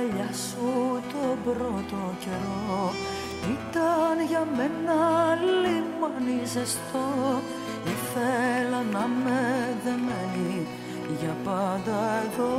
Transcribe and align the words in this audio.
αγκαλιά 0.00 0.32
σου 0.32 1.00
τον 1.12 1.36
πρώτο 1.44 2.14
καιρό 2.24 2.92
ήταν 3.54 4.26
για 4.28 4.46
μένα 4.56 4.98
λιμάνι 5.34 6.44
ζεστό. 6.44 7.08
Ήθελα 7.84 8.82
να 8.92 9.06
με 9.24 9.76
δεμένη 9.84 10.66
για 11.20 11.36
πάντα 11.44 12.22
εδώ. 12.24 12.56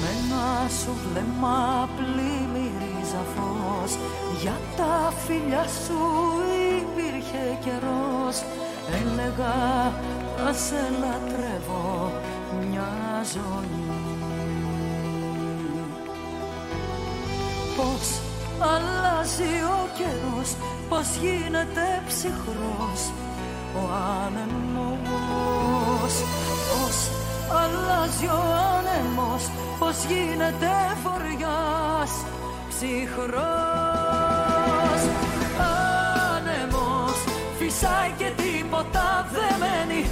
Με 0.00 0.08
ένα 0.18 0.68
σου 0.68 0.92
βλέμμα 1.04 1.88
πλημμυρίζα 1.96 3.22
φως 3.34 3.98
Για 4.40 4.56
τα 4.76 5.12
φιλιά 5.26 5.64
σου 5.84 6.00
υπήρχε 6.78 7.58
καιρός. 7.64 8.36
Έλεγα 9.00 9.56
θα 10.36 10.52
σε 10.52 10.92
λατρεύω 11.00 12.12
μια 12.12 12.27
ζωή 13.22 13.78
Πώς 17.76 18.20
αλλάζει 18.60 19.52
ο 19.76 19.88
καιρός 19.96 20.50
Πώς 20.88 21.06
γίνεται 21.20 22.02
ψυχρός 22.06 23.00
ο 23.74 23.82
άνεμος. 24.24 26.14
Πώς 26.70 26.96
αλλάζει 27.60 28.26
ο 28.26 28.42
άνεμος 28.76 29.50
Πώς 29.78 30.04
γίνεται 30.08 30.70
φοριάς 31.02 32.12
ψυχρός. 32.68 33.40
Άνεμος 36.34 37.18
φυσάει 37.58 38.12
και 38.16 38.30
τίποτα 38.36 39.28
δεν 39.32 39.54
μένει 39.60 40.06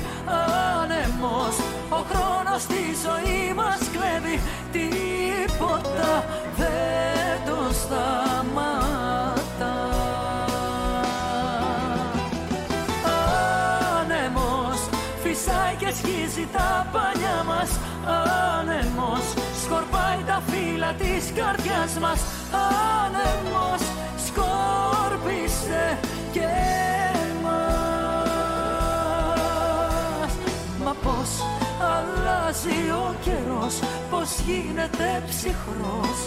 Άνεμος 0.81 1.57
ο 1.89 1.97
χρόνος 2.11 2.63
στη 2.63 2.83
ζωή 3.05 3.55
μας 3.55 3.79
κλέβει 3.93 4.41
Τίποτα 4.73 6.25
δεν 6.57 7.41
το 7.47 7.73
σταματά. 7.73 9.77
Άνεμος 14.01 14.79
φυσάει 15.23 15.75
και 15.79 15.93
σχίζει 15.95 16.49
τα 16.53 16.87
παλιά 16.93 17.45
μας. 17.47 17.71
Άνεμος 18.59 19.25
σκορπάει 19.65 20.23
τα 20.27 20.43
φύλλα 20.47 20.93
της 20.93 21.33
καρδιάς 21.37 21.99
μας. 22.01 22.21
Άνεμος 23.05 23.83
σκόρπισε 24.27 25.99
και 26.33 26.47
αλλάζει 31.97 32.91
ο 32.91 33.15
καιρός 33.25 33.75
Πώς 34.11 34.39
γίνεται 34.47 35.23
ψυχρός 35.29 36.21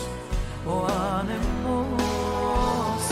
ο 0.65 0.85
άνεμος. 1.17 3.03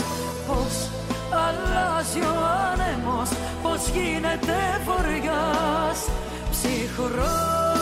Πώς 0.46 0.88
αλλάζει 1.30 2.20
ο 2.20 2.36
άνεμος 2.72 3.28
Πώς 3.62 3.88
γίνεται 3.88 4.56
βοριάς 4.86 6.08
ψυχρός 6.50 7.77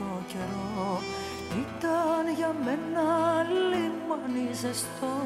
πρώτο 0.00 0.22
καιρό. 0.32 1.00
Ήταν 1.62 2.24
για 2.36 2.54
μένα 2.64 3.06
λιμάνι 3.70 4.48
ζεστό. 4.52 5.16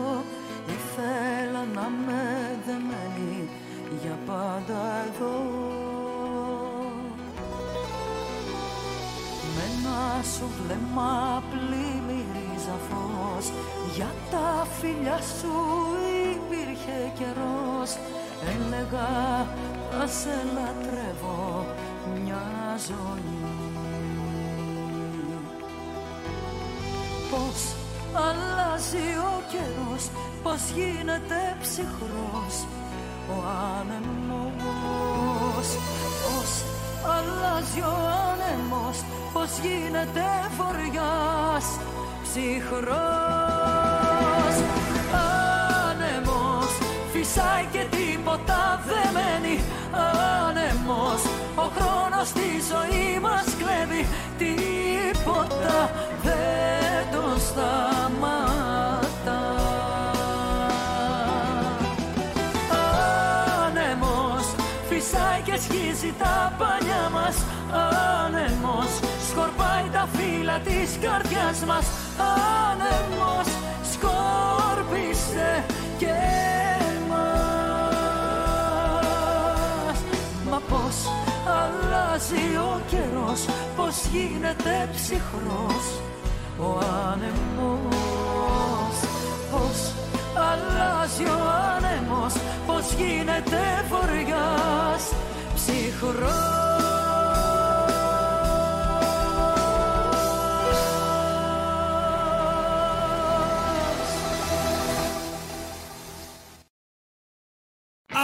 Ήθελα 0.77 1.63
να 1.75 1.87
με 2.07 2.23
δεμένη 2.67 3.49
για 4.03 4.19
πάντα 4.27 4.83
εδώ. 5.07 5.37
Με 9.55 9.63
ένα 9.75 10.23
σου 10.23 10.47
βλέμμα 10.59 11.43
πλημμυρίζα 11.51 12.77
φως 12.89 13.53
Για 13.95 14.11
τα 14.31 14.67
φιλιά 14.81 15.19
σου 15.39 15.55
υπήρχε 16.35 17.13
καιρός. 17.19 17.91
Έλεγα 18.53 19.09
θα 19.91 20.07
σε 20.07 20.37
λατρεύω 20.55 21.67
μια 22.15 22.45
ζωή 22.87 23.44
Πώς 27.35 27.61
αλλάζει 28.13 29.09
ο 29.31 29.43
καιρός 29.53 30.05
Πώς 30.43 30.61
γίνεται 30.75 31.57
ψυχρός 31.61 32.55
ο 33.29 33.37
άνεμος. 33.79 35.69
Πώς 36.23 36.51
αλλάζει 37.15 37.81
ο 37.81 37.97
άνεμος 38.31 38.97
Πώς 39.33 39.51
γίνεται 39.63 40.27
βοριάς 40.57 41.67
ψυχρός. 42.35 42.95
Άνεμος 45.89 46.73
φυσάει 47.13 47.67
και 47.73 47.85
τίποτα 47.97 48.81
δεν 48.87 49.09
μένει. 49.15 49.57
Άνεμος 50.47 51.23
ο 51.55 51.67
χρόνος 51.77 52.29
στη 52.29 52.49
ζωή 52.71 53.19
μας 53.21 53.45
κλέβει. 53.59 54.07
Τίποτα 54.39 55.91
δεν 56.23 56.84
το 57.45 57.51
σταματά 57.51 59.43
Άνεμος 63.67 64.45
φυσάει 64.89 65.41
και 65.45 65.57
σχίζει 65.59 66.15
τα 66.19 66.53
παλιά 66.59 67.11
μας. 67.13 67.37
Άνεμος 68.25 68.91
σκορπάει 69.31 69.89
τα 69.93 70.09
φύλλα 70.13 70.59
της 70.59 70.99
καρδιάς 71.03 71.65
μας. 71.67 71.87
Άνεμος 72.69 73.49
σκόρπισε 73.93 75.65
και 75.99 76.15
εμάς. 76.97 77.59
Μα 80.51 80.61
πώς 80.69 80.97
αλλάζει 81.47 82.57
ο 82.57 82.81
καιρός 82.91 83.45
Πώς 83.77 84.05
γίνεται 84.13 84.89
ψυχρός 84.93 86.04
ο 86.65 86.81
άνεμος 87.13 88.97
Πώς 89.51 89.93
αλλάζει 90.35 91.25
ο 91.25 91.41
άνεμος 91.77 92.35
Πώς 92.67 92.93
γίνεται 92.93 93.85
βοριάς 93.89 95.13
ψυχρός 95.55 96.65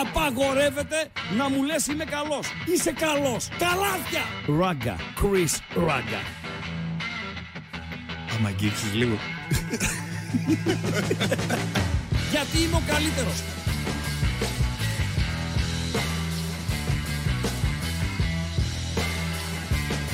Απαγορεύεται 0.03 1.09
να 1.37 1.49
μου 1.49 1.63
λες 1.63 1.87
είμαι 1.87 2.05
καλός. 2.05 2.47
Είσαι 2.75 2.93
καλός. 2.93 3.49
Καλάθια. 3.59 4.23
Ράγκα. 4.59 4.97
Chris 4.97 5.83
Ράγκα. 5.87 6.40
Άμα 8.41 8.49
αγγίξεις 8.49 8.95
λίγο. 8.95 9.17
Γιατί 12.31 12.59
είμαι 12.63 12.77
ο 12.77 12.83
καλύτερος. 12.87 13.43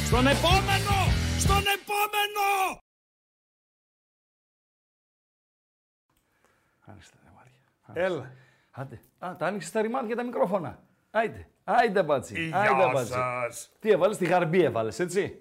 Στον 0.07 0.27
επόμενο! 0.27 0.97
Στον 1.39 1.63
επόμενο! 1.77 2.81
Άριστα, 6.85 7.17
ρε 7.25 7.31
Μάρια. 7.37 8.07
Έλα. 8.07 8.33
Άντε. 8.71 9.01
Α, 9.19 9.37
τα 9.37 9.47
άνοιξες 9.47 9.71
τα 9.71 9.81
ρημάδια 9.81 10.17
τα 10.17 10.23
μικρόφωνα. 10.23 10.83
Άιντε. 11.11 11.49
Άιντε 11.65 12.03
Αμπατζή. 12.03 12.47
Γεια 12.47 12.61
Άιντε 12.61 12.91
Αμπατζή. 12.93 13.13
σας. 13.13 13.71
Τι 13.81 13.91
έβαλες, 13.91 14.17
τη 14.17 14.25
Γαρμπή 14.25 14.63
έβαλες, 14.63 14.99
έτσι. 14.99 15.41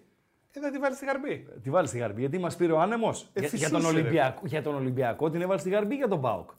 Ε, 0.56 0.60
θα 0.60 0.72
τη 0.72 0.78
βάλεις 0.78 0.98
στη 0.98 1.06
Γαρμπή. 1.06 1.48
Τη 1.64 1.70
βάλεις 1.70 1.90
στη 1.90 1.98
Γαρμπή, 1.98 2.20
γιατί 2.20 2.38
μας 2.38 2.56
πήρε 2.56 2.72
ο 2.72 2.80
άνεμος. 2.80 3.22
Ε, 3.22 3.26
για, 3.34 3.42
για, 3.42 3.50
φυσούσε, 3.50 3.72
τον 3.72 3.82
ρε. 3.82 3.88
Ολυμπιακό, 3.88 4.42
για 4.46 4.62
τον 4.62 4.76
Ολυμπιακό 4.76 5.30
την 5.30 5.42
έβαλε 5.42 5.60
στη 5.60 5.70
Γαρμπή 5.70 5.94
ή 5.94 5.98
για 5.98 6.08
τον 6.08 6.20
ΠΑΟΚ; 6.20 6.50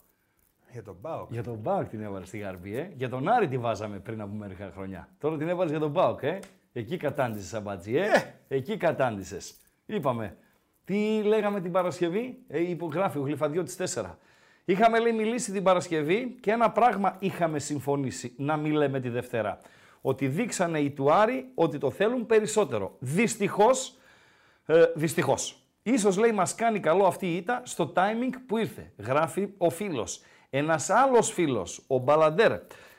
Για 0.73 0.83
τον 0.83 1.01
ΠΑΟΚ. 1.01 1.33
Για 1.33 1.43
τον 1.43 1.55
ΠΑΟΚ 1.55 1.89
την 1.89 2.03
έβαλε 2.03 2.25
στη 2.25 2.39
Γαρμπή, 2.39 2.77
ε. 2.77 2.91
Για 2.95 3.09
τον 3.09 3.29
Άρη 3.29 3.49
τη 3.49 3.59
βάζαμε 3.59 3.99
πριν 3.99 4.21
από 4.21 4.35
μερικά 4.35 4.71
χρόνια. 4.75 5.09
Τώρα 5.19 5.37
την 5.37 5.49
έβαλες 5.49 5.71
για 5.71 5.81
τον 5.81 5.91
ΠΑΟΚ, 5.91 6.23
ε. 6.23 6.39
Εκεί 6.73 6.97
κατάντησες 6.97 7.55
Αμπατζή, 7.55 7.97
ε. 7.97 8.09
Εκεί 8.49 8.77
κατάντησες. 8.77 9.55
Είπαμε. 9.87 10.37
Τι 10.85 11.23
λέγαμε 11.23 11.61
την 11.61 11.73
Παρασκευή, 11.73 12.39
ε, 12.49 12.71
υπογράφει 12.71 13.19
ο 13.19 13.21
Γλυφαδιώτης 13.21 13.77
4. 13.77 14.19
Είχαμε 14.65 14.99
λέει 14.99 15.13
μιλήσει 15.13 15.53
την 15.53 15.63
Παρασκευή 15.63 16.37
και 16.41 16.51
ένα 16.51 16.71
πράγμα 16.71 17.17
είχαμε 17.19 17.59
συμφωνήσει 17.59 18.35
να 18.37 18.57
μην 18.57 18.73
λέμε 18.73 19.01
τη 19.01 19.09
Δευτέρα. 19.09 19.59
Ότι 20.09 20.29
δείξανε 20.29 20.79
οι 20.79 20.91
του 20.91 21.13
Άρη 21.13 21.51
ότι 21.55 21.79
το 21.79 21.91
θέλουν 21.91 22.27
περισσότερο. 22.27 22.97
Δυστυχώς, 22.99 23.97
ε, 24.67 24.85
δυστυχώς. 24.95 25.63
Ίσως 25.83 26.17
λέει 26.17 26.33
μας 26.33 26.55
κάνει 26.55 26.81
καλό 26.81 27.07
αυτή 27.07 27.27
η 27.27 27.37
ήττα 27.37 27.63
στο 27.65 27.93
timing 27.97 28.31
που 28.47 28.59
ήρθε. 28.59 28.93
Γράφει 28.97 29.49
ο 29.59 29.71
φίλος. 29.71 30.21
Ένας 30.51 30.91
άλλος 30.91 31.33
φίλος, 31.33 31.85
ο 31.87 31.99
Μπαλαντέρ, 31.99 32.53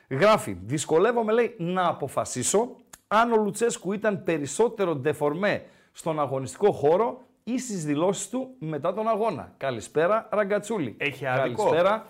γράφει 0.09 0.57
δυσκολεύομαι 0.65 1.33
λέει 1.33 1.56
να 1.57 1.88
αποφασίσω 1.88 2.75
αν 3.07 3.31
ο 3.31 3.36
Λουτσέσκου 3.36 3.94
ήταν 3.94 4.24
περισσότερο 4.24 4.95
ντεφορμέ 4.95 5.65
στον 5.92 6.19
αγωνιστικό 6.19 6.71
χώρο 6.71 7.21
ή 7.44 7.59
στις 7.59 7.86
δηλώσεις 7.86 8.30
του 8.30 8.56
μετά 8.59 8.94
τον 8.94 9.07
αγώνα. 9.07 9.54
Καλησπέρα 9.57 10.27
Ραγκατσούλη. 10.31 10.95
Έχει 10.98 11.25
άδικο. 11.25 11.63
Καλησπέρα 11.63 12.06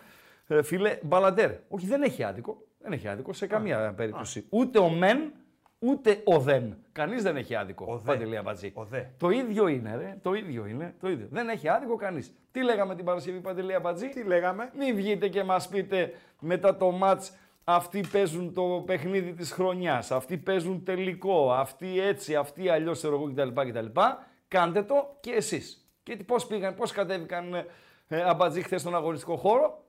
ε, 0.48 0.64
φίλε 0.64 0.98
Μπαλαντέρ. 1.02 1.52
Όχι 1.70 1.86
δεν 1.86 2.02
έχει 2.04 2.24
άδικο. 2.24 2.67
Δεν 2.88 2.98
έχει 2.98 3.08
άδικο 3.08 3.34
σε 3.34 3.48
καμία 3.48 3.94
περίπτωση. 3.94 4.46
Ούτε 4.50 4.80
ο 4.80 4.90
μεν, 4.90 5.34
ούτε 5.80 6.22
ο 6.26 6.40
δεν. 6.40 6.78
Κανείς 6.92 7.24
δεν 7.24 7.38
έχει 7.38 7.56
άδικο. 7.56 7.86
Ο 7.90 7.98
δε. 7.98 8.12
Παντελή 8.12 8.38
Αμπατζή. 8.38 8.72
Ο 8.76 8.84
δε. 8.84 9.04
Το 9.18 9.30
ίδιο 9.30 9.68
είναι, 9.68 9.96
ρε. 9.96 10.18
Το 10.22 10.34
ίδιο 10.34 10.66
είναι. 10.66 10.96
Το 11.00 11.10
ίδιο. 11.10 11.28
Δεν 11.32 11.50
έχει 11.50 11.70
άδικο 11.70 11.96
κανείς. 11.96 12.32
Τι 12.52 12.64
λέγαμε 12.64 12.96
την 12.96 13.06
Παρασκευή 13.06 13.40
Παντελή 13.40 13.74
Αμπατζή; 13.74 14.10
Τι 14.10 14.24
λέγαμε; 14.24 14.70
Μην 14.78 14.96
βγείτε 14.96 15.28
και 15.28 15.44
μας 15.44 15.68
πείτε 15.68 16.14
μετά 16.40 16.78
το 16.78 16.92
μάτς 16.92 17.34
αυτοί 17.64 18.02
παίζουν 18.12 18.54
το 18.54 18.84
παιχνίδι 18.86 19.34
της 19.34 19.52
χρονιάς, 19.52 20.12
αυτοί 20.12 20.38
παίζουν 20.38 20.84
τελικό, 20.84 21.52
αυτοί 21.54 22.00
έτσι, 22.00 22.36
αυτοί 22.36 22.70
αλλιώς 22.70 22.98
ξέρω 22.98 23.16
εγώ 23.16 23.32
κτλ. 23.34 23.62
κτλ. 23.70 24.00
Κάντε 24.48 24.84
το 24.84 25.18
και 25.20 25.32
εσείς. 25.32 25.90
Και 26.04 26.16
τι- 26.16 26.24
πώς 26.24 26.48
πήγαν, 26.48 26.76
πώς 26.76 26.92
κατέβηκαν 26.92 27.54
ε, 27.54 27.66
ε, 28.08 28.22
αμπατζή 28.22 28.62
χθες 28.62 28.82
στον 28.82 28.96
αγωνιστικό 28.96 29.36
χώρο, 29.36 29.84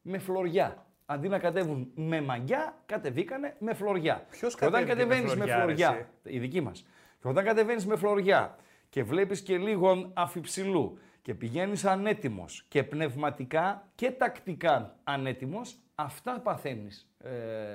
με 0.00 0.18
φλωριά. 0.18 0.85
Αντί 1.06 1.28
να 1.28 1.38
κατέβουν 1.38 1.90
με 1.94 2.20
μαγιά, 2.20 2.82
κατεβήκανε 2.86 3.56
με 3.58 3.74
φλωριά. 3.74 4.26
Ποιος 4.30 4.54
Και 4.54 4.64
όταν 4.64 4.86
κατέβηκε 4.86 5.04
με 5.04 5.14
κατεβαίνεις 5.14 5.36
με 5.36 5.52
φλωριά, 5.52 5.66
ρε, 5.66 5.74
φλωριά, 5.84 6.08
η 6.22 6.38
δική 6.38 6.60
μας, 6.60 6.86
και 7.20 7.28
όταν 7.28 7.44
κατεβαίνεις 7.44 7.86
με 7.86 7.96
φλωριά 7.96 8.56
και 8.88 9.02
βλέπεις 9.02 9.42
και 9.42 9.58
λίγο 9.58 10.10
αφιψηλού 10.14 10.98
και 11.22 11.34
πηγαίνεις 11.34 11.84
ανέτοιμος 11.84 12.64
και 12.68 12.82
πνευματικά 12.82 13.88
και 13.94 14.10
τακτικά 14.10 14.98
ανέτοιμος, 15.04 15.78
αυτά 15.94 16.40
παθαίνεις, 16.40 17.10
ε, 17.18 17.30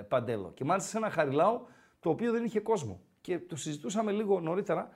Παντέλο. 0.08 0.52
Και 0.54 0.64
μάλιστα 0.64 0.90
σε 0.90 0.98
ένα 0.98 1.10
χαριλάο 1.10 1.62
το 2.00 2.10
οποίο 2.10 2.32
δεν 2.32 2.44
είχε 2.44 2.60
κόσμο. 2.60 3.02
Και 3.22 3.40
το 3.40 3.56
συζητούσαμε 3.56 4.12
λίγο 4.12 4.40
νωρίτερα 4.40 4.90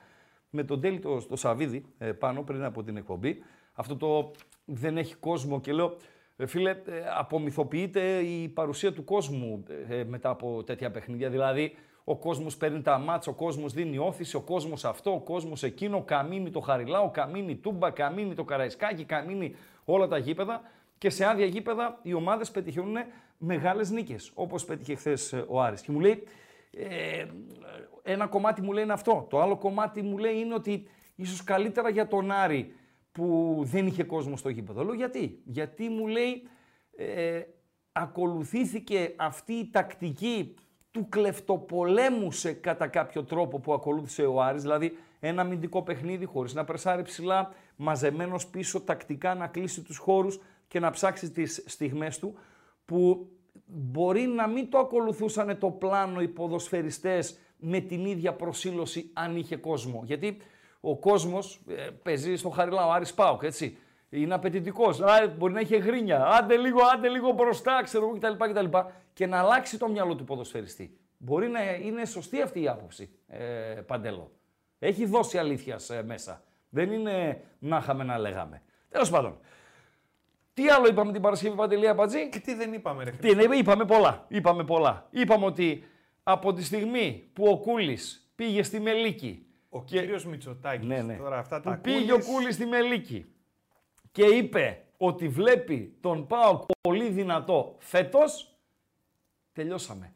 με 0.50 0.64
τον 0.64 0.80
Τέλη 0.80 0.98
το, 0.98 1.26
το 1.26 1.36
Σαβίδη 1.36 1.84
ε, 1.98 2.12
πάνω 2.12 2.42
πριν 2.42 2.64
από 2.64 2.82
την 2.82 2.96
εκπομπή. 2.96 3.42
Αυτό 3.72 3.96
το 3.96 4.30
δεν 4.64 4.96
έχει 4.96 5.14
κόσμο 5.14 5.60
και 5.60 5.72
λέω, 5.72 5.96
ε, 6.36 6.46
φίλε, 6.46 6.70
ε, 6.70 6.76
απομυθοποιείται 7.18 8.00
η 8.18 8.48
παρουσία 8.48 8.92
του 8.92 9.04
κόσμου 9.04 9.62
ε, 9.88 10.04
μετά 10.04 10.30
από 10.30 10.62
τέτοια 10.64 10.90
παιχνίδια. 10.90 11.30
Δηλαδή, 11.30 11.76
ο 12.04 12.16
κόσμος 12.16 12.56
παίρνει 12.56 12.82
τα 12.82 12.98
μάτσα, 12.98 13.30
ο 13.30 13.34
κόσμος 13.34 13.72
δίνει 13.72 13.98
όθηση, 13.98 14.36
ο 14.36 14.40
κόσμος 14.40 14.84
αυτό, 14.84 15.12
ο 15.14 15.20
κόσμος 15.20 15.62
εκείνο, 15.62 16.02
καμίνει 16.02 16.50
το 16.50 16.60
Χαριλάο, 16.60 17.10
καμίνει 17.10 17.56
Τούμπα, 17.56 17.90
καμίνει 17.90 18.34
το 18.34 18.44
Καραϊσκάκι, 18.44 19.04
καμίνει 19.04 19.54
όλα 19.84 20.06
τα 20.06 20.18
γήπεδα. 20.18 20.62
Και 20.98 21.10
σε 21.10 21.24
άδεια 21.24 21.46
γήπεδα 21.46 21.98
οι 22.02 22.14
ομάδες 22.14 22.50
πετυχαίνουν 22.50 22.96
μεγάλες 23.38 23.90
νίκες, 23.90 24.30
όπως 24.34 24.64
πέτυχε 24.64 24.94
χθες 24.94 25.34
ο 25.48 25.62
Άρης. 25.62 25.80
Και 25.80 25.92
μου 25.92 26.00
λέει, 26.00 26.22
ε, 26.72 27.24
ένα 28.02 28.26
κομμάτι 28.26 28.62
μου 28.62 28.72
λέει 28.72 28.82
είναι 28.82 28.92
αυτό. 28.92 29.26
Το 29.30 29.40
άλλο 29.40 29.56
κομμάτι 29.56 30.02
μου 30.02 30.18
λέει 30.18 30.34
είναι 30.34 30.54
ότι 30.54 30.88
ίσως 31.16 31.44
καλύτερα 31.44 31.88
για 31.88 32.08
τον 32.08 32.30
Άρη 32.30 32.74
που 33.16 33.60
δεν 33.64 33.86
είχε 33.86 34.04
κόσμο 34.04 34.36
στο 34.36 34.48
γήπεδο. 34.48 34.84
Λέω 34.84 34.94
γιατί; 34.94 35.40
Γιατί 35.44 35.88
μου 35.88 36.06
λέει 36.06 36.48
ε, 36.96 37.40
ακολουθήθηκε 37.92 39.14
αυτή 39.16 39.52
η 39.52 39.70
τακτική 39.72 40.54
του 40.90 41.08
κλεφτοπολέμου 41.08 42.32
σε 42.32 42.52
κατά 42.52 42.86
κάποιο 42.86 43.24
τρόπο 43.24 43.58
που 43.58 43.72
ακολούθησε 43.72 44.22
ο 44.22 44.42
Άρης, 44.42 44.62
δηλαδή 44.62 44.96
ένα 45.20 45.42
αμυντικό 45.42 45.82
παιχνίδι 45.82 46.24
χωρίς 46.24 46.54
να 46.54 46.64
πρεσάρει 46.64 47.02
ψηλά, 47.02 47.52
μαζεμένος 47.76 48.46
πίσω 48.46 48.80
τακτικά 48.80 49.34
να 49.34 49.46
κλείσει 49.46 49.82
τους 49.82 49.96
χώρους 49.96 50.40
και 50.68 50.80
να 50.80 50.90
ψάξει 50.90 51.30
τις 51.30 51.64
στιγμές 51.66 52.18
του, 52.18 52.38
που 52.84 53.30
μπορεί 53.66 54.20
να 54.20 54.46
μην 54.46 54.70
το 54.70 54.78
ακολουθούσαν 54.78 55.58
το 55.58 55.70
πλάνο 55.70 56.20
οι 56.20 56.28
ποδοσφαιριστές 56.28 57.38
με 57.58 57.80
την 57.80 58.04
ίδια 58.04 58.32
προσήλωση 58.32 59.10
αν 59.12 59.36
είχε 59.36 59.56
κόσμο. 59.56 60.02
Γιατί 60.04 60.36
ο 60.90 60.96
κόσμος 60.96 61.60
ε, 61.68 61.88
παίζει 62.02 62.36
στο 62.36 62.48
Χαριλάο, 62.48 62.90
Άρης 62.90 63.14
Πάοκ, 63.14 63.42
έτσι. 63.42 63.78
Είναι 64.08 64.34
απαιτητικός. 64.34 65.00
Μπορεί 65.36 65.52
να 65.52 65.60
έχει 65.60 65.76
γρίνια. 65.76 66.26
Άντε 66.26 66.56
λίγο, 66.56 66.80
άντε 66.94 67.08
λίγο 67.08 67.32
μπροστά, 67.32 67.82
ξέρω 67.82 68.04
εγώ 68.04 68.18
κτλ, 68.18 68.44
κτλ. 68.50 68.78
Και 69.12 69.26
να 69.26 69.38
αλλάξει 69.38 69.78
το 69.78 69.88
μυαλό 69.88 70.14
του 70.14 70.24
ποδοσφαιριστή. 70.24 70.98
Μπορεί 71.18 71.48
να 71.48 71.74
είναι 71.74 72.04
σωστή 72.04 72.42
αυτή 72.42 72.62
η 72.62 72.68
άποψη, 72.68 73.10
ε, 73.26 73.38
Παντέλο. 73.86 74.30
Έχει 74.78 75.06
δώσει 75.06 75.38
αλήθεια 75.38 75.78
ε, 75.90 76.02
μέσα. 76.02 76.42
Δεν 76.68 76.92
είναι 76.92 77.40
να 77.58 77.76
είχαμε 77.76 78.04
να 78.04 78.18
λέγαμε. 78.18 78.62
Τέλος 78.88 79.10
πάντων. 79.10 79.38
Τι 80.54 80.68
άλλο 80.68 80.88
είπαμε 80.88 81.12
την 81.12 81.22
Παρασκευή 81.22 81.56
Παντελή 81.56 81.88
Αμπατζή. 81.88 82.28
Και 82.28 82.38
τι 82.38 82.54
δεν 82.54 82.72
είπαμε, 82.72 83.04
ρε. 83.04 83.10
Τι 83.10 83.34
ναι, 83.34 83.56
είπαμε 83.56 83.84
πολλά. 83.84 84.24
Είπαμε 84.28 84.64
πολλά. 84.64 85.06
Είπαμε 85.10 85.44
ότι 85.44 85.84
από 86.22 86.52
τη 86.52 86.64
στιγμή 86.64 87.30
που 87.32 87.44
ο 87.44 87.58
Κούλης 87.58 88.30
πήγε 88.34 88.62
στη 88.62 88.80
Μελίκη. 88.80 89.46
Ο 89.68 89.84
κύριος 89.84 90.24
Μητσοτάκης. 90.26 90.86
Ναι, 90.86 91.02
ναι. 91.02 91.16
Τώρα 91.16 91.38
αυτά 91.38 91.60
τα 91.60 91.74
που 91.74 91.80
πήγε 91.80 92.12
ο 92.12 92.14
Κούλης- 92.14 92.26
Κούλης 92.26 92.54
στη 92.54 92.66
Μελίκη 92.66 93.26
και 94.12 94.24
είπε 94.24 94.84
ότι 94.96 95.28
βλέπει 95.28 95.96
τον 96.00 96.26
ΠΑΟΚ 96.26 96.62
πολύ 96.80 97.08
δυνατό 97.10 97.74
φέτος, 97.78 98.56
τελειώσαμε. 99.52 100.12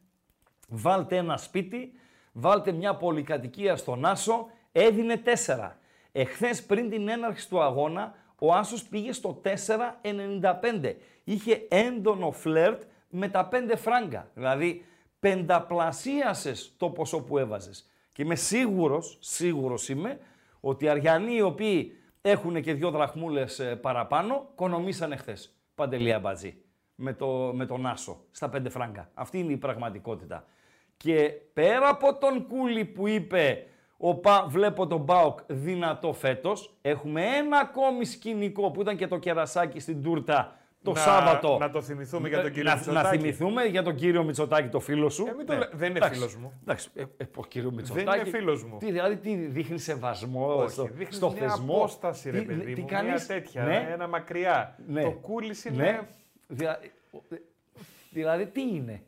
Βάλτε 0.69 1.16
ένα 1.16 1.37
σπίτι, 1.37 1.92
βάλτε 2.33 2.73
μια 2.73 2.97
πολυκατοικία 2.97 3.76
στον 3.76 4.04
Άσο, 4.04 4.47
έδινε 4.73 5.16
4. 5.16 5.78
Εχθές 6.12 6.64
πριν 6.66 6.90
την 6.90 7.09
έναρξη 7.09 7.49
του 7.49 7.62
αγώνα, 7.62 8.14
ο 8.38 8.54
Άσος 8.54 8.85
πήγε 8.85 9.12
στο 9.12 9.40
4,95. 9.42 10.97
Είχε 11.25 11.66
έντονο 11.71 12.30
φλερτ 12.30 12.83
με 13.09 13.28
τα 13.28 13.49
5 13.49 13.76
φράγκα. 13.76 14.30
Δηλαδή, 14.35 14.85
πενταπλασίασες 15.21 16.75
το 16.76 16.90
ποσό 16.90 17.21
που 17.23 17.38
έβαζες. 17.38 17.90
Και 18.21 18.27
είμαι 18.27 18.35
σίγουρος, 18.35 19.17
σίγουρος 19.21 19.89
είμαι, 19.89 20.19
ότι 20.61 20.85
οι 20.85 20.89
Αριανοί 20.89 21.35
οι 21.35 21.41
οποίοι 21.41 21.93
έχουν 22.21 22.62
και 22.62 22.75
δύο 22.75 22.91
δραχμούλες 22.91 23.59
ε, 23.59 23.77
παραπάνω, 23.77 24.50
κονομήσανε 24.55 25.17
χθες. 25.17 25.57
Παντελία 25.75 26.19
Μπατζή. 26.19 26.62
Με, 26.95 27.12
το, 27.12 27.27
με 27.55 27.67
τον 27.67 27.87
Άσο, 27.87 28.25
στα 28.31 28.50
5 28.55 28.62
φράγκα. 28.69 29.11
Αυτή 29.15 29.39
είναι 29.39 29.53
η 29.53 29.57
πραγματικότητα. 29.57 30.45
Και 30.97 31.33
πέρα 31.53 31.89
από 31.89 32.19
τον 32.19 32.47
Κούλι 32.47 32.85
που 32.85 33.09
είπε 33.09 33.67
ο 33.97 34.15
Πα, 34.15 34.47
βλέπω 34.49 34.87
τον 34.87 35.00
Μπάουκ 35.00 35.39
δυνατό 35.47 36.12
φέτος, 36.12 36.77
έχουμε 36.83 37.25
ένα 37.25 37.59
ακόμη 37.59 38.05
σκηνικό 38.05 38.71
που 38.71 38.81
ήταν 38.81 38.97
και 38.97 39.07
το 39.07 39.19
κερασάκι 39.19 39.81
στην 39.81 40.03
τούρτα 40.03 40.60
το 40.83 40.93
Να- 40.93 40.99
Σάββατο. 41.01 41.57
να 41.61 41.71
το 41.71 41.83
θυμηθούμε 41.83 42.29
για 42.29 42.43
τον 42.43 42.51
κύριο 42.53 42.71
να, 42.71 42.77
Μητσοτάκη. 42.77 43.05
Να 43.05 43.11
θυμηθούμε 43.11 43.65
για 43.65 43.83
τον 43.83 43.95
κύριο 43.95 44.25
Μητσοτάκη, 44.25 44.69
το 44.69 44.81
φίλο 44.81 45.09
σου. 45.09 45.27
Ε, 45.29 45.35
μην 45.37 45.47
το 45.47 45.53
λέ- 45.57 45.75
δεν 45.75 45.89
είναι 45.89 45.99
Εντάξει, 45.99 46.19
φίλος 46.19 46.37
μου. 46.37 46.53
Εντάξει, 46.63 46.89
ε, 46.95 47.01
ε, 47.17 47.25
ο 47.37 47.45
κύριο 47.45 47.71
Μητσοτάκη. 47.73 48.21
είναι 48.29 48.39
φίλος 48.39 48.65
μου. 48.65 48.77
Τι, 48.79 48.87
δηλαδή, 48.91 49.17
τι 49.17 49.35
δείχνει 49.35 49.79
σεβασμό 49.79 50.55
Όχι, 50.55 50.71
στο, 50.71 50.85
δείχνεις 50.93 51.17
στο 51.17 51.31
μια 51.31 51.41
θεσμό; 51.41 51.75
απόσταση, 51.75 52.31
ρε 52.31 52.39
Τι- 52.39 52.45
παιδί 52.45 52.73
τι 52.73 52.81
μου, 52.81 52.87
κάνεις; 52.87 53.11
μια 53.13 53.27
τέτοια, 53.37 53.63
Ναι. 53.65 53.89
ένα 53.93 54.09
μακριά. 54.09 54.77
Ναι. 54.87 55.03
Το 55.03 55.11
κούλης 55.11 55.65
είναι... 55.65 55.83
Ναι. 55.83 56.01
Δια- 56.47 56.79
ε, 57.31 57.37
δηλαδή, 58.11 58.47
τι 58.47 58.61
είναι; 58.75 59.03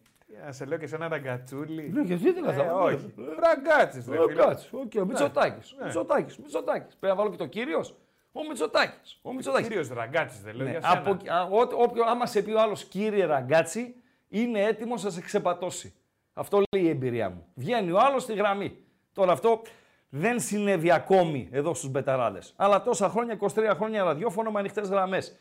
Να 0.46 0.52
σε 0.52 0.64
λέω 0.64 0.78
και 0.78 0.86
σε 0.86 0.94
ένα 0.94 1.08
ραγκατσούλι. 1.08 1.90
Ναι, 1.92 2.02
γιατί 2.02 2.22
δεν 2.22 2.44
Ε, 2.44 2.46
κατάλαβα. 2.46 2.82
όχι. 2.82 3.14
Ραγκάτσις, 3.40 4.06
ρε 4.08 4.18
Ο 4.18 4.28
φίλε. 4.28 4.42
Κάτσο, 4.42 4.68
οκ, 4.78 4.92
ο 5.02 5.04
Μητσοτάκης, 5.04 5.74
Ναι. 5.78 5.84
Μητσοτάκης, 5.84 6.38
Μητσοτάκης. 6.38 6.96
Πρέπει 6.96 7.14
να 7.16 7.22
βάλω 7.22 7.30
και 7.30 7.36
το 7.36 7.46
κύριος. 7.46 7.94
Ο 8.32 8.44
Μητσοτάκης, 8.48 9.18
ο 9.22 9.32
Μητσοτάκης. 9.32 9.66
Κύριος 9.68 9.88
Ραγκάτσις 9.88 10.40
δεν 10.42 10.54
λέω 10.54 10.64
Ναι, 10.66 10.70
για 10.70 10.80
σένα. 10.80 10.92
από, 10.98 11.10
α, 11.32 11.42
ό, 11.42 11.68
όποιο, 11.82 12.04
άμα 12.04 12.26
σε 12.26 12.42
πει 12.42 12.50
ο 12.52 12.60
άλλος 12.60 12.84
κύριε 12.84 13.24
Ραγκάτσι, 13.24 13.94
είναι 14.28 14.60
έτοιμος 14.62 15.02
να 15.02 15.10
σε 15.10 15.20
ξεπατώσει. 15.20 15.94
Αυτό 16.32 16.62
λέει 16.70 16.84
η 16.84 16.88
εμπειρία 16.88 17.30
μου. 17.30 17.46
Βγαίνει 17.54 17.90
ο 17.90 17.98
άλλος 17.98 18.22
στη 18.22 18.34
γραμμή. 18.34 18.76
Τώρα 19.12 19.32
αυτό 19.32 19.62
δεν 20.08 20.40
συνέβη 20.40 20.90
ακόμη 20.90 21.48
εδώ 21.52 21.74
στους 21.74 21.90
μπεταράδες. 21.90 22.52
Αλλά 22.56 22.82
τόσα 22.82 23.08
χρόνια, 23.08 23.38
23 23.40 23.72
χρόνια 23.76 24.02
ραδιόφωνο 24.04 24.50
με 24.50 24.58
ανοιχτές 24.58 24.88
γραμμές. 24.88 25.36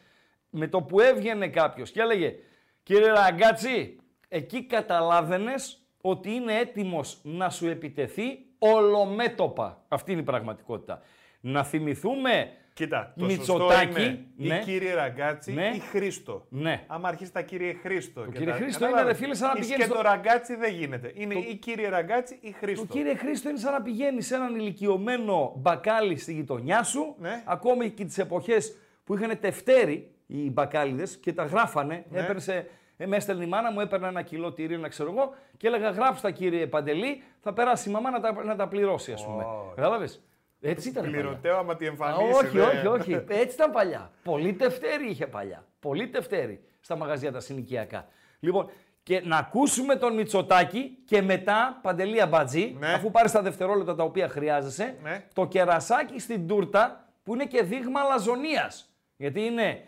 Με 0.49 0.67
το 0.67 0.81
που 0.81 0.99
έβγαινε 0.99 1.47
κάποιος 1.47 1.91
και 1.91 2.01
έλεγε 2.01 2.35
κύριε 2.83 3.11
Ραγκάτσι, 3.11 3.99
εκεί 4.27 4.63
καταλάβαινες 4.65 5.85
ότι 6.01 6.31
είναι 6.31 6.57
έτοιμος 6.57 7.19
να 7.23 7.49
σου 7.49 7.67
επιτεθεί 7.67 8.45
ολομέτωπα. 8.59 9.83
Αυτή 9.87 10.11
είναι 10.11 10.21
η 10.21 10.23
πραγματικότητα. 10.23 11.01
Να 11.41 11.63
θυμηθούμε 11.63 12.51
Κοίτα, 12.81 13.13
το 13.17 13.25
Μητσοτάκη, 13.25 13.85
σωστό 13.93 14.01
είναι 14.01 14.25
ναι. 14.37 14.55
ή 14.55 14.59
κύριε 14.63 14.93
Ραγκάτσι 14.93 15.51
Ναι. 15.53 15.71
ή 15.75 15.79
Χρήστο. 15.79 16.45
Ναι. 16.49 16.83
Άμα 16.87 17.07
αρχίσει 17.07 17.31
τα 17.33 17.41
κύριε 17.41 17.73
Χρήστο. 17.73 18.21
Το 18.21 18.25
και 18.31 18.37
κύριε 18.37 18.53
τα- 18.53 18.59
Χρήστο 18.59 18.79
κατάλαβες. 18.79 19.03
είναι, 19.03 19.11
ρε 19.11 19.17
φίλε, 19.23 19.35
σαν 19.35 19.47
να 19.47 19.53
Ή 19.57 19.59
πηγαίνεις 19.59 19.77
Και 19.85 19.89
στο- 19.91 19.95
το 19.95 20.01
Ραγκάτσι 20.01 20.55
δεν 20.55 20.73
γίνεται. 20.73 21.11
Είναι 21.15 21.33
ή 21.33 21.55
κύριε 21.55 21.89
Ραγκάτσι 21.89 22.37
ή 22.41 22.51
Χρήστο. 22.51 22.85
Το 22.85 22.93
κύριε 22.93 23.15
Χρήστο 23.15 23.49
είναι 23.49 23.57
σαν 23.59 23.71
να 23.71 23.81
πηγαίνεις 23.81 24.25
σε 24.27 24.35
έναν 24.35 24.55
ηλικιωμένο 24.55 25.53
μπακάλι 25.57 26.17
στη 26.17 26.33
γειτονιά 26.33 26.83
σου. 26.83 27.15
Ναι. 27.19 27.41
Ακόμη 27.45 27.89
και 27.89 28.05
τις 28.05 28.17
εποχές 28.17 28.75
που 29.03 29.15
είχαν 29.15 29.39
τευτέρι 29.39 30.11
οι 30.27 30.49
μπακάλιδες 30.51 31.17
και 31.17 31.33
τα 31.33 31.43
γράφανε. 31.43 32.05
Ναι. 32.09 32.19
Έπαιρνε, 32.19 32.67
ε, 32.97 33.05
με 33.05 33.15
έστελνε 33.15 33.43
η 33.43 33.47
μάνα 33.47 33.71
μου, 33.71 33.79
έπαιρνα 33.79 34.07
ένα 34.07 34.21
κιλό 34.21 34.51
τυρί, 34.53 34.77
να 34.77 34.87
ξέρω 34.87 35.11
εγώ, 35.11 35.33
και 35.57 35.67
έλεγα 35.67 35.89
γράψτε 35.89 36.27
τα 36.27 36.33
κύριε 36.33 36.67
Παντελή, 36.67 37.23
θα 37.41 37.53
περάσει 37.53 37.89
η 37.89 37.91
μαμά 37.91 38.09
να 38.11 38.19
τα, 38.19 38.43
να 38.43 38.55
τα 38.55 38.67
πληρώσει, 38.67 39.11
ας 39.11 39.25
πούμε. 39.25 39.43
Ω. 39.43 39.71
Κατάλαβες; 39.75 40.23
Έτσι 40.61 40.89
ήταν. 40.89 41.03
παλιά. 41.03 41.19
Πληρωτέο 41.19 41.57
άμα 41.57 41.75
τη 41.75 41.85
Α, 41.85 41.87
εμφανίσει. 41.87 42.33
όχι, 42.45 42.57
δε. 42.57 42.61
όχι, 42.63 42.87
όχι. 42.87 43.13
Έτσι 43.41 43.55
ήταν 43.55 43.71
παλιά. 43.71 44.11
Πολύ 44.23 44.53
τευτέρι 44.53 45.09
είχε 45.09 45.27
παλιά. 45.27 45.65
Πολύ 45.79 46.07
τευτέρι 46.09 46.63
στα 46.79 46.95
μαγαζιά 46.97 47.31
τα 47.31 47.39
συνοικιακά. 47.39 48.07
Λοιπόν, 48.39 48.69
και 49.03 49.21
να 49.25 49.37
ακούσουμε 49.37 49.95
τον 49.95 50.13
Μητσοτάκη 50.13 50.97
και 51.05 51.21
μετά 51.21 51.79
Παντελή 51.81 52.21
Αμπατζή, 52.21 52.75
Ναι. 52.79 52.93
αφού 52.93 53.11
πάρει 53.11 53.31
τα 53.31 53.41
δευτερόλεπτα 53.41 53.95
τα 53.95 54.03
οποία 54.03 54.27
χρειάζεσαι, 54.29 54.95
Ναι. 55.01 55.27
το 55.33 55.45
κερασάκι 55.47 56.19
στην 56.19 56.47
τούρτα 56.47 57.09
που 57.23 57.33
είναι 57.33 57.45
και 57.45 57.63
δείγμα 57.63 57.99
αλαζονίας. 57.99 58.93
Γιατί 59.17 59.41
είναι 59.41 59.83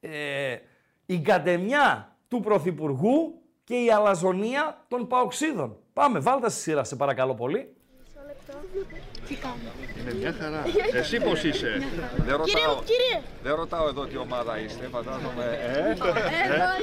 ε, 0.00 0.56
η 1.06 1.20
κατεμιά 1.20 2.16
του 2.28 2.40
Πρωθυπουργού 2.40 3.42
και 3.64 3.74
η 3.74 3.90
αλαζονία 3.90 4.84
των 4.88 5.06
Παοξίδων. 5.06 5.76
Πάμε, 5.92 6.18
βάλτε 6.18 6.50
στη 6.50 6.60
σειρά, 6.60 6.84
σε 6.84 6.96
παρακαλώ 6.96 7.34
πολύ. 7.34 7.76
Είναι 10.00 10.14
μια 10.14 10.32
χαρά. 10.40 10.62
Εσύ 10.92 11.20
πώς 11.20 11.42
είσαι; 11.44 11.68
Δεν 11.68 11.80
Κύριε 12.16 12.36
ρωτάω, 12.36 12.74
μου, 12.74 12.82
κύριε! 12.84 13.20
δεν 13.42 13.54
ρωτάω 13.54 13.88
εδώ 13.88 14.06
τι 14.06 14.16
ομάδα 14.16 14.58
είστε, 14.58 14.86
φαντάζομαι. 14.86 15.58
Ε, 15.74 15.78
Εδώ 15.90 15.96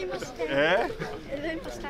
είμαστε. 0.03 0.43
Ε, 0.49 0.73
Εδώ 1.35 1.51
είμαστε. 1.51 1.87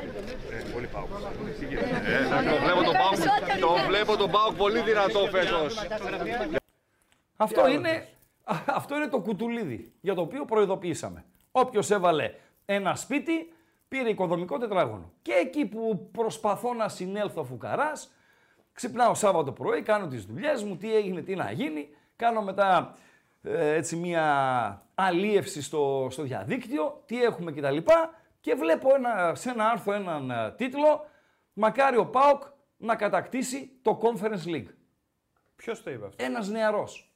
ε, 0.50 0.62
πολύ 0.72 0.86
πάω. 0.86 1.02
ε, 1.02 2.50
το 2.50 2.56
βλέπω 2.64 2.82
τον 2.82 2.92
Πάουκ, 2.92 3.60
το 3.60 3.86
βλέπω 3.86 4.16
τον 4.16 4.30
Πάουκ 4.30 4.54
πολύ 4.56 4.80
δυνατό 4.80 5.18
φέτος. 5.30 5.86
Αυτό 7.36 7.68
είναι, 7.68 8.08
α, 8.44 8.56
αυτό 8.66 8.96
είναι 8.96 9.08
το 9.08 9.18
κουτουλίδι 9.20 9.92
για 10.00 10.14
το 10.14 10.20
οποίο 10.20 10.44
προειδοποιήσαμε. 10.44 11.24
Όποιος 11.50 11.90
έβαλε 11.90 12.32
ένα 12.64 12.94
σπίτι 12.94 13.52
πήρε 13.88 14.08
οικοδομικό 14.08 14.58
τετράγωνο. 14.58 15.12
Και 15.22 15.32
εκεί 15.32 15.64
που 15.66 16.08
προσπαθώ 16.12 16.74
να 16.74 16.88
συνέλθω 16.88 17.44
φουκαράς, 17.44 18.10
ξυπνάω 18.76 19.14
Σάββατο 19.14 19.52
πρωί, 19.52 19.82
κάνω 19.82 20.06
τις 20.06 20.24
δουλειές 20.24 20.62
μου, 20.62 20.76
τι 20.76 20.94
έγινε, 20.94 21.22
τι 21.22 21.34
να 21.34 21.50
γίνει. 21.50 21.88
Κάνω 22.16 22.42
μετά 22.42 22.94
ε, 23.42 23.74
έτσι 23.74 23.96
μια 23.96 24.86
αλίευση 24.94 25.62
στο, 25.62 26.08
στο 26.10 26.22
διαδίκτυο, 26.22 27.02
τι 27.06 27.22
έχουμε 27.22 27.52
κτλ. 27.52 27.76
Και 28.40 28.54
βλέπω 28.54 28.94
ένα, 28.94 29.34
σε 29.34 29.50
ένα 29.50 29.70
άρθρο 29.70 29.92
έναν 29.92 30.30
ε, 30.30 30.54
τίτλο 30.56 31.06
«Μακάρι 31.52 31.96
ο 31.96 32.06
ΠΑΟΚ 32.06 32.42
να 32.76 32.96
κατακτήσει 32.96 33.70
το 33.82 34.00
Conference 34.02 34.48
League». 34.48 34.68
Ποιος 35.56 35.82
το 35.82 35.90
είπε 35.90 36.06
αυτό; 36.06 36.24
Ένας 36.24 36.48
νεαρός, 36.48 37.12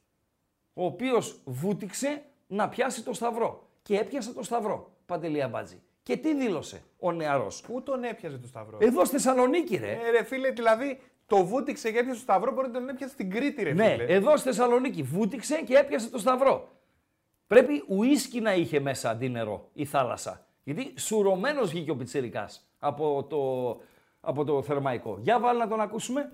ο 0.73 0.85
οποίος 0.85 1.41
βούτυξε 1.45 2.23
να 2.47 2.69
πιάσει 2.69 3.03
το 3.03 3.13
σταυρό. 3.13 3.67
Και 3.81 3.97
έπιασε 3.97 4.33
το 4.33 4.43
σταυρό, 4.43 4.91
Παντελή 5.05 5.41
Αμπάτζη. 5.41 5.81
Και 6.03 6.17
τι 6.17 6.35
δήλωσε 6.35 6.83
ο 6.99 7.11
νεαρός; 7.11 7.61
Πού 7.61 7.83
τον 7.83 8.03
έπιαζε 8.03 8.37
το 8.37 8.47
Σταυρό; 8.47 8.77
Εδώ 8.81 9.05
στη 9.05 9.15
Θεσσαλονίκη, 9.15 9.75
ρε. 9.75 9.91
Ε, 9.91 10.09
ρε 10.09 10.23
φίλε, 10.23 10.51
δηλαδή 10.51 10.99
το 11.31 11.45
βούτυξε 11.45 11.91
και 11.91 11.97
έπιασε 11.97 12.19
το 12.19 12.25
Σταυρό, 12.25 12.51
μπορεί 12.53 12.67
να 12.67 12.73
τον 12.73 12.89
έπιασε 12.89 13.13
στην 13.13 13.29
Κρήτη, 13.31 13.63
ρε 13.63 13.73
ναι, 13.73 13.89
φίλε. 13.89 14.03
εδώ 14.03 14.37
στη 14.37 14.47
Θεσσαλονίκη 14.47 15.03
βούτυξε 15.03 15.55
και 15.65 15.75
έπιασε 15.75 16.09
το 16.09 16.17
σταυρό. 16.17 16.67
Πρέπει 17.47 17.83
ουίσκι 17.87 18.39
να 18.41 18.53
είχε 18.53 18.79
μέσα 18.79 19.09
αντί 19.09 19.29
νερό 19.29 19.69
η 19.73 19.85
θάλασσα. 19.85 20.45
Γιατί 20.63 20.93
σουρωμένος 20.97 21.69
βγήκε 21.69 21.91
ο 21.91 21.95
πιτσιρικάς 21.95 22.65
από 22.79 23.25
το, 23.29 23.41
από 24.21 24.43
το 24.45 24.61
θερμαϊκό. 24.61 25.17
Για 25.21 25.39
βάλει 25.39 25.59
να 25.59 25.67
τον 25.67 25.81
ακούσουμε. 25.81 26.31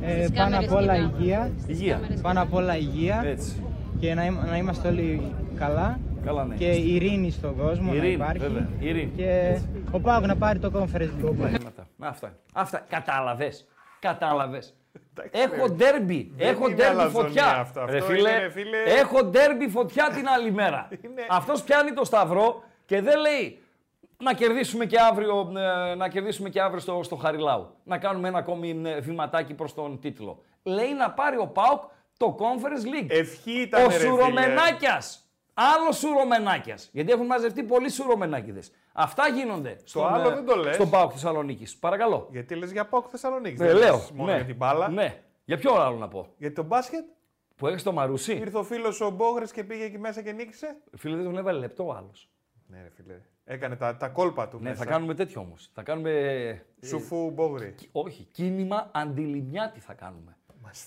Ε, 0.00 0.26
πάνω 0.34 0.58
απ' 0.58 0.72
όλα 0.72 0.96
υγεία. 0.96 1.52
Υγεία. 1.66 2.00
Πάνω 2.22 2.42
απ' 2.42 2.54
όλα 2.54 2.76
υγεία. 2.76 3.22
Έτσι. 3.26 3.62
Και 4.00 4.14
να, 4.14 4.24
είμα- 4.24 4.44
να 4.46 4.56
είμαστε 4.56 4.88
όλοι 4.88 5.32
καλά. 5.56 6.00
Καλά, 6.24 6.44
ναι. 6.44 6.54
Και 6.54 6.66
ειρήνη 6.70 7.30
στον 7.30 7.56
κόσμο 7.56 7.92
Ειρήνη, 7.94 8.06
να 8.16 8.24
υπάρχει. 8.24 8.38
βέβαια. 8.38 8.68
Ειρήνη. 8.80 9.10
Και 9.16 9.58
ο 9.92 10.00
Πάοκ 10.00 10.26
να 10.26 10.36
πάρει 10.36 10.58
το 10.58 10.70
conference 10.74 11.24
league. 11.24 11.54
Αυτά. 11.66 11.86
Αυτά. 11.98 12.32
Αυτά. 12.52 12.84
Κατάλαβες. 12.88 13.66
Κατάλαβες. 14.00 14.74
Εντάξει, 15.16 15.40
Έχω 15.52 15.66
ρε. 15.66 15.72
ντέρμπι. 15.72 16.32
Δεν 16.36 16.48
Έχω 16.48 16.66
είναι 16.66 16.74
ντέρμπι 16.76 17.00
αλαζονία 17.00 17.22
φωτιά. 17.28 17.46
αυτό. 17.46 17.84
Ρε 17.88 17.98
Αυτό 17.98 18.12
φίλε, 18.12 18.30
είναι, 18.30 18.38
ρε 18.38 18.50
φίλε. 18.50 18.76
Έχω 18.82 19.24
ντέρμπι 19.24 19.68
φωτιά 19.68 20.10
την 20.14 20.28
άλλη 20.28 20.52
μέρα. 20.52 20.88
Είναι- 21.04 21.26
Αυτός 21.28 21.62
πιάνει 21.62 21.92
το 21.92 22.04
σταυρό 22.04 22.62
και 22.86 23.00
δεν 23.00 23.18
λέει 23.20 23.58
να 24.22 24.32
κερδίσουμε 24.32 24.84
και 24.86 24.98
αύριο, 25.10 25.52
ε, 25.90 25.94
να 25.94 26.08
κερδίσουμε 26.08 26.48
και 26.48 26.60
αύριο 26.60 26.80
στο, 26.80 27.00
στο 27.02 27.16
Χαριλάου. 27.16 27.74
Να 27.84 27.98
κάνουμε 27.98 28.28
ένα 28.28 28.38
ακόμη 28.38 28.82
ε, 28.84 29.00
βηματάκι 29.00 29.54
προς 29.54 29.74
τον 29.74 30.00
τίτλο. 30.00 30.42
Λέει 30.62 30.92
να 30.94 31.10
πάρει 31.10 31.36
ο 31.36 31.46
ΠΑΟΚ 31.46 31.82
το 32.16 32.36
Conference 32.40 33.02
League. 33.04 33.06
Ευχή 33.10 33.60
ήταν, 33.60 33.84
ο 33.84 33.88
ρε 33.88 33.92
φίλε. 33.92 34.08
Σουρομενάκιας. 34.10 35.29
Άλλο 35.62 35.92
Σουρομενάκιας. 35.92 36.88
Γιατί 36.92 37.12
έχουν 37.12 37.26
μαζευτεί 37.26 37.62
πολλοί 37.62 37.90
Σουρομενάκηδες. 37.90 38.70
Αυτά 38.92 39.28
γίνονται 39.28 39.76
στον, 39.84 40.06
άλλο 40.06 40.30
ε, 40.30 40.34
δεν 40.34 40.46
το 40.46 40.56
λες. 40.56 40.74
στον 40.74 40.90
ΠΑΟΚ 40.90 41.10
Θεσσαλονίκης. 41.12 41.76
Παρακαλώ. 41.76 42.28
Γιατί 42.30 42.54
λες 42.54 42.72
για 42.72 42.86
Πάοκ 42.86 43.06
Θεσσαλονίκης. 43.10 43.60
Ε, 43.60 43.72
λέω. 43.72 44.02
Μόνο 44.14 44.30
ναι. 44.30 44.36
για 44.36 44.46
την 44.46 44.56
μπάλα. 44.56 44.88
Ναι. 44.88 45.22
Για 45.44 45.58
ποιο 45.58 45.74
άλλο 45.74 45.96
να 45.96 46.08
πω; 46.08 46.26
Γιατί 46.36 46.54
το 46.54 46.62
μπάσκετ 46.62 47.04
Που 47.56 47.66
έχει 47.66 47.82
το 47.82 47.92
Μαρούσι. 47.92 48.32
ήρθε 48.36 48.58
ο 48.58 48.62
φίλος 48.62 49.00
ο 49.00 49.10
Μπόγρες 49.10 49.52
και 49.52 49.64
πήγε 49.64 49.84
εκεί 49.84 49.98
μέσα 49.98 50.22
και 50.22 50.32
νίκησε. 50.32 50.76
Φίλε, 50.96 51.16
δεν 51.16 51.24
τον 51.24 51.36
έβαλε 51.36 51.58
λεπτό 51.58 51.86
ο 51.86 51.92
άλλος. 51.92 52.28
Ναι, 52.66 52.82
ρε 52.82 52.90
φίλε. 52.90 53.20
Έκανε 53.44 53.76
τα, 53.76 53.96
τα 53.96 54.08
κόλπα 54.08 54.48
του. 54.48 54.58
Ναι, 54.60 54.68
μέσα. 54.68 54.84
θα 54.84 54.90
κάνουμε 54.90 55.14
τέτοιο 55.14 55.40
όμως. 55.40 55.70
Θα 55.74 55.82
κάνουμε. 55.82 56.10
ε, 56.10 56.86
Σουφού 56.86 57.30
Μπόγρη. 57.30 57.74
όχι, 57.92 58.28
κίνημα 58.32 58.90
αντιλημιάτη 58.92 59.80
θα 59.80 59.94
κάνουμε. 59.94 60.36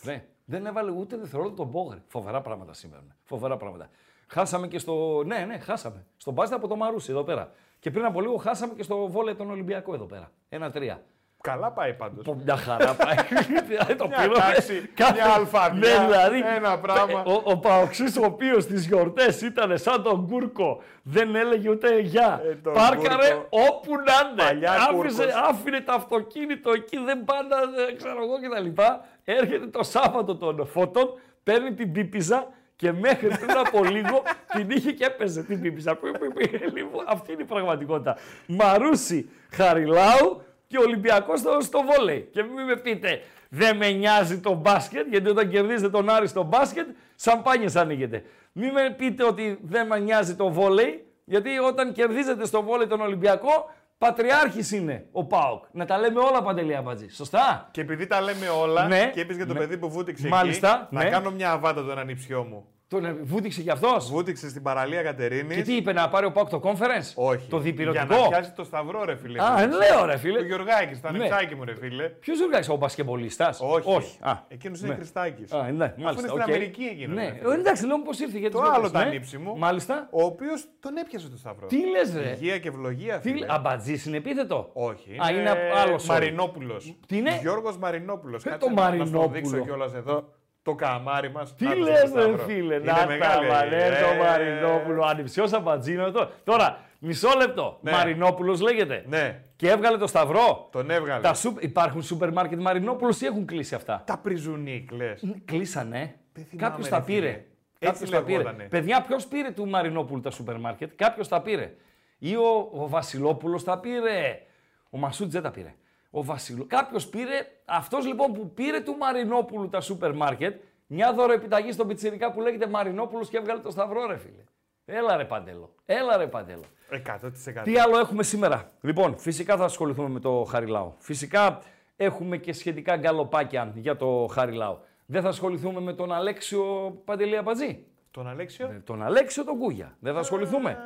Ναι, 0.03 0.25
δεν 0.45 0.65
έβαλε 0.65 0.91
ούτε 0.91 1.17
δευτερόλεπτο 1.17 1.57
τον 1.63 1.71
Μπόγρε. 1.71 1.97
Φοβερά 2.07 2.41
πράγματα 2.41 2.73
συμβαίνουν. 2.73 3.13
Φοβερά 3.23 3.57
πράγματα. 3.57 3.89
Χάσαμε 4.33 4.67
και 4.67 4.79
στο. 4.79 5.23
Ναι, 5.25 5.45
ναι, 5.47 5.57
χάσαμε. 5.57 6.05
Στον 6.17 6.33
μπάσκετ 6.33 6.57
από 6.57 6.67
το 6.67 6.75
Μαρούσι 6.75 7.11
εδώ 7.11 7.23
πέρα. 7.23 7.51
Και 7.79 7.91
πριν 7.91 8.05
από 8.05 8.21
λίγο 8.21 8.35
χάσαμε 8.35 8.73
και 8.73 8.83
στο 8.83 9.07
βόλε 9.07 9.33
τον 9.33 9.49
Ολυμπιακό 9.49 9.93
εδώ 9.93 10.05
πέρα. 10.05 10.31
Ένα-τρία. 10.49 11.01
Καλά 11.41 11.71
πάει 11.71 11.93
πάντως. 11.93 12.25
Πω, 12.25 12.35
Μια 12.43 12.55
χαρά 12.57 12.93
πάει. 12.93 13.15
το 13.97 14.07
Μια 14.07 14.17
πήραμε. 14.17 14.33
τάξη, 14.37 14.89
μια 15.13 15.25
αλφαδιά, 15.35 15.79
Ναι, 15.99 16.05
δηλαδή, 16.05 16.43
ένα 16.55 16.79
πράγμα. 16.79 17.23
Ο, 17.25 17.41
ο 17.43 17.57
Παοξής 17.57 18.17
ο 18.17 18.25
οποίος 18.25 18.63
στις 18.63 18.85
γιορτές 18.87 19.41
ήταν 19.41 19.77
σαν 19.77 20.03
τον 20.03 20.27
Κούρκο. 20.27 20.81
Δεν 21.03 21.35
έλεγε 21.35 21.69
ούτε 21.69 21.99
γεια. 21.99 22.41
Ε, 22.45 22.55
τον 22.55 22.73
Πάρκαρε 22.73 23.29
Κούρκο. 23.33 23.47
όπου 23.67 23.91
να 23.95 24.29
είναι. 24.31 24.43
Παλιά 24.43 24.71
Άφησε, 24.71 24.91
Κούρκος. 24.95 25.41
άφηνε 25.49 25.81
το 25.81 25.91
αυτοκίνητο 25.93 26.71
εκεί, 26.71 26.97
δεν 26.97 27.23
πάντα, 27.23 27.57
δεν 27.75 27.97
ξέρω 27.97 28.17
εγώ 28.23 28.35
κτλ. 28.73 28.81
Έρχεται 29.23 29.67
το 29.67 29.83
Σάββατο 29.83 30.35
των 30.35 30.67
φώτων, 30.67 31.19
παίρνει 31.43 31.73
την 31.73 31.91
πίπιζα 31.91 32.47
και 32.75 32.91
μέχρι 32.91 33.27
πριν 33.27 33.57
από 33.65 33.83
λίγο 33.83 34.23
την 34.53 34.69
είχε 34.69 34.91
και 34.91 35.05
έπαιζε 35.05 35.43
την 35.43 35.61
πίπιζα. 35.61 35.95
Πι, 35.95 36.11
πι, 36.11 36.47
πι. 36.47 36.57
Λοιπόν, 36.73 37.05
αυτή 37.07 37.31
είναι 37.31 37.41
η 37.41 37.45
πραγματικότητα. 37.45 38.17
Μαρούσι 38.47 39.29
Χαριλάου 39.51 40.41
και 40.67 40.77
Ολυμπιακός 40.77 41.39
στο, 41.39 41.57
στο 41.61 41.81
βόλεϊ. 41.81 42.29
Και 42.31 42.43
μην 42.43 42.65
με 42.65 42.75
πείτε, 42.75 43.21
δεν 43.49 43.77
με 43.77 43.91
νοιάζει 43.91 44.39
το 44.39 44.53
μπάσκετ, 44.53 45.07
γιατί 45.09 45.29
όταν 45.29 45.49
κερδίζετε 45.49 45.89
τον 45.89 46.09
Άρη 46.09 46.27
στο 46.27 46.43
μπάσκετ, 46.43 46.87
σαμπάνιες 47.15 47.75
ανοίγετε. 47.75 48.23
Μην 48.51 48.71
με 48.71 48.95
πείτε 48.97 49.23
ότι 49.23 49.57
δεν 49.61 49.87
με 49.87 49.99
νοιάζει 49.99 50.35
το 50.35 50.49
βόλεϊ, 50.49 51.05
γιατί 51.25 51.59
όταν 51.59 51.93
κερδίζετε 51.93 52.45
στο 52.45 52.61
βόλεϊ 52.61 52.87
τον 52.87 53.01
Ολυμπιακό, 53.01 53.73
πατριάρχης 54.03 54.71
είναι 54.71 55.05
ο 55.11 55.25
ΠΑΟΚ. 55.25 55.63
Να 55.71 55.85
τα 55.85 55.97
λέμε 55.97 56.19
όλα 56.19 56.41
παντελή 56.43 56.75
αμπατζή. 56.75 57.09
Σωστά; 57.09 57.67
Και 57.71 57.81
επειδή 57.81 58.07
τα 58.07 58.21
λέμε 58.21 58.47
όλα 58.49 58.87
Ναι, 58.87 59.09
και 59.13 59.19
είπες 59.19 59.35
για 59.35 59.45
το 59.45 59.53
ναι. 59.53 59.59
παιδί 59.59 59.77
που 59.77 59.89
βούτυξε 59.89 60.27
Μάλιστα, 60.27 60.81
εκεί, 60.85 60.95
ναι. 60.95 61.03
να 61.03 61.09
κάνω 61.09 61.31
μια 61.31 61.51
αβάντα 61.51 61.85
τον 61.85 61.97
ανιψιό 61.99 62.43
μου. 62.43 62.65
Τον 63.01 63.17
βούτυξε 63.23 63.61
κι 63.61 63.69
αυτός. 63.69 64.09
Βούτυξε 64.11 64.49
στην 64.49 64.61
παραλία 64.61 65.01
Κατερίνη. 65.03 65.55
Και 65.55 65.61
τι 65.61 65.75
είπε, 65.75 65.93
να 65.93 66.09
πάρει 66.09 66.25
ο 66.25 66.31
ΠΑΟΚ 66.31 66.49
το 66.49 66.59
conference; 66.63 67.11
Όχι. 67.15 67.47
Το 67.49 67.55
Για 67.55 67.59
διπυρωτικό. 67.65 68.15
να 68.21 68.27
πιάσει 68.27 68.51
το 68.51 68.63
σταυρό, 68.63 69.03
ρε 69.03 69.15
φίλε. 69.15 69.43
Α, 69.43 69.67
λέω 69.67 70.05
ρε 70.05 70.17
φίλε. 70.17 70.37
Το 70.37 70.43
Γιωργάκης, 70.43 71.01
το 71.01 71.11
Ναι. 71.11 71.17
ανιψάκι 71.17 71.55
μου, 71.55 71.63
ρε 71.63 71.75
φίλε. 71.75 72.09
Ποιος 72.09 72.37
Ζουργάκη, 72.37 72.71
ο 72.71 72.75
μπασκεμπολίστα. 72.75 73.53
Όχι. 73.59 73.89
Όχι. 73.95 74.17
Α, 74.21 74.33
Εκείνος 74.47 74.79
είναι 74.79 74.87
ναι. 74.89 74.95
Χριστάκης. 74.95 75.51
Α, 75.51 75.57
ναι, 75.57 75.71
μάλιστα. 75.71 75.95
είναι 76.01 76.11
στην 76.11 76.29
οκ. 76.31 76.41
Αμερική 76.41 76.83
εκείνος, 76.83 77.15
Ναι, 77.15 77.25
ρε 77.29 77.33
φίλε. 77.39 77.53
Ε, 77.53 77.59
εντάξει, 77.59 77.85
λέω 77.85 78.01
πώς 78.01 78.19
ήρθε. 78.19 78.37
Γιατί 78.37 78.53
Το 78.55 78.59
τις 78.61 78.69
άλλο 78.69 78.79
γιορτές, 78.79 78.99
τα 78.99 79.05
ναι. 79.05 79.09
ανήψη 79.09 79.37
μου. 79.37 79.57
Μάλιστα. 79.57 80.07
Ο 80.11 80.23
οποίος 80.23 80.65
τον 80.79 80.97
έπιασε 80.97 81.29
το 81.29 81.37
σταυρό. 81.37 81.67
Τι 81.67 81.77
λες, 81.89 82.13
ρε; 82.15 82.29
Υγεία 82.41 82.59
και 82.59 82.67
ευλογία, 82.67 83.19
Τι 83.19 83.29
φίλε. 83.29 83.39
λέ- 83.39 83.51
Αμπατζή 83.51 84.01
είναι 84.07 84.17
επίθετο. 84.17 84.69
Όχι. 84.73 85.11
Α, 85.25 85.31
είναι 85.31 85.51
άλλος 85.83 86.05
Μαρινόπουλος. 86.05 86.95
Τι 87.07 87.17
είναι; 87.17 87.37
Γιώργος 87.41 87.77
Μαρινόπουλος. 87.77 88.45
Ε, 88.45 88.57
το 88.59 88.69
Μαρινόπουλο. 88.69 89.19
Να 89.21 89.25
το 89.27 89.31
δείξω 89.33 89.57
κιόλας 89.59 89.93
εδώ. 89.93 90.23
Το 90.63 90.75
καμάρι 90.75 91.31
μας. 91.31 91.55
Τι 91.55 91.75
λες, 91.75 92.11
ρε 92.15 92.37
φίλε, 92.37 92.79
να 92.79 92.93
τα 92.93 93.41
βαλέ, 93.49 93.89
το 93.89 94.23
Μαρινόπουλο. 94.23 95.03
Ανυψιό 95.03 95.47
Αμπατζή 95.53 95.93
είναι 95.93 96.03
αυτό. 96.03 96.29
Τώρα, 96.43 96.79
Μισό 96.99 97.29
λεπτό. 97.37 97.77
Ναι. 97.81 97.91
Μαρινόπουλος 97.91 98.61
λέγεται. 98.61 99.03
Ναι, 99.07 99.41
Και 99.55 99.69
έβγαλε 99.69 99.97
το 99.97 100.07
σταυρό. 100.07 100.67
τον 100.71 100.89
έβγαλε. 100.89 101.21
Τα 101.21 101.33
σου... 101.33 101.55
Υπάρχουν 101.59 102.03
σούπερ 102.03 102.31
μάρκετ 102.31 102.59
Μαρινόπουλος 102.59 103.21
ή 103.21 103.25
έχουν 103.25 103.45
κλείσει 103.45 103.75
αυτά; 103.75 104.03
Τα 104.05 104.17
πριζουνίκ, 104.17 104.91
λε. 104.91 105.13
Κλείσανε. 105.45 106.15
Δεν 106.33 106.45
θυμάμαι, 106.45 106.69
Κάποιος 106.69 106.89
ρε 106.89 106.95
τα 106.95 107.01
φίλε. 107.01 107.19
πήρε. 107.19 107.29
Έτσι 107.29 107.45
Κάποιος 107.79 108.09
τα 108.09 108.21
πήρε. 108.23 108.37
λεγότανε. 108.37 108.63
Παιδιά, 108.63 109.01
ποιος 109.01 109.25
πήρε 109.27 109.51
του 109.51 109.67
Μαρινόπουλου 109.67 110.21
τα 110.21 110.31
σούπερ 110.31 110.59
μάρκετ; 110.59 110.91
Κάποιος 110.95 111.27
τα 111.27 111.41
πήρε. 111.41 111.73
Ή 112.17 112.35
ο, 112.35 112.69
ο 112.73 112.87
Βασιλόπουλος 112.87 113.63
τα 113.63 113.79
πήρε. 113.79 114.41
Ο 114.89 114.97
Μασούτ 114.97 115.31
δεν 115.31 115.41
τα 115.41 115.51
πήρε. 115.51 115.73
Ο 116.15 116.23
Βασιλό... 116.23 116.65
Κάποιος 116.67 117.07
πήρε. 117.07 117.47
Αυτός 117.65 118.05
λοιπόν 118.05 118.33
που 118.33 118.53
πήρε 118.53 118.79
του 118.79 118.95
Μαρινόπουλου 118.99 119.69
τα 119.69 119.81
σούπερ 119.81 120.13
μάρκετ, 120.13 120.61
μια 120.87 121.13
δωροεπιταγή 121.13 121.71
στον 121.71 121.87
πιτσιρικά 121.87 122.31
που 122.31 122.41
λέγεται 122.41 122.67
Μαρινόπουλος 122.67 123.29
και 123.29 123.37
έβγαλε 123.37 123.59
το 123.59 123.71
σταυρό, 123.71 124.05
ρε 124.07 124.17
φίλε. 124.17 124.43
Έλα 124.85 125.17
ρε 125.17 125.25
παντέλο. 125.25 125.73
Έλα 125.85 126.17
ρε 126.17 126.27
παντέλο. 126.27 126.63
100%. 126.91 127.61
Τι 127.63 127.77
άλλο 127.77 127.99
έχουμε 127.99 128.23
σήμερα; 128.23 128.71
Λοιπόν, 128.81 129.17
φυσικά 129.17 129.57
θα 129.57 129.63
ασχοληθούμε 129.63 130.09
με 130.09 130.19
το 130.19 130.43
Χαριλάο. 130.49 130.93
Φυσικά 130.97 131.61
έχουμε 131.95 132.37
και 132.37 132.53
σχετικά 132.53 132.95
γκαλοπάκια 132.95 133.71
για 133.75 133.95
το 133.95 134.27
Χαριλάο. 134.31 134.77
Δεν 135.05 135.21
θα 135.21 135.29
ασχοληθούμε 135.29 135.79
με 135.79 135.93
τον 135.93 136.13
Αλέξιο 136.13 136.63
Παντελή 137.05 137.37
Αμπατζή. 137.37 137.85
Τον 138.11 138.27
Αλέξιο; 138.27 138.67
Με 138.67 138.79
τον 138.79 139.03
Αλέξιο 139.03 139.43
τον 139.43 139.57
Κούγια. 139.57 139.97
Δεν 139.99 140.13
θα 140.13 140.19
ασχοληθούμε. 140.19 140.77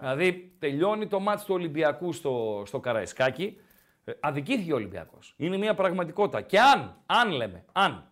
Δηλαδή, 0.00 0.52
τελειώνει 0.58 1.06
το 1.06 1.20
μάτς 1.20 1.44
του 1.44 1.54
Ολυμπιακού 1.54 2.12
στο, 2.12 2.62
στο 2.66 2.80
Καραϊσκάκι. 2.80 3.60
Ε, 4.08 4.12
αδικήθηκε 4.20 4.72
ο 4.72 4.76
Ολυμπιακός. 4.76 5.34
Είναι 5.36 5.56
μια 5.56 5.74
πραγματικότητα. 5.74 6.40
Και 6.40 6.60
αν, 6.60 7.02
αν 7.06 7.30
λέμε, 7.30 7.64
αν 7.72 8.10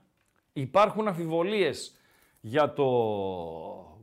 υπάρχουν 0.53 1.09
αμφιβολίες 1.09 1.99
για 2.41 2.73
το 2.73 2.85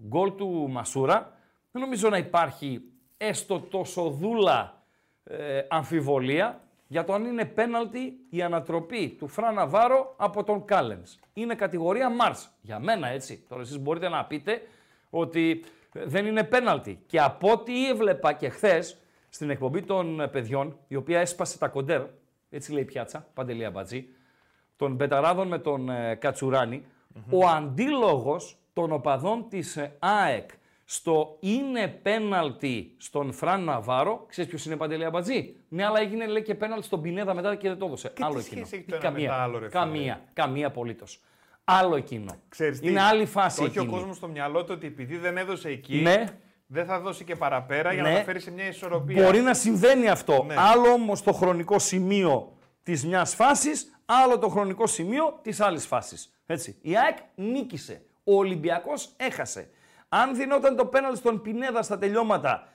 γκολ 0.07 0.35
του 0.35 0.67
Μασούρα, 0.69 1.37
δεν 1.71 1.81
νομίζω 1.81 2.09
να 2.09 2.17
υπάρχει 2.17 2.81
έστω 3.17 3.59
τόσο 3.59 4.09
δούλα 4.09 4.83
ε, 5.23 5.61
αμφιβολία 5.69 6.61
για 6.87 7.03
το 7.03 7.13
αν 7.13 7.25
είναι 7.25 7.45
πέναλτι 7.45 8.19
η 8.29 8.41
ανατροπή 8.41 9.09
του 9.09 9.27
Φραν 9.27 9.53
Ναβάρο 9.53 10.13
από 10.17 10.43
τον 10.43 10.65
Κάλενς. 10.65 11.19
Είναι 11.33 11.55
κατηγορία 11.55 12.09
Μάρς. 12.09 12.49
Για 12.61 12.79
μένα 12.79 13.07
έτσι. 13.07 13.45
Τώρα 13.49 13.61
εσείς 13.61 13.79
μπορείτε 13.79 14.09
να 14.09 14.25
πείτε 14.25 14.61
ότι 15.09 15.63
ε, 15.93 16.05
δεν 16.05 16.25
είναι 16.25 16.43
πέναλτι. 16.43 17.03
Και 17.07 17.21
από 17.21 17.51
ό,τι 17.51 17.89
έβλεπα 17.89 18.33
και 18.33 18.49
χθες 18.49 18.97
στην 19.33 19.49
εκπομπή 19.49 19.81
των 19.81 20.19
ε, 20.21 20.27
παιδιών, 20.27 20.77
η 20.87 20.95
οποία 20.95 21.19
έσπασε 21.19 21.57
τα 21.57 21.67
κοντέρ, 21.67 22.01
έτσι 22.49 22.71
λέει 22.73 22.81
η 22.81 22.85
πιάτσα, 22.85 23.27
Παντελή 23.33 23.65
Αμπατζή, 23.65 24.07
των 24.75 24.93
Μπεταράδων 24.95 25.47
με 25.47 25.59
τον 25.59 25.89
ε, 25.89 26.15
Κατσουράνη 26.15 26.85
ο 27.29 27.47
αντίλογος 27.47 28.57
των 28.73 28.91
οπαδών 28.91 29.45
της 29.49 29.77
ε, 29.77 29.95
ΑΕΚ 29.99 30.49
στο 30.85 31.37
είναι 31.39 31.87
πέναλτι 31.87 32.95
στον 32.97 33.31
Φραν 33.33 33.63
Ναβάρο, 33.63 34.25
ξέρεις 34.29 34.49
ποιος 34.49 34.65
είναι 34.65 34.77
Παντελή 34.77 35.05
Αμπατζή; 35.05 35.55
Ναι, 35.69 35.85
αλλά 35.85 35.99
έγινε 35.99 36.25
λέει 36.27 36.41
και 36.41 36.55
πέναλτι 36.55 36.85
στον 36.85 37.01
Πινέδα 37.01 37.33
μετά 37.33 37.55
και 37.55 37.67
δεν 37.67 37.77
το 37.77 37.85
έδωσε. 37.85 38.11
Και 38.15 38.23
άλλο 38.23 38.33
τι 38.33 38.45
εκείνο. 38.45 38.65
σχέση 38.65 38.75
έχει 38.81 38.89
το 38.89 38.95
ένα 38.95 39.03
καμία, 39.03 39.29
με 39.29 39.35
το 39.35 39.41
άλλο, 39.41 39.53
ρε 39.53 39.69
φίλε; 39.69 39.69
καμία, 39.69 40.21
καμία 40.33 40.67
απολύτως. 40.67 41.21
Άλλο 41.63 41.95
εκείνο. 41.95 42.35
Ξέρεις 42.49 42.79
τι, 42.79 42.89
είναι 42.89 43.01
άλλη 43.01 43.25
φάση 43.25 43.57
Το 43.59 43.65
έχει 43.65 43.79
ο 43.79 43.81
εκείνη. 43.81 43.97
κόσμος 43.97 44.15
στο 44.15 44.27
μυαλό 44.27 44.63
του 44.63 44.71
ότι 44.75 44.87
επειδή 44.87 45.17
δεν 45.17 45.37
έδωσε 45.37 45.69
εκεί, 45.69 45.95
Ναι. 46.01 46.25
Δεν 46.73 46.85
θα 46.85 46.99
δώσει 46.99 47.23
και 47.23 47.35
παραπέρα 47.35 47.93
για 47.93 48.01
να 48.03 48.09
Ναι. 48.09 48.15
τα 48.15 48.23
φέρει 48.23 48.39
σε 48.39 48.51
μια 48.51 48.67
ισορροπία. 48.67 49.23
Μπορεί 49.23 49.41
να 49.41 49.53
συμβαίνει 49.53 50.09
αυτό. 50.09 50.43
Ναι. 50.47 50.55
Άλλο 50.57 50.87
όμως 50.91 51.23
το 51.23 51.31
χρονικό 51.33 51.79
σημείο 51.79 52.57
της 52.83 53.05
μιας 53.05 53.35
φάσης, 53.35 53.99
άλλο 54.05 54.39
το 54.39 54.47
χρονικό 54.47 54.87
σημείο 54.87 55.39
της 55.41 55.59
άλλης 55.61 55.85
φάσης. 55.85 56.33
Έτσι. 56.45 56.77
Η 56.81 56.97
ΑΕΚ 56.97 57.17
νίκησε. 57.35 58.01
Ο 58.23 58.35
Ολυμπιακός 58.35 59.13
έχασε. 59.17 59.69
Αν 60.09 60.35
δινόταν 60.35 60.75
το 60.75 60.85
πέναλ 60.85 61.15
στον 61.15 61.41
Πινέδα 61.41 61.81
στα 61.81 61.97
τελειώματα, 61.97 62.67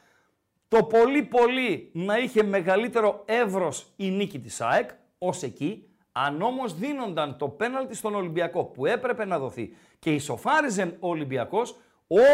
το 0.69 0.83
πολύ 0.85 1.23
πολύ 1.23 1.91
να 1.95 2.19
είχε 2.19 2.43
μεγαλύτερο 2.43 3.23
εύρος 3.27 3.93
η 3.97 4.11
νίκη 4.11 4.39
της 4.41 4.61
ΑΕΚ, 4.61 4.91
ως 5.19 5.43
εκεί, 5.43 5.89
αν 6.13 6.43
όμως 6.43 6.75
δίνονταν 6.75 7.37
το 7.39 7.49
πέναλτι 7.49 7.95
στον 7.95 8.15
Ολυμπιακό 8.15 8.65
που 8.65 8.87
έπρεπε 8.87 9.25
να 9.25 9.39
δοθεί 9.39 9.77
και 9.99 10.11
ισοφάριζε 10.15 10.97
ο 11.01 11.09
Ολυμπιακός, 11.09 11.77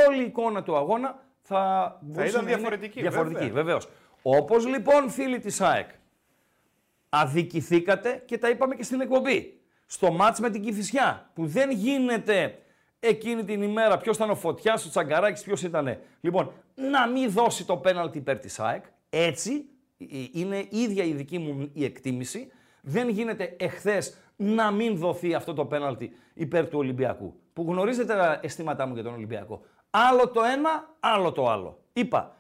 όλη 0.09 0.23
η 0.23 0.25
εικόνα 0.25 0.63
του 0.63 0.77
αγώνα 0.77 1.31
θα, 1.53 1.99
μπορούσε 2.01 2.29
ήταν 2.29 2.45
να 2.45 2.51
είναι 2.51 2.59
διαφορετική, 2.59 3.01
Διαφορετική, 3.01 3.45
βέβαια. 3.45 3.63
βεβαίως. 3.63 3.89
Όπως 4.23 4.67
λοιπόν 4.67 5.11
φίλοι 5.11 5.39
της 5.39 5.61
ΑΕΚ, 5.61 5.89
αδικηθήκατε 7.09 8.23
και 8.27 8.39
τα 8.39 8.49
είπαμε 8.49 8.75
και 8.75 8.83
στην 8.83 9.01
εκπομπή. 9.01 9.61
Στο 9.87 10.13
μάτς 10.13 10.41
με 10.41 10.51
την 10.51 10.63
Κηφισιά, 10.63 11.31
που 11.35 11.47
δεν 11.47 11.71
γίνεται 11.71 12.59
εκείνη 13.01 13.45
την 13.45 13.63
ημέρα 13.63 13.97
ποιος 13.97 14.17
ήταν 14.17 14.31
ο 14.31 14.35
Φωτιάς, 14.35 14.87
ο 14.87 14.89
Τσαγκαράκης, 14.89 15.43
ποιος 15.43 15.63
ήτανε. 15.63 16.01
Λοιπόν, 16.21 16.53
να 16.75 17.09
μην 17.09 17.31
δώσει 17.31 17.67
το 17.67 17.77
πέναλτι 17.77 18.19
υπέρ 18.19 18.39
της 18.39 18.61
ΑΕΚ. 18.61 18.85
Έτσι, 19.11 19.65
ε, 19.99 20.05
είναι 20.33 20.57
η 20.57 20.79
ίδια 20.79 21.05
η 21.05 21.13
δική 21.13 21.39
μου 21.39 21.71
η 21.73 21.85
εκτίμηση. 21.85 22.53
Δεν 22.81 23.09
γίνεται 23.09 23.57
εχθές 23.59 24.17
να 24.37 24.71
μην 24.71 24.97
δοθεί 24.97 25.35
αυτό 25.35 25.55
το 25.55 25.65
πέναλτι 25.65 26.13
υπέρ 26.35 26.69
του 26.69 26.79
Ολυμπιακού. 26.79 27.35
Που 27.53 27.65
γνωρίζετε 27.69 28.15
τα 28.15 28.41
αισθήματά 28.43 28.87
μου 28.87 28.95
για 28.95 29.03
τον 29.03 29.15
Ολυμπιακό. 29.15 29.63
Άλλο 29.95 30.29
το 30.29 30.43
ένα, 30.43 30.97
άλλο 31.01 31.33
το 31.33 31.49
άλλο. 31.49 31.83
Είπα, 31.93 32.35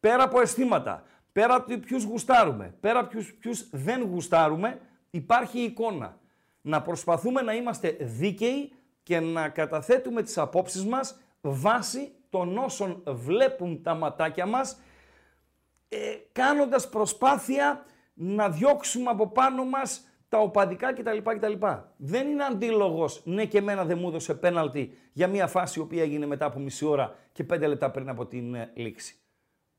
πέρα 0.00 0.22
από 0.22 0.40
αισθήματα, 0.40 1.02
πέρα 1.32 1.54
από 1.54 1.78
ποιους 1.78 2.04
γουστάρουμε, 2.04 2.74
πέρα 2.80 2.98
από 2.98 3.10
ποιους 3.38 3.68
δεν 3.70 4.02
γουστάρουμε, 4.02 4.80
υπάρχει 5.10 5.58
η 5.58 5.62
εικόνα. 5.62 6.18
Να 6.60 6.82
προσπαθούμε 6.82 7.42
να 7.42 7.54
είμαστε 7.54 7.96
δίκαιοι 8.00 8.72
και 9.02 9.20
να 9.20 9.48
καταθέτουμε 9.48 10.22
τις 10.22 10.38
απόψεις 10.38 10.84
μας 10.84 11.20
βάσει 11.40 12.12
των 12.30 12.58
όσων 12.58 13.02
βλέπουν 13.06 13.82
τα 13.82 13.94
ματάκια 13.94 14.46
μας, 14.46 14.80
ε, 15.88 15.98
κάνοντας 16.32 16.88
προσπάθεια 16.88 17.84
να 18.14 18.50
διώξουμε 18.50 19.10
από 19.10 19.28
πάνω 19.28 19.64
μας 19.64 20.05
τα 20.28 20.38
οπαδικά 20.38 20.92
κτλ. 20.92 21.18
κτλ. 21.24 21.52
Δεν 21.96 22.28
είναι 22.28 22.44
αντίλογος, 22.44 23.22
ναι 23.24 23.44
και 23.44 23.58
εμένα 23.58 23.84
δεν 23.84 23.98
μου 23.98 24.08
έδωσε 24.08 24.34
πέναλτι 24.34 24.98
για 25.12 25.26
μια 25.28 25.46
φάση 25.46 25.78
η 25.78 25.82
οποία 25.82 26.02
έγινε 26.02 26.26
μετά 26.26 26.46
από 26.46 26.58
μισή 26.58 26.84
ώρα 26.86 27.14
και 27.32 27.44
πέντε 27.44 27.66
λεπτά 27.66 27.90
πριν 27.90 28.08
από 28.08 28.26
την 28.26 28.54
ε, 28.54 28.70
λήξη. 28.74 29.14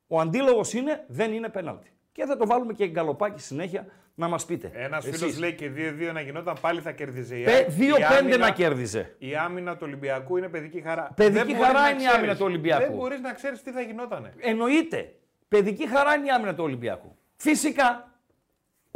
Ο 0.07 0.19
αντίλογος 0.19 0.73
είναι 0.73 1.03
δεν 1.07 1.33
είναι 1.33 1.49
πέναλτι. 1.49 1.91
Και 2.11 2.25
θα 2.25 2.37
το 2.37 2.45
βάλουμε 2.47 2.73
και 2.73 2.87
γκαλοπάκι 2.87 3.41
συνέχεια 3.41 3.85
να 4.15 4.27
μας 4.27 4.45
πείτε. 4.45 4.71
Ένας 4.73 5.05
Εσείς. 5.05 5.23
φίλο 5.23 5.39
λέει 5.39 5.53
και 5.55 5.71
2-2 6.09 6.13
να 6.13 6.21
γινόταν 6.21 6.55
πάλι 6.61 6.81
θα 6.81 6.91
κερδίζει 6.91 7.39
η 7.39 7.43
Πε- 7.43 7.53
ΑΕΚ. 7.53 7.69
2-5 7.69 7.99
Η 7.99 8.03
άμυνα- 8.19 8.37
να 8.37 8.51
κέρδιζε. 8.51 9.15
Η 9.17 9.35
άμυνα 9.35 9.71
του 9.73 9.81
Ολυμπιακού 9.83 10.37
είναι 10.37 10.47
παιδική 10.49 10.81
χαρά. 10.81 11.11
Παιδική 11.15 11.37
Δεν 11.37 11.45
μπορείς 11.45 11.61
χαρά 11.65 11.81
να 11.81 11.87
είναι 11.89 11.95
η 11.95 11.97
ξέρεις. 11.97 12.17
άμυνα 12.17 12.35
του 12.35 12.45
Ολυμπιακού. 12.45 12.83
Δεν 12.83 12.91
μπορείς 12.95 13.19
να 13.21 13.33
ξέρεις 13.33 13.61
τι 13.61 13.71
θα 13.71 13.81
γινότανε. 13.81 14.33
Εννοείται. 14.37 15.13
Παιδική 15.47 15.87
χαρά 15.87 16.13
είναι 16.15 16.25
η 16.25 16.29
άμυνα 16.29 16.55
του 16.55 16.63
Ολυμπιακού. 16.63 17.15
Φυσικά, 17.35 18.11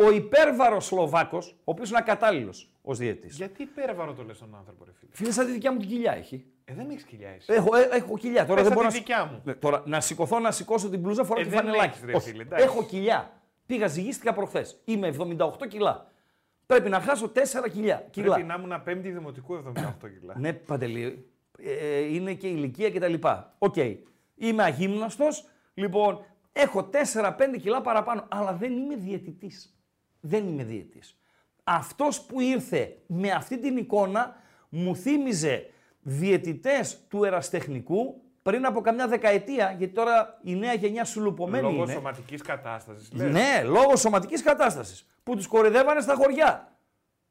ο 0.06 0.12
υπέρβαρος 0.12 0.86
Σλοβάκος, 0.86 1.50
ο 1.52 1.62
οποίος 1.64 1.90
είναι 1.90 1.98
ακατάλληλος 2.02 2.70
ως 2.82 2.98
διαιτητής. 2.98 3.36
Γιατί 3.38 3.62
υπέρβαρο 3.62 4.14
το 4.14 4.24
λες 4.24 4.38
τον 4.40 4.56
άνθρωπο, 4.56 4.86
ρε 4.86 4.92
φίλε; 5.00 5.12
Φίλε, 5.14 5.32
σαν 5.32 5.46
τη 5.46 5.52
δικιά 5.52 5.72
μου 5.72 5.80
την 5.80 5.88
κοιλιά 5.88 6.12
έχει. 6.14 6.46
Ε, 6.66 6.74
δεν 6.74 6.90
έχεις 6.90 7.04
κοιλιά 7.04 7.30
εσύ. 7.30 7.54
Έχω, 7.54 7.76
ε, 7.76 7.88
έχω 7.92 8.18
κοιλιά. 8.18 8.46
Τώρα 8.46 8.62
Πες 8.62 8.64
δεν 8.70 8.72
σαν 8.72 8.74
μπορώ 8.74 8.88
τη 8.88 8.94
να. 8.94 9.00
δικιά 9.00 9.26
μου. 9.26 9.42
Ναι, 9.44 9.54
τώρα, 9.54 9.84
να 9.86 10.00
σηκωθώ, 10.02 10.40
να 10.40 10.52
σηκώσω 10.52 10.90
την 10.90 11.00
μπλούζα, 11.00 11.24
φοράω 11.24 11.42
Ε, 11.42 11.46
τη 11.46 11.50
δεν 11.52 11.60
φανελάκι. 11.60 11.88
έχεις, 11.90 12.04
ρε 12.06 12.16
Όχι, 12.16 12.30
φίλε, 12.30 12.42
εντάξει. 12.42 12.66
έχω 12.66 12.84
κοιλιά. 12.84 13.32
Πήγα, 13.66 13.88
ζυγίστηκα 13.88 14.34
προχθές. 14.34 14.82
Είμαι 14.86 15.08
78 15.08 15.68
κιλά. 15.68 16.12
Πρέπει 16.66 16.90
να 16.90 17.00
χάσω 17.00 17.28
4 17.30 18.08
κιλά. 18.10 18.22
κιλά. 18.22 18.34
Πρέπει 18.34 18.48
να 18.48 18.56
ήμουν 18.64 18.84
πέμπτη 18.84 19.10
δημοτικού 19.12 19.56
78 19.56 20.10
κιλά. 20.20 20.34
Ναι, 20.38 20.54
Παντελή. 20.54 21.26
Ε, 21.58 21.98
είναι 22.00 22.34
και 22.34 22.48
ηλικία 22.48 22.92
κτλ. 22.92 23.14
Οκ. 23.58 23.76
Είμαι 24.36 24.64
αγύμναστος. 24.64 25.46
Λοιπόν, 25.74 26.26
έχω 26.54 26.84
4-5 26.84 27.58
κιλά 27.62 27.82
παραπάνω. 27.82 28.26
Αλλά 28.30 28.54
δεν 28.54 28.72
είμαι 28.78 28.96
διαιτητής. 28.96 29.76
Δεν 30.22 30.48
είμαι 30.48 30.64
διαιτητής. 30.64 31.16
Αυτός 31.64 32.22
που 32.22 32.40
ήρθε 32.42 32.98
με 33.08 33.32
αυτή 33.32 33.60
την 33.60 33.78
εικόνα 33.78 34.36
μου 34.70 34.96
θύμιζε 34.96 35.70
διαιτητές 36.02 37.00
του 37.08 37.24
ερασιτεχνικού 37.24 38.22
πριν 38.42 38.66
από 38.66 38.82
καμιά 38.82 39.08
δεκαετία, 39.08 39.76
γιατί 39.78 39.94
τώρα 39.94 40.40
η 40.44 40.56
νέα 40.56 40.74
γενιά 40.74 41.06
σουλουπωμένη 41.06 41.64
Λόγω 41.64 41.84
είναι. 41.84 41.94
σωματικής 41.94 42.42
κατάστασης. 42.42 43.12
Ναι, 43.12 43.62
λόγω 43.66 43.96
σωματικής 43.96 44.44
κατάστασης. 44.44 45.06
Που 45.24 45.36
τους 45.36 45.48
κοροϊδεύανε 45.48 46.02
στα 46.02 46.16
χωριά. 46.16 46.76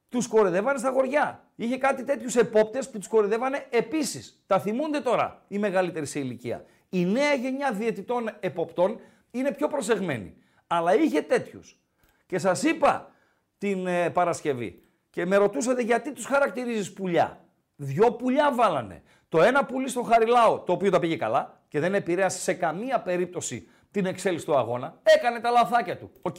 Τους 0.09 0.27
κοροϊδεύανε 0.27 0.79
στα 0.79 0.91
χωριά. 0.91 1.45
Είχε 1.57 1.77
κάτι 1.79 2.05
τέτοιους 2.05 2.37
επόπτες 2.37 2.91
που 2.91 2.99
τους 2.99 3.09
κοροϊδεύανε 3.09 3.67
επίσης. 3.71 4.43
Τα 4.47 4.61
θυμούνται 4.61 5.01
τώρα 5.01 5.43
οι 5.49 5.59
μεγαλύτεροι 5.59 6.07
σε 6.07 6.19
ηλικία. 6.19 6.65
Η 6.89 7.05
νέα 7.05 7.35
γενιά 7.35 7.73
διαιτητών 7.73 8.31
εποπτών 8.41 9.01
είναι 9.31 9.53
πιο 9.53 9.69
προσεγμένη. 9.69 10.37
Αλλά 10.67 10.95
είχε 10.95 11.23
τέτοιους. 11.23 11.81
Και 12.31 12.39
σας 12.39 12.63
είπα 12.63 13.11
την 13.59 13.87
ε, 13.87 14.11
Παρασκευή 14.11 14.83
και 15.11 15.27
με 15.27 15.37
ρωτούσατε 15.37 15.83
γιατί 15.83 16.13
τους 16.13 16.25
χαρακτηρίζεις 16.25 16.93
πουλιά. 16.93 17.45
Δυο 17.77 18.13
πουλιά 18.13 18.55
βάλανε. 18.55 19.03
Το 19.29 19.43
ένα 19.43 19.65
πουλί 19.65 19.89
στο 19.89 20.03
Χαριλάου, 20.03 20.61
το 20.61 20.73
οποίο 20.73 20.91
τα 20.91 20.99
πήγε 20.99 21.17
καλά 21.17 21.61
και 21.69 21.81
δεν 21.81 21.95
επηρέασε 21.95 22.39
σε 22.39 22.55
καμία 22.55 23.01
περίπτωση 23.01 23.69
την 23.91 24.07
εξέλιξη 24.07 24.47
του 24.47 24.57
αγώνα. 24.57 25.01
Έκανε 25.03 25.41
τα 25.41 25.51
λαθάκια 25.51 25.99
του. 25.99 26.13
Οκ, 26.23 26.37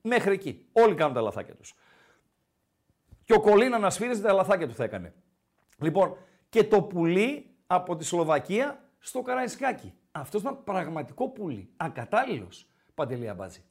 μέχρι 0.00 0.32
εκεί. 0.32 0.68
Όλοι 0.72 0.94
κάνουν 0.94 1.14
τα 1.14 1.20
λαθάκια 1.20 1.54
τους. 1.54 1.74
Και 3.24 3.32
ο 3.32 3.40
Κολίνα 3.40 3.78
να 3.78 3.90
σφύριζε 3.90 4.22
τα 4.22 4.32
λαθάκια 4.32 4.66
τους 4.66 4.76
θα 4.76 4.84
έκανε. 4.84 5.14
Λοιπόν, 5.78 6.16
και 6.48 6.64
το 6.64 6.82
πουλί 6.82 7.56
από 7.66 7.96
τη 7.96 8.04
Σλοβακία 8.04 8.84
στο 8.98 9.22
Καραϊσκάκι. 9.22 9.94
Αυτός 10.12 10.40
ήταν 10.40 10.64
πραγματικό 10.64 11.28
πουλί. 11.28 11.72
Ακατάλληλος. 11.76 12.68
Παντελή 12.94 13.28
Αμπάτζη. 13.28 13.64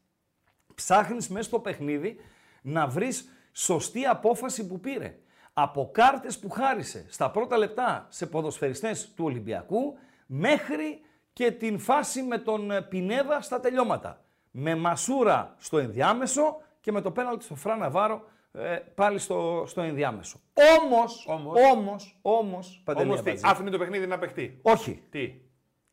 Ψάχνεις 0.75 1.29
μέσα 1.29 1.43
στο 1.43 1.59
παιχνίδι 1.59 2.15
να 2.61 2.87
βρεις 2.87 3.29
σωστή 3.51 4.05
απόφαση 4.05 4.67
που 4.67 4.79
πήρε. 4.79 5.17
Από 5.53 5.89
κάρτες 5.93 6.39
που 6.39 6.49
χάρισε 6.49 7.05
στα 7.09 7.31
πρώτα 7.31 7.57
λεπτά 7.57 8.05
σε 8.09 8.25
ποδοσφαιριστές 8.25 9.13
του 9.15 9.25
Ολυμπιακού 9.25 9.97
μέχρι 10.25 11.01
και 11.33 11.51
την 11.51 11.79
φάση 11.79 12.21
με 12.21 12.37
τον 12.37 12.71
ε, 12.71 12.81
Πινέδα 12.81 13.41
στα 13.41 13.59
τελειώματα. 13.59 14.23
Με 14.51 14.75
Μασούρα 14.75 15.55
στο 15.57 15.77
ενδιάμεσο 15.77 16.61
και 16.81 16.91
με 16.91 17.01
το 17.01 17.11
πέναλτι 17.11 17.43
στο 17.43 17.55
Φρά 17.55 17.75
Ναβάρο 17.75 18.23
ε, 18.51 18.75
πάλι 18.95 19.19
στο, 19.19 19.63
στο 19.67 19.81
ενδιάμεσο. 19.81 20.39
Όμως, 20.81 21.25
Όμως. 21.27 21.55
όμως, 21.71 22.17
όμως, 22.21 22.81
Παντελή 22.85 23.09
Όμως 23.09 23.21
τι, 23.21 23.29
Αμπατζή, 23.29 23.47
άφηνε 23.49 23.69
το 23.69 23.77
παιχνίδι 23.77 24.07
να 24.07 24.19
παιχτεί. 24.19 24.59
όχι, 24.61 25.03
Τι, 25.09 25.33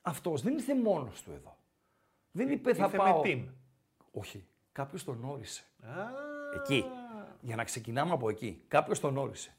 αυτός 0.03 0.43
δεν 0.43 0.53
ήρθε 0.53 0.75
μόνος 0.75 1.23
του 1.23 1.31
εδώ. 1.33 1.57
Δεν 2.31 2.51
είπε 2.51 2.75
θα 2.75 2.85
ήρθε 2.85 2.97
πάω. 2.97 3.21
με 3.21 3.21
team. 3.25 3.45
Όχι, 4.13 4.47
κάποιος 4.73 5.05
τον 5.05 5.25
όρισε. 5.25 5.63
Εκεί. 6.55 6.85
Για 7.41 7.57
να 7.57 7.65
ξεκινάμε 7.65 8.13
από 8.13 8.29
εκεί. 8.29 8.65
Κάποιος 8.69 9.01
τον 9.01 9.17
όρισε. 9.17 9.57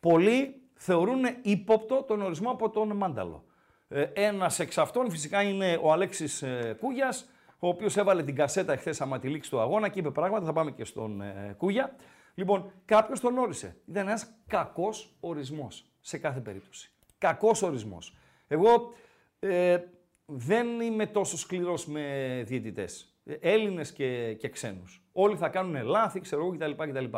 Πολλοί 0.00 0.62
θεωρούν 0.74 1.20
ύποπτο 1.42 2.02
τον 2.02 2.22
ορισμό 2.22 2.50
από 2.50 2.70
τον 2.70 2.96
Μάνταλο. 2.96 3.44
Ε, 3.88 4.02
Ένας 4.14 4.58
εξ 4.58 4.78
αυτών 4.78 5.10
φυσικά 5.10 5.42
είναι 5.42 5.78
ο 5.82 5.92
Αλέξης 5.92 6.42
ε, 6.42 6.76
Κούγιας, 6.80 7.28
ο 7.58 7.68
οποίος 7.68 7.96
έβαλε 7.96 8.22
την 8.22 8.34
κασέτα 8.34 8.72
εχθέ 8.72 8.94
άμα 8.98 9.18
τη 9.18 9.28
λήξη 9.28 9.50
του 9.50 9.60
αγώνα 9.60 9.88
και 9.88 9.98
είπε 9.98 10.10
πράγματα. 10.10 10.44
Θα 10.44 10.52
πάμε 10.52 10.70
και 10.70 10.84
στον 10.84 11.20
ε, 11.20 11.54
Κούγια. 11.58 11.96
Λοιπόν, 12.34 12.72
κάποιος 12.84 13.20
τον 13.20 13.38
όρισε. 13.38 13.76
Ήταν 13.86 14.06
ένας 14.06 14.34
κακός 14.46 15.16
ορισμός 15.20 15.84
σε 16.00 16.18
κάθε 16.18 16.40
περίπτωση. 16.40 16.90
Κακός 17.18 17.62
ορισμός. 17.62 18.16
Εγώ 18.46 18.92
ε, 19.38 19.78
δεν 20.26 20.80
είμαι 20.80 21.06
τόσο 21.06 21.38
σκληρός 21.38 21.86
με 21.86 22.42
διαιτητές. 22.46 23.11
Έλληνες 23.40 23.92
και, 23.92 24.34
και 24.34 24.48
ξένους. 24.48 25.02
Όλοι 25.12 25.36
θα 25.36 25.48
κάνουν 25.48 25.84
λάθη, 25.84 26.20
ξέρω 26.20 26.42
εγώ 26.44 26.56
κτλ. 26.56 26.70
κτλ. 26.90 27.16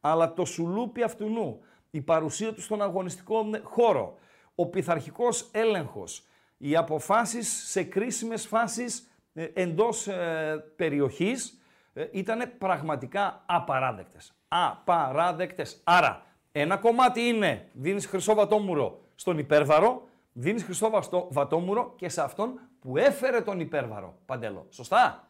Αλλά 0.00 0.32
το 0.32 0.44
σουλούπι 0.44 1.02
αυτού 1.02 1.60
η 1.90 2.00
παρουσία 2.00 2.52
του 2.52 2.60
στον 2.60 2.82
αγωνιστικό 2.82 3.50
χώρο, 3.62 4.18
ο 4.54 4.66
πειθαρχικός 4.66 5.48
έλεγχος, 5.52 6.24
οι 6.58 6.76
αποφάσεις 6.76 7.70
σε 7.70 7.82
κρίσιμες 7.82 8.46
φάσεις 8.46 9.10
ε, 9.34 9.48
εντός 9.54 10.06
ε, 10.06 10.64
περιοχής 10.76 11.60
ε, 11.92 12.06
ήταν 12.10 12.52
πραγματικά 12.58 13.42
απαράδεκτες. 13.46 14.32
Απαράδεκτες. 14.48 15.80
Άρα, 15.84 16.22
ένα 16.52 16.76
κομμάτι 16.76 17.20
είναι 17.20 17.68
δίνεις 17.72 18.06
χρυσό 18.06 18.34
βατόμουρο 18.34 19.00
στον 19.14 19.38
υπέρβαρο, 19.38 20.08
δίνεις 20.32 20.64
χρυσό 20.64 20.90
βαστό- 20.90 21.28
βατόμουρο 21.30 21.92
και 21.96 22.08
σε 22.08 22.22
αυτόν 22.22 22.60
που 22.80 22.96
έφερε 22.96 23.40
τον 23.40 23.60
υπέρβαρο. 23.60 24.18
Παντέλο. 24.26 24.66
Σωστά; 24.70 25.28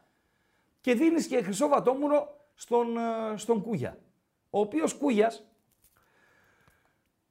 Και 0.83 0.95
δίνεις 0.95 1.27
και 1.27 1.43
χρυσό 1.43 1.69
βατόμουρο 1.69 2.37
στον, 2.55 2.97
ε, 2.97 3.37
στον 3.37 3.63
Κούγια. 3.63 3.99
Ο 4.51 4.61
οποίος 4.61 4.95
Κούγιας 4.95 5.45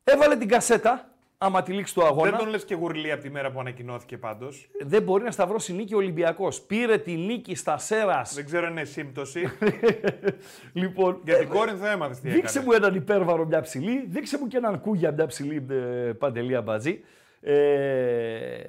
έβαλε 0.04 0.38
την 0.38 0.48
κασέτα, 0.48 1.16
άμα 1.38 1.64
τη 1.64 1.74
λήξη 1.74 1.94
του 1.94 2.06
αγώνα. 2.06 2.30
Δεν 2.30 2.40
τον 2.40 2.48
λες 2.48 2.66
και 2.66 2.76
γουρλί 2.76 3.12
από 3.12 3.22
τη 3.22 3.30
μέρα 3.30 3.52
που 3.52 3.60
ανακοινώθηκε 3.60 4.18
πάντως. 4.18 4.70
δεν 4.80 5.04
μπορεί 5.04 5.24
να 5.24 5.32
σταυρώσει 5.32 5.74
νίκη 5.74 5.94
ο 5.94 5.98
Ολυμπιακός. 5.98 6.62
Πήρε 6.62 6.98
τη 6.98 7.12
νίκη 7.12 7.56
στα 7.56 7.78
Σέρας. 7.78 8.34
Δεν 8.34 8.46
ξέρω 8.46 8.66
αν 8.66 8.72
είναι 8.72 8.84
σύμπτωση. 8.84 9.52
λοιπόν, 10.74 11.22
Για 11.24 11.38
την 11.38 11.50
Κόρινθο 11.50 11.86
έμαθες 11.86 12.20
τι 12.20 12.30
Δείξε 12.30 12.60
έκανε. 12.60 12.66
μου 12.66 12.84
έναν 12.84 12.96
υπέρβαρο 12.96 13.46
μια 13.46 13.62
ψηλή, 13.62 14.06
δείξε 14.08 14.38
μου 14.40 14.48
και 14.48 14.58
έναν 14.58 14.82
κούγια 14.82 15.12
μια 15.12 15.26
ψηλή 15.26 15.66
ε, 15.70 15.76
παντελία 16.14 16.62
μπατζή. 16.62 17.04
Ε, 17.42 18.62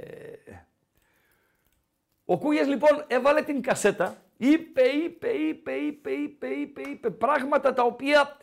ο 2.24 2.38
Κούγιας 2.38 2.66
λοιπόν 2.66 3.04
έβαλε 3.06 3.42
την 3.42 3.62
κασέτα, 3.62 4.21
είπε, 4.36 4.82
είπε, 4.82 5.28
είπε, 5.28 5.72
είπε, 5.72 6.10
είπε, 6.10 6.46
είπε, 6.46 6.80
είπε 6.80 7.10
πράγματα 7.10 7.72
τα 7.72 7.82
οποία 7.82 8.36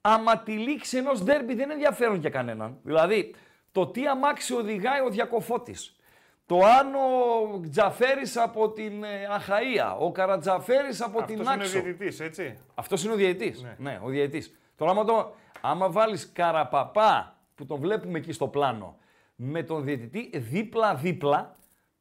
άμα 0.00 0.38
τη 0.38 0.52
λήξη 0.52 0.96
ενός 0.96 1.22
ντέρμπι 1.24 1.54
δεν 1.54 1.70
ενδιαφέρουν 1.70 2.16
για 2.16 2.30
κανέναν. 2.30 2.78
Δηλαδή, 2.82 3.34
το 3.72 3.86
τι 3.86 4.06
αμάξι 4.06 4.54
οδηγάει 4.54 5.00
ο 5.00 5.08
Διακοφώτης, 5.08 5.96
το 6.46 6.58
αν 6.58 6.94
ο 6.94 7.60
Τζαφέρης 7.70 8.36
από 8.36 8.70
την 8.70 9.04
ε, 9.04 9.08
Αχαΐα, 9.36 9.96
ο 9.98 10.12
Καρατζαφέρης 10.12 11.00
από 11.00 11.18
Αυτός 11.18 11.26
την 11.36 11.40
είναι 11.40 11.50
ο 11.50 11.52
Άξο. 11.52 11.80
διαιτητής, 11.80 12.20
έτσι. 12.20 12.58
Αυτός 12.74 13.04
είναι 13.04 13.12
ο 13.12 13.16
διαιτητής. 13.16 13.64
Ναι. 13.78 14.00
ο 14.04 14.08
διαιτητής. 14.08 14.58
Τώρα, 14.76 14.90
άμα, 14.90 15.04
το, 15.04 15.34
άμα 15.60 15.90
βάλεις 15.90 16.32
καραπαπά 16.32 17.36
που 17.54 17.66
τον 17.66 17.80
βλέπουμε 17.80 18.18
εκεί 18.18 18.32
στο 18.32 18.48
πλάνο 18.48 18.96
με 19.36 19.62
τον 19.62 19.84
διαιτητή 19.84 20.38
δίπλα-δίπλα, 20.38 21.56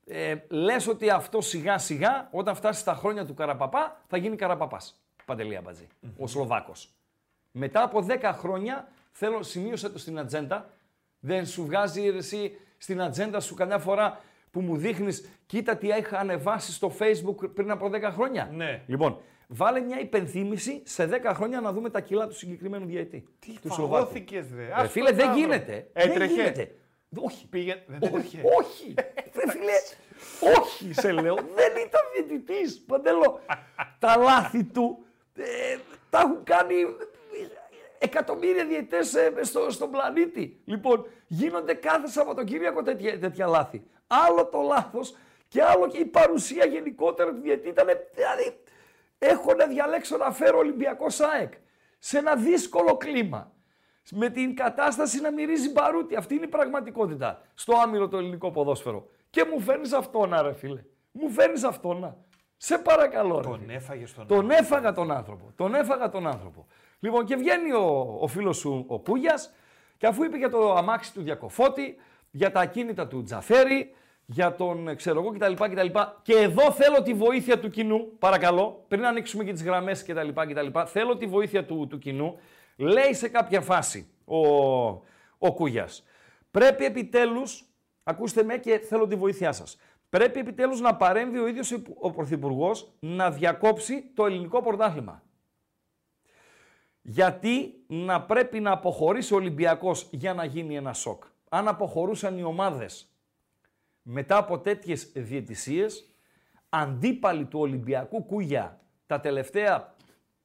ε, 0.07 0.35
λες 0.47 0.87
ότι 0.87 1.09
αυτό 1.09 1.41
σιγά 1.41 1.77
σιγά 1.77 2.27
όταν 2.31 2.55
φτάσει 2.55 2.79
στα 2.79 2.93
χρόνια 2.93 3.25
του 3.25 3.33
καραπαπά 3.33 4.01
θα 4.07 4.17
γίνει 4.17 4.35
καραπαπάς. 4.35 5.01
Παντελή 5.25 5.55
Αμπατζή, 5.57 5.87
ο 6.17 6.27
Σλοβάκος. 6.27 6.89
Μετά 7.51 7.83
από 7.83 8.05
10 8.07 8.31
χρόνια, 8.33 8.87
θέλω, 9.11 9.43
σημείωσε 9.43 9.89
το 9.89 9.97
στην 9.99 10.19
ατζέντα, 10.19 10.69
δεν 11.19 11.45
σου 11.45 11.65
βγάζει 11.65 12.05
εσύ 12.07 12.57
στην 12.77 13.01
ατζέντα 13.01 13.39
σου 13.39 13.55
καμιά 13.55 13.77
φορά 13.79 14.19
που 14.51 14.61
μου 14.61 14.77
δείχνεις, 14.77 15.29
κοίτα 15.45 15.75
τι 15.77 15.87
είχα 15.87 16.17
ανεβάσει 16.19 16.71
στο 16.73 16.91
facebook 16.99 17.53
πριν 17.53 17.71
από 17.71 17.89
10 17.93 18.01
χρόνια. 18.11 18.49
Ναι. 18.53 18.81
Λοιπόν, 18.87 19.17
βάλε 19.47 19.79
μια 19.79 19.99
υπενθύμηση 19.99 20.81
σε 20.85 21.09
10 21.23 21.31
χρόνια 21.33 21.61
να 21.61 21.71
δούμε 21.73 21.89
τα 21.89 22.01
κιλά 22.01 22.27
του 22.27 22.35
συγκεκριμένου 22.35 22.85
διαιτή. 22.85 23.27
Τι 23.39 23.59
του 23.59 23.73
Σλοβάκου. 23.73 23.93
φαγώθηκες, 23.95 24.45
ρε. 24.55 24.63
Ε, 24.65 24.71
Ας 24.73 24.91
φίλε, 24.91 25.09
το 25.09 25.15
δεν 25.15 25.25
Σταύρο. 25.25 25.39
γίνεται. 25.41 25.87
Έτρεχε. 25.93 26.17
Δεν 26.17 26.29
γίνεται. 26.43 26.75
Όχι. 27.15 27.47
Πήγε... 27.47 27.83
Δεν 27.87 27.99
Όχι, 28.01 28.15
έτρεχε. 28.15 28.41
όχι. 28.59 28.93
Ρε 29.33 29.51
φίλε, 29.51 29.73
όχι 30.57 30.93
σε 30.93 31.11
λέω. 31.11 31.35
Δεν 31.59 31.71
ήταν 31.85 32.01
διαιτητής, 32.15 32.79
Παντελό. 32.87 33.39
τα 33.99 34.17
λάθη 34.17 34.63
του 34.63 35.05
ε, 35.35 35.77
τα 36.09 36.19
έχουν 36.19 36.43
κάνει 36.43 36.75
εκατομμύρια 37.99 38.65
διαιτητές 38.65 39.13
ε, 39.15 39.33
στο, 39.41 39.69
στον 39.69 39.91
πλανήτη. 39.91 40.61
Λοιπόν, 40.65 41.05
γίνονται 41.27 41.73
κάθε 41.73 42.07
Σαββατοκύριακο 42.07 42.83
τέτοια, 42.83 43.19
τέτοια 43.19 43.47
λάθη. 43.47 43.83
Άλλο 44.07 44.45
το 44.45 44.61
λάθος 44.61 45.15
και 45.47 45.63
άλλο 45.63 45.87
και 45.87 45.97
η 45.97 46.05
παρουσία 46.05 46.65
γενικότερα 46.65 47.31
του 47.33 47.41
διαιτητή 47.41 47.69
ήταν, 47.69 47.85
δηλαδή, 48.13 48.59
έχω 49.17 49.53
να 49.53 49.65
διαλέξω 49.67 50.17
να 50.17 50.31
φέρω 50.31 50.57
Ολυμπιακό 50.57 51.09
ΣΑΕΚ 51.09 51.53
σε 51.99 52.17
ένα 52.17 52.35
δύσκολο 52.35 52.97
κλίμα. 52.97 53.51
Με 54.11 54.29
την 54.29 54.55
κατάσταση 54.55 55.21
να 55.21 55.31
μυρίζει 55.31 55.71
μπαρούτι. 55.71 56.15
Αυτή 56.15 56.35
είναι 56.35 56.45
η 56.45 56.47
πραγματικότητα 56.47 57.41
στο 57.53 57.73
άμυρο 57.83 58.07
το 58.07 58.17
ελληνικό 58.17 58.51
ποδόσφαιρο. 58.51 59.07
Και 59.29 59.45
μου 59.51 59.59
φέρνεις 59.59 59.93
αυτόνα, 59.93 60.41
ρε 60.41 60.53
φίλε. 60.53 60.83
Μου 61.11 61.29
φέρνεις 61.29 61.63
αυτόνα. 61.63 62.17
Σε 62.57 62.77
παρακαλώ. 62.77 63.35
Ρε, 63.35 63.41
Τον 63.49 63.59
φίλε. 63.59 63.73
έφαγες 63.73 64.09
στον 64.09 64.27
Τον 64.27 64.51
έφαγα 64.51 64.93
τον 64.93 65.11
άνθρωπο. 65.11 65.51
Τον 65.55 65.75
έφαγα 65.75 66.09
τον 66.09 66.27
άνθρωπο. 66.27 66.65
Λοιπόν, 66.99 67.25
και 67.25 67.35
βγαίνει 67.35 67.71
ο, 67.71 68.17
ο 68.19 68.27
φίλος 68.27 68.57
σου 68.57 68.85
ο 68.87 68.99
Κούγιας 68.99 69.53
και 69.97 70.07
αφού 70.07 70.23
είπε 70.23 70.37
για 70.37 70.49
το 70.49 70.73
αμάξι 70.73 71.13
του 71.13 71.21
Διακοφώτη, 71.21 71.95
για 72.31 72.51
τα 72.51 72.59
ακίνητα 72.59 73.07
του 73.07 73.23
Τζαφέρη, 73.23 73.95
για 74.25 74.55
τον 74.55 74.87
ε, 74.87 74.95
ξέρω 74.95 75.19
εγώ 75.19 75.31
κτλ. 75.31 75.53
κτλ. 75.53 75.99
Και 76.21 76.33
εδώ 76.33 76.71
θέλω 76.71 77.01
τη 77.01 77.13
βοήθεια 77.13 77.59
του 77.59 77.69
κοινού, 77.69 78.17
παρακαλώ, 78.19 78.85
πριν 78.87 79.05
ανοίξουμε 79.05 79.43
και 79.43 79.53
τις 79.53 79.63
γραμμές 79.63 80.03
κτλ, 80.03 80.27
κτλ. 80.33 80.79
Θέλω 80.85 81.17
τη 81.17 81.25
βοήθεια 81.25 81.65
του, 81.65 81.87
του 81.89 81.97
κοινού. 81.97 82.39
Λέει 82.81 83.13
σε 83.13 83.27
κάποια 83.29 83.61
φάση 83.61 84.09
ο, 84.25 84.37
ο 85.37 85.53
Κούγιας. 85.53 86.03
Πρέπει 86.51 86.85
επιτέλους, 86.85 87.65
ακούστε 88.03 88.43
με 88.43 88.57
και 88.57 88.77
θέλω 88.79 89.07
τη 89.07 89.15
βοήθειά 89.15 89.51
σας, 89.51 89.77
πρέπει 90.09 90.39
επιτέλους 90.39 90.79
να 90.79 90.95
παρέμβει 90.95 91.37
ο 91.39 91.47
ίδιος 91.47 91.71
ο 91.99 92.11
Πρωθυπουργός 92.11 92.91
να 92.99 93.31
διακόψει 93.31 94.11
το 94.13 94.25
ελληνικό 94.25 94.61
πρωτάθλημα. 94.61 95.23
Γιατί 97.01 97.83
να 97.87 98.21
πρέπει 98.21 98.59
να 98.59 98.71
αποχωρήσει 98.71 99.33
ο 99.33 99.37
Ολυμπιακός 99.37 100.07
για 100.11 100.33
να 100.33 100.45
γίνει 100.45 100.75
ένα 100.75 100.93
σοκ. 100.93 101.23
Αν 101.49 101.67
αποχωρούσαν 101.67 102.37
οι 102.37 102.43
ομάδες 102.43 103.15
μετά 104.01 104.37
από 104.37 104.59
τέτοιες 104.59 105.11
διαιτησίες, 105.15 106.09
αντίπαλοι 106.69 107.45
του 107.45 107.59
Ολυμπιακού 107.59 108.25
Κούγια 108.25 108.79
τα 109.05 109.19
τελευταία 109.19 109.95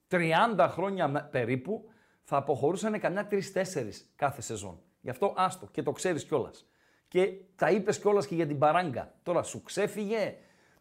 30 0.08 0.68
χρόνια 0.70 1.08
με- 1.08 1.28
περίπου, 1.30 1.90
θα 2.28 2.36
αποχωρούσαν 2.36 3.00
καμιά 3.00 3.28
3-4 3.30 3.38
κάθε 4.16 4.40
σεζόν. 4.40 4.80
Γι' 5.00 5.10
αυτό 5.10 5.34
άστο 5.36 5.68
και 5.70 5.82
το 5.82 5.92
ξέρεις 5.92 6.24
κιόλας. 6.24 6.66
Και 7.08 7.32
τα 7.56 7.70
είπες 7.70 7.98
κιόλας 7.98 8.26
και 8.26 8.34
για 8.34 8.46
την 8.46 8.58
παράγκα. 8.58 9.14
Τώρα 9.22 9.42
σου 9.42 9.62
ξέφυγε, 9.62 10.34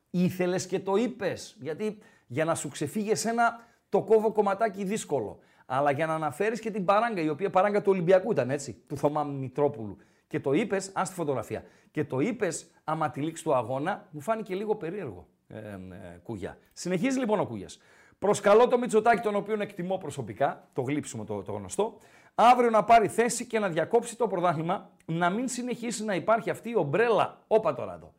ήθελες 0.10 0.66
και 0.68 0.80
το 0.80 0.96
είπες. 0.96 1.56
Γιατί 1.60 1.98
για 2.28 2.46
να 2.46 2.56
σου 2.56 2.70
ξεφύγει 2.70 3.10
εσένα 3.10 3.60
το 3.90 4.02
κόβω 4.02 4.32
κομματάκι 4.32 4.84
δύσκολο. 4.84 5.40
Αλλά 5.66 5.92
για 5.92 6.06
να 6.06 6.14
αναφέρεις 6.14 6.60
και 6.60 6.72
την 6.72 6.86
παράγκα, 6.86 7.22
η 7.22 7.30
οποία 7.30 7.50
παράγκα 7.50 7.82
του 7.82 7.92
Ολυμπιακού 7.92 8.32
ήταν 8.32 8.50
έτσι, 8.50 8.74
του 8.88 8.98
Θωμά 8.98 9.24
Μητρόπουλου. 9.24 9.98
Και 10.28 10.40
το 10.40 10.54
είπες, 10.54 10.92
ας 10.94 11.10
τη 11.10 11.16
φωτογραφία. 11.16 11.64
Και 11.92 12.06
το 12.06 12.20
είπες, 12.20 12.72
άμα 12.84 13.10
τη 13.10 13.22
λήξη 13.22 13.44
του 13.44 13.56
αγώνα, 13.56 14.08
μου 14.12 14.22
φάνηκε 14.22 14.56
λίγο 14.56 14.76
περίεργο. 14.76 15.28
Ε, 15.48 15.58
ε, 15.58 15.78
Κούγια. 16.24 16.58
Συνεχίζει 16.74 17.20
λοιπόν 17.20 17.40
ο 17.40 17.46
Κούγιας. 17.46 17.80
Προσκαλώ 18.20 18.68
το 18.68 18.78
Μητσοτάκη, 18.78 19.22
τον 19.22 19.36
οποίο 19.36 19.62
εκτιμώ 19.62 19.98
προσωπικά, 19.98 20.68
το 20.74 20.82
γλύψιμο 20.82 21.24
το, 21.24 21.42
το 21.42 21.52
γνωστό, 21.52 21.98
αύριο 22.36 22.70
να 22.70 22.84
πάρει 22.84 23.08
θέση 23.08 23.46
και 23.46 23.60
να 23.60 23.70
διακόψει 23.70 24.16
το 24.16 24.28
πρωτάθλημα, 24.28 24.90
να 25.06 25.30
μην 25.30 25.48
συνεχίσει 25.48 26.04
να 26.04 26.16
υπάρχει 26.16 26.50
αυτή 26.50 26.70
η 26.70 26.76
ομπρέλα. 26.76 27.38
Όπα 27.48 27.74
τώρα 27.74 27.94
εδώ. 27.94 28.14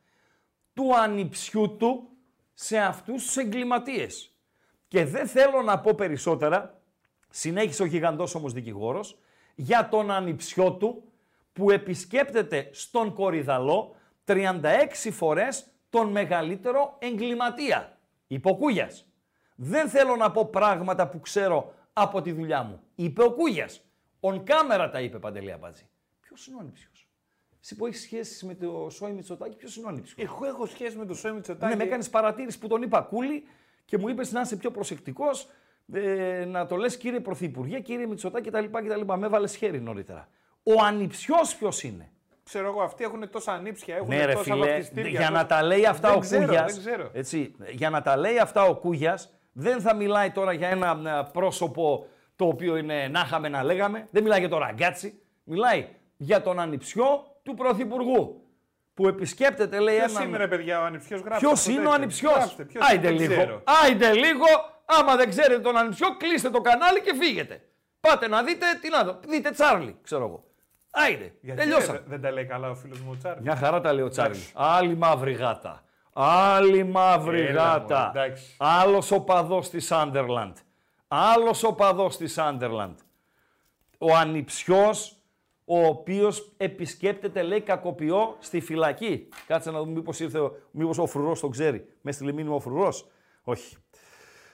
του 0.75 0.97
ανιψιού 0.97 1.77
του 1.77 2.09
σε 2.55 2.79
αυτούς 2.79 3.25
τους 3.25 3.37
εγκληματίες. 3.37 4.31
Και 4.89 5.05
δεν 5.05 5.27
θέλω 5.27 5.63
να 5.63 5.81
πω 5.81 5.95
περισσότερα, 5.95 6.81
συνέχισε 7.29 7.83
ο 7.83 7.87
γιγαντός 7.87 8.35
όμως 8.35 8.53
δικηγόρος, 8.53 9.19
για 9.55 9.89
τον 9.89 10.11
ανιψιό 10.11 10.73
του 10.73 11.03
που 11.53 11.71
επισκέπτεται 11.71 12.69
στον 12.73 13.13
Κορυδαλό 13.15 13.95
36 14.25 15.11
φορές 15.13 15.67
τον 15.91 16.11
μεγαλύτερο 16.11 16.97
εγκληματία. 16.99 17.99
Είπε 18.27 18.49
ο 18.49 18.57
Κούγιας. 18.57 19.06
Δεν 19.57 19.89
θέλω 19.89 20.17
να 20.17 20.31
πω 20.31 20.47
πράγματα 20.47 21.09
που 21.09 21.21
ξέρω 21.21 21.73
από 21.93 22.23
τη 22.23 22.33
δουλειά 22.33 22.63
μου. 22.63 22.81
Είπε 22.95 23.23
ο 23.23 23.33
Κούγιας. 23.33 23.81
On 24.21 24.39
κάμερα 24.45 24.91
τα 24.91 25.01
είπε 25.01 25.19
Παντελή 25.19 25.53
Αμπάτζη. 25.53 25.89
Ποιος 26.21 26.47
είναι 26.47 26.57
ο 26.57 26.59
ανιψιός; 26.61 27.09
Εσύ 27.63 27.77
που 27.77 27.87
έχεις 27.87 28.01
σχέσεις 28.01 28.43
με 28.43 28.55
το 28.55 28.89
Σόι 28.91 29.13
Μητσοτάκη, 29.13 29.57
ποιος 29.57 29.77
είναι 29.77 29.87
ο 29.87 29.89
ανιψιός; 29.89 30.29
Εγώ 30.29 30.47
έχω 30.47 30.67
σχέση 30.67 30.97
με 30.97 31.07
το 31.07 31.15
Σόι 31.15 31.33
Μητσοτάκη. 31.33 31.71
Ναι, 31.73 31.77
με 31.77 31.85
έκανες 31.85 32.11
παρατήρηση 32.11 32.59
που 32.59 32.67
τον 32.69 32.83
είπα 32.83 33.01
κούλι 33.01 33.45
και 33.85 33.99
μου 33.99 34.09
είπες 34.09 34.33
να 34.33 34.41
είσαι 34.41 34.57
πιο 34.57 34.71
προσεκτικός, 34.71 35.49
ε, 35.93 36.45
να 36.45 36.67
το 36.67 36.77
λες 36.77 36.97
κύριε 36.97 37.21
Πρωθυπουργέ, 37.21 37.81
κύριε 37.81 38.07
Μητσοτάκη 38.07 38.51
κτλ. 38.51 38.65
κτλ. 38.65 39.13
Με 39.17 39.27
έβαλες 39.27 39.57
χέρι 39.57 39.81
νωρίτερα. 39.81 40.29
Ο 40.63 40.73
ανιψιός 40.85 41.57
ποιος 41.57 41.83
είναι; 41.83 42.11
Ξέρω 42.45 42.67
εγώ, 42.69 42.83
αυτοί 42.83 43.05
έχουν 43.05 43.31
τόσα 43.31 43.53
ανήψια, 43.53 43.97
έχουν 43.97 44.09
Ναι, 44.09 44.25
ρε 44.25 44.33
τόσα 44.33 44.55
φίλε, 44.55 44.67
βαπτιστήρια. 44.67 45.11
για 45.11 45.19
τόσα- 45.19 45.31
να 45.33 45.47
τα 45.47 45.63
λέει 45.63 45.87
αυτά 45.87 46.09
Δεν 46.09 46.17
ο 46.17 46.21
ξέρω, 46.21 46.45
Κούγιας, 46.45 46.73
δεν 46.75 46.85
ξέρω. 46.85 47.11
Έτσι, 47.13 47.55
για 47.71 47.91
να 47.91 48.03
τα 48.03 48.17
λέει 48.17 48.39
αυτά 48.39 48.63
ο 48.63 48.75
Κούγιας, 48.77 49.31
δεν 49.59 49.81
θα 49.81 49.95
μιλάει 49.95 50.31
τώρα 50.31 50.53
για 50.53 50.69
ένα 50.69 51.01
ε, 51.19 51.29
πρόσωπο 51.33 52.07
το 52.37 52.47
οποίο 52.47 52.77
είναι 52.77 53.09
να 53.09 53.21
είχαμε 53.21 53.49
να 53.49 53.63
λέγαμε, 53.63 54.07
δεν 54.11 54.23
μιλάει 54.23 54.39
για 54.39 54.49
το 54.49 54.59
ραγκάτσι, 54.59 55.21
μιλάει 55.45 55.87
για 56.17 56.43
τον 56.43 56.61
ανιψιό 56.61 57.37
του 57.43 57.55
Πρωθυπουργού. 57.55 58.41
Που 58.95 59.09
επισκέπτεται, 59.09 59.79
λέει, 59.79 59.97
Ποιος 59.99 60.15
έναν. 60.15 60.29
είναι 60.29 60.37
ρε 60.37 60.49
παιδιά 60.49 60.81
ο 60.81 60.85
ανιψιός, 60.85 61.21
γράψτε. 61.21 61.47
Ποιος 61.47 61.59
αυτό 61.61 61.71
είναι 61.71 61.81
ο 61.81 61.83
τέτοιο. 61.83 61.97
ανιψιός; 61.97 62.33
Γράψτε, 62.35 62.65
ποιος 62.65 62.83
είναι, 62.83 62.93
Άιντε 62.93 63.09
δεν 63.09 63.17
λίγο. 63.29 63.35
ξέρω. 63.43 63.63
Άιντε 63.85 64.13
λίγο. 64.13 64.45
Άμα 64.85 65.17
δεν 65.17 65.29
ξέρετε 65.29 65.61
τον 65.61 65.77
ανιψιό, 65.77 66.17
κλείστε 66.17 66.51
το 66.51 66.61
κανάλι 66.61 67.01
και 67.01 67.15
φύγετε. 67.21 67.63
Πάτε 68.01 68.29
να 68.29 68.43
δείτε, 68.43 68.67
τι 68.81 68.89
να 68.89 69.05
δω, 69.05 69.19
δείτε 69.29 69.51
Τσάρλι, 69.51 69.97
ξέρω 70.03 70.25
εγώ. 70.25 70.45
Άιντε, 70.91 71.33
Γιατί 71.41 71.61
τελειώσαμε. 71.61 71.99
δεν- 71.99 72.07
δεν 72.09 72.21
τα 72.21 72.31
λέει 72.31 72.45
καλά 72.45 72.71
ο 72.71 72.75
φίλος 72.75 73.01
μου 73.01 73.11
ο 73.13 73.17
Τσάρλι. 73.17 73.43
Μια 73.43 73.57
χαρά 73.57 73.81
τα 73.81 73.93
λέει 73.93 74.05
ο 74.05 74.09
Τσάρλι. 74.09 74.31
Εντάξει. 74.37 74.53
Άλλη 74.55 74.97
μαύρη 74.97 75.33
γάτα. 75.33 75.85
Άλλη 76.19 76.85
μαύρη 76.85 77.41
Έλα, 77.41 77.63
γάτα. 77.63 78.07
μωρέ, 78.15 78.25
εντάξει. 78.27 78.55
Άλλος 78.59 79.11
οπαδό 79.11 79.59
της 79.59 79.87
Σάντερλαντ. 79.87 80.57
Άλλος 81.09 81.63
οπαδό 81.65 82.07
της 82.09 82.33
Σάντερλαντ. 82.33 82.99
Ο 83.99 84.15
ανιψιός, 84.15 85.17
ο 85.65 85.87
οποίος 85.87 86.53
επισκέπτεται, 86.57 87.43
λέει, 87.43 87.61
κακοποιό 87.61 88.37
στη 88.39 88.61
φυλακή. 88.61 89.29
Κάτσε 89.47 89.71
να 89.71 89.79
δούμε 89.79 89.93
μήπως 89.93 90.21
ήρθε, 90.21 90.39
ο- 90.39 90.57
μήπως 90.71 90.99
ο 90.99 91.07
φρουρός 91.07 91.41
το 91.41 91.49
ξέρει. 91.49 91.89
Μες 92.01 92.15
στείλει 92.15 92.33
μήνυμα 92.33 92.55
ο 92.55 92.61
φρουρός. 92.61 93.09
Όχι. 93.43 93.77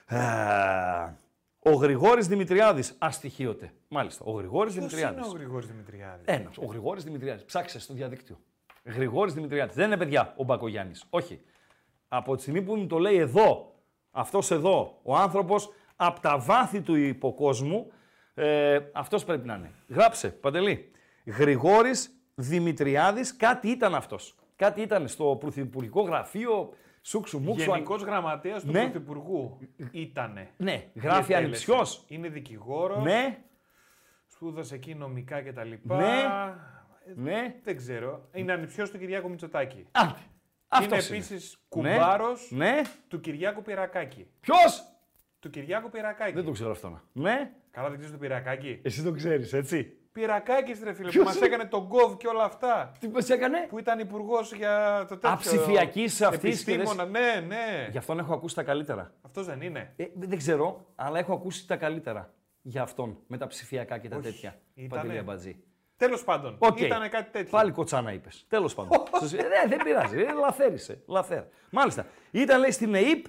Α, 0.07 1.21
Ο 1.65 1.71
Γρηγόρης 1.71 2.27
Δημητριάδης 2.27 2.95
αστοιχείωται. 2.99 3.73
Μάλιστα. 3.87 4.23
Ο 4.27 4.31
Γρηγόρης 4.31 4.73
Ποιος 4.73 4.85
Δημητριάδης. 4.85 5.25
είναι 5.25 5.35
ο 5.35 5.37
Γρηγόρης 5.37 5.67
Δημητριάδης; 5.67 6.25
Ένας. 6.25 6.57
Ο 6.57 6.65
Γρηγόρης 6.65 7.03
Δημητριάδης. 7.03 7.43
Ψάξε 7.45 7.79
στο 7.79 7.93
διαδίκτυο. 7.93 8.39
Γρηγόρης 8.83 9.33
Δημητριάδης. 9.33 9.75
Δεν 9.75 9.85
είναι 9.85 9.97
παιδιά 9.97 10.33
ο 10.37 10.43
Μπακογιάννης. 10.43 11.03
Όχι. 11.09 11.41
Από 12.15 12.35
τη 12.35 12.41
στιγμή 12.41 12.61
που 12.61 12.75
μου 12.75 12.87
το 12.87 12.97
λέει 12.97 13.15
εδώ, 13.17 13.75
αυτός 14.11 14.51
εδώ, 14.51 14.99
ο 15.03 15.15
άνθρωπος 15.15 15.69
από 15.95 16.19
τα 16.19 16.37
βάθη 16.39 16.81
του 16.81 16.95
υποκόσμου, 16.95 17.91
ε, 18.33 18.79
αυτός 18.93 19.23
πρέπει 19.23 19.47
να 19.47 19.53
είναι. 19.55 19.71
Γράψε, 19.87 20.29
Παντελή. 20.29 20.91
Γρηγόρης 21.25 22.17
Δημητριάδης, 22.35 23.35
κάτι 23.35 23.67
ήταν 23.69 23.95
αυτός. 23.95 24.35
Κάτι 24.55 24.81
ήταν 24.81 25.07
στο 25.07 25.37
πρωθυπουργικό 25.39 26.01
γραφείο, 26.01 26.73
σούξου 27.01 27.39
μουξου. 27.39 27.69
Γενικός 27.71 28.01
γραμματέας 28.03 28.63
του 28.63 28.71
Ναι. 28.71 28.81
Πρωθυπουργού 28.81 29.57
ήτανε. 29.91 30.49
Ναι, 30.57 30.71
γράφει 30.95 31.23
Διετέλεσε. 31.23 31.35
ανιψιός. 31.35 32.05
Είναι 32.07 32.27
δικηγόρος, 32.27 33.03
Ναι, 33.03 33.37
σπούδασε 34.27 34.75
εκεί 34.75 34.95
νομικά 34.95 35.41
κτλ. 35.41 35.71
Ναι. 35.83 36.23
ναι. 37.15 37.55
Δεν 37.63 37.77
ξέρω. 37.77 38.29
Είναι 38.33 38.51
ανιψιός 38.51 38.89
του 38.91 38.97
Κυριάκου 38.97 39.29
Μητσοτάκη. 39.29 39.87
Άντε. 40.75 40.85
είναι 40.85 40.95
Αυτός 40.95 41.09
επίσης 41.09 41.57
Ναι. 41.75 41.91
κουμπάρος 41.93 42.51
Ναι. 42.51 42.81
του 43.07 43.19
Κυριάκου 43.19 43.61
Πυρακάκη. 43.61 44.27
Ποιος! 44.39 44.83
Του 45.39 45.49
Κυριάκου 45.49 45.89
Πυρακάκη. 45.89 46.33
Δεν 46.33 46.45
το 46.45 46.51
ξέρω 46.51 46.71
αυτό. 46.71 46.89
να. 46.89 47.01
Ναι. 47.13 47.51
Καλά 47.71 47.87
δεν 47.87 47.95
ξέρεις 47.95 48.11
τον 48.11 48.19
Πυρακάκη. 48.19 48.79
Εσύ 48.83 49.03
το 49.03 49.11
ξέρεις, 49.11 49.53
έτσι. 49.53 49.97
Πυρακάκης 50.11 50.83
ρε 50.83 50.93
φίλε, 50.93 51.09
Ποιος 51.09 51.23
που 51.23 51.29
μας 51.29 51.37
είναι; 51.37 51.45
έκανε 51.45 51.65
τον 51.65 51.87
κοβ 51.87 52.17
και 52.17 52.27
όλα 52.27 52.43
αυτά. 52.43 52.91
Τι 52.99 53.07
μας 53.07 53.29
έκανε; 53.29 53.65
Που 53.69 53.79
ήταν 53.79 53.99
υπουργός 53.99 54.53
για 54.53 55.05
το 55.09 55.15
τέτοιο. 55.17 55.29
Α, 55.29 55.37
ψηφιακής 55.37 56.21
αυτής 56.21 56.63
και 56.63 56.71
Επιστήμονα, 56.73 57.05
ναι, 57.05 57.43
ναι. 57.47 57.87
Γι' 57.91 57.97
αυτόν 57.97 58.19
έχω 58.19 58.33
ακούσει 58.33 58.55
τα 58.55 58.63
καλύτερα. 58.63 59.13
Αυτός 59.21 59.45
δεν 59.45 59.61
είναι. 59.61 59.93
Ε, 59.95 60.05
δεν 60.15 60.37
ξέρω, 60.37 60.85
αλλά 60.95 61.19
έχω 61.19 61.33
ακούσει 61.33 61.67
τα 61.67 61.75
καλύτερα 61.75 62.33
για 62.61 62.81
αυτόν 62.81 63.17
με 63.27 63.37
τα 63.37 63.47
ψηφιακά 63.47 63.97
και 63.97 64.09
τα 64.09 64.15
Όχι. 64.17 64.25
τέτοια. 64.25 64.59
Ήτανε. 64.73 65.01
Παντελή 65.01 65.19
Αμπατζή. 65.19 65.63
Τέλος 66.05 66.23
πάντων, 66.23 66.55
Οκ. 66.59 66.79
ήταν 66.79 67.09
κάτι 67.09 67.31
τέτοιο. 67.31 67.49
Πάλι 67.49 67.71
κοτσάνα 67.71 68.13
είπες. 68.13 68.45
Τέλος 68.49 68.73
πάντων. 68.73 69.03
Σωστή. 69.19 69.37
ε, 69.37 69.41
ναι, 69.41 69.63
δεν 69.67 69.77
πειράζει. 69.83 70.19
Ε, 70.19 70.31
λαθέρισε. 70.33 71.03
Λαθέρα. 71.07 71.47
Μάλιστα. 71.69 72.05
Ήταν 72.31 72.59
λέει 72.59 72.71
στην 72.71 72.95
ΕΕΠ 72.95 73.25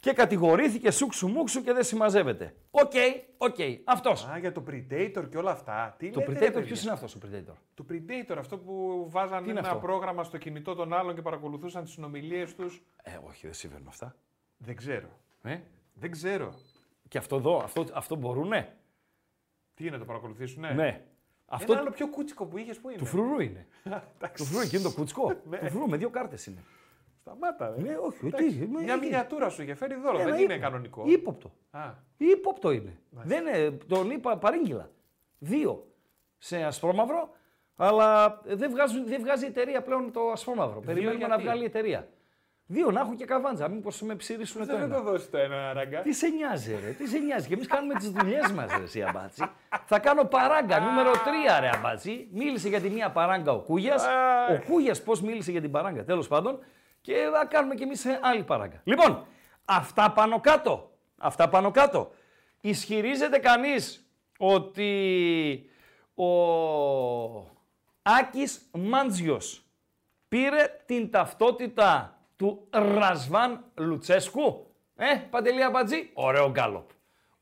και 0.00 0.12
κατηγορήθηκε 0.12 0.90
σούξου 0.90 1.28
μουξου 1.28 1.62
και 1.62 1.72
δεν 1.72 1.82
συμμαζεύεται. 1.84 2.54
Οκ, 2.70 2.92
οκ. 3.36 3.56
Αυτός. 3.84 4.26
Α, 4.26 4.38
για 4.38 4.52
το 4.52 4.64
Predator 4.70 5.28
και 5.30 5.36
όλα 5.36 5.50
αυτά. 5.50 5.94
Τι 5.98 6.10
Το 6.10 6.20
λέτε, 6.20 6.32
ρε, 6.32 6.38
Predator, 6.38 6.52
παιδιά; 6.52 6.60
ποιος 6.62 6.82
είναι 6.82 6.92
αυτός 6.92 7.14
ο 7.14 7.18
Predator; 7.24 7.54
Το 7.74 7.86
Predator, 7.90 8.36
αυτό 8.38 8.58
που 8.58 9.06
βάζαν 9.10 9.42
Τι 9.42 9.50
είναι 9.50 9.58
ένα 9.58 9.68
αυτό; 9.68 9.80
πρόγραμμα 9.80 10.24
στο 10.24 10.38
κινητό 10.38 10.74
των 10.74 10.92
άλλων 10.92 11.14
και 11.14 11.22
παρακολουθούσαν 11.22 11.84
τις 11.84 11.92
συνομιλίες 11.92 12.54
τους. 12.54 12.82
Ε, 13.02 13.18
όχι, 13.28 13.46
δεν 13.46 13.54
συμβαίνουν 13.54 13.88
αυτά. 13.88 14.16
Δεν 14.56 14.76
ξέρω. 14.76 15.08
Ε; 15.42 15.58
Δεν 15.94 16.10
ξέρω. 16.10 16.54
Και 17.08 17.18
αυτό 17.18 17.36
εδώ, 17.36 17.56
αυτό, 17.56 17.84
αυτό 17.92 18.16
μπορούνε; 18.16 18.76
Τι 19.74 19.82
είναι 19.82 19.92
να 19.92 19.98
το 19.98 20.04
παρακολουθήσουν, 20.04 20.74
Ναι. 20.74 21.04
Αυτό 21.48 21.72
Ένα 21.72 21.80
άλλο 21.80 21.90
πιο 21.90 22.08
κούτσικο 22.08 22.46
που 22.46 22.58
είχες 22.58 22.78
που 22.78 22.88
είναι; 22.88 22.98
του 22.98 23.04
φρουρού 23.06 23.40
είναι. 23.40 23.66
του 24.36 24.44
φρουρού, 24.44 24.60
εκείνο 24.62 24.82
το 24.82 24.90
κουτσκό. 24.90 25.32
Ναι. 25.50 25.58
του 25.58 25.66
φρουρού 25.70 25.88
με 25.88 25.96
δύο 25.96 26.10
κάρτες 26.10 26.46
είναι. 26.46 26.62
Σταμάτα, 27.20 27.74
ρε. 27.76 27.82
Ναι, 27.82 27.96
όχι, 27.96 28.26
Εντάξει, 28.26 28.48
τι, 28.58 28.66
με- 28.66 28.82
Μια 28.82 28.94
εκεί. 28.94 29.04
μινιατούρα 29.04 29.48
σου 29.48 29.62
είχε 29.62 29.74
φέρει 29.74 29.94
δώρο, 29.94 30.18
Ένα 30.18 30.30
δεν 30.30 30.42
είναι 30.42 30.52
ύπο- 30.54 30.62
κανονικό. 30.62 31.02
Ύποπτο. 31.06 31.52
Α, 31.70 31.90
Ύποπτο 32.16 32.70
είναι. 32.70 32.98
Δεν 33.10 33.46
είναι. 33.46 33.70
Τον 33.70 34.10
είπα 34.10 34.36
παρήγγυλα. 34.38 34.90
Δύο 35.38 35.86
σε 36.38 36.62
ασπρόμαυρο, 36.62 37.30
αλλά 37.76 38.40
δεν, 38.44 38.70
βγάζουν, 38.70 39.06
δεν 39.06 39.20
βγάζει 39.20 39.44
η 39.44 39.48
εταιρεία 39.48 39.82
πλέον 39.82 40.12
το 40.12 40.30
ασπρόμαυρο. 40.30 40.80
Περιμένουμε 40.80 41.20
να 41.20 41.26
γιατί; 41.26 41.42
βγάλει 41.42 41.62
η 41.62 41.64
εταιρεία. 41.64 42.08
Δύο 42.68 42.90
να 42.90 43.00
έχουν 43.00 43.16
και 43.16 43.24
καβάντζα. 43.24 43.68
Μήπως 43.68 44.00
με 44.00 44.14
ψηρίσουν 44.14 44.60
το 44.60 44.66
δεν 44.66 44.76
θα 44.78 44.84
ένα. 44.84 44.94
το 44.94 45.02
δώσει 45.02 45.28
το 45.28 45.38
ένα 45.38 45.72
ράγκα. 45.72 46.00
Τι 46.00 46.12
σε 46.12 46.28
νοιάζει, 46.28 46.78
ρε, 46.84 46.90
τι 46.90 47.08
σε 47.08 47.18
νοιάζει. 47.18 47.48
Και 47.48 47.54
εμείς 47.54 47.66
κάνουμε 47.66 47.94
τις 47.94 48.10
δουλειές 48.10 48.52
μας, 48.52 48.70
ρε, 48.76 48.82
εσύ 48.82 49.02
αμπάτσι. 49.02 49.50
Θα 49.84 49.98
κάνω 49.98 50.24
παράγκα 50.24 50.80
νούμερο 50.80 51.12
3, 51.12 51.16
ρε 51.60 51.70
αμπάτσι. 51.74 52.28
Μίλησε 52.32 52.68
για 52.68 52.80
τη 52.80 52.90
μία 52.90 53.10
παράγκα 53.10 53.52
ο 53.52 53.60
Κούγιας. 53.60 54.04
Ο 54.50 54.62
Κούγιας 54.66 55.02
πώς 55.02 55.20
μίλησε 55.20 55.50
για 55.50 55.60
την 55.60 55.70
παράγκα, 55.70 56.04
τέλος 56.04 56.28
πάντων. 56.28 56.58
Και 57.00 57.28
θα 57.32 57.46
κάνουμε 57.46 57.74
κι 57.74 57.82
εμείς 57.82 58.06
άλλη 58.20 58.42
παράγκα. 58.42 58.80
Λοιπόν, 58.84 59.26
αυτά 59.64 60.12
πάνω 60.12 60.40
κάτω. 60.40 60.90
Αυτά 61.18 61.48
πάνω 61.48 61.70
κάτω. 61.70 62.10
Ισχυρίζεται 62.60 63.38
κανείς 63.38 64.10
ότι 64.38 64.90
ο 66.14 66.26
Άκης 68.02 68.70
Μάντζιος 68.72 69.64
πήρε 70.28 70.82
την 70.86 71.10
ταυτότητα 71.10 72.15
του 72.36 72.66
Ρασβάν 72.70 73.64
Λουτσέσκου. 73.74 74.66
Ε, 74.96 75.16
Παντελή 75.30 75.64
Αμπατζή, 75.64 76.10
ωραίο 76.14 76.50
γκάλοπ. 76.50 76.90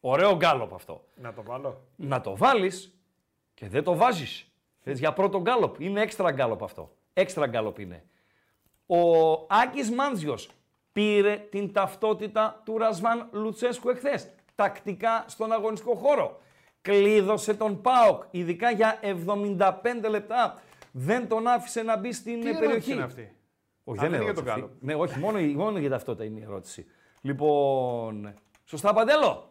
Ωραίο 0.00 0.37
γκάλοπ 0.37 0.74
αυτό. 0.74 1.04
Να 1.14 1.33
το 1.33 1.42
βάλω. 1.42 1.85
Να 1.96 2.20
το 2.20 2.37
βάλεις 2.37 2.98
και 3.54 3.68
δεν 3.68 3.83
το 3.85 3.96
βάζεις. 3.96 4.48
Θες 4.80 4.98
για 4.98 5.12
πρώτο 5.12 5.40
γκάλοπ. 5.40 5.80
Είναι 5.80 6.00
έξτρα 6.00 6.30
γκάλοπ 6.30 6.62
αυτό. 6.62 6.96
Έξτρα 7.12 7.46
γκάλοπ 7.46 7.78
είναι. 7.78 8.04
Ο 8.87 9.33
Άκης 9.48 9.90
Μάντζιος 9.90 10.48
πήρε 10.92 11.37
την 11.50 11.72
ταυτότητα 11.72 12.62
του 12.64 12.78
Ρασβάν 12.78 13.28
Λουτσέσκου 13.33 13.88
εχθές. 13.90 14.30
Τακτικά 14.54 15.24
στον 15.28 15.52
αγωνιστικό 15.52 15.94
χώρο. 15.94 16.40
Κλείδωσε 16.83 17.54
τον 17.54 17.80
ΠΑΟΚ, 17.80 18.22
ειδικά 18.30 18.70
για 18.70 18.98
75 19.02 20.09
λεπτά. 20.09 20.62
Δεν 20.92 21.28
τον 21.28 21.46
άφησε 21.46 21.83
να 21.83 21.96
μπει 21.96 22.12
στην 22.12 22.35
Τι 22.35 22.40
περιοχή. 22.40 22.64
ερώτηση 22.64 22.92
είναι 22.92 23.02
αυτή; 23.02 23.37
Όχι, 23.84 23.98
Α, 23.98 24.02
δεν 24.02 24.10
δεν 24.10 24.20
είναι 24.20 24.30
είναι 24.30 24.32
για 24.32 24.34
τον 24.34 24.46
ερώτηση 24.46 24.64
αυτή. 24.64 24.86
Ναι, 24.86 24.94
όχι, 24.94 25.18
μόνο, 25.18 25.38
μόνο 25.64 25.78
για 25.78 25.90
ταυτότητα 25.90 26.24
είναι 26.24 26.40
η 26.40 26.42
ερώτηση. 26.42 26.86
Λοιπόν, 27.20 28.34
σωστά 28.64 28.92
Παντέλο; 28.92 29.48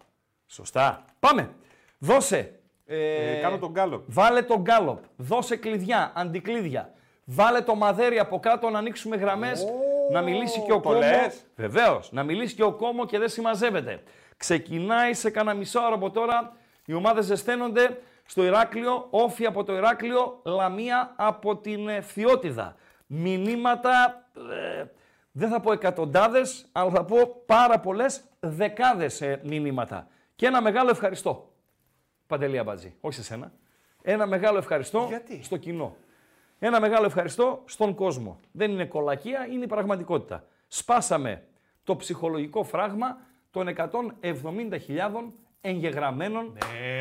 Σωστά. 0.47 1.05
Πάμε. 1.19 1.49
Δώσε. 1.97 2.59
Ε, 2.85 3.39
κάνω 3.41 3.57
τον 3.57 3.71
γκάλοπ. 3.71 4.03
Βάλε 4.07 4.41
τον 4.41 4.61
γκάλοπ. 4.61 4.99
Δώσε 5.15 5.55
κλειδιά, 5.55 6.11
αντικλείδια. 6.15 6.93
Βάλε 7.25 7.61
το 7.61 7.75
μαδέρι 7.75 8.19
από 8.19 8.39
κάτω 8.39 8.69
να 8.69 8.77
ανοίξουμε 8.79 9.15
γραμμές. 9.15 9.65
να 10.11 10.21
μιλήσει 10.21 10.61
και 10.61 10.71
ο 10.71 10.75
το 10.79 10.81
κόμμο. 10.81 10.99
λες; 10.99 11.45
Βεβαίως. 11.55 12.11
Να 12.11 12.23
μιλήσει 12.23 12.55
και 12.55 12.63
ο 12.63 12.71
κόμμο 12.73 13.05
και 13.05 13.19
δεν 13.19 13.29
συμμαζεύεται. 13.29 14.03
Ξεκινάει 14.37 15.13
σε 15.13 15.29
κανένα 15.29 15.57
μισό 15.57 15.79
ώρα 15.79 15.95
από 15.95 16.11
τώρα. 16.11 16.55
Οι 16.85 16.93
ομάδες 16.93 17.25
ζεσταίνονται 17.25 18.01
στο 18.25 18.43
Ηράκλειο. 18.43 19.07
Όφη 19.09 19.45
από 19.45 19.63
το 19.63 19.75
Ηράκλειο. 19.75 20.39
Λαμία 20.43 21.13
από 21.15 21.57
την 21.57 21.87
ε, 21.87 22.01
Φθιώτιδα. 22.01 22.75
Μηνύματα 23.05 24.22
ε, 24.51 24.85
δεν 25.31 25.49
θα 25.49 25.59
πω 25.59 25.71
εκατοντάδες, 25.71 26.65
αλλά 26.71 26.89
θα 26.89 27.05
πω 27.05 27.17
πάρα 27.45 27.79
πολλές 27.79 28.23
δεκάδες 28.39 29.21
μηνύματα. 29.43 30.07
Και 30.35 30.45
ένα 30.45 30.61
μεγάλο 30.61 30.89
ευχαριστώ. 30.89 31.53
Παντελή 32.27 32.57
Αμπατζή, 32.57 32.95
όχι 33.01 33.15
σε 33.15 33.23
σένα. 33.23 33.51
Ένα 34.01 34.25
μεγάλο 34.25 34.57
ευχαριστώ 34.57 35.05
Γιατί; 35.07 35.43
στο 35.43 35.57
κοινό. 35.57 35.95
Ένα 36.59 36.79
μεγάλο 36.79 37.05
ευχαριστώ 37.05 37.61
στον 37.65 37.93
κόσμο. 37.95 38.39
Δεν 38.51 38.71
είναι 38.71 38.85
κολακία, 38.85 39.47
είναι 39.51 39.63
η 39.63 39.67
πραγματικότητα. 39.67 40.43
Σπάσαμε 40.67 41.43
το 41.83 41.95
ψυχολογικό 41.95 42.63
φράγμα 42.63 43.17
των 43.51 43.67
170.000 43.67 45.33
εγγεγραμμένων. 45.61 46.57
Ε, 46.81 46.99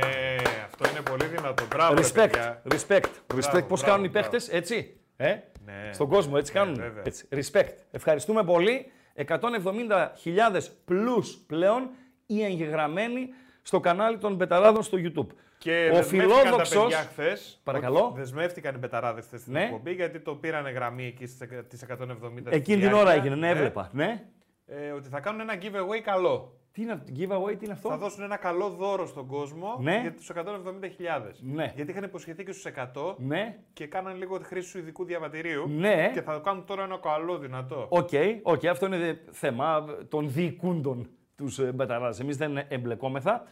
αυτό 0.65 0.89
είναι 0.91 1.01
πολύ 1.01 1.25
δυνατό. 1.25 1.67
Μπράβο, 1.67 1.95
ρε 1.95 2.01
Respect, 2.03 2.13
παιδιά. 2.15 2.63
respect, 2.71 3.05
respect. 3.35 3.41
Μπράβο, 3.51 3.67
Πώς 3.67 3.81
μπράβο, 3.81 3.85
κάνουν 3.85 4.05
οι 4.05 4.09
μπράβο. 4.09 4.29
παίχτες, 4.31 4.49
έτσι; 4.49 5.01
Ε; 5.25 5.43
Ναι. 5.65 5.91
Στον 5.93 6.09
κόσμο, 6.09 6.35
έτσι 6.37 6.53
Ναι, 6.53 6.59
κάνουν. 6.59 6.75
βέβαια. 6.75 7.03
έτσι. 7.07 7.29
Respect. 7.33 7.69
Ευχαριστούμε 7.91 8.45
πολύ. 8.45 8.87
170.000 9.27 10.61
plus 10.89 11.25
πλέον 11.47 11.91
οι 12.27 12.45
εγγεγραμμένοι 12.45 13.29
στο 13.63 13.81
κανάλι 13.81 14.19
των 14.19 14.35
Μπεταράδων 14.35 14.83
στο 14.83 14.99
YouTube. 15.01 15.27
Και 15.59 15.91
ο 15.93 15.95
δεσμεύτηκαν 15.95 16.29
τα 16.29 16.43
φιλόδοξος... 16.45 16.83
παιδιά 16.83 16.99
χθες. 16.99 17.61
Παρακαλώ. 17.65 18.13
Δεσμεύτηκαν 18.17 18.75
οι 18.75 18.79
μπεταράδες 18.79 19.25
χθες 19.25 19.41
στην 19.41 19.53
Ναι. 19.53 19.63
εκπομπή 19.63 19.93
γιατί 19.93 20.21
το 20.21 20.35
πήρανε 20.35 20.71
γραμμή 20.71 21.07
εκεί 21.07 21.27
στις 21.27 21.83
170. 21.83 22.53
Εκείνη 22.53 22.81
την 22.83 22.93
ώρα 22.93 23.13
έγινε, 23.13 23.35
ναι, 23.35 23.49
έβλεπα. 23.49 23.89
Ναι. 23.93 24.25
Ε, 24.67 24.91
ότι 24.91 25.09
θα 25.09 25.21
κάνουν 25.21 25.41
ένα 25.41 25.55
giveaway 25.63 26.01
καλό. 26.05 26.61
Τι 26.73 26.83
είναι 26.83 26.93
αυτό, 26.93 27.13
giveaway, 27.17 27.59
τι 27.59 27.65
είναι 27.65 27.73
αυτό; 27.73 27.89
Θα 27.89 27.97
δώσουν 27.97 28.23
ένα 28.23 28.37
καλό 28.37 28.69
δώρο 28.69 29.07
στον 29.07 29.27
κόσμο 29.27 29.77
Ναι. 29.81 29.99
για 30.01 30.13
τους 30.15 30.31
170.000. 30.31 31.41
Ναι. 31.41 31.73
Γιατί 31.77 31.91
είχαν 31.91 32.03
υποσχεθεί 32.05 32.45
και 32.45 32.53
στους 32.53 32.65
100 32.65 33.15
Ναι. 33.19 33.59
και 33.73 33.87
κάναν 33.87 34.17
λίγο 34.17 34.39
τη 34.39 34.45
χρήση 34.45 34.73
του 34.73 34.79
ειδικού 34.79 35.05
διαβατηρίου. 35.05 35.69
Ναι. 35.69 36.11
Και 36.15 36.23
θα 36.23 36.41
κάνουν 36.45 36.65
τώρα 36.65 36.83
ένα 36.83 36.99
καλό 36.99 37.39
δυνατό. 37.39 37.87
Οκ, 37.91 38.09
οκ, 38.43 38.65
αυτό 38.67 38.87
είναι 38.87 38.99
δε- 38.99 39.15
θέμα 39.31 39.85
των 40.09 40.33
διοικούντων 40.33 41.09
τους 41.37 41.59
ε, 41.59 41.73
μπεταράδες. 41.73 42.21
Εμείς 42.21 42.37
δεν 42.37 42.57
εμπλεκόμεθα. 42.69 43.47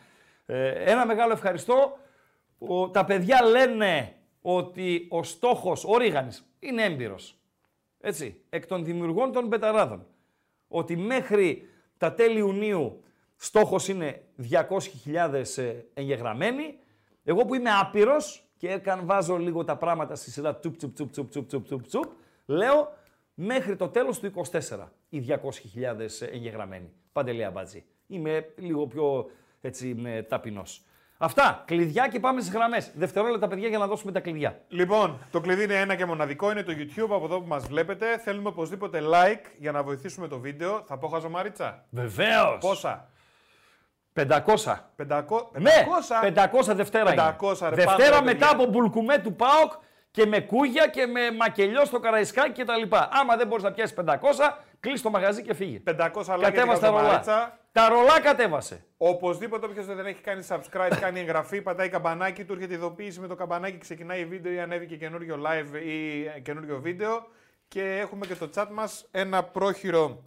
Ε, 0.47 0.69
ένα 0.91 1.07
μεγάλο 1.07 1.33
ευχαριστώ. 1.33 1.99
Ο, 2.59 2.91
τα 2.91 3.05
παιδιά 3.05 3.43
λένε 3.45 4.15
ότι 4.43 5.07
ο 5.11 5.23
στόχος, 5.23 5.85
ο 5.85 5.97
Ρίγανης, 5.97 6.51
είναι 6.59 6.83
έμπειρος. 6.85 7.39
Έτσι, 8.01 8.41
εκ 8.49 8.67
των 8.67 8.85
δημιουργών 8.85 9.33
των 9.33 9.47
μπεταράδων. 9.47 10.07
Ότι 10.69 10.97
μέχρι 10.97 11.69
τα 11.99 12.13
τέλη 12.15 12.39
Ιουνίου 12.39 13.03
στόχος 13.43 13.89
είναι 13.89 14.23
200.000 14.51 15.43
ε, 15.57 15.75
εγγεγραμμένοι. 15.95 16.79
Εγώ 17.25 17.45
που 17.45 17.55
είμαι 17.55 17.71
άπειρος 17.81 18.45
και 18.57 18.69
έκαν, 18.69 19.07
βάζω 19.07 19.37
λίγο 19.37 19.65
τα 19.65 19.77
πράγματα 19.77 20.15
στη 20.15 20.31
σειρά 20.31 20.57
τσουπ 20.57 20.77
τσουπ 20.77 20.95
τσουπ 20.95 21.11
τσουπ 21.11 21.31
τσουπ 21.31 21.47
τσουπ 21.47 21.67
τσουπ 21.67 21.87
τσουπ, 21.87 22.05
λέω 22.47 22.93
μέχρι 23.35 23.77
το 23.77 23.89
τέλος 23.89 24.19
του 24.19 24.33
24 24.51 24.89
οι 25.09 25.25
200.000 25.29 25.39
εγγεγραμμένοι. 26.33 26.93
Παντελή 27.13 27.45
Αμπάτζη. 27.45 27.85
Είμαι 28.07 28.53
λίγο 28.57 28.87
πιο 28.87 29.31
έτσι 29.61 30.03
ε, 30.05 30.23
ταπεινός. 30.23 30.85
Αυτά, 31.19 31.63
κλειδιά 31.67 32.09
και 32.09 32.21
πάμε 32.21 32.41
στις 32.41 32.53
γραμμές. 32.53 32.93
Δευτερόλεπτα 32.95 33.49
παιδιά 33.49 33.69
για 33.69 33.79
να 33.79 33.87
δώσουμε 33.87 34.13
τα 34.13 34.21
κλειδιά. 34.21 34.61
Λοιπόν, 34.69 35.19
το 35.31 35.41
κλειδί 35.41 35.65
είναι 35.65 35.81
ένα 35.81 35.95
και 35.95 36.05
μοναδικό, 36.05 36.51
είναι 36.51 36.63
το 36.63 36.73
YouTube 36.73 37.11
από 37.11 37.25
εδώ 37.25 37.41
που 37.41 37.47
μας 37.47 37.67
βλέπετε. 37.67 38.19
Θέλουμε 38.19 38.49
οπωσδήποτε 38.49 39.01
like 39.05 39.45
για 39.59 39.73
να 39.73 39.83
βοηθήσουμε 39.83 40.29
το 40.29 40.39
βίντεο. 40.39 40.83
Θα 40.87 40.99
πω 40.99 41.09
χαζομάριτσα. 41.09 41.85
Βεβαίως. 41.91 42.59
Πόσα; 42.61 43.11
500. 44.29 44.93
500. 44.97 45.51
Ναι, 45.53 45.71
500 46.23 46.75
Δευτέρα 46.75 47.37
500, 47.41 47.61
είναι. 47.61 47.69
ρε, 47.69 47.75
Δευτέρα 47.75 48.11
πάμε, 48.17 48.31
ρε, 48.31 48.33
μετά 48.33 48.33
παιδιά. 48.33 48.51
από 48.51 48.65
μπουλκουμέ 48.65 49.19
του 49.19 49.35
ΠΑΟΚ 49.35 49.73
και 50.11 50.27
με 50.27 50.41
κούγια 50.41 50.87
και 50.87 51.07
με 51.07 51.21
μακελιό 51.31 51.85
στο 51.85 52.01
Καραϊσκάκι 52.01 52.63
κτλ. 52.63 52.97
Άμα 53.21 53.37
δεν 53.37 53.47
μπορείς 53.47 53.65
να 53.65 53.73
πιάσεις 53.73 53.97
500, 53.97 54.15
κλείς 54.81 55.03
το 55.03 55.11
μαγαζί 55.11 55.43
και 55.43 55.55
φύγε. 55.55 55.83
500 55.87 55.91
like 55.91 56.13
για 56.25 56.35
την 56.37 56.41
Κατέβασε 56.41 56.81
τα 56.81 56.87
ρολά. 56.87 57.01
χαζομάριτσα. 57.01 57.59
Τα 57.73 57.89
ρολά 57.89 58.21
κατέβασε. 58.21 58.85
Οπωσδήποτε 58.97 59.67
όποιος 59.67 59.87
δεν 59.87 60.07
έχει 60.07 60.21
κάνει 60.21 60.47
subscribe, 60.49 60.97
κάνει 61.01 61.21
εγγραφή, 61.21 61.63
πατάει 61.63 61.89
καμπανάκι, 61.89 62.45
του 62.45 62.53
έρχεται 62.53 62.75
ειδοποίηση 62.75 63.21
με 63.21 63.27
το 63.27 63.35
καμπανάκι, 63.35 63.79
ξεκινάει 63.79 64.25
βίντεο 64.25 64.53
ή 64.53 64.61
ανέβηκε 64.61 64.97
καινούριο 64.97 65.39
live 65.47 65.75
ή 65.87 66.41
καινούριο 66.43 66.81
βίντεο. 66.81 67.27
Και 67.69 67.99
έχουμε 68.01 68.27
και 68.27 68.35
το 68.35 68.51
chat 68.55 68.67
μας 68.73 69.09
ένα 69.11 69.43
πρόχειρο 69.45 70.25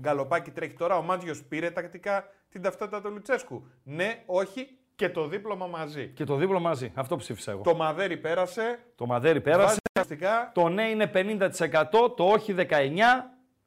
γκαλοπάκι 0.00 0.50
τρέχει 0.50 0.74
τώρα. 0.74 0.96
Ο 0.96 1.02
Μάντζιος 1.02 1.42
πήρε 1.42 1.70
τακτικά 1.70 2.28
την 2.48 2.62
ταυτότητα 2.62 3.00
του 3.00 3.10
Λουτσέσκου. 3.10 3.66
Ναι, 3.82 4.22
όχι 4.26 4.78
και 4.96 5.08
το 5.08 5.26
δίπλωμα 5.26 5.66
μαζί. 5.66 6.08
Και 6.08 6.24
το 6.24 6.36
δίπλο 6.36 6.60
μαζί. 6.60 6.92
Αυτό 6.94 7.16
ψήφισα 7.16 7.50
εγώ. 7.50 7.62
Το 7.62 7.74
μαδέρι 7.74 8.16
πέρασε. 8.16 8.78
Το 8.94 9.06
μαδέρι 9.06 9.40
πέρασε. 9.40 9.64
Βάζει 9.64 9.78
τακτικά. 9.92 10.50
Το 10.54 10.68
ναι 10.68 10.88
είναι 10.88 11.10
50%, 11.14 12.16
το 12.16 12.24
όχι 12.24 12.54
19%. 12.58 12.64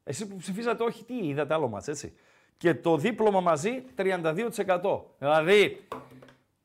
Εσύ 0.04 0.28
που 0.28 0.36
ψηφίσατε 0.36 0.84
όχι, 0.84 1.04
τι 1.04 1.28
είδατε 1.28 1.54
άλλο 1.54 1.68
μας, 1.68 1.88
έτσι. 1.88 2.14
Και 2.58 2.74
το 2.74 2.98
δίπλωμα 2.98 3.42
μαζί 3.42 3.84
32%. 3.96 5.02
Δηλαδή, 5.20 5.88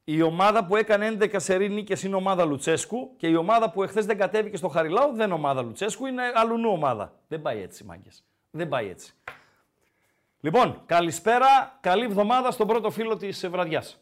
η 0.05 0.23
ομάδα 0.23 0.65
που 0.65 0.77
έκανε 0.77 1.17
11 1.21 1.35
σερή 1.37 1.69
νίκες 1.69 2.03
είναι 2.03 2.17
ομάδα 2.17 2.45
Λουτσέσκου 2.45 3.17
και 3.17 3.27
η 3.27 3.35
ομάδα 3.35 3.71
που 3.71 3.83
εχθές 3.83 4.07
δεν 4.07 4.19
κατέβηκε 4.19 4.57
στο 4.57 4.69
Χαριλάου 4.69 5.13
δεν 5.15 5.25
είναι 5.27 5.35
ομάδα 5.35 5.63
Λουτσέσκου, 5.63 6.07
είναι 6.07 6.23
αλουνού 6.35 6.71
ομάδα. 6.71 7.13
Δεν 7.29 7.43
πάει 7.43 7.63
έτσι, 7.63 7.85
μάγκες. 7.85 8.25
Δεν 8.51 8.69
πάει 8.69 8.89
έτσι. 8.89 9.15
Λοιπόν, 10.45 10.83
καλησπέρα, 10.87 11.79
καλή 11.81 12.05
εβδομάδα 12.05 12.51
στον 12.51 12.67
πρώτο 12.67 12.91
φίλο 12.91 13.17
της 13.17 13.43
ε, 13.43 13.49
βραδιάς. 13.49 14.01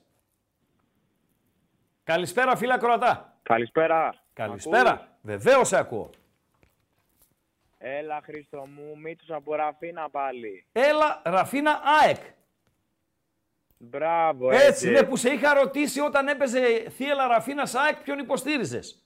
Καλησπέρα, 2.04 2.56
φίλα 2.56 2.78
Κροατά. 2.78 3.38
Καλησπέρα. 3.42 4.14
Καλησπέρα. 4.32 5.08
Βεβαίως 5.22 5.68
σε 5.68 5.76
ακούω. 5.78 6.10
Έλα 7.78 8.20
Χρήστο 8.24 8.58
μου, 8.66 8.98
Μίτσος 8.98 9.30
από 9.30 9.54
Ραφίνα 9.54 10.10
πάλι. 10.10 10.66
Έλα, 10.72 11.22
Ραφίνα 11.24 11.80
ΑΕΚ. 12.02 12.16
Μπράβο, 13.78 14.50
Έτσι, 14.50 14.66
έτσι. 14.66 14.90
ναι, 14.90 15.02
που 15.02 15.16
σε 15.16 15.30
είχα 15.30 15.54
ρωτήσει 15.54 16.00
όταν 16.00 16.28
έπαιζε 16.28 16.90
θύελα 16.90 17.26
Ραφίνα 17.26 17.68
ΑΕΚ, 17.72 17.96
ποιον 18.02 18.18
υποστήριζες. 18.18 19.02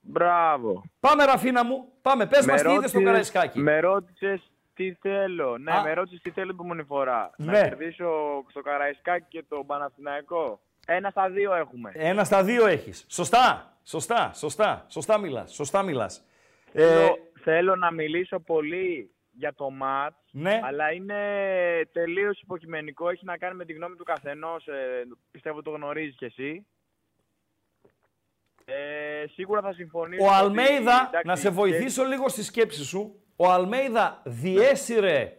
Μπράβο. 0.00 0.82
Πάμε, 1.00 1.24
Ραφίνα 1.24 1.64
μου, 1.64 1.92
πάμε. 2.02 2.26
Πες 2.26 2.46
μας 2.46 2.62
τι 2.62 2.72
είδες 2.72 2.90
στο 2.90 2.98
ρώτησες- 2.98 3.04
Καραϊσκάκι. 3.04 3.58
Με 3.58 3.80
ρώτησες 3.80 4.49
τι 4.80 4.92
θέλω. 5.00 5.58
Ναι, 5.58 5.72
Α. 5.72 5.82
με 5.82 5.92
ρώτησες 5.92 6.20
τι 6.22 6.30
θέλω 6.30 6.46
την 6.46 6.54
επόμενη 6.54 6.82
φορά. 6.82 7.30
Ναι. 7.36 7.52
Να 7.52 7.68
κερδίσω 7.68 8.10
στο 8.48 8.60
Καραϊσκάκι 8.60 9.26
και 9.28 9.44
το 9.48 9.64
Παναθηναϊκό. 9.66 10.60
Ένα 10.86 11.10
στα 11.10 11.30
δύο 11.30 11.54
έχουμε. 11.54 11.92
Ένα 11.94 12.24
στα 12.24 12.44
δύο 12.44 12.66
έχεις. 12.66 13.04
Σωστά, 13.08 13.76
σωστά, 13.84 14.32
σωστά, 14.34 14.86
σωστά 14.88 15.18
μιλάς. 15.18 15.54
Σωστά 15.54 15.82
μιλάς. 15.82 16.24
Ε, 16.72 16.86
Θέλω, 16.88 17.16
θέλω 17.42 17.76
να 17.76 17.90
μιλήσω 17.92 18.40
πολύ 18.40 19.10
για 19.30 19.54
το 19.54 19.70
ματ, 19.70 20.12
Ναι. 20.30 20.60
αλλά 20.64 20.92
είναι 20.92 21.16
τελείως 21.92 22.40
υποκειμενικό. 22.40 23.08
Έχει 23.08 23.24
να 23.24 23.36
κάνει 23.36 23.54
με 23.56 23.64
τη 23.64 23.72
γνώμη 23.72 23.96
του 23.96 24.04
καθενός. 24.04 24.66
ε, 24.66 25.02
πιστεύω 25.30 25.62
το 25.62 25.70
γνωρίζεις 25.70 26.16
κι 26.16 26.24
εσύ. 26.24 26.66
Ε, 28.64 29.24
σίγουρα 29.32 29.60
θα 29.60 29.72
συμφωνήσω. 29.72 30.24
ο 30.24 30.26
ότι, 30.26 30.34
Αλμέιδα, 30.36 31.06
εντάξει, 31.08 31.26
να 31.26 31.36
σε 31.36 31.48
και- 31.48 31.54
βοηθήσω 31.54 32.04
λίγο 32.04 32.28
στη 32.28 32.42
σκέψη 32.42 32.84
σου. 32.84 33.14
Ο 33.42 33.50
Αλμέιδα 33.50 34.20
διέσυρε 34.24 35.36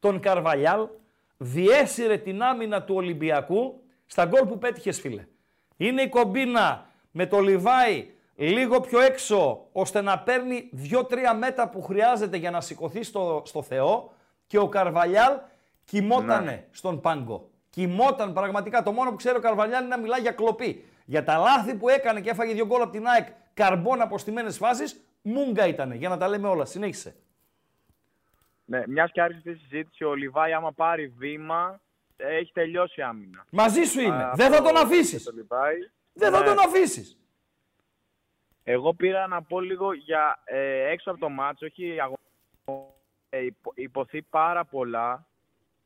τον 0.00 0.20
Καρβαλιάλ, 0.20 0.88
διέσυρε 1.36 2.16
την 2.16 2.42
άμυνα 2.42 2.82
του 2.82 2.94
Ολυμπιακού 2.94 3.82
στα 4.06 4.24
γκολ 4.24 4.46
που 4.46 4.58
πέτυχες, 4.58 5.00
φίλε. 5.00 5.26
Είναι 5.76 6.02
η 6.02 6.08
κομπίνα 6.08 6.86
με 7.10 7.26
το 7.26 7.40
Λιβάι 7.40 8.10
λίγο 8.34 8.80
πιο 8.80 9.00
έξω, 9.00 9.68
ώστε 9.72 10.00
να 10.00 10.18
παίρνει 10.18 10.70
2-3 10.90 11.00
μέτρα 11.38 11.68
που 11.68 11.82
χρειάζεται 11.82 12.36
για 12.36 12.50
να 12.50 12.60
σηκωθεί 12.60 13.02
στο, 13.02 13.42
στο 13.44 13.62
Θεό 13.62 14.12
και 14.46 14.58
ο 14.58 14.68
Καρβαλιάλ 14.68 15.38
κοιμότανε 15.84 16.68
στον 16.70 17.00
πάγκο. 17.00 17.50
Κοιμόταν 17.70 18.32
πραγματικά. 18.32 18.82
Το 18.82 18.92
μόνο 18.92 19.10
που 19.10 19.16
ξέρει 19.16 19.36
ο 19.36 19.40
Καρβαλιάλ 19.40 19.84
είναι 19.84 19.94
να 19.94 20.00
μιλάει 20.00 20.20
για 20.20 20.32
κλοπή. 20.32 20.84
Για 21.04 21.24
τα 21.24 21.36
λάθη 21.36 21.74
που 21.74 21.88
έκανε 21.88 22.20
και 22.20 22.30
έφαγε 22.30 22.52
δύο 22.52 22.66
γκολ 22.66 22.82
από 22.82 22.92
την 22.92 23.06
ΑΕΚ 23.06 23.26
καρμπών 23.54 24.00
από 24.00 24.18
στιμένες 24.18 24.56
φάσεις, 24.56 25.00
μούγκα 25.22 25.66
ήταν. 25.66 25.92
Για 25.92 26.08
να 26.08 26.16
τα 26.16 26.28
λέμε 26.28 26.48
όλα. 26.48 26.64
Συνέχισε. 26.64 27.14
Ναι, 28.64 28.82
μιας 28.86 29.10
και 29.12 29.20
άρχισε 29.22 29.48
αυτή 29.50 29.60
η 29.64 29.68
συζήτηση, 29.68 30.04
ο 30.04 30.14
Λιβάη 30.14 30.52
άμα 30.52 30.72
πάρει 30.72 31.06
βήμα, 31.08 31.80
ε, 32.16 32.36
έχει 32.36 32.52
τελειώσει 32.52 33.00
η 33.00 33.02
άμυνα. 33.02 33.46
Μαζί 33.50 33.82
σου 33.84 34.00
είμαι. 34.00 34.22
Α, 34.24 34.32
Δεν 34.34 34.50
θα 34.52 34.62
τον 34.62 34.76
αυτό 34.76 34.86
αφήσει. 34.86 35.24
το 35.24 35.32
Λιβάη. 35.34 35.76
Δεν 36.12 36.32
θα 36.32 36.38
Ναι. 36.38 36.44
τον 36.46 36.58
αφήσεις. 36.58 37.16
Εγώ 38.64 38.94
πήρα 38.94 39.26
να 39.26 39.42
πω 39.42 39.60
λίγο 39.60 39.92
για 39.92 40.40
ε, 40.44 40.90
έξω 40.90 41.10
από 41.10 41.20
το 41.20 41.28
μάτσο, 41.28 41.66
όχι 41.66 41.96
αγώνα. 42.00 42.18
Ε, 43.30 43.44
υπο- 43.44 43.72
υποθεί 43.74 44.22
πάρα 44.22 44.64
πολλά 44.64 45.26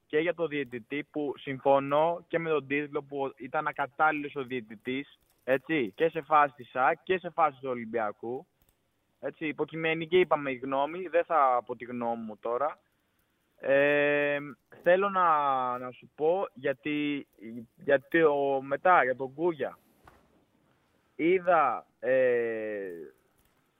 και 0.06 0.18
για 0.18 0.34
το 0.34 0.46
διαιτητή 0.46 1.04
που 1.10 1.32
συμφωνώ 1.36 2.24
και 2.28 2.38
με 2.38 2.50
τον 2.50 2.66
τίτλο 2.66 3.02
που 3.02 3.32
ήταν 3.36 3.66
ακατάλληλος 3.66 4.34
ο 4.36 4.44
διαιτητής 4.44 5.18
έτσι, 5.44 5.92
και 5.94 6.08
σε 6.08 6.20
φάση 6.22 6.54
της 6.56 6.70
ΣΑΚ 6.70 7.02
και 7.02 7.18
σε 7.18 7.30
φάση 7.30 7.58
του 7.60 7.68
Ολυμπιακού. 7.70 8.46
Έτσι, 9.20 9.46
υποκειμενική 9.46 10.18
είπαμε 10.18 10.50
η 10.50 10.56
γνώμη, 10.56 11.08
δεν 11.08 11.24
θα 11.24 11.62
πω 11.66 11.76
τη 11.76 11.84
γνώμη 11.84 12.22
μου 12.22 12.36
τώρα. 12.36 12.80
Ε, 13.58 14.38
θέλω 14.82 15.08
να, 15.08 15.28
να 15.78 15.90
σου 15.90 16.10
πω 16.14 16.46
γιατί, 16.54 17.26
γιατί 17.74 18.22
ο, 18.22 18.60
μετά 18.62 19.04
για 19.04 19.16
τον 19.16 19.34
Κούγια 19.34 19.78
είδα 21.16 21.86
ε, 21.98 22.90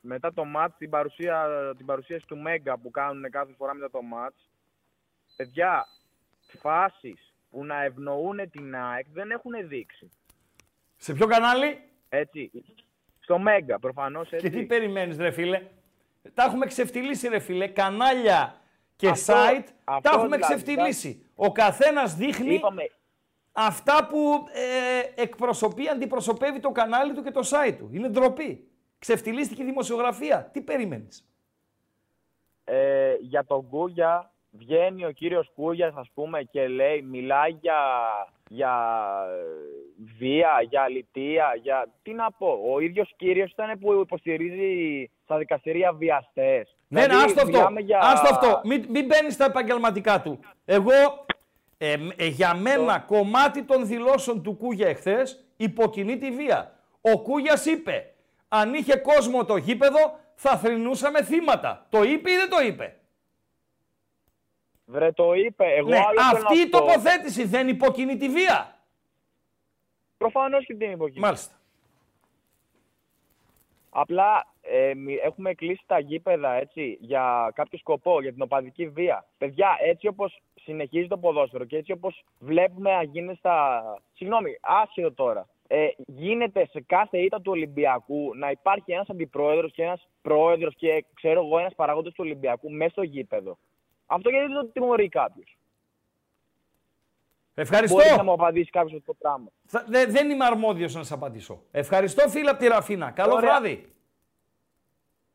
μετά 0.01 0.33
το 0.33 0.45
μάτς, 0.45 0.77
την, 0.77 0.91
παρουσία, 0.91 1.49
την 1.77 1.87
παρουσίαση 1.87 2.27
του 2.27 2.39
Μέγκα 2.39 2.79
που 2.79 2.91
κάνουν 2.91 3.31
κάθε 3.31 3.53
φορά 3.57 3.75
μετά 3.75 3.91
το 3.91 4.03
μάτς, 4.03 4.51
παιδιά, 5.37 5.87
φάσεις 6.61 7.35
που 7.51 7.65
να 7.65 7.83
ευνοούν 7.83 8.51
την 8.51 8.77
ΑΕΚ 8.77 9.07
δεν 9.13 9.31
έχουν 9.31 9.69
δείξει. 9.69 10.11
Σε 10.97 11.13
ποιο 11.13 11.27
κανάλι; 11.27 11.81
Έτσι. 12.09 12.51
Στο 13.27 13.39
Μέγκα, 13.39 13.79
προφανώς 13.79 14.29
και 14.29 14.37
έτσι. 14.37 14.51
τι 14.51 14.63
περιμένεις 14.63 15.17
ρε 15.17 15.31
φίλε; 15.31 15.63
Τα 16.35 16.43
έχουμε 16.45 16.67
ξεφτυλίσει 16.67 17.29
ρε 17.29 17.39
φίλε. 17.39 17.67
Κανάλια 17.67 18.61
και 18.97 19.09
Αυτό- 19.09 19.33
site 19.33 19.65
τα 19.85 19.93
αυτό 19.95 20.11
έχουμε 20.19 20.37
δηλαδή, 20.37 20.55
ξεφτυλίσει. 20.55 21.27
Ο 21.35 21.53
καθένας 21.53 22.15
δείχνει 22.15 22.55
Είπαμε, 22.55 22.83
αυτά 23.53 24.07
που 24.07 24.47
ε, 24.53 25.23
εκπροσωπεί, 25.23 25.89
αντιπροσωπεύει 25.89 26.61
το 26.61 26.71
κανάλι 26.71 27.13
του 27.13 27.23
και 27.23 27.31
το 27.31 27.41
site 27.51 27.75
του. 27.79 27.91
Είναι 27.93 28.09
ντροπή. 28.09 28.69
Ξεφτυλίστηκε 28.99 29.63
η 29.63 29.65
δημοσιογραφία. 29.65 30.51
Τι 30.53 30.61
περιμένεις; 30.61 31.29
ε, 32.65 33.15
για 33.21 33.45
τον 33.45 33.69
Κούγια, 33.69 34.33
βγαίνει 34.51 35.05
ο 35.05 35.11
κύριος 35.11 35.51
Κούγιας, 35.55 35.95
ας 35.97 36.11
πούμε, 36.15 36.43
και 36.43 36.69
λέει, 36.69 37.03
μιλάει 37.03 37.51
για, 37.51 37.77
για 38.49 38.75
ε, 39.29 40.05
βία, 40.19 40.51
για 40.69 40.83
αλητία, 40.83 41.53
για... 41.63 41.89
Τι 42.03 42.13
να 42.13 42.31
πω, 42.33 42.61
ο 42.75 42.81
ίδιος 42.81 43.13
κύριος 43.17 43.51
ήταν 43.51 43.79
που 43.79 43.93
υποστηρίζει 43.93 45.11
στα 45.25 45.39
δικαστηρία 45.39 45.93
βιαστές. 45.93 46.77
Ναι, 46.89 47.01
ναι, 47.01 47.07
Δηλαδή, 47.07 47.25
άστο 47.25 47.41
αυτό. 47.41 47.51
μιλάμε 47.53 47.81
για- 47.81 47.99
Άστο 48.03 48.29
αυτό. 48.35 48.61
Μην, 48.65 48.85
μην 48.89 49.07
μπαίνεις 49.07 49.35
στα 49.35 49.45
επαγγελματικά 49.45 50.21
του. 50.23 50.41
Εγώ, 50.65 50.93
ε, 51.79 51.97
μ- 51.97 52.21
ε, 52.21 52.27
για 52.27 52.55
μένα, 52.55 52.99
κομμάτι 52.99 53.63
των 53.63 53.87
δηλώσεων 53.87 54.43
του 54.43 54.57
Κούγια 54.57 54.89
εχθές 54.89 55.45
υποκινεί 55.57 56.19
τη 56.19 56.31
βία. 56.31 56.75
Ο 57.01 57.21
Κούγιας 57.23 57.67
είπε, 57.67 58.11
αν 58.49 58.75
είχε 58.75 58.97
κόσμο 58.97 59.45
το 59.45 59.57
γήπεδο, 59.57 60.19
θα 60.35 60.57
θρυνούσαμε 60.57 61.23
θύματα. 61.23 61.87
Το 61.91 62.03
είπε 62.03 62.31
ή 62.31 62.35
δεν 62.37 62.49
το 62.51 62.57
είπε; 62.67 62.97
Βρε, 64.87 65.13
το 65.13 65.33
είπε. 65.35 65.65
Εγώ 65.65 65.89
Ναι, 65.89 65.97
άλλο 65.97 66.07
θέλω 66.21 66.43
αυτή 66.47 66.55
να 66.55 66.61
η 66.63 66.67
πω. 66.67 66.79
τοποθέτηση 66.79 67.45
δεν 67.45 67.69
υποκινεί 67.69 68.17
τη 68.17 68.29
βία. 68.29 68.75
Προφανώς 70.19 70.65
και 70.67 70.75
την 70.75 70.91
υποκίνηση. 70.91 71.21
Μάλιστα. 71.21 71.55
Απλά 73.91 74.47
ε, 74.61 74.95
μι- 74.95 75.19
έχουμε 75.23 75.55
κλείσει 75.55 75.83
τα 75.87 75.99
γήπεδα 75.99 76.53
έτσι, 76.53 76.97
για 77.01 77.51
κάποιο 77.55 77.79
σκοπό, 77.79 78.21
για 78.23 78.33
την 78.33 78.43
οπαδική 78.43 78.89
βία. 78.89 79.27
Παιδιά, 79.39 79.77
έτσι 79.81 80.07
όπως 80.07 80.41
συνεχίζει 80.63 81.07
το 81.07 81.19
ποδόσφαιρο 81.19 81.65
και 81.65 81.77
έτσι 81.77 81.93
όπως 81.93 82.25
βλέπουμε 82.39 82.91
να 82.95 83.03
γίνεται 83.03 83.35
στα... 83.39 83.83
Συγγνώμη, 84.15 84.59
άσχετο 84.61 85.13
τώρα. 85.13 85.47
Ε, 85.69 85.87
γίνεται 86.07 86.67
σε 86.71 86.81
κάθε 86.81 87.19
ήττα 87.19 87.41
του 87.41 87.53
Ολυμπιακού 87.53 88.31
να 88.37 88.51
υπάρχει 88.51 88.93
ένας 88.93 89.09
αντιπρόεδρος 89.09 89.73
και 89.73 89.83
ένας 89.83 90.09
πρόεδρος 90.23 90.75
και 90.77 91.05
ξέρω 91.15 91.41
εγώ 91.45 91.59
ένας 91.59 91.75
παραγόντας 91.75 92.13
του 92.13 92.23
Ολυμπιακού 92.25 92.71
μέσα 92.73 92.91
στο 92.91 93.03
γήπεδο. 93.03 93.59
Αυτό 94.07 94.31
γιατί 94.31 94.47
δεν 94.53 94.61
το 94.63 94.67
τιμωρεί 94.67 95.09
κάποιος. 95.09 95.57
Ευχαριστώ. 97.55 97.97
Μπορεί 97.97 98.09
να 98.17 98.23
μου 98.25 98.33
απαντήσει 98.33 98.71
κάποιος 98.71 98.93
αυτό 98.93 99.13
το 99.13 99.19
πράγμα. 99.21 99.47
Θα- 99.67 99.85
δε- 99.89 100.07
δεν 100.07 100.31
είμαι 100.31 100.45
αρμόδιος 100.45 100.95
να 100.95 101.03
σας 101.03 101.13
απαντήσω. 101.13 101.63
Ευχαριστώ 101.71 102.29
φίλε 102.29 102.51
από 102.51 102.59
τη 102.59 102.67
Ραφίνα. 102.67 103.11
Καλό 103.11 103.35
Ωραία. 103.35 103.51
βράδυ. 103.51 103.93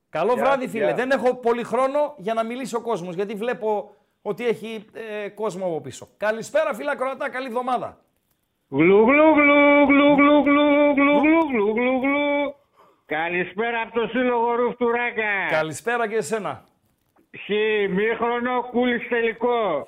Καλό 0.09 0.33
Γεια 0.33 0.43
βράδυ 0.43 0.61
σας, 0.63 0.71
φίλε. 0.71 0.85
γεια. 0.85 0.93
Δεν 0.95 1.11
έχω 1.11 1.35
πολύ 1.35 1.63
χρόνο 1.63 2.13
για 2.17 2.33
να 2.33 2.43
μιλήσει 2.43 2.75
ο 2.75 2.81
κόσμος 2.81 3.15
γιατί 3.15 3.33
βλέπω 3.33 3.95
ότι 4.21 4.47
έχει 4.47 4.85
ε, 4.93 5.29
κόσμο 5.29 5.65
από 5.65 5.81
πίσω. 5.81 6.07
Καλησπέρα 6.17 6.73
φίλα 6.73 6.95
Κροατά, 6.95 7.29
καλή 7.29 7.47
εβδομάδα. 7.47 7.97
Γλου 8.69 9.03
γλου 9.05 9.33
γλου 9.33 9.85
γλου 9.85 10.15
γλου 10.15 10.43
γλου 10.43 10.93
γλου 10.93 10.93
γλου 10.93 11.47
γλου 11.49 11.73
γλου 11.73 11.99
γλου. 12.01 12.55
Καλησπέρα 13.05 13.81
από 13.81 13.99
το 13.99 14.07
Σύλλογο 14.07 14.55
Ρουφτουράκα. 14.55 15.47
Καλησπέρα 15.49 16.07
και 16.07 16.15
εσένα. 16.15 16.63
Χιμήχρονο 17.51 18.61
κούλης 18.71 19.07
τελικό. 19.07 19.87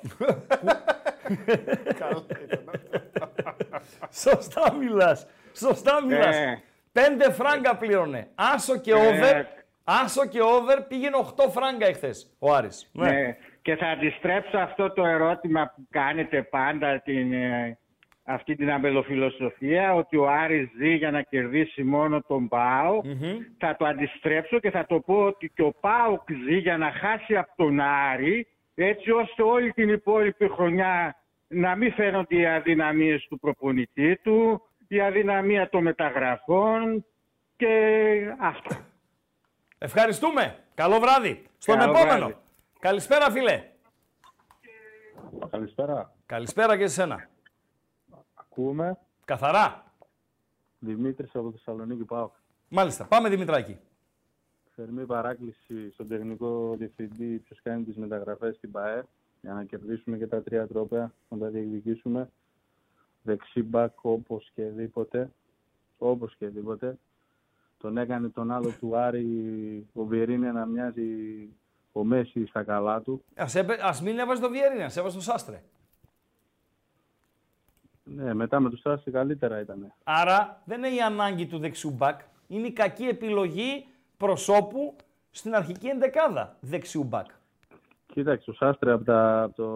Σωστά 4.12 4.72
μιλάς. 4.74 5.26
Σωστά 5.56 6.04
μιλάς. 6.04 6.36
Ε. 6.36 6.62
Πέντε 6.92 7.32
φράγκα 7.32 7.76
πλήρωνε. 7.76 8.28
Άσο 8.34 8.76
και 8.78 8.90
Ε. 8.90 8.94
over. 8.94 9.44
Άσο 9.84 10.26
και 10.26 10.42
over 10.42 10.78
πήγαινε 10.88 11.16
8 11.36 11.48
φράγκα 11.50 11.86
εχθές 11.86 12.34
ο 12.38 12.54
Άρης. 12.54 12.90
Ναι. 12.92 13.36
Και 13.62 13.76
θα 13.76 13.86
αντιστρέψω 13.86 14.58
αυτό 14.58 14.92
το 14.92 15.04
ερώτημα 15.04 15.72
που 15.76 15.86
κάνετε 15.90 16.42
πάντα 16.42 17.00
την, 17.04 17.32
ε, 17.32 17.78
αυτή 18.24 18.54
την 18.54 18.70
αμπελοφιλοσοφία 18.70 19.94
ότι 19.94 20.16
ο 20.16 20.28
Άρης 20.30 20.68
ζει 20.76 20.94
για 20.94 21.10
να 21.10 21.22
κερδίσει 21.22 21.82
μόνο 21.82 22.22
τον 22.22 22.48
ΠΑΟ. 22.48 23.00
Θα 23.58 23.76
το 23.76 23.84
αντιστρέψω 23.84 24.58
και 24.58 24.70
θα 24.70 24.86
το 24.86 25.00
πω 25.00 25.24
ότι 25.24 25.50
και 25.54 25.62
ο 25.62 25.72
ΠΑΟΚ 25.80 26.28
ζει 26.48 26.56
για 26.56 26.76
να 26.76 26.90
χάσει 26.90 27.36
από 27.36 27.52
τον 27.56 27.80
Άρη 27.80 28.46
έτσι 28.74 29.10
ώστε 29.10 29.42
όλη 29.42 29.72
την 29.72 29.88
υπόλοιπη 29.88 30.48
χρονιά 30.48 31.16
να 31.48 31.74
μην 31.76 31.92
φαίνονται 31.92 32.36
οι 32.36 32.46
αδυναμίες 32.46 33.26
του 33.28 33.38
προπονητή 33.38 34.16
του, 34.16 34.62
η 34.88 35.00
αδυναμία 35.00 35.68
των 35.68 35.82
μεταγραφών 35.82 37.04
και 37.56 37.68
αυτό. 38.40 38.76
Ευχαριστούμε. 39.78 40.56
Καλό 40.74 40.98
βράδυ. 40.98 41.42
Στον 41.58 41.78
Καλό 41.78 41.90
επόμενο. 41.90 42.18
βράδυ. 42.18 42.36
Καλησπέρα 42.78 43.30
φίλε. 43.30 43.62
Καλησπέρα. 45.50 46.14
Καλησπέρα 46.26 46.76
και 46.76 46.82
εσένα. 46.82 47.28
Ακούμε. 48.58 48.98
Καθαρά. 49.24 49.92
Δημήτρης 50.78 51.34
από 51.34 51.50
Θεσσαλονίκη 51.50 52.04
πάω. 52.04 52.30
Μάλιστα. 52.68 53.04
Πάμε 53.04 53.28
Δημητράκη. 53.28 53.78
Θερμή 54.74 55.06
παράκληση 55.06 55.90
στον 55.92 56.08
τεχνικό 56.08 56.74
διευθυντή 56.78 57.36
ποιος 57.38 57.60
κάνει 57.62 57.82
τις 57.84 57.96
μεταγραφές 57.96 58.56
στην 58.56 58.70
ΠαΕ 58.70 59.02
για 59.40 59.52
να 59.52 59.64
κερδίσουμε 59.64 60.16
και 60.16 60.26
τα 60.26 60.42
τρία 60.42 60.66
τρόπαια, 60.66 61.12
να 61.28 61.38
τα 61.38 61.48
διεκδικήσουμε. 61.48 62.30
Δεξί 63.22 63.62
μπακ 63.62 63.92
όπως 64.04 64.50
και 64.54 64.64
δίποτε, 64.64 65.30
όπως 65.98 66.36
και 66.36 66.46
δίποτε. 66.48 66.98
Τον 67.78 67.98
έκανε 67.98 68.28
τον 68.28 68.50
άλλο 68.50 68.70
του 68.80 68.96
Άρη 68.96 69.86
ο 69.92 70.04
Βιερίνια 70.04 70.52
να 70.52 70.66
μοιάζει 70.66 71.08
ο 71.92 72.04
Μέση 72.04 72.46
στα 72.46 72.62
καλά 72.62 73.00
του. 73.00 73.24
Ας, 73.34 73.54
έπαι- 73.54 73.80
ας 73.82 74.02
μην 74.02 74.18
έβαζε 74.18 74.40
το 74.42 74.50
Βιερίνια, 74.50 74.86
ας 74.86 74.96
έβαζε 74.96 75.16
το 75.16 75.22
Σάστρε. 75.22 75.62
Ναι, 78.04 78.34
μετά 78.34 78.60
με 78.60 78.70
τους 78.70 78.82
Τάση 78.82 79.10
καλύτερα 79.10 79.60
ήταν. 79.60 79.92
Άρα 80.04 80.62
δεν 80.64 80.78
είναι 80.84 80.94
η 80.94 81.00
ανάγκη 81.00 81.46
του 81.46 81.58
δεξιού 81.58 81.90
μπακ. 81.90 82.20
Είναι 82.48 82.66
η 82.66 82.72
κακή 82.72 83.04
επιλογή 83.04 83.86
προσώπου 84.16 84.96
στην 85.30 85.54
αρχική 85.54 85.86
ενδεκάδα 85.86 86.56
δεξιού 86.60 87.04
μπακ. 87.04 87.26
Κοίταξε, 88.06 88.50
ο 88.50 88.52
Σάστρε 88.52 88.92
από 88.92 89.04
τα, 89.04 89.42
από 89.42 89.54
το, 89.56 89.66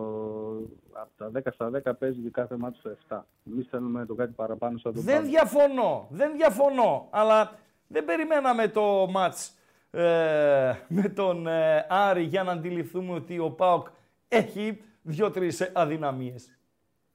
από 0.93 1.11
τα 1.33 1.41
10 1.45 1.53
στα 1.53 1.71
10 1.93 1.99
παίζει 1.99 2.21
και 2.21 2.31
κάθε 2.31 2.57
μάτι 2.57 2.79
στο 2.79 2.91
7. 3.09 3.19
Εμείς 3.53 3.67
θέλουμε 3.71 4.07
το 4.07 4.15
κάτι 4.15 4.33
παραπάνω 4.33 4.79
σαν 4.79 4.93
τον 4.95 5.03
Δεν 5.03 5.15
Παύλο. 5.15 5.31
διαφωνώ, 5.31 6.07
δεν 6.11 6.33
διαφωνώ, 6.37 7.07
αλλά 7.11 7.53
δεν 7.87 8.05
περιμέναμε 8.05 8.69
το 8.69 9.07
μάτς 9.11 9.55
ε, 9.91 10.73
με 10.89 11.09
τον 11.15 11.47
ε, 11.47 11.87
Άρη 11.89 12.23
για 12.23 12.43
να 12.43 12.53
αντιληφθούμε 12.53 13.13
ότι 13.13 13.39
ο 13.39 13.51
ΠΑΟΚ 13.51 13.87
έχει 14.29 14.83
δύο-τρεις 15.03 15.71
αδυναμίες. 15.75 16.58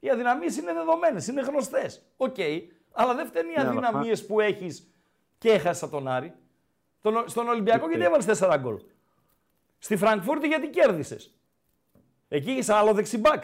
Οι 0.04 0.10
αδυναμίες 0.10 0.58
είναι 0.58 0.74
δεδομένες, 0.74 1.28
είναι 1.28 1.42
γνωστές. 1.42 2.06
Οκ, 2.18 2.36
αλλά 2.92 3.16
δεν 3.16 3.26
φταίνει 3.26 3.50
οι 3.50 3.54
Ναι, 3.56 3.60
αλλά 3.62 3.70
αδυναμίες 3.70 4.26
που 4.26 4.40
έχεις 4.40 4.94
και 5.38 5.52
έχασα 5.52 5.90
τον 5.90 6.08
Άρη. 6.08 6.34
Τον, 7.02 7.24
στον 7.30 7.48
Ολυμπιακό 7.48 7.88
γιατί 7.88 8.04
έβαλες 8.04 8.26
τέσσερα 8.26 8.58
γκολ. 8.58 8.82
Στη 9.78 9.96
Φραγκφούρτη 9.96 10.48
γιατί 10.48 10.70
κέρδισες. 10.70 11.36
Εκεί 12.28 12.52
είσαι 12.52 12.74
άλλο 12.74 12.94
δεξιμπάκ. 12.94 13.44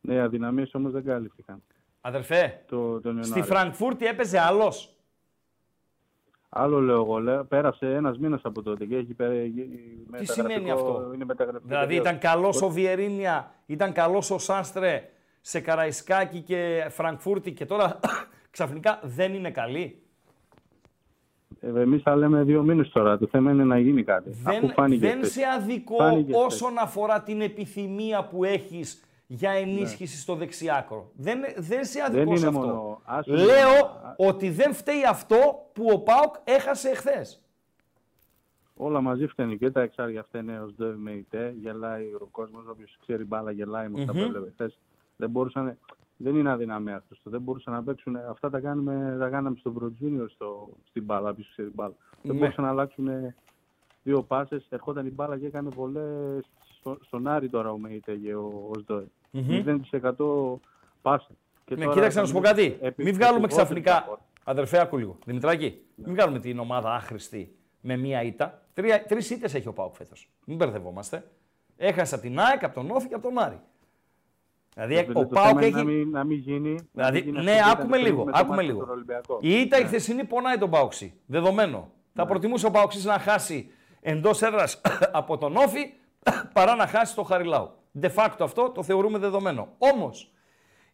Ναι, 0.00 0.14
οι 0.14 0.18
αδυναμίες 0.18 0.74
όμως 0.74 0.92
δεν 0.92 1.04
κάλυφθηκαν. 1.04 1.62
Αδερφέ, 2.00 2.62
Το, 2.66 3.00
τον 3.00 3.22
στη 3.22 3.38
Ιανουάριο. 3.38 3.54
Φραγκφούρτη 3.54 4.06
έπαιζε 4.06 4.38
άλλος. 4.38 4.93
Άλλο 6.56 6.80
λέω 6.80 6.94
εγώ, 7.00 7.18
λέω, 7.18 7.44
πέρασε 7.44 7.94
ένας 7.94 8.18
μήνας 8.18 8.40
από 8.44 8.62
τότε 8.62 8.84
και 8.84 8.96
έχει 8.96 9.14
πέρα, 9.14 9.32
Τι 10.18 10.24
σημαίνει 10.26 10.70
αυτό; 10.70 11.10
Είναι 11.14 11.24
μεταγραφικό. 11.24 11.68
Δηλαδή 11.68 11.86
περίοδο. 11.86 12.08
ήταν 12.08 12.18
καλός 12.20 12.62
ο 12.62 12.68
Βιερίνια, 12.70 13.50
ήταν 13.66 13.92
καλός 13.92 14.30
ο 14.30 14.38
Σάστρε 14.38 15.08
σε 15.40 15.60
Καραϊσκάκη 15.60 16.40
και 16.40 16.86
Φραγκφούρτη 16.90 17.52
και 17.52 17.66
τώρα 17.66 18.00
ξαφνικά 18.50 19.00
δεν 19.02 19.34
είναι 19.34 19.50
καλή; 19.50 19.98
Ε, 21.60 21.80
Εμείς 21.80 22.02
θα 22.02 22.16
λέμε 22.16 22.42
δύο 22.42 22.62
μήνες 22.62 22.88
τώρα. 22.90 23.18
Το 23.18 23.26
θέμα 23.26 23.50
είναι 23.50 23.64
να 23.64 23.78
γίνει 23.78 24.04
κάτι. 24.04 24.30
Αφού 24.46 24.60
Δεν, 24.60 24.72
φάνηκε 24.72 25.06
δεν 25.06 25.16
χθες. 25.18 25.32
σε 25.32 25.40
αδικό 25.56 25.96
Φάνηκε 25.96 26.32
χθες. 26.32 26.44
όσον 26.44 26.78
αφορά 26.78 27.22
την 27.22 27.40
επιθυμία 27.40 28.24
που 28.24 28.44
έχεις 28.44 29.04
για 29.34 29.50
ενίσχυση 29.50 30.18
στο 30.18 30.34
δεξιάκρο. 30.34 31.10
Δεν, 31.16 31.40
δεν 31.56 31.84
σε 31.84 32.00
αδικό 32.02 32.20
είναι 32.22 32.36
σε 32.36 32.46
αυτό. 32.46 32.58
μόνο- 32.60 33.00
άσου- 33.04 33.34
Λέω 33.34 34.00
ότι 34.16 34.50
δεν 34.50 34.74
φταίει 34.74 35.04
αυτό 35.08 35.36
που 35.72 35.84
ο 35.92 35.98
Πάοκ 36.00 36.34
έχασε 36.44 36.88
εχθές. 36.88 37.38
Όλα 38.76 39.00
μαζί 39.00 39.26
φταίνει 39.26 39.58
και 39.58 39.70
τα 39.70 39.80
εξάρια 39.80 40.22
φταίνε 40.22 40.60
ως 40.60 40.74
ΔΕΒ 40.74 40.96
με 40.98 41.10
ΙΤΕ. 41.10 41.54
Γελάει 41.60 42.04
ο 42.04 42.28
κόσμος. 42.30 42.66
Όποιος 42.70 42.96
ξέρει 43.00 43.24
μπάλα 43.24 43.50
γελάει 43.50 43.88
με 43.88 44.00
αυτά 44.00 44.12
Μμμ. 44.12 44.20
που 44.20 44.26
έβλεπε 44.26 44.50
χθες. 44.50 44.78
Δεν 45.16 45.30
μπορούσαν. 45.30 45.78
δεν 46.16 46.36
είναι 46.36 46.50
αδυναμία 46.50 46.96
αυτός. 46.96 47.20
Δεν 47.24 47.40
μπορούσαν 47.40 47.72
να 47.74 47.82
παίξουν. 47.82 48.16
Αυτά 48.16 48.50
τα, 48.50 48.60
κάνουμε, 48.60 49.16
τα 49.18 49.28
κάναμε 49.28 49.56
στο 49.58 49.72
Pro 49.80 49.84
Junior 49.84 50.26
στο, 50.28 50.68
στην 50.88 51.04
μπάλα, 51.04 51.34
πίσω 51.34 51.52
στην 51.52 51.70
μπάλα. 51.74 51.94
Δεν 52.22 52.32
Ναι. 52.34 52.38
μπορούσαν 52.40 52.64
να 52.64 52.70
αλλάξουν 52.70 53.08
δύο 54.02 54.22
πάσες. 54.22 54.66
Ερχόταν 54.68 55.06
η 55.06 55.10
μπάλα 55.10 55.38
και 55.38 55.46
έκανε 55.46 55.70
πολλέ. 55.70 56.00
Στο, 56.78 56.98
στον 57.02 57.26
Άρη 57.28 57.48
τώρα 57.48 57.70
ο 57.70 57.78
Μεϊτέ 57.78 58.14
και 58.14 58.34
ο, 58.34 58.70
ο 58.74 58.78
Σδόε. 58.78 59.04
Μμμ. 59.36 59.62
0% 59.92 60.60
πάσε. 61.02 61.26
Και 61.64 61.74
Ναι, 61.74 61.82
τώρα 61.82 61.94
κοίταξε 61.94 62.20
να 62.20 62.26
σου 62.26 62.32
πω 62.32 62.40
κάτι. 62.40 62.60
Μην 62.62 62.70
επιθετικότερη 62.80 63.12
βγάλουμε 63.12 63.46
ξαφνικά. 63.46 64.04
support. 64.08 64.18
Αδερφέ, 64.44 64.80
άκου 64.80 64.96
λίγο. 64.96 65.18
Δημητράκη, 65.26 65.80
μην 65.94 66.14
βγάλουμε 66.14 66.38
την 66.38 66.58
ομάδα 66.58 66.94
άχρηστη 66.94 67.54
με 67.80 67.96
μία 67.96 68.22
ήττα. 68.22 68.62
Τρεις 69.08 69.30
ήττες 69.30 69.54
έχει 69.54 69.68
ο 69.68 69.72
Πάουκ 69.72 69.94
φέτος. 69.94 70.30
Μην 70.44 70.56
μπερδευόμαστε. 70.56 71.24
Έχασε 71.76 72.14
από 72.14 72.24
την 72.24 72.38
ΑΕΚ, 72.38 72.64
από 72.64 72.74
τον 72.74 72.90
Όφη 72.90 73.08
και 73.08 73.14
από 73.14 73.22
τον 73.28 73.38
Άρη. 73.38 73.60
Δηλαδή, 74.74 74.94
Φίλε, 74.94 75.18
ο 75.18 75.22
το 75.22 75.26
Πάουκ 75.26 75.46
θέμα 75.46 75.66
είναι 75.66 75.66
έχει. 75.66 75.74
Να 75.86 75.92
μην, 75.92 76.10
να 76.10 76.24
μην 76.24 76.38
γίνει. 76.38 76.72
να 76.72 76.78
Δηλαδή, 76.92 77.22
μην 77.22 77.34
γίνει 77.34 77.44
ναι, 77.44 77.52
αυτό 77.52 77.64
που 77.64 77.70
ήταν 77.70 77.80
άκουμε 77.80 77.96
πριν 77.96 78.04
λίγο. 78.12 78.24
με 78.24 78.32
το 78.32 78.38
Άκουμε 78.38 78.54
μάτς 78.56 78.66
με 78.66 78.72
λίγο. 78.72 78.84
τον 78.84 78.94
Ολυμπιακό. 78.94 79.38
Η 79.42 79.60
ήττα 79.60 79.78
η 79.78 79.80
Ναι. 79.82 79.86
χθεσινή 79.86 80.24
πονάει 80.24 80.58
τον 80.58 80.70
Πάουξη. 80.70 81.14
Δεδομένο. 81.26 81.90
Θα 82.14 82.26
προτιμούσε 82.26 82.66
ο 82.66 82.70
Πάουξη 82.70 83.06
να 83.06 83.18
χάσει 83.18 83.70
εντός 84.00 84.42
έδρας 84.42 84.80
από 85.12 85.38
τον 85.38 85.56
Όφη 85.56 85.92
παρά 86.52 86.74
να 86.74 86.86
χάσει 86.86 87.14
το 87.14 87.22
Χαριλάου. 87.22 87.70
De 88.00 88.10
facto 88.14 88.36
αυτό 88.40 88.70
το 88.70 88.82
θεωρούμε 88.82 89.18
δεδομένο. 89.18 89.68
Όμως, 89.78 90.32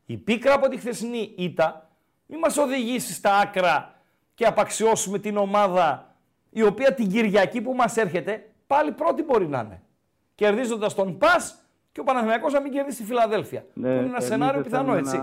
η 0.07 0.17
πίκρα 0.17 0.55
από 0.55 0.69
τη 0.69 0.77
χθεσινή 0.77 1.35
ήττα 1.37 1.91
μην 2.27 2.39
μας 2.39 2.57
οδηγήσει 2.57 3.13
στα 3.13 3.39
άκρα 3.39 3.95
και 4.35 4.47
απαξιώσουμε 4.47 5.19
την 5.19 5.37
ομάδα 5.37 6.15
η 6.51 6.63
οποία 6.63 6.95
την 6.95 7.09
Κυριακή 7.09 7.61
που 7.61 7.73
μας 7.75 7.97
έρχεται 7.97 8.51
πάλι 8.67 8.93
πρώτη 8.93 9.23
μπορεί 9.23 9.47
να 9.47 9.61
είναι. 9.61 9.83
Κερδίζοντας 10.35 10.95
τον 10.95 11.19
Πας 11.19 11.65
και 11.93 12.01
ο 12.01 12.05
Παναθηναϊκός 12.05 12.53
να 12.53 12.61
μην 12.61 12.73
κερδίσει 12.73 12.97
τη 12.97 13.05
Φιλαδέλφια. 13.05 13.65
Ναι, 13.75 13.83
που 13.83 13.89
είναι 13.89 13.99
ένα 13.99 14.09
εμείς 14.09 14.25
σενάριο 14.25 14.55
δεν 14.55 14.63
πιθανό, 14.63 14.93
θέλουμε 14.93 15.09
έτσι. 15.09 15.17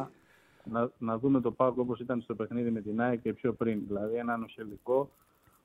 Να, 0.63 0.79
να, 0.81 0.89
να 0.97 1.17
δούμε 1.17 1.41
το 1.41 1.51
Πάοκ 1.51 1.77
όπως 1.77 1.99
ήταν 1.99 2.21
στο 2.21 2.35
παιχνίδι 2.35 2.69
με 2.69 2.81
την 2.81 3.01
ΑΕΚ 3.01 3.21
και 3.21 3.33
πιο 3.33 3.53
πριν. 3.53 3.81
Δηλαδή 3.87 4.15
ένα 4.15 4.37
νοσηλικό 4.37 5.11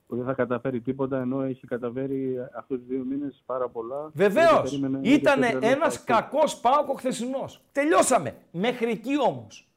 που 0.07 0.15
δεν 0.15 0.25
θα 0.25 0.33
καταφέρει 0.33 0.81
τίποτα 0.81 1.19
ενώ 1.21 1.41
έχει 1.41 1.67
καταφέρει 1.67 2.37
αυτούς 2.57 2.77
τους 2.77 2.87
δύο 2.87 3.03
μήνες 3.03 3.43
πάρα 3.45 3.69
πολλά. 3.69 4.09
Βεβαίως. 4.13 4.69
Και 4.71 4.77
περίμενε- 4.77 5.05
Ήταν 5.07 5.41
και 5.41 5.47
τρελό 5.47 5.65
ένας 5.67 6.03
Πάοκ. 6.03 6.21
κακός 6.21 6.59
πάοκ 6.59 6.89
ο 6.89 6.93
χθεσινός. 6.93 7.61
Τελειώσαμε. 7.71 8.35
Μέχρι 8.51 8.91
εκεί 8.91 9.21
όμως. 9.27 9.67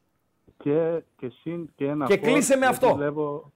Και, 0.57 1.01
και, 1.17 1.29
συν, 1.29 1.69
και 1.75 1.87
ένα 1.87 2.05
Και 2.05 2.17
φως, 2.17 2.27
κλείσε 2.27 2.55
με 2.57 2.65
γιατί 2.65 2.85
αυτό. 2.85 2.95
Βλέπω, 2.95 3.51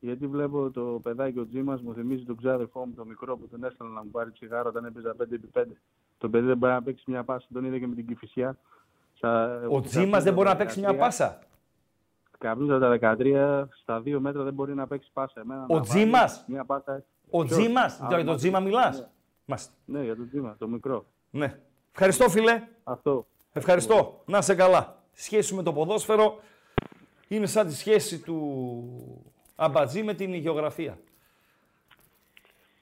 γιατί 0.00 0.26
βλέπω 0.26 0.70
το 0.70 1.00
παιδάκι 1.02 1.38
ο 1.38 1.46
Τζίμας 1.46 1.80
μου 1.82 1.94
θυμίζει 1.94 2.24
τον 2.24 2.36
ξάδερφό 2.36 2.86
μου 2.86 2.92
το 2.96 3.04
μικρό 3.04 3.36
που 3.36 3.48
τον 3.48 3.64
έστελνα 3.64 3.92
να 3.92 4.04
μου 4.04 4.10
πάρει 4.10 4.30
τσιγάρο 4.30 4.68
όταν 4.68 4.84
έπαιζα 4.84 5.14
5x5. 5.18 5.64
Το 6.18 6.28
παιδί 6.28 6.46
δεν 6.46 6.56
μπορεί 6.56 6.72
να 6.72 6.82
παίξει 6.82 7.04
μια 7.06 7.24
πάσα, 7.24 7.46
τον 7.52 7.64
είδε 7.64 7.78
και 7.78 7.86
με 7.86 7.94
την 7.94 8.06
Κηφισιά. 8.06 8.56
Ο 9.70 9.80
Τζίμας 9.80 10.22
δεν 10.22 10.32
μπορεί 10.34 10.48
να 10.48 10.56
παίξει 10.56 10.80
μια 10.80 10.96
πάσα. 10.96 11.38
Καπνούσα 12.44 12.78
τα 12.78 13.16
13, 13.18 13.64
στα 13.82 14.02
2 14.04 14.18
μέτρα 14.18 14.42
δεν 14.42 14.54
μπορεί 14.54 14.74
να 14.74 14.86
παίξει 14.86 15.10
πάσα. 15.12 15.40
Εμένα 15.40 15.60
Ο 15.60 15.64
να 15.66 15.68
βάλει 15.74 15.84
Τζίμας; 15.88 16.44
Μια 16.48 16.64
πάσα. 16.64 17.04
Ο 17.30 17.42
Ποιος; 17.44 17.58
Τζίμας; 17.58 18.00
Α, 18.00 18.06
Για 18.08 18.16
τον 18.16 18.26
μα- 18.26 18.34
Τζίμα 18.34 18.60
μιλάς; 18.60 18.98
Ναι. 18.98 19.06
Μάλιστα. 19.44 19.72
Ναι, 19.84 20.02
για 20.02 20.16
τον 20.16 20.28
Τζίμα, 20.28 20.56
το 20.58 20.68
μικρό. 20.68 21.04
Ναι. 21.30 21.58
Ευχαριστώ, 21.92 22.28
φίλε. 22.28 22.62
Αυτό. 22.84 23.26
Ευχαριστώ. 23.52 24.22
Να 24.26 24.40
σε 24.42 24.54
καλά. 24.54 24.96
Σχέση 25.12 25.48
σου 25.48 25.56
με 25.56 25.62
το 25.62 25.72
ποδόσφαιρο 25.72 26.40
είναι 27.28 27.46
σαν 27.46 27.66
τη 27.66 27.74
σχέση 27.74 28.18
του 28.18 29.24
Αμπατζή 29.56 30.02
με 30.02 30.14
την 30.14 30.34
γεωγραφία. 30.34 30.98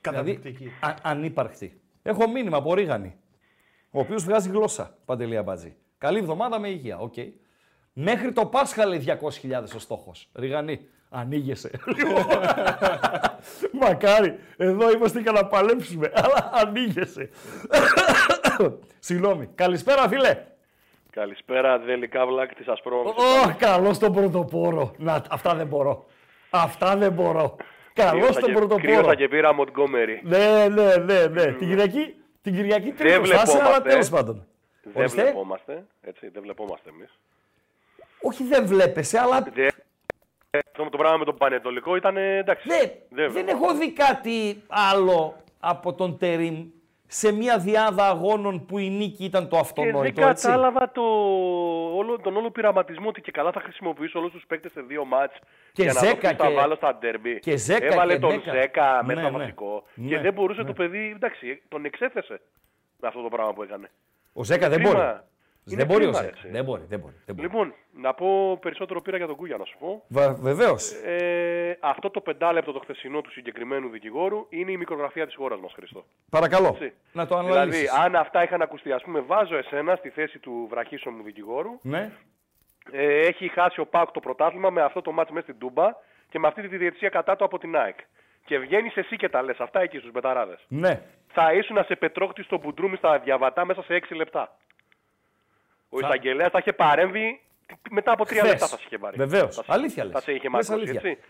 Καταπληκτική. 0.00 0.56
Δηλαδή, 0.64 0.76
α, 0.80 0.96
ανύπαρκτη. 1.02 1.80
Έχω 2.02 2.28
μήνυμα 2.28 2.56
από 2.56 2.74
Ρίγανη, 2.74 3.16
ο 3.90 4.00
οποίος 4.00 4.24
βγάζει 4.24 4.48
γλώσσα, 4.48 4.96
Παντελή 5.04 5.36
Αμπατζή. 5.36 5.76
Καλή 5.98 6.18
εβδομάδα 6.18 6.58
με 6.58 6.68
υγεία, 6.68 6.98
οκ. 6.98 7.14
Μέχρι 7.92 8.32
το 8.32 8.46
Πάσχα 8.46 8.86
λέει 8.86 9.04
200.000 9.06 9.62
ο 9.76 9.78
στόχος. 9.78 10.28
Ριγανή, 10.34 10.88
ανοίγεσαι. 11.10 11.70
Μακάρι, 13.80 14.38
εδώ 14.56 14.90
είμαστε 14.92 15.20
για 15.20 15.32
να 15.32 15.46
παλέψουμε, 15.46 16.10
αλλά 16.14 16.50
ανοίγεσαι. 16.54 17.30
Συγγνώμη. 18.98 19.48
Καλησπέρα, 19.54 20.08
φίλε. 20.08 20.44
Καλησπέρα, 21.10 21.78
Δελικά 21.78 22.26
Βλάκ 22.26 22.54
της 22.54 22.68
Ασπρόμ. 22.68 23.06
Ω, 23.06 23.12
καλό 23.58 23.92
στον 23.92 24.12
πρωτοπόρο. 24.12 24.94
Να, 24.98 25.22
αυτά 25.30 25.54
δεν 25.54 25.66
μπορώ. 25.66 26.04
Αυτά 26.50 26.96
δεν 26.96 27.12
μπορώ. 27.12 27.56
Καλό 27.92 28.22
στον 28.22 28.34
Κρύωσα 28.42 28.52
πρωτοπόρο. 28.66 29.14
και 29.14 29.28
πήρα 29.28 29.54
Μοντγκόμερι. 29.54 30.20
Ναι, 30.24 30.68
ναι, 30.68 30.96
ναι, 30.96 31.26
ναι. 31.26 31.44
Την 31.52 31.68
Κυριακή, 31.68 32.14
την 32.42 32.54
Κυριακή 32.54 32.90
Δεν 32.90 32.96
τρίτος 32.96 33.28
θα 33.30 33.42
είσαι, 33.42 33.52
αλλά 33.52 33.60
βλεπόμαστε. 33.60 33.88
τέλος 33.88 34.08
πάντων. 34.08 34.46
Δεν 34.82 34.92
Ορίστε. 34.96 35.22
βλεπόμαστε. 35.22 35.84
Έτσι, 36.02 36.28
δεν 36.28 36.42
βλεπόμαστε 36.42 36.90
εμείς. 36.90 37.18
Όχι, 38.22 38.44
δεν 38.44 38.66
βλέπεσαι, 38.66 39.18
αλλά 39.18 39.36
Αυτό 39.36 40.88
το 40.90 40.96
πράγμα 40.98 41.16
με 41.18 41.24
τον 41.24 41.36
Πανετολικό 41.36 41.96
ήταν 41.96 42.16
ε, 42.16 42.36
εντάξει. 42.36 42.68
δεν, 43.08 43.32
δεν 43.32 43.48
έχω 43.48 43.74
δει 43.74 43.92
κάτι 43.92 44.62
άλλο 44.68 45.36
από 45.60 45.94
τον 45.94 46.18
Τερίμ 46.18 46.66
σε 47.06 47.32
μια 47.32 47.58
διάδα 47.58 48.06
αγώνων 48.08 48.66
που 48.66 48.78
η 48.78 48.88
νίκη 48.90 49.24
ήταν 49.24 49.42
το 49.48 49.54
Και 49.56 49.60
αυτονόητο, 49.60 50.20
δεν 50.20 50.28
έτσι. 50.30 50.46
κατάλαβα 50.46 50.90
το, 50.92 51.02
όλο, 51.96 52.18
τον 52.22 52.36
όλο 52.36 52.50
πειραματισμό 52.50 53.08
ότι 53.08 53.20
και 53.20 53.30
καλά 53.30 53.52
θα 53.52 53.60
χρησιμοποιήσω 53.60 54.18
όλους 54.18 54.32
τους 54.32 54.44
παίκτες 54.46 54.72
σε 54.72 54.80
δύο 54.80 55.04
μάτς 55.04 55.38
Και 55.72 55.82
για 55.82 55.92
να 55.92 56.00
Ζέκα 56.00 56.12
δω 56.12 56.18
ποιους 56.18 56.36
θα 56.36 56.46
και- 56.48 56.54
βάλω 56.54 56.74
στα 56.74 56.94
ντέρμπι. 57.00 57.38
και 57.38 57.56
Ζέκα 57.56 57.86
Έβαλε 57.86 58.12
και 58.14 58.18
τον 58.20 58.30
Μέκα. 58.30 58.52
Ζέκα 58.52 59.02
Ναι, 59.06 59.14
μέσα 59.14 59.30
ναι. 59.30 59.38
βασικό 59.38 59.84
Ναι, 59.94 60.08
και 60.08 60.18
δεν 60.18 60.32
μπορούσε 60.32 60.60
ναι. 60.60 60.66
το 60.66 60.72
παιδί, 60.72 61.12
εντάξει, 61.14 61.62
τον 61.68 61.84
εξέθεσε 61.84 62.40
με 63.00 63.08
αυτό 63.08 63.22
το 63.22 63.28
πράγμα 63.28 63.52
που 63.52 63.62
έκανε. 63.62 63.90
Ο 64.32 64.44
Ζέκα 64.44 64.68
δεν 64.68 64.78
Κρίμα. 64.82 64.94
μπορεί. 64.94 65.20
Είναι 65.66 65.76
Δεν 65.76 65.86
μπορεί 65.86 66.04
ο 66.04 66.10
κρίμα, 66.10 66.22
Ζέκα. 66.22 66.36
έτσι. 66.36 66.48
Δεν 66.48 66.64
μπορεί, 66.64 66.82
δεν 66.88 66.98
μπορεί. 66.98 67.14
Δεν 67.26 67.34
μπορεί. 67.34 67.48
Λοιπόν, 67.48 67.74
να 67.92 68.14
πω 68.14 68.58
περισσότερο 68.60 69.00
πήρα 69.02 69.16
για 69.16 69.26
τον 69.26 69.36
Κούγια 69.36 69.56
να 69.56 69.64
σου 69.64 69.76
πω. 69.78 70.02
Βεβαίως. 70.40 70.90
Ε, 70.92 71.76
αυτό 71.80 72.10
το 72.10 72.20
πεντάλεπτο 72.20 72.72
το 72.72 72.78
χθεσινό 72.78 73.20
του 73.20 73.30
συγκεκριμένου 73.30 73.88
δικηγόρου 73.88 74.46
είναι 74.48 74.70
η 74.70 74.76
μικρογραφία 74.76 75.26
της 75.26 75.34
χώρας 75.34 75.60
μας, 75.60 75.72
Χριστό. 75.72 76.04
Παρακαλώ. 76.30 76.66
Έτσι. 76.66 76.92
Να 77.12 77.26
το 77.26 77.34
Δηλαδή, 77.38 77.52
αναλύσεις. 77.56 77.92
αν 77.92 78.16
αυτά 78.16 78.42
είχαν 78.42 78.62
ακουστεί, 78.62 78.92
ας 78.92 79.02
πούμε, 79.02 79.20
βάζω 79.20 79.56
εσένα 79.56 79.96
στη 79.96 80.08
θέση 80.10 80.38
του 80.38 80.66
βραχίσωμου 80.70 81.22
δικηγόρου. 81.22 81.78
Ναι. 81.82 82.10
Ε, 82.92 83.26
έχει 83.26 83.48
χάσει 83.48 83.80
ο 83.80 83.86
Πάουκ 83.86 84.10
το 84.10 84.20
πρωτάθλημα 84.20 84.70
με 84.70 84.82
αυτό 84.82 85.02
το 85.02 85.12
μάτι 85.12 85.32
μέσα 85.32 85.44
στην 85.46 85.58
Τούμπα 85.58 85.86
και 86.30 86.38
με 86.38 86.46
αυτή 86.46 86.68
τη 86.68 86.76
διαιτησία 86.76 87.08
κατά 87.08 87.36
του 87.36 87.44
από 87.44 87.58
την 87.58 87.76
ΑΕΚ. 87.76 87.98
Και 88.44 88.58
βγαίνεις 88.58 88.96
εσύ 88.96 89.16
και 89.16 89.28
τα 89.28 89.42
λες 89.42 89.58
αυτά 89.60 89.80
εκεί 89.80 89.98
στους 89.98 90.10
μπεταράδες. 90.10 90.64
Ναι. 90.68 91.02
Θα 91.32 91.52
ήσουν 91.52 91.84
σε 91.84 91.96
πετρόχτη 91.96 92.42
στο 92.42 92.58
μπουντρούμι 92.58 92.96
στα 92.96 93.18
διαβατά 93.18 93.64
μέσα 93.64 93.82
σε 93.82 93.94
6 93.94 94.14
λεπτά. 94.16 94.56
Ο 95.94 95.98
Θα- 96.00 96.06
εισαγγελέας 96.06 96.50
θα 96.50 96.58
είχε 96.58 96.72
παρέμβει 96.72 97.40
μετά 97.90 98.12
από 98.12 98.24
3 98.24 98.26
Χθες. 98.38 98.50
λεπτά 98.50 98.66
θα 98.66 98.76
σε 98.76 98.82
είχε 98.86 98.98
πάρει. 98.98 99.16
Βεβαίως. 99.16 99.54
Θα 99.56 99.62
σε- 99.62 99.72
Αλήθεια 99.72 100.04
λες. 100.04 100.12
Θα 100.12 100.20
σε 100.20 100.32
είχε 100.32 100.48
Λες 100.48 100.52
μακρώσει, 100.52 100.72
αλήθεια. 100.72 101.10
έτσι. 101.10 101.22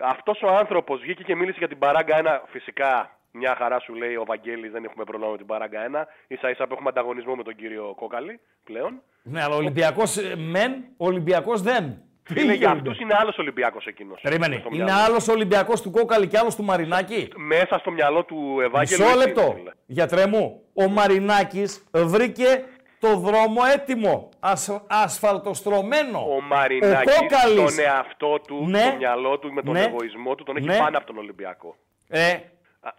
Αυτός 0.00 0.42
ο 0.42 0.48
άνθρωπος 0.48 1.00
βγήκε 1.00 1.22
και 1.22 1.34
μίλησε 1.36 1.58
για 1.58 1.68
την 1.68 1.78
παράγκα 1.78 2.16
1. 2.16 2.42
Φυσικά 2.46 3.18
μια 3.30 3.54
χαρά 3.58 3.80
σου 3.80 3.94
λέει 3.94 4.14
ο 4.16 4.24
Βαγγέλης, 4.24 4.70
δεν 4.72 4.84
έχουμε 4.84 5.04
πρόβλημα 5.04 5.30
με 5.30 5.36
την 5.36 5.46
παράγκα 5.46 5.80
1. 5.80 6.06
σα 6.40 6.50
ίσα 6.50 6.66
που 6.66 6.72
έχουμε 6.72 6.88
ανταγωνισμό 6.88 7.34
με 7.34 7.42
τον 7.42 7.54
κύριο 7.56 7.92
Κόκαλη 7.96 8.40
πλέον. 8.64 9.02
Ναι, 9.22 9.42
αλλά 9.42 9.54
ο 9.54 9.58
Ολυμπιακός 9.58 10.16
μεν, 10.36 10.72
ο 10.96 11.06
Ολυμπιακός 11.06 11.62
δεν. 11.62 12.00
Είναι 12.36 12.54
για 12.54 12.70
αυτούς 12.70 12.98
είναι 12.98 13.14
άλλος 13.18 13.38
Ολυμπιακός 13.38 13.86
εκείνος. 13.86 14.20
Περίμενε. 14.20 14.62
Είναι 14.72 14.92
άλλος 14.92 15.28
Ολυμπιακός 15.28 15.82
του 15.82 15.90
Κόκαλη 15.90 16.26
και 16.26 16.38
άλλος 16.38 16.56
του 16.56 16.62
Μαρινάκη; 16.64 17.28
Μέσα 17.36 17.78
στο 17.78 17.90
μυαλό 17.90 18.24
του 18.24 18.58
Ευάγγελου. 18.62 19.02
Μισό 19.02 19.14
έτσι 19.18 19.26
λεπτό. 19.26 19.42
είναι, 19.42 19.52
φίλε. 19.58 19.70
Γιατρέ 19.86 20.26
μου, 20.26 20.62
ο 20.74 20.88
Μαρινάκης 20.88 21.84
βρήκε 21.92 22.64
το 23.00 23.16
δρόμο 23.16 23.60
έτοιμο. 23.74 24.28
Ας, 24.40 24.80
ασφαλτοστρωμένο. 24.86 26.18
Ο 26.18 26.40
Μαρινάκης 26.40 27.14
Κόκαλης. 27.18 27.74
τον 27.74 27.84
εαυτό 27.84 28.40
του, 28.46 28.64
Ναι. 28.68 28.90
το 28.90 28.96
μυαλό 28.96 29.38
του, 29.38 29.52
με 29.52 29.62
τον 29.62 29.72
Ναι. 29.72 29.82
εγωισμό 29.82 30.34
του, 30.34 30.44
τον 30.44 30.56
έχει 30.56 30.66
Ναι. 30.66 30.78
πάνω 30.78 30.96
από 30.96 31.06
τον 31.06 31.18
Ολυμπιακό. 31.18 31.76
Ε, 32.08 32.34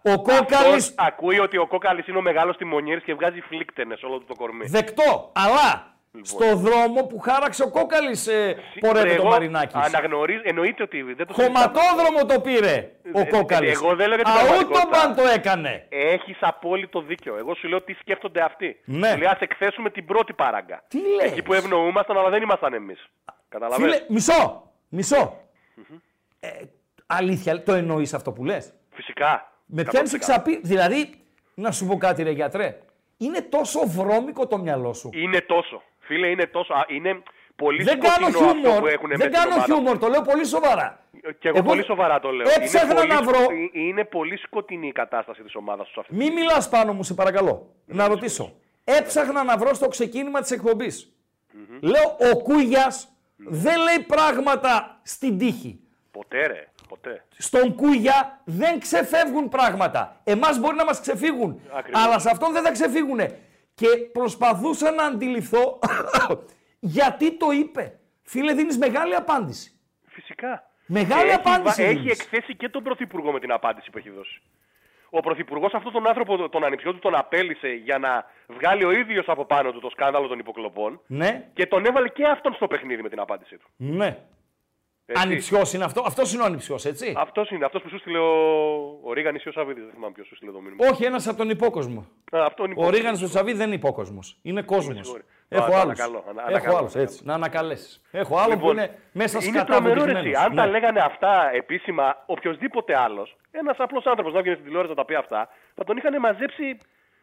ο 0.02 0.22
Κόκαλης 0.22 0.54
Αυτός 0.88 0.94
ακούει 0.96 1.38
ότι 1.38 1.56
ο 1.58 1.66
Κόκαλη 1.66 2.04
είναι 2.08 2.18
ο 2.18 2.22
μεγάλος 2.22 2.56
τιμονιέρη 2.56 3.02
και 3.02 3.14
βγάζει 3.14 3.40
φλίκτενες 3.40 4.02
όλο 4.02 4.18
του 4.18 4.24
το 4.24 4.34
κορμί. 4.34 4.66
δεκτό. 4.66 5.32
Αλλά 5.34 5.96
Λοιπόν. 6.12 6.24
στο 6.48 6.56
δρόμο 6.56 7.02
που 7.06 7.18
χάραξε 7.18 7.62
ο 7.62 7.70
Κόκαλης 7.70 8.26
ε, 8.26 8.56
πορεύεται 8.80 9.10
ο 9.12 9.14
Εγώ 9.14 9.28
Μαρινάκης. 9.28 9.74
Αναγνωρίζω, 9.74 10.40
εννοείται 10.44 10.82
ότι 10.82 11.02
δεν 11.02 11.26
το 11.26 11.32
Χωματόδρομο 11.32 12.24
το 12.28 12.40
πήρε 12.40 12.90
ο 13.14 13.20
Ε, 13.20 13.24
Κόκαλης. 13.24 13.72
εγώ 13.72 13.94
δεν 13.96 14.08
λέω 14.08 14.16
για 14.16 14.24
την 14.24 14.32
Αού 14.32 14.38
πραγματικότητα. 14.46 14.80
τον 14.80 14.90
παν 14.90 15.14
το 15.16 15.22
έκανε. 15.34 15.86
Έχεις 15.88 16.36
απόλυτο 16.40 17.00
δίκιο. 17.00 17.36
Εγώ 17.36 17.54
σου 17.54 17.68
λέω 17.68 17.82
τι 17.82 17.92
σκέφτονται 17.92 18.42
αυτοί. 18.42 18.80
Ναι. 18.84 19.08
Σου 19.10 19.18
λέει, 19.18 19.28
ας 19.28 19.40
εκθέσουμε 19.40 19.90
την 19.90 20.04
πρώτη 20.06 20.32
παράγκα. 20.32 20.84
Τι 20.88 20.98
λες; 20.98 21.30
Εκεί 21.30 21.42
που 21.42 21.52
ευνοούμασταν, 21.54 22.18
αλλά 22.18 22.28
δεν 22.28 22.42
ήμασταν 22.42 22.72
εμείς. 22.74 23.08
Καταλαβαίνεις; 23.48 23.94
Φίλε, 23.94 24.04
μισό, 24.08 24.70
μισό. 24.88 25.40
Ε, 26.40 26.48
αλήθεια, 27.06 27.62
το 27.62 27.72
εννοείς 27.74 28.14
αυτό 28.14 28.32
που 28.32 28.44
λες; 28.44 28.72
Φυσικά. 28.94 29.52
Με 29.66 29.82
πιάνεις 29.84 30.10
100%. 30.12 30.14
εξαπί... 30.14 30.60
Δηλαδή, 30.62 31.10
να 31.54 31.70
σου 31.72 31.86
πω 31.86 31.96
κάτι 31.96 32.22
ρε 32.22 32.30
γιατρέ, 32.30 32.78
είναι 33.16 33.40
τόσο 33.40 33.80
βρώμικο 33.86 34.46
το 34.46 34.58
μυαλό 34.58 34.92
σου. 34.92 35.10
Είναι 35.12 35.40
τόσο. 35.40 35.82
Φίλε, 36.08 36.26
είναι 36.26 36.46
τόσο. 36.46 36.72
α, 36.74 36.84
Είναι 36.88 37.22
πολύ 37.56 37.82
Δεν 37.82 38.00
κάνω 38.00 38.12
σκοτεινό 38.26 38.38
αυτό 38.48 38.60
χιούμορ, 38.60 38.80
που 38.80 38.86
έχουν 38.86 39.08
δεν 39.08 39.18
μέσα 39.18 39.30
στην 39.30 39.38
κάνω 39.42 39.54
ομάδα. 39.54 39.64
χιούμορ, 39.72 39.98
το 39.98 40.08
λέω 40.08 40.22
πολύ 40.22 40.44
σοβαρά. 40.46 40.88
Και 41.38 41.48
εγώ, 41.48 41.58
Εγώ 41.58 41.66
πολύ 41.66 41.84
σοβαρά 41.84 42.20
το 42.20 42.30
λέω. 42.30 42.46
έψαχνα 42.56 42.90
είναι 42.90 42.94
πολύ, 43.00 43.08
να 43.12 43.22
βρω- 43.22 43.42
σκο- 43.42 43.52
ε, 43.52 43.80
Είναι 43.80 44.04
πολύ 44.04 44.36
σκοτεινή 44.36 44.86
η 44.88 44.92
κατάσταση 44.92 45.42
της 45.42 45.54
ομάδας 45.54 45.86
τους 45.86 45.96
αυτή. 45.98 46.14
Μη 46.14 46.30
μιλάς 46.30 46.68
πάνω 46.68 46.92
μου, 46.92 47.02
σε 47.02 47.14
παρακαλώ. 47.14 47.74
Να 47.86 48.08
ρωτήσω. 48.08 48.52
Έψαχνα 48.84 49.42
να 49.44 49.56
βρω 49.56 49.74
στο 49.74 49.88
ξεκίνημα 49.88 50.40
της 50.40 50.50
εκπομπής. 50.50 51.12
Λέω 51.80 52.16
ο 52.32 52.42
Κούγιας 52.42 53.08
δεν 53.36 53.78
λέει 53.82 53.98
πράγματα 54.06 55.00
στην 55.02 55.38
τύχη. 55.38 55.80
Ποτέ 56.10 56.46
ρε, 56.46 56.68
ποτέ. 56.88 57.24
Στον 57.38 57.74
Κούγια 57.74 58.40
δεν 58.44 58.80
ξεφεύγουν 58.80 59.48
πράγματα. 59.48 60.20
Εμάς 60.24 60.58
μπορεί 60.58 60.76
να 60.76 60.84
μας 60.84 61.00
ξεφύγουν, 61.00 61.60
Ακριβώς. 61.72 62.02
αλλά 62.04 62.18
σε 62.18 62.30
αυτόν 62.30 62.52
δεν 62.52 62.62
θα 62.62 62.70
ξεφύγουν. 62.72 63.20
Και 63.78 63.86
προσπαθούσα 64.12 64.90
να 64.90 65.04
αντιληφθώ 65.04 65.78
γιατί 66.96 67.36
το 67.36 67.50
είπε. 67.50 67.98
Φίλε, 68.22 68.52
δίνεις 68.54 68.78
μεγάλη 68.78 69.14
απάντηση. 69.14 69.72
Φυσικά. 70.06 70.70
Μεγάλη 70.86 71.22
Και 71.22 71.28
έχει 71.28 71.34
απάντηση 71.34 71.82
βα- 71.82 71.88
Έχει 71.88 71.98
δίνεις. 71.98 72.20
εκθέσει 72.20 72.56
και 72.56 72.68
τον 72.68 72.82
Πρωθυπουργό 72.82 73.32
με 73.32 73.40
την 73.40 73.52
απάντηση 73.52 73.90
που 73.90 73.98
έχει 73.98 74.10
δώσει. 74.10 74.40
Ο 75.10 75.20
Πρωθυπουργός 75.20 75.74
αυτόν 75.74 75.92
τον 75.92 76.08
άνθρωπο, 76.08 76.48
τον 76.48 76.64
ανιψιό 76.64 76.92
του, 76.92 76.98
τον 76.98 77.14
απέλησε 77.14 77.68
για 77.68 77.98
να 77.98 78.24
βγάλει 78.46 78.84
ο 78.84 78.90
ίδιος 78.90 79.24
από 79.28 79.44
πάνω 79.44 79.72
του 79.72 79.80
το 79.80 79.90
σκάνδαλο 79.90 80.26
των 80.26 80.38
υποκλοπών 80.38 81.00
Ναι, 81.06 81.48
και 81.54 81.66
τον 81.66 81.84
έβαλε 81.84 82.08
και 82.08 82.24
αυτόν 82.26 82.54
στο 82.54 82.66
παιχνίδι 82.66 83.02
με 83.02 83.08
την 83.08 83.20
απάντησή 83.20 83.56
του. 83.56 83.68
ναι. 83.76 84.18
Έτσι. 85.10 85.22
Ανιψιός 85.26 85.72
είναι 85.72 85.84
αυτό. 85.84 86.02
Αυτός 86.06 86.32
είναι 86.32 86.42
ο 86.42 86.44
ανιψιός, 86.44 86.84
έτσι. 86.84 87.14
Αυτός 87.16 87.50
είναι, 87.50 87.64
αυτός 87.64 87.82
που 87.82 87.88
σου 87.88 87.98
στείλε 87.98 88.18
ο, 88.18 88.30
ο 89.02 89.12
Ρίγανη 89.12 89.40
ή 89.44 89.48
ο 89.48 89.52
Σαββίδης. 89.52 89.84
Δεν 89.84 89.92
θυμάμαι 89.92 90.12
ποιος 90.12 90.26
σου 90.26 90.36
στείλε 90.36 90.50
το 90.52 90.60
μήνυμα. 90.60 90.88
Όχι, 90.90 91.04
ένας 91.04 91.26
από 91.28 91.36
τον 91.38 91.50
υπόκοσμο. 91.50 92.00
Α, 92.00 92.44
αυτό 92.46 92.62
είναι 92.64 92.72
Ο 92.72 92.72
υπόκοσμος. 92.72 92.96
Ρίγανης 92.96 93.20
του 93.20 93.28
Σαββίδης 93.28 93.58
δεν 93.58 93.66
είναι 93.66 93.76
υπόκοσμος. 93.76 94.38
Είναι 94.42 94.62
κόσμος. 94.62 94.96
συγχωρεί. 94.96 95.22
Έχω 95.48 95.64
Α, 95.64 95.66
το 95.68 95.74
άλλους. 95.74 95.82
ανακαλώ, 96.00 96.24
ανα- 96.28 96.40
Έχω 96.42 96.50
ανακαλώ, 96.50 96.76
άλλους, 96.76 96.94
έτσι. 96.94 97.20
Να 97.24 97.34
ανακαλέσεις. 97.34 98.00
Έχω 98.10 98.36
άλλο 98.38 98.52
που 98.52 98.58
Λοιπόν, 98.58 98.76
είναι 98.76 98.98
μέσα 99.12 99.38
Είναι 99.42 99.56
σκατά 99.58 99.64
τρομερό 99.72 99.94
ρε, 99.94 100.00
βουδισμένος. 100.00 100.32
εσύ. 100.32 100.44
Αν 100.44 100.54
τα 100.54 100.64
Ναι. 100.64 100.70
λέγανε 100.70 101.00
αυτά 101.00 101.50
επίσημα, 101.54 102.22
οποιοδήποτε 102.26 102.98
άλλος, 102.98 103.36
ένας 103.50 103.76
απλός 103.78 104.06
άνθρωπος 104.06 104.32
να 104.32 104.40
βγαίνει 104.40 104.54
στην 104.54 104.66
τηλεόραση 104.66 104.94
να 104.94 104.98
τα 105.00 105.04
πει 105.04 105.14
αυτά, 105.14 105.48
θα 105.74 105.84
τον 105.84 105.96
είχαν 105.96 106.20
μαζέψει 106.20 106.78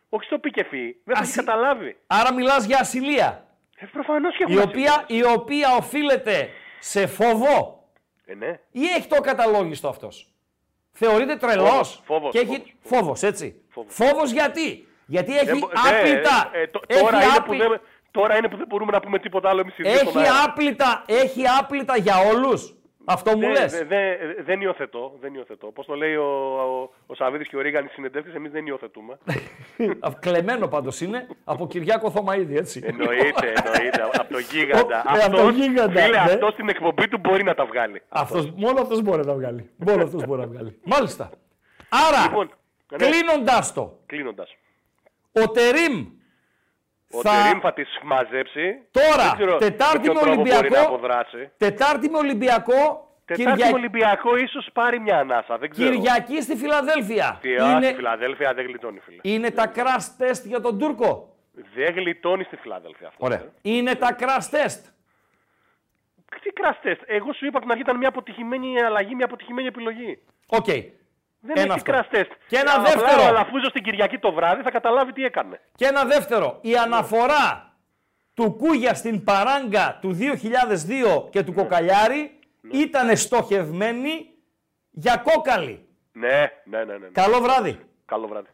όχι 0.09 0.25
στο 0.25 0.37
πικεφί. 0.39 0.83
Δεν 1.03 1.15
θα 1.15 1.21
έχει 1.21 1.29
Ασυ- 1.31 1.45
καταλάβει. 1.45 1.97
Άρα 2.07 2.33
μιλάς 2.33 2.65
για 2.65 2.77
ασυλία. 2.79 3.45
Ε, 3.77 3.85
Προφανώς 3.85 4.35
και 4.37 4.43
Η 4.47 4.51
έχουμε 4.53 4.61
οποία, 4.61 5.03
η 5.07 5.23
οποία 5.25 5.75
οφείλεται 5.79 6.49
σε 6.87 7.07
φόβο 7.07 7.83
Ε, 8.25 8.33
ναι. 8.33 8.59
ή 8.71 8.83
έχει 8.97 9.07
το 9.07 9.21
καταλόγιστο 9.21 9.87
αυτός. 9.87 10.29
Θεωρείται 10.91 11.35
τρελός 11.35 11.67
Φόβος, 11.67 12.01
φόβος, 12.05 12.31
και 12.31 12.39
έχει 12.39 12.73
φόβος, 12.81 13.21
έτσι. 13.23 13.61
Φόβος. 13.69 13.93
Φόβος 13.93 14.31
γιατί; 14.31 14.87
Γιατί 15.05 15.31
Δεν 15.31 15.47
έχει 15.47 15.59
μπο- 15.59 15.67
ναι, 15.67 15.97
άπλητα. 15.97 16.49
ε, 16.53 16.61
ε, 16.61 16.67
το- 16.67 16.81
έχει 16.87 16.99
τώρα, 17.01 17.15
είναι 17.23 17.25
που 17.33 17.37
άπλη- 17.37 17.61
δεν, 17.61 17.81
τώρα 18.11 18.37
είναι 18.37 18.47
που 18.49 18.57
δεν 18.57 18.65
μπορούμε 18.67 18.91
να 18.91 18.99
πούμε 18.99 19.19
τίποτα 19.19 19.49
άλλο 19.49 19.59
εμείς 19.61 19.77
οι 19.77 19.83
δύο 19.83 19.95
στον 19.95 20.07
Έχει 20.07 20.17
αέρα. 20.17 20.43
άπλητα, 20.43 21.03
έχει 21.07 21.41
άπλητα 21.59 21.97
για 21.97 22.15
όλους. 22.17 22.75
Αυτό 23.05 23.31
μου 23.31 23.39
Δεν- 23.39 23.51
λες. 23.51 23.71
δεν- 23.73 23.87
δεν- 23.87 24.17
δεν 24.45 24.61
υιοθετώ. 24.61 25.17
Δεν 25.21 25.33
υιοθετώ. 25.33 25.67
Πώς 25.67 25.85
το 25.85 25.93
λέει 25.95 26.15
ο, 26.15 26.23
ο, 26.25 26.89
ο 27.07 27.15
Σαββίδης 27.15 27.47
και 27.47 27.57
ο 27.57 27.61
Ρίγανης 27.61 27.91
συνεντεύξεις, 27.91 28.35
εμείς 28.35 28.51
δεν 28.51 28.65
υιοθετούμε. 28.65 29.17
Κλεμμένο 30.19 30.67
πάντως 30.67 31.01
είναι 31.01 31.27
από 31.43 31.67
Κυριάκο 31.67 32.11
Θωμαίδη, 32.11 32.57
έτσι. 32.57 32.81
εννοείται, 32.85 33.53
εννοείται. 33.65 34.01
Από 34.13 34.33
το 34.33 34.39
γίγαντα. 34.39 35.03
Ο- 35.07 35.15
ε, 35.17 35.23
από 35.25 35.35
το 35.35 35.41
Αυτός, 35.41 35.55
γίγαντα, 35.55 36.01
Φίλε, 36.01 36.07
ναι. 36.07 36.17
αυτός 36.17 36.53
στην 36.53 36.69
εκπομπή 36.69 37.07
του 37.07 37.17
μπορεί 37.17 37.43
να 37.43 37.53
τα 37.53 37.65
βγάλει. 37.65 38.01
Αυτός, 38.09 38.51
μόνο 38.55 38.81
αυτός 38.81 39.01
μπορεί 39.01 39.17
να 39.17 39.25
τα 39.25 39.33
βγάλει. 39.33 39.69
μόνο 39.77 40.03
αυτός 40.03 40.25
μπορεί 40.25 40.41
να 40.41 40.47
βγάλει. 40.47 40.79
Μάλιστα. 40.83 41.29
Άρα, 41.89 42.21
Λοιπόν, 42.23 42.49
ναι. 42.91 42.97
κλείνοντας 43.09 43.73
το, 43.73 43.99
Κλείνοντας. 44.05 44.55
ο 45.31 45.49
Τερίμ 45.51 46.05
Ο 47.17 47.21
θα- 47.21 47.43
Τερίμ 47.43 47.59
θα 47.59 47.73
τις 47.73 47.89
μαζέψει. 48.03 48.65
Τώρα, 48.91 49.23
Δεν 49.23 49.33
ξέρω 49.35 49.57
Τετάρτη 49.57 49.97
με 49.97 50.03
ποιο 50.03 50.13
με 50.13 50.19
τρόπο 50.19 50.31
Ολυμπιακό. 50.39 50.61
Μπορεί 50.67 50.73
να 50.81 50.81
αποδράσει. 50.81 51.51
Τετάρτη 51.57 52.09
με 52.09 52.17
Ολυμπιακό, 52.17 52.79
Τετάρτη 53.25 53.51
Κυρια- 53.51 53.71
με 53.71 53.77
Ολυμπιακό 53.77 54.37
ίσως 54.37 54.69
πάρει 54.73 54.99
μια 54.99 55.17
ανάσα. 55.19 55.57
Δεν 55.57 55.69
ξέρω. 55.69 55.89
Κυριακή 55.89 56.41
στη 56.41 56.55
Φιλαδέλφια. 56.55 57.37
Τι, 57.41 57.55
α, 57.55 57.71
είναι, 57.71 57.85
στη 57.85 57.95
Φιλαδέλφια 57.95 58.53
δεν 58.53 58.65
γλιτώνει, 58.65 58.99
φίλε. 58.99 59.19
είναι 59.21 59.51
τα 59.51 59.71
crash 59.75 60.07
test 60.23 60.41
για 60.43 60.59
τον 60.61 60.79
Τούρκο. 60.79 61.29
Δεν 61.75 61.93
γλιτώνει 61.93 62.43
στη 62.43 62.55
Φιλαδέλφια 62.55 63.07
αυτό. 63.07 63.25
Ωραία. 63.25 63.37
ε. 63.37 63.49
Είναι 63.61 63.95
τα 63.95 64.15
crash 64.19 64.49
test. 64.55 64.79
Τι 66.43 66.51
crash 66.51 66.74
test. 66.74 66.97
Εγώ 67.05 67.33
σου 67.33 67.45
είπα 67.45 67.57
από 67.57 67.59
την 67.59 67.69
αρχή 67.71 67.81
ήταν 67.81 67.97
μια 67.97 68.07
αποτυχημένη 68.07 68.81
αλλαγή, 68.81 69.15
μια 69.15 69.25
αποτυχημένη 69.25 69.67
επιλογή. 69.67 70.19
Οκ. 70.47 70.65
Δεν 71.45 71.57
Ένα 71.57 71.61
έχει 71.61 71.71
αυτό. 71.71 71.91
crash 71.91 72.09
test. 72.09 72.27
Και 72.47 72.57
ένα 72.57 72.71
Απλά 72.71 72.83
δεύτερο. 72.83 73.21
Ο 73.21 73.25
Αλαφούζος 73.25 73.71
την 73.71 73.83
Κυριακή 73.83 74.17
το 74.17 74.33
βράδυ 74.33 74.61
θα 74.61 74.71
καταλάβει 74.71 75.13
τι 75.13 75.23
έκανε. 75.23 75.61
Και 75.75 75.85
ένα 75.85 76.05
δεύτερο. 76.05 76.57
Η 76.61 76.75
αναφορά 76.75 77.73
του 78.33 78.55
Κούγια 78.57 78.93
στην 78.93 79.23
παράγκα 79.23 79.97
του 80.01 80.17
2002 81.25 81.29
και 81.29 81.43
του 81.43 81.53
Κοκαλιάρη 81.53 82.39
ήταν 82.71 83.17
στοχευμένη 83.17 84.29
για 84.91 85.17
κόκαλη. 85.17 85.87
Ναι, 86.11 86.27
ναι, 86.27 86.77
ναι. 86.77 86.83
ναι. 86.83 86.97
ναι. 86.97 87.07
Καλό 87.11 87.39
βράδυ. 87.41 87.79
Καλό 88.05 88.27
βράδυ. 88.27 88.49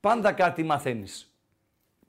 Πάντα 0.00 0.32
κάτι 0.32 0.62
μαθαίνεις. 0.62 1.32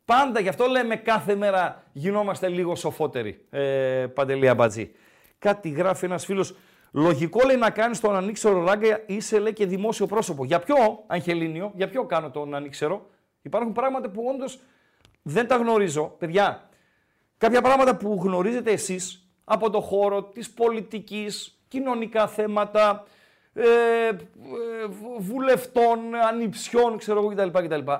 Πάντα, 0.05 0.39
γι' 0.39 0.49
αυτό 0.49 0.65
λέμε 0.65 0.95
κάθε 0.95 1.35
μέρα 1.35 1.83
γινόμαστε 1.91 2.47
λίγο 2.47 2.75
σοφότεροι, 2.75 3.45
ε, 3.49 4.05
Παντελή 4.13 4.47
Αμπατζή. 4.47 4.91
Κάτι 5.39 5.69
γράφει 5.69 6.05
ένας 6.05 6.25
φίλος, 6.25 6.55
λογικό 6.91 7.45
λέει 7.45 7.57
να 7.57 7.69
κάνεις 7.69 7.99
τον 7.99 8.15
ανήξερο 8.15 8.63
ράγκα, 8.63 9.03
είσαι 9.05 9.39
λέει 9.39 9.53
και 9.53 9.65
δημόσιο 9.65 10.05
πρόσωπο. 10.05 10.45
Για 10.45 10.59
ποιο, 10.59 11.03
Αγγελίνιο, 11.07 11.71
για 11.75 11.89
ποιο 11.89 12.05
κάνω 12.05 12.29
τον 12.31 12.55
ανήξερο; 12.55 13.07
Υπάρχουν 13.41 13.71
πράγματα 13.73 14.09
που 14.09 14.23
όντως 14.33 14.59
δεν 15.21 15.47
τα 15.47 15.55
γνωρίζω. 15.55 16.15
Παιδιά, 16.17 16.69
κάποια 17.37 17.61
πράγματα 17.61 17.97
που 17.97 18.19
γνωρίζετε 18.23 18.71
εσείς 18.71 19.29
από 19.43 19.69
το 19.69 19.81
χώρο 19.81 20.23
της 20.23 20.51
πολιτικής, 20.51 21.59
κοινωνικά 21.67 22.27
θέματα, 22.27 23.03
ε, 23.53 23.63
ε, 24.07 24.11
βου- 24.87 25.21
βουλευτών, 25.21 26.15
ανιψιών, 26.15 26.97
ξέρω 26.97 27.19
εγώ 27.19 27.29
κτλ, 27.29 27.47
κτλ. 27.65 27.91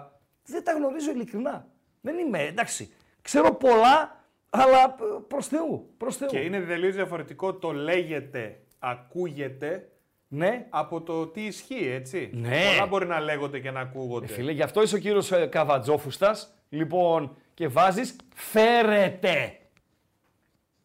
Δεν 0.46 0.64
τα 0.64 0.72
γνωρίζω 0.72 1.12
ειλικρινά. 1.12 1.68
Δεν 2.02 2.18
είμαι, 2.18 2.42
εντάξει. 2.44 2.94
Ξέρω 3.22 3.54
πολλά, 3.54 4.24
αλλά 4.50 4.84
ε, 4.84 4.96
προς 5.28 5.48
Θεού, 5.48 5.94
προς 5.98 6.18
Θεού. 6.18 6.28
Και 6.30 6.40
είναι 6.40 6.60
τελείως 6.60 6.96
διαφορετικό 6.96 7.54
το 7.54 7.72
λέγεται, 7.72 8.60
ακούγεται 8.80 9.90
Ναι. 10.28 10.66
από 10.70 11.02
το 11.02 11.28
τι 11.28 11.42
ισχύει, 11.46 11.88
έτσι. 11.88 12.30
Ναι. 12.34 12.62
Πολλά 12.72 12.86
μπορεί 12.88 13.06
να 13.06 13.20
λέγονται 13.20 13.60
και 13.60 13.72
να 13.72 13.80
ακούγονται. 13.80 14.26
Ε, 14.26 14.30
φίλε, 14.30 14.52
γι' 14.52 14.62
αυτό 14.62 14.82
είσαι 14.82 14.96
ο 14.96 15.00
κύριος 15.00 15.32
ε, 15.32 15.46
Καβατζόφουστας. 15.46 16.54
Λοιπόν, 16.70 17.36
και 17.54 17.68
βάζεις 17.68 18.16
φέρετε. 18.36 19.60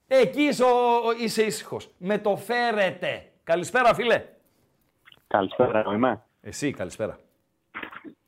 Εκεί 0.07 0.43
είσαι, 0.43 0.63
ο- 0.65 1.07
ο- 1.07 1.13
είσαι 1.21 1.43
ήσυχος. 1.43 1.91
Με 1.99 2.19
το 2.19 2.37
φέρετε. 2.37 3.31
Καλησπέρα, 3.45 3.95
φίλε. 3.95 4.25
Καλησπέρα, 5.27 5.79
εγώ 5.79 5.93
είμαι. 5.93 6.23
Εσύ, 6.41 6.71
καλησπέρα. 6.71 7.19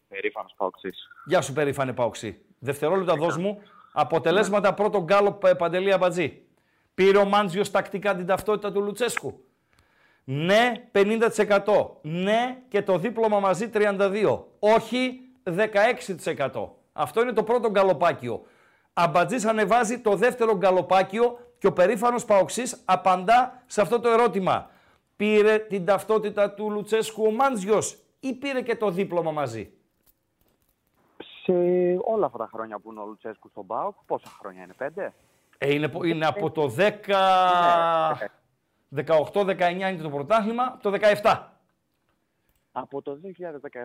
Περήφανος 0.09 0.55
Παοξής. 0.57 1.09
Γεια 1.27 1.41
σου, 1.41 1.53
περήφανε 1.53 1.93
Παοξή. 1.93 2.41
Δευτερόλεπτα 2.59 3.14
δώσ' 3.14 3.37
μου. 3.37 3.62
Αποτελέσματα 3.93 4.75
πρώτο 4.75 5.03
γκάλο 5.03 5.39
ε, 5.45 5.53
Παντελή 5.53 5.93
Αμπατζή. 5.93 6.43
Πήρε 6.95 7.19
ο 7.19 7.25
Μάντζιος 7.25 7.71
τακτικά 7.71 8.17
την 8.17 8.27
ταυτότητα 8.27 8.73
του 8.73 8.83
Λουτσέσκου. 8.83 9.45
Ναι, 10.29 10.72
50%. 10.93 11.87
Ναι 12.03 12.59
και 12.68 12.83
το 12.83 12.99
δίπλωμα 12.99 13.41
μαζί 13.41 13.70
32%. 13.74 14.39
Όχι, 14.59 15.20
16%. 15.45 16.68
Αυτό 16.93 17.20
είναι 17.22 17.33
το 17.33 17.43
πρώτο 17.43 17.70
γκαλοπάκιο. 17.70 18.43
Αμπατζής 18.93 19.45
ανεβάζει 19.45 20.01
το 20.01 20.14
δεύτερο 20.14 20.57
γκαλοπάκιο 20.57 21.39
και 21.59 21.66
ο 21.66 21.72
περήφανος 21.72 22.24
Παοξής 22.24 22.83
απαντά 22.85 23.62
σε 23.66 23.81
αυτό 23.81 24.01
το 24.01 24.09
ερώτημα. 24.09 24.70
Πήρε 25.16 25.59
την 25.59 25.85
ταυτότητα 25.85 26.51
του 26.51 26.70
Λουτσέσκου 26.70 27.24
ο 27.27 27.31
Μάντζιος 27.31 27.99
ή 28.20 28.35
πήρε 28.35 28.61
και 28.62 28.77
το 28.77 28.91
δίπλωμα 28.91 29.31
μαζί; 29.31 29.70
Σε 31.43 31.53
όλα 32.05 32.27
αυτά 32.27 32.39
τα 32.39 32.49
χρόνια 32.53 32.79
που 32.79 32.91
είναι 32.91 33.01
ο 33.01 33.05
Λουτσέσκου 33.07 33.49
στον 33.49 33.66
ΠΑΟΚ, 33.66 33.95
πόσα 34.07 34.29
χρόνια 34.39 34.62
είναι, 34.62 34.74
πέντε; 34.77 35.12
Ε, 35.59 35.74
είναι, 35.74 35.89
πο- 35.89 36.05
είναι 36.05 36.27
από 36.27 36.51
το 36.51 36.74
10... 36.79 36.91
18-19 38.95 39.70
είναι 39.70 39.97
το 39.97 40.11
πρωτάθλημα, 40.11 40.64
από 40.64 40.82
το 40.82 40.99
17. 41.22 41.47
Από 42.72 43.03
το 43.03 43.20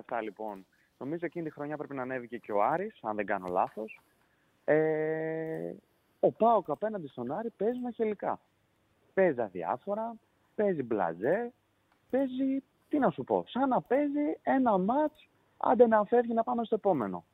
2017 0.07 0.19
λοιπόν, 0.21 0.65
νομίζω 0.97 1.25
εκείνη 1.25 1.45
τη 1.45 1.51
χρονιά 1.51 1.77
πρέπει 1.77 1.95
να 1.95 2.01
ανέβηκε 2.01 2.37
και 2.37 2.51
ο 2.51 2.63
Άρης, 2.63 2.99
αν 3.01 3.15
δεν 3.15 3.25
κάνω 3.25 3.47
λάθος. 3.47 3.99
Ε, 4.65 5.73
ο 6.19 6.31
ΠΑΟΚ 6.31 6.69
απέναντι 6.69 7.07
στον 7.07 7.31
Άρη 7.31 7.49
παίζει 7.49 7.79
μαχελικά. 7.79 8.39
Παίζει 9.13 9.41
αδιάφορα, 9.41 10.15
παίζει 10.55 10.83
μπλαζέ, 10.83 11.51
παίζει, 12.09 12.63
τι 12.89 12.97
να 12.99 13.09
σου 13.09 13.23
πω, 13.23 13.43
σαν 13.47 13.69
να 13.69 13.81
παίζει 13.81 14.37
ένα 14.43 14.77
μάτς, 14.77 15.27
άντε 15.57 15.87
να 15.87 16.03
φεύγει 16.03 16.33
να 16.33 16.43
πάμε 16.43 16.63
στο 16.63 16.75
επόμενο. 16.75 17.25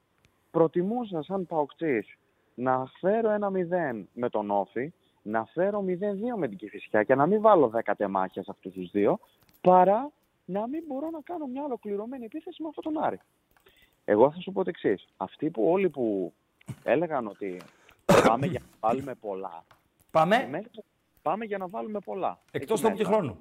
Προτιμούσα 0.51 1.23
σαν 1.23 1.45
Παοκτσής 1.45 2.17
να 2.55 2.85
φέρω 2.99 3.29
ένα 3.29 3.51
0 3.93 4.03
με 4.13 4.29
τον 4.29 4.51
Όφη, 4.51 4.93
να 5.27 5.45
φέρω 5.45 5.83
0-2 5.87 5.91
με 6.37 6.47
την 6.47 6.57
Κηφισιά 6.57 7.03
και 7.03 7.15
να 7.15 7.25
μην 7.25 7.41
βάλω 7.41 7.71
10 7.85 7.93
τεμάχια 7.97 8.43
σε 8.43 8.51
αυτούς 8.51 8.73
τους 8.73 8.91
δύο, 8.91 9.19
παρά 9.61 10.11
να 10.45 10.67
μην 10.67 10.83
μπορώ 10.87 11.09
να 11.09 11.19
κάνω 11.23 11.45
μια 11.45 11.63
ολοκληρωμένη 11.63 12.25
επίθεση 12.25 12.61
με 12.61 12.67
αυτόν 12.67 12.93
τον 12.93 13.03
Άρη. 13.03 13.19
Εγώ 14.05 14.31
θα 14.31 14.39
σου 14.39 14.51
πω 14.51 14.63
το 14.63 14.69
εξής. 14.69 15.07
Αυτοί 15.17 15.49
που 15.49 15.71
όλοι 15.71 15.89
που 15.89 16.33
έλεγαν 16.83 17.27
ότι 17.27 17.57
πάμε 18.27 18.45
για 18.45 18.59
να 18.59 18.87
βάλουμε 18.89 19.13
πολλά. 19.15 19.63
Πάμε; 20.11 20.47
μέσα- 20.51 20.69
πάμε 21.21 21.45
για 21.45 21.57
να 21.57 21.67
βάλουμε 21.67 21.99
πολλά. 21.99 22.39
Εκτός 22.51 22.83
Εκεί 22.83 22.91
του 22.91 22.97
μέσα. 22.97 23.09
χρόνου. 23.13 23.37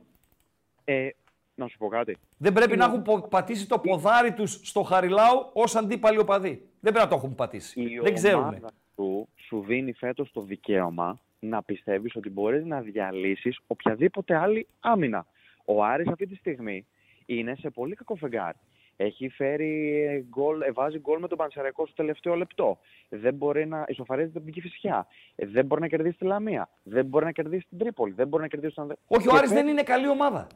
Ε, 0.85 1.09
να 1.55 1.67
σου 1.69 1.79
πω 1.79 1.89
κάτι. 1.89 2.17
Δεν 2.39 2.53
πρέπει 2.53 2.77
να 2.77 2.85
έχουν 2.85 3.03
πο- 3.03 3.21
πατήσει 3.29 3.69
το 3.69 3.79
ποδάρι 3.79 4.33
τους 4.33 4.61
στο 4.63 4.83
Χαριλάου 4.83 5.51
ως 5.53 5.77
αντίπαλοι 5.77 6.19
οπαδοί. 6.19 6.51
Δεν 6.81 6.93
πρέπει 6.93 6.99
να 6.99 7.09
το 7.09 7.15
έχουν 7.17 7.35
πατήσει. 7.35 7.81
Η 7.83 7.99
Δεν 7.99 8.15
ξέρουν. 8.15 8.43
ομάδα 8.45 8.71
του 8.97 9.29
σου 9.37 9.63
δίνει 9.67 9.93
φέτος 9.93 10.33
το 10.33 10.41
δικαίωμα 10.41 11.19
να 11.49 11.63
πιστεύεις 11.63 12.17
ότι 12.17 12.31
μπορείς 12.31 12.65
να 12.65 12.81
διαλύσεις 12.81 13.59
οποιαδήποτε 13.67 14.37
άλλη 14.37 14.67
άμυνα. 14.81 15.27
Ο 15.65 15.85
Άρης 15.85 16.09
αυτή 16.09 16.27
τη 16.27 16.35
στιγμή 16.35 16.87
είναι 17.27 17.55
σε 17.59 17.71
πολύ 17.71 17.95
κακό 17.95 18.15
φεγγάρι. 18.15 18.57
Έχει 18.99 19.29
φέρει 19.29 20.03
ε, 20.09 20.21
γκολ, 20.29 20.61
ε, 20.63 20.73
βάζει 20.73 20.99
γκολ 20.99 21.21
με 21.21 21.29
τον 21.29 21.39
Πανσεραϊκό 21.39 21.87
στο 21.87 21.95
τελευταίο 21.95 22.35
λεπτό. 22.35 22.79
Δεν 23.09 23.35
μπορεί 23.35 23.67
να 23.67 23.85
ισοφαρίζεται 23.89 24.41
την 24.41 24.53
Κηφισιά. 24.53 25.07
Ε, 25.37 25.47
Δεν 25.47 25.67
μπορεί 25.67 25.81
να 25.81 25.89
κερδίσει 25.89 26.17
τη 26.19 26.25
Λαμία. 26.25 26.69
Δεν 26.83 27.07
μπορεί 27.07 27.25
να 27.25 27.33
κερδίσει 27.33 27.67
την 27.69 27.79
Τρίπολη. 27.79 28.13
Δεν 28.13 28.29
μπορεί 28.29 28.43
να 28.43 28.49
κερδίσει 28.49 28.75
τον 28.75 28.83
Ανδε- 28.83 28.99
Όχι, 29.07 29.29
ο 29.29 29.31
Και 29.31 29.37
Άρης 29.37 29.49
δεν 29.51 29.59
παίζει- 29.59 29.73
είναι 29.73 29.83
καλή 29.83 30.09
ομάδα. 30.09 30.47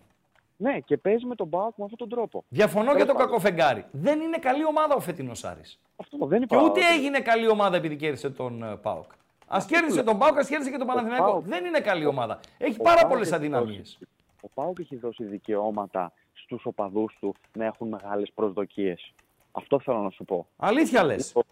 Ναι, 0.57 0.79
και 0.81 0.97
παίζει 0.97 1.27
με 1.27 1.35
τον 1.35 1.47
Μπάουκ 1.47 1.77
με 1.77 1.85
αυτόν 1.85 1.99
τον 1.99 2.09
τρόπο. 2.09 2.45
Διαφωνώ 2.49 2.85
Τέλος 2.85 2.97
για 2.97 3.07
το 3.07 3.13
πάντων. 3.13 3.27
κακό 3.29 3.41
φεγγάρι. 3.41 3.85
Δεν 3.91 4.21
είναι 4.21 4.39
καλή 4.39 4.65
ομάδα 4.67 4.95
ο 4.95 5.01
φετινός 5.01 5.45
Άρης. 5.45 5.81
Αυτό 5.97 6.27
δεν 6.27 6.39
Και 6.47 6.55
είπα. 6.57 6.65
ούτε 6.65 6.81
έγινε 6.97 7.21
καλή 7.21 7.49
ομάδα 7.49 7.77
επειδή 7.77 7.97
κέρδισε 7.97 8.31
τον 8.31 8.63
ε, 8.63 8.77
Πάοκ. 8.77 9.11
Α 9.53 9.59
κέρδισε 9.67 10.03
τον 10.03 10.19
Πάοκ, 10.19 10.39
ας 10.39 10.49
κέρδισε 10.49 10.71
και 10.71 10.77
τον 10.77 10.87
Παναθηναϊκό. 10.87 11.25
ΠΑΟΚ- 11.25 11.47
Δεν 11.47 11.65
είναι 11.65 11.81
καλή 11.81 12.07
ομάδα. 12.07 12.41
Έχει 12.59 12.77
ο 12.81 12.83
πάρα 12.83 13.01
ΠΑΟΚ 13.01 13.11
πολλές 13.13 13.27
έχει 13.27 13.37
αδυναμίες. 13.37 13.77
δώσει- 13.79 14.09
Ο 14.43 14.49
Πάουκ 14.55 14.79
έχει 14.79 14.97
δώσει 14.97 15.25
δικαιώματα 15.25 16.13
στους 16.33 16.67
οπαδούς 16.67 17.17
του 17.21 17.35
να 17.53 17.65
έχουν 17.65 17.89
μεγάλες 17.89 18.31
προσδοκίες. 18.35 19.13
Αυτό 19.53 19.81
θέλω 19.81 19.99
να 19.99 20.11
σου 20.11 20.25
πω. 20.25 20.47
Αλήθεια 20.57 21.03
λες. 21.05 21.27
Λοιπόν, 21.27 21.45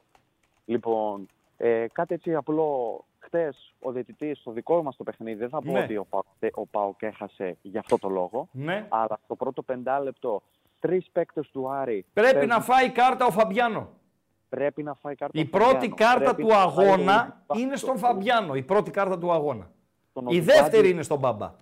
λοιπόν 0.65 1.27
ε, 1.57 1.87
κάτι 1.93 2.15
έτσι 2.15 2.35
απλό. 2.35 3.03
Χτες 3.19 3.75
ο 3.81 3.91
διαιτητής 3.93 4.39
στο 4.39 4.51
δικό 4.51 4.83
μας 4.83 4.97
το 4.97 5.05
παιχνίδι, 5.05 5.39
δεν 5.39 5.49
θα 5.49 5.63
πω 5.63 5.73
Ναι. 5.73 5.81
ότι 5.83 5.97
ο 5.97 6.05
Πάοκ, 6.11 6.25
ο 6.55 6.67
ΠΑΟΚ 6.67 7.03
έχασε 7.03 7.57
για 7.63 7.81
αυτό 7.81 7.99
το 7.99 8.09
λόγο. 8.09 8.49
Ναι. 8.53 8.87
Αλλά 8.89 9.19
στο 9.25 9.35
πρώτο 9.37 9.63
πεντάλεπτο, 9.63 10.43
τρεις 10.81 11.09
παίκτες 11.13 11.49
του 11.51 11.71
Άρη. 11.71 12.05
Πρέπει 12.13 12.33
παίζουν- 12.33 12.53
να 12.53 12.61
φάει 12.61 12.91
κάρτα 12.91 13.27
ο 13.27 13.31
Φαμπιάνο. 13.31 13.89
Πρέπει 14.49 14.83
να 14.83 14.95
φάει 14.95 15.15
κάρτα. 15.15 15.39
Η 15.41 15.43
ο 15.43 15.49
πρώτη 15.51 15.67
Φαμπιάνο. 15.73 15.95
κάρτα 15.95 16.19
Πρέπει 16.35 16.43
του 16.43 16.49
να 16.49 16.55
φάει 16.55 16.87
αγώνα 16.89 17.43
τον 17.47 17.59
είναι 17.59 17.77
στον 17.77 17.99
Φαμπιάνο. 17.99 18.55
Η 18.55 18.63
πρώτη 18.63 18.91
κάρτα 18.91 19.19
του 19.19 19.33
αγώνα. 19.33 19.71
Τον 20.13 20.23
Η 20.25 20.27
Οδουμπάτζη- 20.27 20.61
δεύτερη 20.61 20.91
είναι 20.91 21.03
στον 21.03 21.19
Μπαμπά. 21.19 21.53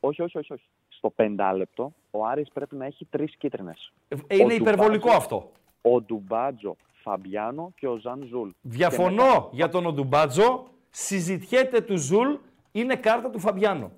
Όχι, 0.00 0.22
όχι, 0.22 0.38
όχι. 0.38 0.52
όχι. 0.52 0.64
Στο 0.88 1.10
πεντάλεπτο, 1.10 1.92
ο 2.10 2.26
Άρης 2.26 2.48
πρέπει 2.52 2.76
να 2.76 2.84
έχει 2.86 3.04
τρεις 3.04 3.36
κίτρινες. 3.36 3.92
Ε, 4.08 4.36
Είναι 4.36 4.54
υπερβολικό 4.54 5.10
αυτό. 5.10 5.50
Ο 5.82 6.00
Ντουμπάτζο, 6.00 6.76
Φαμπιάνο 7.02 7.72
και 7.76 7.88
ο 7.88 7.96
Ζαν 7.96 8.22
Ζουλ. 8.28 8.48
Και 8.48 8.56
Διαφωνώ 8.62 9.48
για 9.52 9.68
τον 9.68 9.86
Οντουμπάτζο. 9.86 10.66
Συζητιέται 10.90 11.80
του 11.80 11.96
Ζουλ. 11.96 12.34
Είναι 12.72 12.96
κάρτα 12.96 13.30
του 13.30 13.38
Φαμπιάνο. 13.38 13.90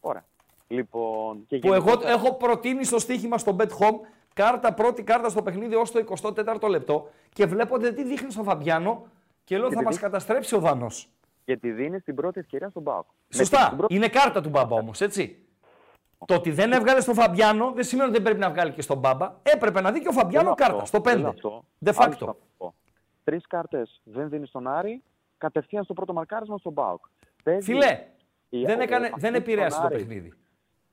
Ωραία. 0.00 0.24
Λοιπόν, 0.68 1.44
και 1.46 1.58
Που 1.58 1.66
εγώ 1.72 1.84
γενικότερα- 1.84 2.12
έχω 2.12 2.34
προτείνει 2.34 2.84
στο 2.84 2.98
στοίχημα 2.98 3.38
στο 3.38 3.56
Bet 3.58 3.68
Home 3.68 3.98
κάρτα, 4.36 4.72
πρώτη 4.74 5.02
κάρτα 5.02 5.28
στο 5.28 5.42
παιχνίδι 5.42 5.74
ως 5.74 5.90
το 5.90 6.04
24ο 6.22 6.68
λεπτό 6.68 7.08
και 7.32 7.46
βλέπετε 7.46 7.92
τι 7.92 8.04
δείχνει 8.04 8.30
στον 8.30 8.44
Φαμπιάνο 8.44 9.06
και 9.44 9.58
λέω 9.58 9.68
Και 9.68 9.74
θα 9.74 9.78
τη 9.80 9.84
μας 9.84 9.94
δείχνει- 9.94 10.12
καταστρέψει 10.12 10.54
ο 10.54 10.58
Δανό. 10.58 10.86
Και 11.44 11.56
τη 11.56 11.70
δίνει 11.70 12.00
την 12.00 12.14
πρώτη 12.14 12.40
ευκαιρία 12.40 12.68
στον 12.68 12.82
Πάοκ. 12.82 13.04
Σωστά. 13.34 13.76
Είναι 13.88 14.08
κάρτα 14.08 14.40
του 14.40 14.48
Μπάμπα 14.48 14.76
όμως, 14.76 15.00
έτσι. 15.00 15.38
Το 16.26 16.34
ότι 16.34 16.50
δεν 16.50 16.72
έβγαλε 16.72 17.00
στον 17.00 17.14
Φαμπιάνο 17.14 17.72
δεν 17.72 17.84
σημαίνει 17.84 18.08
ότι 18.08 18.16
δεν 18.16 18.24
πρέπει 18.26 18.40
να 18.40 18.50
βγάλει 18.50 18.72
και 18.72 18.82
στον 18.82 18.98
Μπάμπα. 18.98 19.34
Έπρεπε 19.42 19.80
να 19.80 19.92
δει 19.92 20.00
και 20.00 20.08
ο 20.08 20.12
Φαμπιάνο 20.12 20.54
κάρτα 20.54 20.84
στο 20.84 21.00
5. 21.00 21.34
De 21.84 21.92
facto. 21.94 22.30
Τρεις 23.24 23.46
κάρτες 23.46 24.00
δεν 24.04 24.28
δίνει 24.28 24.46
στον 24.46 24.66
Άρη, 24.68 25.02
κατευθείαν 25.38 25.84
στο 25.84 25.94
πρώτο 25.94 26.12
μαρκάρισμα 26.12 26.58
στον 26.58 26.74
Πάοκ. 26.74 27.04
Παίζει- 27.42 27.64
Φιλέ, 27.64 28.06
η- 28.48 28.64
δεν, 28.64 28.78
ο- 28.78 28.82
έκανε, 28.82 29.06
ο- 29.06 29.10
δεν 29.10 29.18
στον 29.30 29.34
επηρέασε 29.34 29.80
το 29.80 29.86
Άρη. 29.86 29.94
παιχνίδι. 29.96 30.32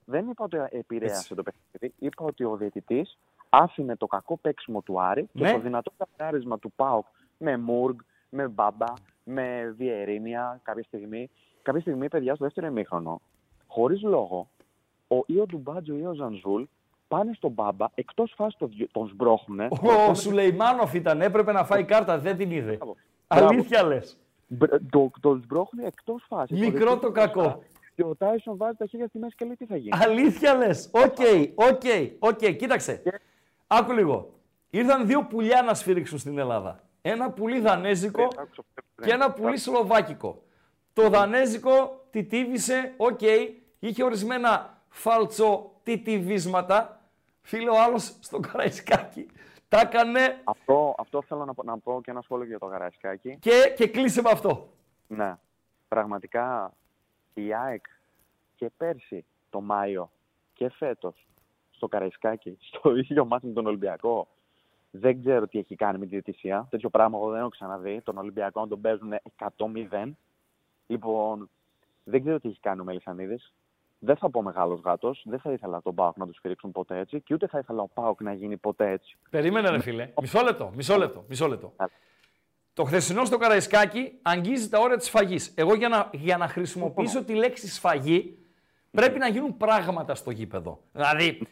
Δεν 0.05 0.27
είπα 0.29 0.43
ότι 0.43 0.57
επηρέασε 0.69 1.15
Έτσι. 1.15 1.35
το 1.35 1.43
παιχνίδι. 1.43 1.93
Είπα 1.99 2.25
ότι 2.25 2.43
ο 2.43 2.55
διαιτητής 2.55 3.17
άφηνε 3.55 3.95
το 3.95 4.05
κακό 4.07 4.37
παίξιμο 4.37 4.81
του 4.81 5.01
Άρη 5.01 5.29
Ναι. 5.31 5.47
και 5.47 5.53
το 5.53 5.59
δυνατό 5.59 5.91
καθάρισμα 5.97 6.59
του 6.59 6.71
Πάοκ 6.75 7.05
με 7.37 7.57
Μούργκ, 7.57 7.95
με 8.29 8.47
Μπάμπα, 8.47 8.93
με 9.23 9.73
Βιερίνια 9.77 10.59
κάποια 10.63 10.83
στιγμή. 10.83 11.29
Κάποια 11.61 11.81
στιγμή, 11.81 12.07
παιδιά, 12.07 12.35
στο 12.35 12.43
δεύτερο 12.43 12.67
ημίχρονο, 12.67 13.21
χωρίς 13.67 14.01
λόγο, 14.01 14.47
ο 15.07 15.15
ή 15.25 15.39
ο 15.39 15.45
Ντουμπάτζο 15.45 15.95
ή 15.97 16.05
ο 16.05 16.13
Ζανζούλ 16.13 16.63
πάνε 17.07 17.33
στον 17.33 17.51
Μπάμπα, 17.51 17.85
εκτός 17.93 18.33
φάσης 18.35 18.59
τον, 18.59 18.71
τον 18.91 19.07
σμπρώχουνε. 19.07 19.67
Ο 20.09 20.13
Σουλεϊμάνοφ 20.13 20.93
ήταν, 20.93 21.21
έπρεπε 21.21 21.51
να 21.51 21.63
φάει 21.65 21.83
κάρτα, 21.83 22.19
δεν 22.19 22.37
την 22.37 22.51
είδε. 22.51 22.75
Μπράβο. 22.75 22.95
Αλήθεια 23.27 23.83
λες. 23.83 24.17
Μπρ- 24.47 24.81
το- 24.89 25.11
Τον 25.21 25.41
σμπρώχουνε 25.43 25.85
εκτός 25.85 26.23
φάσης. 26.27 26.59
Μικρό 26.59 26.97
το 26.99 27.11
κακό. 27.11 27.63
Και 27.95 28.03
ο 28.03 28.15
Τάισον 28.15 28.57
βάζει 28.57 28.75
τα 28.77 28.85
χέρια 28.85 29.07
στη 29.07 29.19
μέση 29.19 29.35
και 29.35 29.45
λέει 29.45 29.55
τι 29.55 29.65
θα 29.65 29.75
γίνει. 29.75 29.97
Αλήθεια 30.01 30.53
λες. 30.55 30.89
Οκ, 30.93 31.17
οκ, 31.55 31.81
οκ. 32.19 32.37
Κοίταξε. 32.55 33.01
Άκου 33.77 33.91
λίγο. 33.91 34.33
Ήρθαν 34.69 35.07
δύο 35.07 35.23
πουλιά 35.25 35.61
να 35.61 35.73
σφυρίξουν 35.73 36.17
στην 36.19 36.37
Ελλάδα. 36.37 36.83
Ένα 37.01 37.31
πουλί 37.31 37.59
δανέζικο 37.59 38.27
και 39.01 39.11
ένα 39.11 39.31
πουλί 39.33 39.57
σλοβάκικο. 39.57 40.43
Το 40.93 41.09
δανέζικο 41.09 42.05
τιτίβησε, 42.09 42.93
οκ, 42.97 43.19
είχε 43.79 44.03
ορισμένα 44.03 44.81
φαλτσο-τιτιβίσματα. 44.89 47.01
Φίλε, 47.41 47.69
ο 47.69 47.81
άλλος 47.81 48.15
στο 48.19 48.39
Καραϊσκάκη 48.39 49.27
τα 49.69 49.79
έκανε 49.79 50.41
Αυτό, 50.43 50.95
αυτό 50.97 51.21
θέλω 51.21 51.45
να, 51.45 51.53
πω- 51.53 51.65
να 51.65 51.77
πω 51.77 52.01
και 52.03 52.11
ένα 52.11 52.21
σχόλιο 52.21 52.45
για 52.45 52.59
το 52.59 52.65
Καραϊσκάκη. 52.65 53.37
και, 53.39 53.73
και 53.75 53.87
κλείσε 53.87 54.21
με 54.21 54.29
αυτό. 54.29 54.69
Ναι. 55.07 55.35
Πραγματικά 55.87 56.73
η 57.33 57.53
ΑΕΚ 57.53 57.85
και 58.55 58.69
πέρσι 58.77 59.25
το 59.49 59.61
Μάιο 59.61 60.11
και 60.53 60.69
φέτος 60.69 61.27
στο 61.83 61.97
Καραϊσκάκι, 61.97 62.57
στο 62.69 62.95
ίδιο 62.95 63.25
μάτι 63.25 63.47
με 63.47 63.53
τον 63.53 63.65
Ολυμπιακό, 63.65 64.27
δεν 64.91 65.19
ξέρω 65.19 65.47
τι 65.47 65.59
έχει 65.59 65.75
κάνει 65.75 65.97
με 65.97 66.05
τη 66.05 66.11
διαιτησία. 66.11 66.67
Τέτοιο 66.69 66.89
πράγμα 66.89 67.17
εγώ 67.17 67.29
δεν 67.29 67.39
έχω 67.39 67.49
ξαναδεί. 67.49 68.01
Τον 68.03 68.17
Ολυμπιακό 68.17 68.61
να 68.61 68.67
τον 68.67 68.81
παίζουν 68.81 69.13
100-0. 69.57 70.11
Λοιπόν, 70.87 71.49
δεν 72.03 72.21
ξέρω 72.21 72.39
τι 72.39 72.47
έχει 72.49 72.59
κάνει 72.59 72.81
ο 72.81 72.83
Μελισανίδης. 72.83 73.53
Δεν 73.99 74.15
θα 74.15 74.29
πω 74.29 74.41
μεγάλος 74.41 74.79
γάτος. 74.79 75.23
Δεν 75.25 75.39
θα 75.39 75.51
ήθελα 75.51 75.81
τον 75.81 75.95
Πάοκ 75.95 76.17
να 76.17 76.25
τους 76.27 76.35
στηρίξουν 76.37 76.71
ποτέ 76.71 76.99
έτσι 76.99 77.21
και 77.21 77.33
ούτε 77.33 77.47
θα 77.47 77.59
ήθελα 77.59 77.81
ο 77.81 77.87
Πάοκ 77.87 78.21
να 78.21 78.33
γίνει 78.33 78.57
ποτέ 78.57 78.89
έτσι. 78.89 79.17
Περίμενε, 79.29 79.69
ρε 79.69 79.79
φίλε. 79.79 80.09
Μισό 80.21 80.41
λεπτό, 80.41 80.71
μισό 80.75 80.97
λεπτό, 80.97 81.25
μισό 81.27 81.47
λεπτό. 81.47 81.73
Το 82.73 82.83
χθεσινό 82.83 83.25
στο 83.25 83.37
Καραϊσκάκι 83.37 84.19
αγγίζει 84.21 84.69
τα 84.69 84.79
όρια 84.79 84.97
της 84.97 85.07
σφαγής. 85.07 85.53
Εγώ 85.55 85.73
για 85.73 85.89
να, 85.89 86.09
για 86.13 86.37
να 86.37 86.47
χρησιμοποιήσω 86.47 87.23
τη 87.23 87.33
λέξη 87.33 87.67
σφαγή 87.67 88.37
πρέπει 88.91 89.19
να 89.19 89.27
γίνουν 89.27 89.57
πράγματα 89.57 90.15
στο 90.15 90.31
γήπεδο. 90.31 90.79
Δηλαδή, 90.91 91.47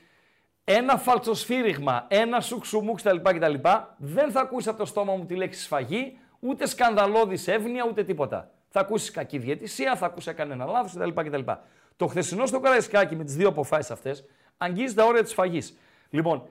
ένα 0.75 0.97
φαλτσοσφύριγμα, 0.97 2.05
ένα 2.07 2.41
σουξουμούξ 2.41 3.03
κτλ, 3.03 3.17
κτλ. 3.17 3.53
Δεν 3.97 4.31
θα 4.31 4.39
ακούσεις 4.39 4.67
από 4.67 4.77
το 4.77 4.85
στόμα 4.85 5.15
μου 5.15 5.25
τη 5.25 5.35
λέξη 5.35 5.61
σφαγή, 5.61 6.17
ούτε 6.39 6.67
σκανδαλώδης 6.67 7.47
εύνοια, 7.47 7.85
ούτε 7.89 8.03
τίποτα. 8.03 8.51
Θα 8.69 8.79
ακούσεις 8.79 9.11
κακή 9.11 9.37
διαιτησία, 9.37 9.95
θα 9.95 10.05
ακούσει 10.05 10.29
έκανε 10.29 10.53
ένα 10.53 10.65
λάθο 10.65 10.99
κτλ, 10.99 11.21
κτλ. 11.21 11.51
Το 11.95 12.07
χθεσινό 12.07 12.45
στο 12.45 12.59
Καραϊσκάκι 12.59 13.15
με 13.15 13.23
τις 13.23 13.35
δύο 13.35 13.47
αποφάσεις 13.47 13.91
αυτές 13.91 14.25
αγγίζει 14.57 14.93
τα 14.93 15.05
όρια 15.05 15.21
της 15.21 15.31
σφαγής. 15.31 15.77
Λοιπόν, 16.09 16.43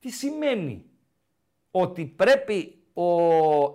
τι 0.00 0.10
σημαίνει 0.10 0.84
ότι 1.70 2.04
πρέπει 2.04 2.82
ο 2.94 3.06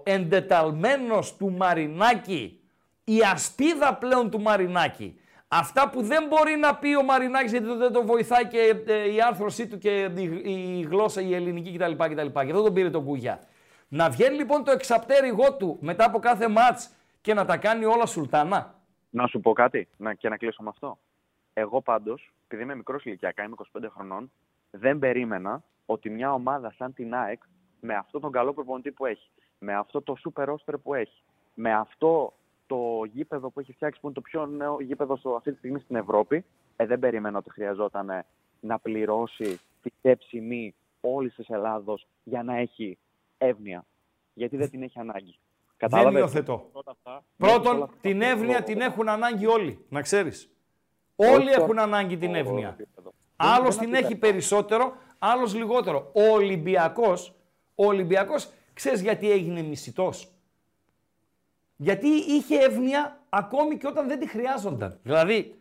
εντεταλμένος 0.03 1.35
του 1.35 1.51
Μαρινάκη, 1.51 2.59
η 3.03 3.19
ασπίδα 3.33 3.93
πλέον 3.95 4.29
του 4.29 4.41
Μαρινάκη, 4.41 5.19
αυτά 5.47 5.89
που 5.89 6.01
δεν 6.01 6.27
μπορεί 6.27 6.55
να 6.55 6.75
πει 6.75 6.95
ο 6.95 7.03
Μαρινάκης 7.03 7.51
γιατί 7.51 7.65
δεν 7.65 7.91
τον 7.91 8.05
βοηθάει 8.05 8.47
και 8.47 8.83
ε, 8.87 9.13
η 9.13 9.21
άρθρωσή 9.21 9.67
του 9.67 9.77
και 9.77 10.11
η, 10.15 10.41
η 10.43 10.81
γλώσσα 10.81 11.21
η 11.21 11.35
ελληνική 11.35 11.77
κτλ. 11.77 11.91
κτλ. 11.91 12.39
Γι' 12.43 12.51
αυτό 12.51 12.63
τον 12.63 12.73
πήρε 12.73 12.89
τον 12.89 13.03
Κούγια. 13.03 13.39
Να 13.87 14.09
βγαίνει 14.09 14.35
λοιπόν 14.35 14.63
το 14.63 14.71
εξαπτέρυγό 14.71 15.53
του 15.53 15.77
μετά 15.81 16.05
από 16.05 16.19
κάθε 16.19 16.47
μάτς 16.47 16.89
και 17.21 17.33
να 17.33 17.45
τα 17.45 17.57
κάνει 17.57 17.85
όλα 17.85 18.05
σουλτάνα. 18.05 18.75
Να 19.09 19.27
σου 19.27 19.39
πω 19.39 19.53
κάτι 19.53 19.87
να, 19.97 20.13
και 20.13 20.29
να 20.29 20.37
κλείσω 20.37 20.63
με 20.63 20.69
αυτό. 20.69 20.97
Εγώ 21.53 21.81
πάντως, 21.81 22.33
επειδή 22.45 22.63
είμαι 22.63 22.75
μικρός 22.75 23.05
ηλικιακά, 23.05 23.43
είμαι 23.43 23.55
25 23.79 23.87
χρονών, 23.93 24.31
δεν 24.71 24.99
περίμενα 24.99 25.63
ότι 25.85 26.09
μια 26.09 26.33
ομάδα 26.33 26.73
σαν 26.77 26.93
την 26.93 27.15
ΑΕΚ, 27.15 27.41
με 27.79 27.95
αυτό 27.95 28.19
τον 28.19 28.31
καλό 28.31 28.53
προπονητή 28.53 28.91
που 28.91 29.05
έχει, 29.05 29.29
με 29.59 29.75
αυτό 29.75 30.01
το 30.01 30.15
super 30.23 30.45
roster 30.45 30.73
που 30.83 30.93
έχει, 30.93 31.23
με 31.53 31.73
αυτό 31.73 32.33
το 32.67 33.03
γήπεδο 33.13 33.49
που 33.49 33.59
έχει 33.59 33.73
φτιάξει, 33.73 33.99
που 33.99 34.05
είναι 34.05 34.15
το 34.15 34.21
πιο 34.21 34.45
νέο 34.45 34.77
γήπεδο 34.81 35.15
στο, 35.17 35.35
αυτή 35.35 35.51
τη 35.51 35.57
στιγμή 35.57 35.79
στην 35.79 35.95
Ευρώπη, 35.95 36.45
ε, 36.75 36.85
δεν 36.85 36.99
περίμενα 36.99 37.37
ότι 37.37 37.49
χρειαζόταν 37.49 38.09
ε, 38.09 38.25
να 38.59 38.79
πληρώσει 38.79 39.59
τη 39.81 39.89
σκέψη 39.97 40.73
όλης 41.01 41.35
της 41.35 41.49
Ελλάδος 41.49 42.07
για 42.23 42.43
να 42.43 42.55
έχει 42.57 42.97
εύνοια. 43.37 43.85
Γιατί 44.33 44.57
δεν 44.57 44.69
την 44.69 44.83
έχει 44.83 44.99
ανάγκη. 44.99 45.39
Δεν 45.77 45.89
Κατάλαβες; 45.89 46.19
υιοθετώ. 46.19 46.69
Όλα 46.71 46.83
αυτά- 46.85 47.11
όλα 47.11 47.23
Πρώτον, 47.37 47.83
αυτά- 47.83 47.95
την 48.01 48.21
εύνοια 48.21 48.63
την 48.63 48.81
έχουν 48.81 49.09
ανάγκη 49.09 49.45
όλοι, 49.45 49.85
να 49.89 50.01
ξέρεις. 50.01 50.49
Όλοι 51.15 51.49
Όχι. 51.49 51.59
έχουν 51.61 51.79
ανάγκη 51.79 52.17
την 52.17 52.35
εύνοια. 52.35 52.67
επίπεδο. 52.67 53.13
Άλλος 53.35 53.75
δεν 53.75 53.79
την 53.79 53.87
είναι 53.87 53.97
έχει 53.97 54.15
περισσότερο, 54.15 54.93
άλλος 55.19 55.55
λιγότερο. 55.55 56.11
Ο 56.13 56.21
Ολυμπιακός, 56.33 57.33
ο 57.75 57.85
Ολυμπιακός, 57.85 58.51
ξέρεις 58.73 59.01
γιατί 59.01 59.31
έγινε 59.31 59.61
μισητός; 59.61 60.31
Γιατί 61.77 62.07
είχε 62.07 62.55
εύνοια 62.57 63.19
ακόμη 63.29 63.77
και 63.77 63.87
όταν 63.87 64.07
δεν 64.07 64.19
τη 64.19 64.27
χρειάζονταν. 64.27 64.99
Δηλαδή, 65.03 65.59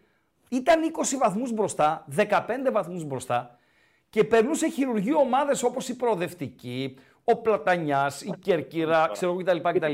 ήταν 0.50 0.80
20 1.14 1.16
βαθμούς 1.18 1.52
μπροστά, 1.52 2.04
15 2.16 2.70
βαθμούς 2.72 3.04
μπροστά 3.04 3.58
και 4.10 4.24
περνούσε 4.24 4.68
χειρουργείο 4.68 5.18
ομάδες 5.18 5.62
όπως 5.62 5.88
η 5.88 5.96
Προοδευτική, 5.96 6.98
ο 7.24 7.36
Πλατανιάς, 7.36 8.22
η 8.22 8.34
Κέρκυρα, 8.40 9.08
ξέρω 9.12 9.32
εγώ 9.32 9.42
κτλ. 9.42 9.68
κτλ. 9.78 9.92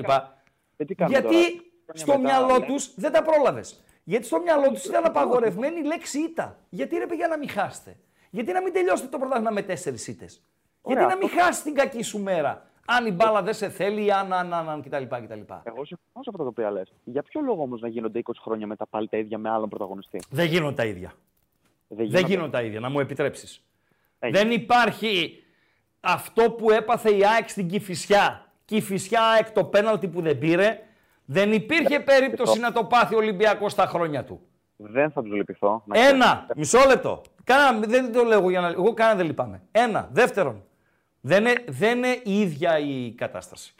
Ε, 0.76 0.84
τι 0.84 0.94
κάνουμε 0.94 1.18
Γιατί 1.18 1.34
τώρα. 1.34 1.70
Χρόνια 1.86 1.94
στο 1.94 2.18
μετά, 2.18 2.18
μυαλό 2.18 2.58
ναι. 2.58 2.66
τους 2.66 2.94
δεν 2.94 3.12
τα 3.12 3.22
πρόλαβες. 3.22 3.82
Γιατί 4.04 4.26
στο 4.26 4.40
μυαλό 4.40 4.70
τους 4.70 4.84
ήταν 4.84 5.04
απαγορευμένη 5.04 5.80
η 5.80 5.84
λέξη 5.84 6.18
ήττα. 6.20 6.58
Γιατί 6.68 6.96
ρε 6.96 7.06
παιδιά 7.06 7.28
να 7.28 7.38
μην 7.38 7.48
χάσετε; 7.48 7.96
Γιατί 8.30 8.52
να 8.52 8.62
μην 8.62 8.72
τελειώσετε 8.72 9.08
το 9.08 9.18
πρωτάθλημα 9.18 9.50
με 9.50 9.62
τέσσερις 9.62 10.06
ήττες; 10.06 10.42
Γιατί 10.84 11.02
Ωραία, 11.02 11.14
να 11.14 11.16
μην 11.16 11.26
αυτό- 11.26 11.40
χάσει 11.40 11.62
την 11.62 11.74
κακή 11.74 12.02
σου 12.02 12.22
μέρα; 12.22 12.70
Αν 12.96 13.06
η 13.06 13.10
μπάλα 13.12 13.42
δεν 13.42 13.54
σε 13.54 13.68
θέλει, 13.68 14.12
αν, 14.12 14.32
αν, 14.32 14.52
αν, 14.54 14.68
αν 14.68 14.82
κτλ. 14.82 15.02
κτλ. 15.04 15.40
Εγώ 15.62 15.84
συμφωνώ 15.84 16.22
σε 16.22 16.30
αυτά 16.30 16.42
τα 16.42 16.44
οποία 16.46 16.70
λες. 16.70 16.92
Για 17.04 17.22
ποιο 17.22 17.40
λόγο 17.40 17.62
όμως 17.62 17.80
να 17.80 17.88
γίνονται 17.88 18.20
20 18.24 18.32
χρόνια 18.40 18.66
μετά 18.66 18.86
πάλι 18.86 19.08
τα 19.08 19.16
ίδια 19.16 19.38
με 19.38 19.50
άλλον 19.50 19.68
πρωταγωνιστή; 19.68 20.20
Δεν 20.30 20.46
γίνονται 20.46 20.74
τα 20.74 20.84
ίδια. 20.84 21.12
Δεν 21.88 21.96
Δεν 21.96 22.06
γίνονται. 22.06 22.26
γίνονται 22.26 22.50
τα 22.50 22.62
ίδια, 22.62 22.80
να 22.80 22.88
μου 22.88 23.00
επιτρέψεις. 23.00 23.64
Έγινε. 24.18 24.38
Δεν 24.38 24.50
υπάρχει 24.50 25.42
αυτό 26.00 26.50
που 26.50 26.70
έπαθε 26.70 27.10
η 27.10 27.26
ΑΕΚ 27.26 27.48
στην 27.48 27.68
Κηφισιά. 27.68 28.46
Κηφισιά 28.64 29.22
ΑΕΚ 29.22 29.50
το 29.50 29.64
πέναλτι 29.64 30.08
που 30.08 30.20
δεν 30.20 30.38
πήρε. 30.38 30.78
Δεν 31.24 31.52
υπήρχε 31.52 32.00
περίπτωση 32.00 32.60
να 32.60 32.72
το 32.72 32.84
πάθει 32.84 33.14
ο 33.14 33.18
Ολυμπιακός 33.18 33.72
στα 33.72 33.86
χρόνια 33.86 34.24
του. 34.24 34.40
Δεν 34.76 35.10
θα 35.10 35.22
τους 35.22 35.32
λυπηθώ. 35.32 35.82
να 35.86 35.94
ξέρεις. 35.94 36.12
Ένα, 36.12 36.46
μισό 36.56 36.78
λεπτό. 36.86 37.22
Κάνα, 37.44 37.78
δεν 37.86 38.12
το 38.12 38.22
λέω 38.24 38.50
για 38.50 38.60
να. 38.60 38.68
Εγώ 38.68 38.94
κανένα 38.94 39.16
δεν 39.16 39.26
λυπάμαι. 39.26 39.62
Ένα. 39.72 40.08
Δεύτερον, 40.12 40.64
δεν 41.24 41.46
είναι, 41.46 41.64
δεν 41.66 41.96
είναι 41.96 42.20
η 42.22 42.40
ίδια 42.40 42.78
η 42.78 43.12
κατάσταση. 43.12 43.74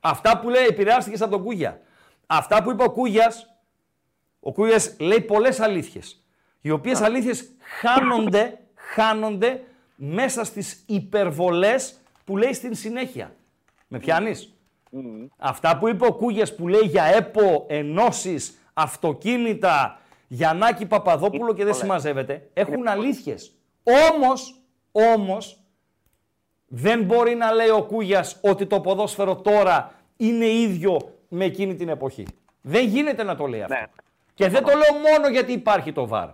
Αυτά 0.00 0.38
που 0.38 0.48
λέει 0.48 0.64
επηρεάστηκες 0.64 1.22
από 1.22 1.30
τον 1.30 1.42
Κούγια. 1.42 1.80
Αυτά 2.26 2.62
που 2.62 2.70
είπε 2.70 2.82
ο 2.82 2.90
Κούγιας, 2.90 3.54
ο 4.40 4.52
Κούγιας 4.52 4.96
λέει 4.98 5.20
πολλές 5.20 5.60
αλήθειες. 5.60 6.24
Οι 6.60 6.70
οποίες 6.70 7.00
αλήθειες 7.00 7.50
χάνονται, 7.80 8.58
χάνονται 8.74 9.62
μέσα 9.94 10.44
στις 10.44 10.84
υπερβολές 10.86 12.00
που 12.24 12.36
λέει 12.36 12.52
στην 12.52 12.74
συνέχεια. 12.74 13.34
Με 13.88 13.98
πιάνεις; 13.98 14.54
Αυτά 15.36 15.78
που 15.78 15.88
είπε 15.88 16.06
ο 16.06 16.12
Κούγιας 16.12 16.54
που 16.54 16.68
λέει 16.68 16.84
για 16.84 17.04
ΕΠΟ, 17.04 17.66
ενώσεις, 17.68 18.58
αυτοκίνητα, 18.74 20.00
Γιαννάκη 20.28 20.86
Παπαδόπουλο 20.86 21.54
και 21.54 21.64
δεν 21.64 21.74
συμμαζεύεται, 21.74 22.50
έχουν 22.54 22.88
αλήθειες. 22.88 23.52
Όμως, 24.12 24.62
όμως, 24.92 25.63
δεν 26.76 27.02
μπορεί 27.02 27.34
να 27.34 27.52
λέει 27.52 27.68
ο 27.68 27.82
Κούγιας 27.82 28.38
ότι 28.40 28.66
το 28.66 28.80
ποδόσφαιρο 28.80 29.36
τώρα 29.36 29.94
είναι 30.16 30.46
ίδιο 30.46 30.96
με 31.28 31.44
εκείνη 31.44 31.74
την 31.74 31.88
εποχή. 31.88 32.26
Δεν 32.60 32.86
γίνεται 32.86 33.22
να 33.22 33.36
το 33.36 33.46
λέει 33.46 33.62
αυτό. 33.62 33.86
Και 34.34 34.48
δεν 34.48 34.64
το 34.64 34.70
λέω 34.70 35.12
μόνο 35.12 35.28
γιατί 35.28 35.52
υπάρχει 35.52 35.92
το 35.92 36.06
ΒΑΡ. 36.06 36.28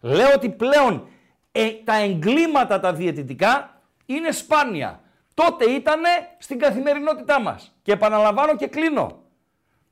Λέω 0.00 0.32
ότι 0.34 0.48
πλέον 0.48 1.08
ε, 1.52 1.70
τα 1.84 1.94
εγκλήματα 1.94 2.80
τα 2.80 2.92
διαιτητικά 2.92 3.80
είναι 4.06 4.30
σπάνια. 4.30 5.00
Τότε 5.34 5.64
ήταν 5.64 6.00
στην 6.38 6.58
καθημερινότητά 6.58 7.40
μας. 7.40 7.76
Και 7.82 7.92
επαναλαμβάνω 7.92 8.56
και 8.56 8.66
κλείνω. 8.66 9.22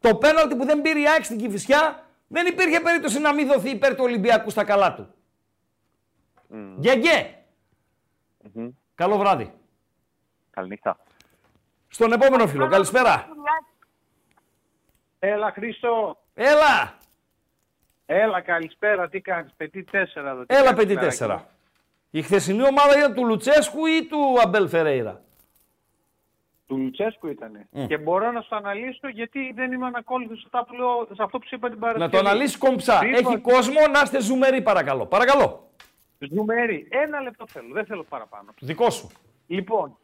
Το 0.00 0.14
πέναλτι 0.14 0.56
που 0.56 0.64
δεν 0.64 0.80
πήρε 0.80 1.00
η 1.00 1.08
ΑΕΚ 1.08 1.24
στην 1.24 1.38
Κηφισιά 1.38 2.04
δεν 2.26 2.46
υπήρχε 2.46 2.80
περίπτωση 2.80 3.20
να 3.20 3.34
μην 3.34 3.46
δοθεί 3.46 3.70
υπέρ 3.70 3.94
του 3.94 4.04
Ολυμπιακού 4.04 4.50
στα 4.50 4.64
καλά 4.64 4.94
του. 4.94 5.14
Γεγέ. 6.78 7.34
Καλό 8.94 9.18
βράδυ. 9.18 9.52
Καληνύχτα. 10.58 10.96
Στον 11.88 12.12
επόμενο 12.12 12.46
φίλο. 12.46 12.68
Καλησπέρα. 12.68 13.28
Έλα 15.18 15.52
Χρήστο. 15.52 16.18
Έλα. 16.34 16.98
Έλα 18.06 18.40
καλησπέρα. 18.40 19.08
Τι 19.08 19.20
κάνεις. 19.20 19.52
Πετή 19.56 19.84
4 19.92 19.96
εδώ. 20.14 20.44
Τι 20.46 20.54
Έλα, 20.54 20.62
κάνεις, 20.64 20.70
παιδί 20.76 20.86
φιλαράκι; 20.88 20.98
τέσσερα. 21.10 21.48
Η 22.10 22.22
χθεσινή 22.22 22.62
ομάδα 22.66 22.98
ήταν 22.98 23.14
του 23.14 23.26
Λουτσέσκου 23.26 23.86
ή 23.86 24.06
του 24.10 24.18
Αμπέλ 24.44 24.68
Φερέιρα; 24.68 25.20
Του 26.66 26.76
Λουτσέσκου 26.78 27.26
ήταν. 27.28 27.66
Μμ. 27.70 27.86
Και 27.86 27.98
μπορώ 27.98 28.30
να 28.32 28.40
σου 28.40 28.56
αναλύσω 28.56 29.08
γιατί 29.08 29.52
δεν 29.54 29.72
είμαι 29.72 29.86
ανακόλουθος 29.86 30.34
σε, 30.36 30.42
αυτά 30.44 30.64
που 30.64 30.74
λέω- 30.74 31.08
σε 31.14 31.22
αυτό 31.22 31.38
που 31.38 31.46
σου 31.48 31.54
είπα 31.54 31.68
την 31.68 31.78
Παρασκευή. 31.78 32.12
Να 32.16 32.22
το 32.22 32.28
αναλύσεις 32.28 32.58
κομψά. 32.58 33.00
Είπα- 33.04 33.18
Έχει 33.18 33.38
κόσμο 33.38 33.80
να 33.92 34.00
είστε 34.00 34.20
ζουμεροί, 34.20 34.62
παρακαλώ. 34.62 35.06
Παρακαλώ. 35.06 35.70
Ζουμέρι. 36.18 36.88
Ένα 36.90 37.20
λεπτό 37.20 37.46
θέλω. 37.46 37.72
Δεν 37.72 37.86
θέλω 37.86 38.02
παραπάνω. 38.02 38.54
Δικό 38.60 38.90
σου. 38.90 39.10
Λοιπόν, 39.46 39.98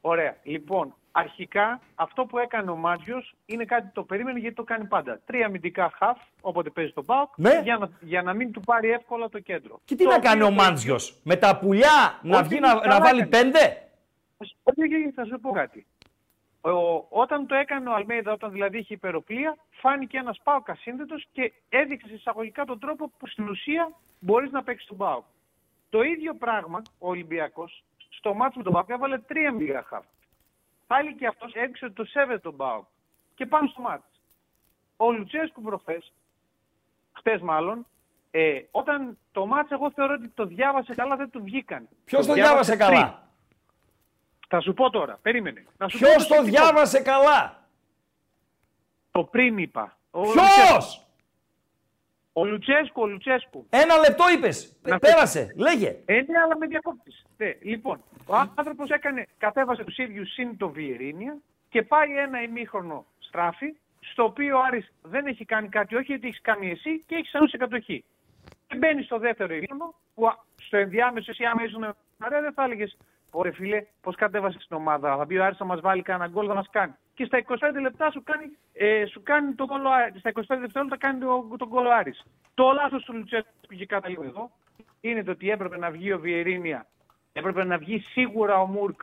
ωραία. 0.00 0.36
Λοιπόν, 0.42 0.94
αρχικά 1.12 1.80
αυτό 1.94 2.24
που 2.24 2.38
έκανε 2.38 2.70
ο 2.70 2.76
Μάτζιος 2.76 3.34
είναι 3.46 3.64
κάτι 3.64 3.82
που 3.86 3.92
το 3.94 4.02
περίμενε 4.02 4.38
γιατί 4.38 4.54
το 4.54 4.64
κάνει 4.64 4.84
πάντα. 4.84 5.20
Τρία 5.26 5.46
αμυντικά 5.46 5.92
χαφ, 5.98 6.18
όποτε 6.40 6.70
παίζει 6.70 6.92
τον 6.92 7.04
Μπάουκ, 7.04 7.32
Ναι. 7.36 7.60
για, 7.62 7.76
να, 7.78 7.90
για 8.00 8.22
να 8.22 8.32
μην 8.34 8.52
του 8.52 8.60
πάρει 8.60 8.90
εύκολα 8.90 9.28
το 9.28 9.38
κέντρο. 9.38 9.80
Και 9.84 9.94
τι 9.96 10.04
Το 10.04 10.10
να 10.10 10.18
κάνει 10.18 10.42
οποίο 10.42 10.54
ο 10.54 10.56
το- 10.56 10.62
Μάντζιο. 10.62 10.96
Με 11.22 11.36
τα 11.36 11.58
πουλιά 11.58 12.18
να 12.22 12.38
Όχι, 12.38 12.48
βγει 12.48 12.60
να, 12.60 12.68
καλά 12.74 12.86
να 12.86 13.00
βάλει 13.00 13.20
έκανε. 13.20 13.42
πέντε; 13.50 13.88
Όχι, 14.38 14.94
όχι, 14.94 15.10
θα 15.14 15.24
σου 15.24 15.40
πω 15.40 15.50
κάτι. 15.50 15.86
Ο, 16.62 16.70
όταν 17.08 17.46
το 17.46 17.54
έκανε 17.54 17.88
ο 17.88 17.94
Αλμέιδα, 17.94 18.32
όταν 18.32 18.50
δηλαδή 18.52 18.78
είχε 18.78 18.94
υπεροπλία, 18.94 19.56
φάνηκε 19.70 20.18
ένας 20.18 20.40
Πάοκ 20.42 20.70
ασύνδετος 20.70 21.26
και 21.32 21.52
έδειξε 21.68 22.14
εισαγωγικά 22.14 22.64
τον 22.64 22.78
τρόπο 22.78 23.10
που 23.18 23.26
στην 23.26 23.48
ουσία 23.48 23.92
μπορείς 24.18 24.50
να 24.50 24.62
παίξεις 24.62 24.88
τον 24.88 24.96
Πάοκ. 24.96 25.24
Το 25.90 26.02
ίδιο 26.02 26.34
πράγμα 26.34 26.82
ο 26.98 27.08
Ολυμπιακός 27.08 27.84
στο 28.20 28.34
μάτσο 28.34 28.58
με 28.58 28.64
τον 28.64 28.72
Πάοκ 28.72 28.88
έβαλε 28.90 29.18
τρία 29.18 29.52
μίγα 29.52 29.82
χαφ. 29.82 30.04
Πάλι 30.86 31.14
και 31.14 31.26
αυτός 31.26 31.52
έδειξε 31.54 31.84
ότι 31.84 31.94
το 31.94 32.04
σέβεται 32.04 32.38
τον 32.38 32.56
Πάοκ. 32.56 32.84
Και 33.34 33.46
πάμε 33.46 33.68
στο 33.68 33.80
μάτσο. 33.80 34.06
Ο 34.96 35.12
Λουτσέσκου 35.12 35.62
προχθές, 35.62 36.12
χτε 37.12 37.38
μάλλον, 37.42 37.86
ε, 38.30 38.60
όταν 38.70 39.18
το 39.32 39.46
μάτσο 39.46 39.74
εγώ 39.74 39.90
θεωρώ 39.90 40.14
ότι 40.14 40.28
το 40.28 40.44
διάβασε 40.44 40.94
καλά, 40.94 41.16
δεν 41.16 41.30
του 41.30 41.42
βγήκαν. 41.42 41.88
Ποιος 42.04 42.26
το 42.26 42.32
διάβασε 42.32 42.76
πριν. 42.76 42.86
καλά; 42.88 43.28
Θα 44.48 44.60
σου 44.60 44.74
πω 44.74 44.90
τώρα, 44.90 45.18
περίμενε. 45.22 45.66
Να 45.76 45.88
σου 45.88 45.98
Ποιος 45.98 46.12
πω 46.12 46.18
το 46.18 46.24
σκεπτικό. 46.24 46.50
διάβασε 46.50 47.00
καλά; 47.02 47.68
Το 49.10 49.24
πριν 49.24 49.58
είπα. 49.58 49.96
Ο 50.10 50.20
Ποιος! 50.20 51.06
Λουτσέσκου. 52.44 53.02
Ο 53.02 53.06
Λουτσέσκου, 53.06 53.56
ο 53.56 53.56
Λουτσέσκου. 53.56 53.66
Ένα 53.70 53.96
λεπτό 53.96 54.24
είπες. 54.36 54.76
Να 54.82 54.98
Πέρασε. 54.98 55.54
Λέγε. 55.56 55.96
Ε, 56.04 56.14
ναι, 56.14 56.38
αλλά 56.44 56.56
με 56.58 56.66
διακόπτη. 56.66 57.12
Ναι, 57.36 57.52
λοιπόν, 57.62 58.02
ο 58.26 58.34
άνθρωπος 58.56 58.90
έκανε, 58.90 59.26
κατέβασε 59.38 59.84
τους 59.84 59.98
ίδιους 59.98 60.32
συν 60.32 60.56
το 60.56 60.68
Βιερίνια 60.70 61.36
και 61.68 61.82
πάει 61.82 62.16
ένα 62.18 62.42
ημίχρονο 62.42 63.06
στράφη, 63.18 63.74
στο 64.00 64.24
οποίο 64.24 64.56
ο 64.58 64.62
Άρης 64.62 64.92
δεν 65.02 65.26
έχει 65.26 65.44
κάνει 65.44 65.68
κάτι, 65.68 65.94
όχι 65.94 66.04
γιατί 66.06 66.26
έχεις 66.26 66.40
κάνει 66.40 66.70
εσύ 66.70 67.04
και 67.06 67.14
έχεις 67.14 67.30
σαν 67.30 67.48
σε 67.48 67.56
κατοχή. 67.56 68.04
Και 68.66 68.76
μπαίνεις 68.76 69.04
στο 69.04 69.18
δεύτερο 69.18 69.54
ημίχρονο, 69.54 69.94
που 70.14 70.26
α- 70.26 70.44
στο 70.62 70.76
ενδιάμεσο 70.76 71.30
εσύ 71.30 71.44
άμα 71.44 71.62
ήσουν 71.64 71.82
ωραία 72.24 72.40
δεν 72.40 72.52
θα 72.52 72.64
έλεγες 72.64 72.96
Ωραία 73.32 73.52
φίλε, 73.52 73.86
πώς 74.00 74.16
κατέβασες 74.16 74.66
την 74.66 74.76
ομάδα. 74.76 75.16
Θα 75.16 75.26
πει 75.26 75.36
ο 75.36 75.44
Άρης 75.44 75.58
να 75.58 75.66
μας 75.66 75.80
βάλει 75.80 76.02
κανένα 76.02 76.30
γκολ, 76.30 76.44
θα 76.48 76.54
μας 76.54 76.66
κάνει. 76.70 76.92
Και 77.20 77.26
στα 77.26 77.38
25 77.38 77.80
λεπτά 77.80 78.10
σου 78.10 78.22
κάνει, 78.22 78.44
ε, 78.72 79.06
σου 79.06 79.22
κάνει 79.22 79.52
τον 79.54 79.66
γκολ 79.66 79.84
ο 79.84 79.90
Άρης. 79.92 80.18
Στα 80.20 80.28
25 80.28 80.60
δευτερόλεπτα 80.60 80.98
κάνει 80.98 81.20
το- 81.20 81.56
τον 81.58 81.68
γκολ 81.68 81.86
ο 81.86 81.94
Άρης. 81.94 82.24
Το 82.54 82.72
λάθος 82.72 83.04
του 83.04 83.12
Λουτσέσκου 83.14 83.50
που 83.68 83.74
είχε 83.74 83.86
καταλήγει 83.86 84.24
εδώ 84.26 84.50
είναι 85.00 85.22
το 85.24 85.30
ότι 85.30 85.50
έπρεπε 85.50 85.78
να 85.78 85.90
βγει 85.90 86.12
ο 86.12 86.18
Βιερίνια, 86.18 86.86
έπρεπε 87.32 87.64
να 87.64 87.78
βγει 87.78 87.98
σίγουρα 87.98 88.60
ο 88.60 88.66
Μουρκ, 88.66 89.00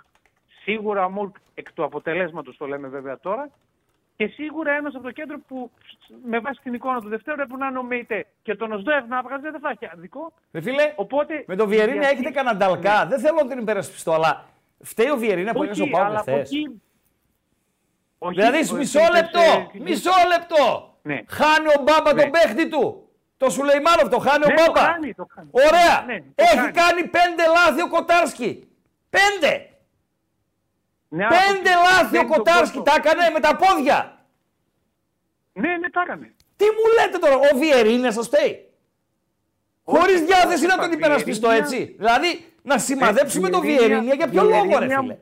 σίγουρα 0.64 1.06
ο 1.06 1.10
Μουρκ 1.10 1.36
εκ 1.54 1.74
του 1.74 1.84
αποτελέσματος, 1.84 2.58
το 2.58 2.66
λέμε 2.68 2.88
βέβαια 2.88 3.20
τώρα, 3.20 3.50
και 4.16 4.28
σίγουρα 4.28 4.72
ένας 4.72 4.96
από 4.96 5.04
το 5.04 5.12
κέντρο 5.12 5.40
που 5.48 5.72
με 6.26 6.40
βάση 6.40 6.60
την 6.64 6.74
εικόνα 6.74 7.02
του 7.02 7.08
Δευτέρου 7.10 7.42
έπρεπε 7.42 7.60
να 7.64 7.68
είναι 7.68 7.78
ο 7.80 7.84
Μέιτε. 7.84 8.26
Και 8.42 8.56
τον 8.56 8.72
Οσδοεύ 8.72 9.06
να 9.08 9.22
βγάζει 9.22 9.42
δεν 9.50 9.60
θα 9.60 9.70
έχει 9.70 9.92
αδικό. 9.94 10.34
Ρε 10.54 10.62
φίλε, 10.62 10.94
Οπότε, 10.96 11.44
με 11.48 11.56
τον 11.56 11.68
Βιερίνια 11.68 12.00
γιατί- 12.02 12.16
έχετε 12.16 12.32
κανένα 12.32 12.56
νταλκά. 12.58 13.06
Δεν 13.06 13.20
θέλω 13.20 13.40
να 13.44 13.48
την 13.48 13.60
υπερασπιστώ, 13.60 14.12
αλλά 14.14 14.46
φταίει 14.80 15.10
ο 15.10 15.18
Βιερίνια 15.18 15.54
που 15.54 15.64
είναι 15.64 15.74
στο 15.74 15.84
Όχι, 15.84 15.92
πάγκο 15.92 16.06
αλλά 16.06 16.20
από 16.20 16.32
χθε. 16.32 16.40
εκεί- 16.40 16.82
Όχι, 18.18 18.36
Δηλαδή, 18.40 18.58
ο- 18.74 18.76
μισό 18.76 19.00
είπες, 19.00 19.12
λεπτό, 19.22 19.40
ε, 19.74 19.80
μισό 19.80 20.12
λεπτό. 20.28 20.98
Ναι. 21.02 21.22
Χάνει 21.28 21.68
ο 21.68 21.82
Μπάμπα 21.84 22.14
Ναι. 22.14 22.22
τον 22.22 22.32
παίχτη 22.32 22.68
του. 22.70 23.10
Το 23.38 23.50
Σουλεϊμάνοφ 23.50 24.08
το 24.10 24.18
χάνει 24.20 24.46
Ναι, 24.48 24.54
ο 24.54 24.56
το 24.56 24.64
Μπάμπα. 24.72 24.80
χάνει, 24.88 25.14
το 25.14 25.28
χάνει. 25.34 25.50
Ωραία. 25.52 26.04
Ναι, 26.06 26.18
το 26.20 26.44
Έχει 26.44 26.56
κάνει. 26.56 26.72
κάνει 26.72 27.02
πέντε 27.08 27.44
λάθη 27.56 27.82
ο 27.82 27.88
Κοτάρσκι. 27.90 28.68
Πέντε. 29.10 29.70
Ναι, 31.10 31.26
από 31.26 31.36
Πέντε 31.36 31.70
εκεί 31.70 31.80
λάθη 31.88 32.04
ο 32.06 32.10
μπαίνει 32.10 32.28
τον 32.28 32.38
Κοτάρσκι. 32.38 32.78
κόσμο. 32.78 32.82
Τα 32.84 32.94
έκανε 32.98 33.30
με 33.34 33.40
τα 33.40 33.56
πόδια. 33.56 34.18
Ναι, 35.54 35.78
ναι, 35.78 35.90
τα 35.90 36.02
έκανε. 36.02 36.36
Τι 36.56 36.66
μου 36.66 36.86
λέτε 37.00 37.18
τώρα, 37.18 37.36
ο 37.36 37.58
Βιερίνια 37.58 38.12
σας 38.12 38.26
φταίει; 38.28 38.70
Χωρίς 39.84 40.16
Όχι, 40.16 40.24
διάθεση 40.26 40.54
όχι, 40.66 40.66
να 40.66 40.76
τα 40.76 40.82
τον 40.82 40.92
υπερασπιστώ 40.92 41.48
Βιερίνια- 41.48 41.78
έτσι. 41.78 41.96
Δηλαδή, 41.98 42.54
να 42.62 42.78
σημαδέψουμε 42.78 43.50
τον 43.50 43.62
Βιερίνια- 43.62 43.88
Βιερίνια 43.88 44.14
για 44.14 44.28
ποιο 44.28 44.44
λόγο, 44.44 44.62
ρε 44.64 44.68
Βιερίνια- 44.68 45.00
φίλε; 45.00 45.18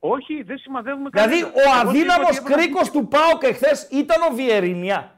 Όχι, 0.00 0.42
δεν 0.42 0.58
σημαδεύουμε 0.58 1.08
Δηλαδή, 1.12 1.40
κανένα. 1.40 1.46
ο 1.56 1.60
Εγώ 1.60 1.70
σου 1.70 1.78
είπα 1.78 1.88
αδύναμο 1.88 2.26
ότι 2.26 2.36
έπρεπε 2.36 2.50
να- 2.50 2.56
κρίκο 2.62 2.80
του 2.90 3.08
Πάοκ 3.08 3.42
εχθές 3.42 3.88
ήταν 3.90 4.22
ο 4.30 4.34
Βιερίνια. 4.34 5.14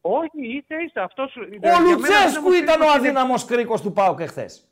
Όχι, 0.00 0.30
ίσα 0.56 0.80
ίσα. 0.86 1.02
Αυτός, 1.02 1.36
Ο 1.36 1.80
Λουτσέσκου 1.82 2.52
ήταν 2.52 2.80
ο 2.82 2.90
αδύναμος 2.90 3.44
κρίκος 3.44 3.82
του 3.82 3.92
Πάοκ 3.92 4.20
εχθές. 4.20 4.66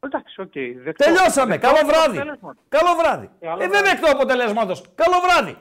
Εντάξει, 0.00 0.40
οκ. 0.40 0.52
δεκτό. 0.84 1.04
Τελειώσαμε. 1.04 1.58
Δεκτό 1.58 1.66
Καλό 1.68 1.80
το 1.80 1.86
βράδυ. 1.86 2.16
αποτέλεσμα. 2.18 2.54
Καλό 2.68 2.94
βράδυ. 2.98 3.30
Καλό 3.40 3.54
Ε, 3.62 3.68
δεν 3.68 3.68
βράδυ. 3.70 3.88
δεκτό 3.88 4.10
αποτελέσματος. 4.10 4.82
Καλό 4.94 5.20
βράδυ. 5.20 5.56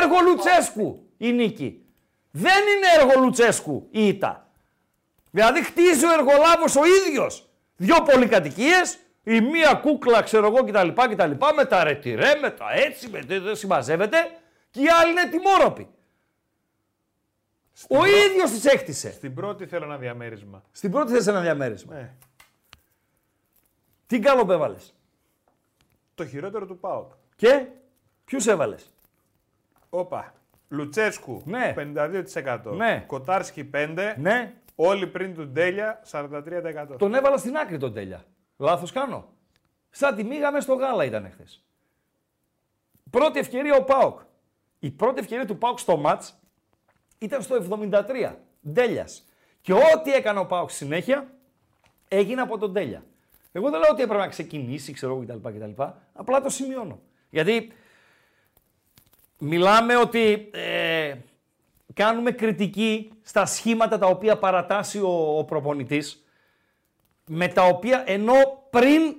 Έργο 0.00 0.16
Λουτσέσκου 0.26 1.08
η 1.16 1.32
νίκη. 1.32 1.84
Δεν 2.30 2.62
είναι 2.76 2.86
έργο 3.10 3.20
Λουτσέσκου 3.24 3.88
η 3.90 4.06
ήττα. 4.06 4.48
Δηλαδή 5.30 5.62
χτίζει 5.64 6.04
ο 6.06 6.12
εργολάβος 6.12 6.76
ο 6.76 6.80
ίδιος. 7.06 7.48
Δυο 7.76 8.02
πολυκατοικίες, 8.02 8.98
η 9.22 9.40
μία 9.40 9.74
κούκλα 9.74 10.22
ξέρω 10.22 10.46
εγώ 10.46 10.64
κτλ. 10.64 10.88
κτλ 10.88 11.30
με 11.56 11.64
τα 11.64 11.84
ρετυρέ, 11.84 12.34
με 12.34 12.50
τα 12.50 12.72
έτσι, 12.72 13.08
με 13.08 13.24
τα 13.24 13.40
δεν 13.40 13.56
συμμαζεύεται 13.56 14.16
και 14.70 14.80
η 14.80 14.88
άλλη 14.88 15.10
είναι 15.10 15.28
τιμόρροπη. 15.28 15.88
Ο 17.88 18.04
ίδιος 18.06 18.50
της 18.50 18.64
έκτισε. 18.64 19.12
Στην 19.12 19.34
πρώτη 19.34 19.66
θέλω 19.66 19.84
ένα 19.84 19.96
διαμέρισμα. 19.96 20.62
Στην 20.72 20.90
πρώτη 20.90 21.12
θέση 21.12 21.28
ένα 21.28 21.40
διαμέρισμα. 21.40 21.94
Ναι. 21.94 22.12
Τι 24.06 24.18
καλό 24.18 24.52
έβαλες. 24.52 24.94
Το 26.14 26.26
χειρότερο 26.26 26.66
του 26.66 26.78
ΠΑΟΚ. 26.78 27.12
Και 27.36 27.66
ποιους 28.24 28.46
έβαλες. 28.46 28.90
Όπα. 29.90 30.34
Λουτσέσκου 30.68 31.42
Ναι. 31.44 31.74
52%. 31.76 32.60
Ναι. 32.76 33.04
Κοτάρσκι 33.06 33.70
5%. 33.74 34.14
Ναι. 34.18 34.54
Όλοι 34.74 35.06
πριν 35.06 35.34
του 35.34 35.46
Ντέλια 35.46 36.02
43%. 36.10 36.96
Τον 36.98 37.14
έβαλα 37.14 37.36
στην 37.36 37.56
άκρη 37.56 37.78
τον 37.78 37.92
τέλεια. 37.92 38.24
Λάθος 38.60 38.92
κάνω. 38.92 39.28
Σαν 39.90 40.16
τη 40.16 40.24
μίγα 40.24 40.52
μες 40.52 40.62
στο 40.62 40.74
γάλα 40.74 41.04
ήταν 41.04 41.30
χθε. 41.32 41.44
Πρώτη 43.10 43.38
ευκαιρία 43.38 43.76
ο 43.76 43.84
Πάοκ. 43.84 44.20
Η 44.78 44.90
πρώτη 44.90 45.20
ευκαιρία 45.20 45.46
του 45.46 45.58
Πάοκ 45.58 45.78
στο 45.78 45.96
μάτς 45.96 46.38
ήταν 47.18 47.42
στο 47.42 47.56
73. 47.90 48.34
Ντέλιας. 48.72 49.24
Και 49.60 49.72
ό,τι 49.72 50.12
έκανε 50.12 50.38
ο 50.38 50.46
Πάοκ 50.46 50.70
στη 50.70 50.84
συνέχεια 50.84 51.34
έγινε 52.08 52.40
από 52.40 52.58
τον 52.58 52.72
Τέλεια. 52.72 53.04
Εγώ 53.52 53.70
δεν 53.70 53.80
λέω 53.80 53.90
ότι 53.90 54.02
έπρεπε 54.02 54.20
να 54.20 54.28
ξεκινήσει, 54.28 54.92
ξέρω 54.92 55.12
εγώ 55.12 55.24
κτλ. 55.24 55.48
κτλ. 55.48 55.82
Απλά 56.12 56.40
το 56.40 56.48
σημειώνω. 56.48 57.00
Γιατί 57.30 57.72
μιλάμε 59.38 59.96
ότι 59.96 60.50
ε, 60.52 61.14
κάνουμε 61.94 62.30
κριτική 62.30 63.12
στα 63.22 63.46
σχήματα 63.46 63.98
τα 63.98 64.06
οποία 64.06 64.38
παρατάσσει 64.38 65.00
ο, 65.00 65.38
ο 65.38 65.44
προπονητής 65.44 66.24
με 67.32 67.48
τα 67.48 67.64
οποία 67.64 68.02
ενώ 68.06 68.34
πριν 68.70 69.16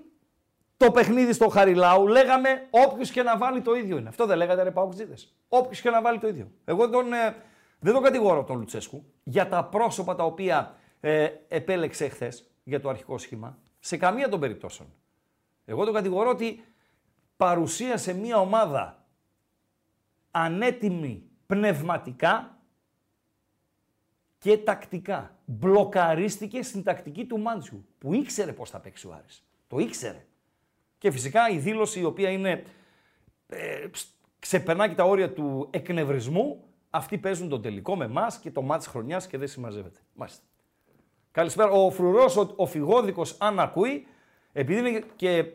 το 0.77 0.91
παιχνίδι 0.91 1.33
στο 1.33 1.47
Χαριλάου 1.47 2.07
λέγαμε 2.07 2.67
όποιος 2.69 3.11
και 3.11 3.23
να 3.23 3.37
βάλει 3.37 3.61
το 3.61 3.73
ίδιο 3.73 3.97
είναι. 3.97 4.09
Αυτό 4.09 4.25
δεν 4.25 4.37
λέγατε 4.37 4.63
ρε 4.63 4.71
Παουκτζίδες. 4.71 5.35
Όποιος 5.49 5.81
και 5.81 5.89
να 5.89 6.01
βάλει 6.01 6.19
το 6.19 6.27
ίδιο. 6.27 6.51
Εγώ 6.65 6.89
τον, 6.89 7.13
ε, 7.13 7.35
δεν 7.79 7.93
τον 7.93 8.03
κατηγορώ 8.03 8.43
τον 8.43 8.57
Λουτσέσκου 8.57 9.05
για 9.23 9.47
τα 9.47 9.65
πρόσωπα 9.65 10.15
τα 10.15 10.23
οποία 10.23 10.75
ε, 10.99 11.27
επέλεξε 11.47 12.07
χθες 12.07 12.51
για 12.63 12.81
το 12.81 12.89
αρχικό 12.89 13.17
σχήμα. 13.17 13.57
Σε 13.79 13.97
καμία 13.97 14.29
των 14.29 14.39
περιπτώσεων. 14.39 14.89
Εγώ 15.65 15.85
τον 15.85 15.93
κατηγορώ 15.93 16.29
ότι 16.29 16.63
παρουσίασε 17.37 18.13
μια 18.13 18.37
ομάδα 18.37 19.05
ανέτοιμη 20.31 21.29
πνευματικά 21.45 22.57
και 24.41 24.57
τακτικά. 24.57 25.35
Μπλοκαρίστηκε 25.45 26.63
στην 26.63 26.83
τακτική 26.83 27.25
του 27.25 27.39
Μάντζιου, 27.39 27.85
που 27.97 28.13
ήξερε 28.13 28.53
πώς 28.53 28.69
θα 28.69 28.79
παίξει 28.79 29.07
ο 29.07 29.13
Άρης. 29.13 29.43
Το 29.67 29.77
ήξερε. 29.77 30.25
Και 30.97 31.11
φυσικά 31.11 31.49
η 31.49 31.57
δήλωση 31.57 31.99
η 31.99 32.03
οποία 32.03 32.29
είναι, 32.29 32.63
ε, 33.47 33.87
ψ- 33.91 34.13
ξεπερνά 34.39 34.87
και 34.87 34.95
τα 34.95 35.03
όρια 35.03 35.33
του 35.33 35.67
εκνευρισμού, 35.71 36.63
αυτοί 36.89 37.17
παίζουν 37.17 37.49
τον 37.49 37.61
τελικό 37.61 37.95
με 37.95 38.05
εμάς 38.05 38.37
και 38.37 38.51
το 38.51 38.61
μάτς 38.61 38.87
χρονιάς 38.87 39.27
και 39.27 39.37
δεν 39.37 39.47
συμμαζεύεται. 39.47 39.99
Μάλιστα. 40.13 40.43
Καλησπέρα. 41.31 41.69
Ο 41.69 41.91
Φρουρός, 41.91 42.37
ο, 42.37 42.53
ο 42.55 42.65
Φιγόδικος, 42.65 43.35
αν 43.39 43.59
ακούει, 43.59 44.07
επειδή 44.53 44.89
είναι 44.89 45.03
και 45.15 45.37
ε, 45.37 45.53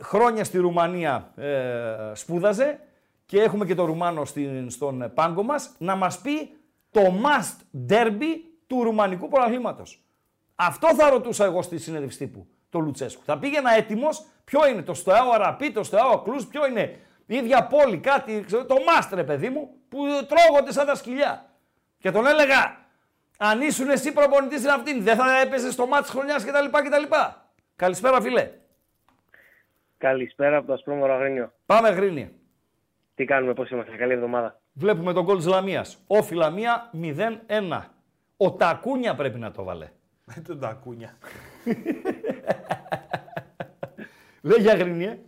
χρόνια 0.00 0.44
στη 0.44 0.58
Ρουμανία 0.58 1.32
ε, 1.36 2.12
σπούδαζε 2.14 2.80
και 3.26 3.42
έχουμε 3.42 3.66
και 3.66 3.74
το 3.74 3.84
Ρουμάνο 3.84 4.24
στην, 4.24 4.70
στον 4.70 5.10
πάγκο 5.14 5.42
μας, 5.42 5.74
να 5.78 5.96
μας 5.96 6.20
πει 6.20 6.50
το 6.96 7.20
must 7.22 7.88
derby 7.88 8.40
του 8.66 8.82
Ρουμανικού 8.82 9.28
πρωταθλήματος. 9.28 10.04
Αυτό 10.54 10.94
θα 10.94 11.10
ρωτούσα 11.10 11.44
εγώ 11.44 11.62
στη 11.62 11.78
συνέντευξη 11.78 12.18
τύπου, 12.18 12.46
το 12.70 12.78
Λουτσέσκου. 12.78 13.22
Θα 13.24 13.38
πήγαινα 13.38 13.70
έτοιμος, 13.70 14.26
ποιο 14.44 14.68
είναι 14.68 14.82
το 14.82 14.94
Στοάο 14.94 15.30
Αραπή, 15.30 15.72
το 15.72 15.82
Στοάο 15.82 16.22
Κλούς, 16.22 16.46
ποιο 16.46 16.66
είναι 16.66 16.98
η 17.26 17.36
ίδια 17.36 17.66
πόλη, 17.66 17.98
κάτι, 17.98 18.42
ξέρω, 18.46 18.64
το 18.64 18.74
μάστρε 18.86 19.24
παιδί 19.24 19.48
μου, 19.48 19.70
που 19.88 19.98
τρώγονται 20.28 20.72
σαν 20.72 20.86
τα 20.86 20.94
σκυλιά. 20.94 21.50
Και 21.98 22.10
τον 22.10 22.26
έλεγα, 22.26 22.86
αν 23.38 23.60
ήσουν 23.60 23.90
εσύ 23.90 24.12
προπονητής 24.12 24.58
στην 24.58 24.70
αυτήν, 24.70 25.02
δεν 25.02 25.16
θα 25.16 25.40
έπαιζες 25.40 25.72
στο 25.72 25.86
μάτι 25.86 26.02
της 26.02 26.10
χρονιάς 26.10 26.44
κτλ. 26.44 26.64
κτλ. 26.70 27.14
Καλησπέρα 27.76 28.20
φίλε. 28.20 28.50
Καλησπέρα 29.98 30.56
από 30.56 30.66
το 30.66 30.72
Ασπρόμορο 30.72 31.12
Αγρίνιο. 31.14 31.52
Πάμε 31.66 31.88
Γρίνη. 31.88 32.32
Τι 33.14 33.24
κάνουμε, 33.24 33.54
πώς 33.54 33.70
είμαστε, 33.70 33.96
καλή 33.96 34.12
εβδομάδα. 34.12 34.60
Βλέπουμε 34.78 35.12
τον 35.12 35.24
γκολ 35.24 35.36
της 35.36 35.46
Λαμίας. 35.46 36.04
Όφη 36.06 36.34
Λαμία 36.34 36.90
0-1. 37.02 37.82
Ο 38.36 38.52
Τακούνια 38.52 39.14
πρέπει 39.14 39.38
να 39.38 39.50
το 39.50 39.64
βάλε. 39.64 39.88
Με 40.24 40.42
τον 40.46 40.60
Τακούνια. 40.60 41.16
Λέει 44.42 44.58
για 44.60 44.74
Γρίνη, 44.74 45.18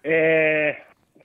Ε, 0.00 0.72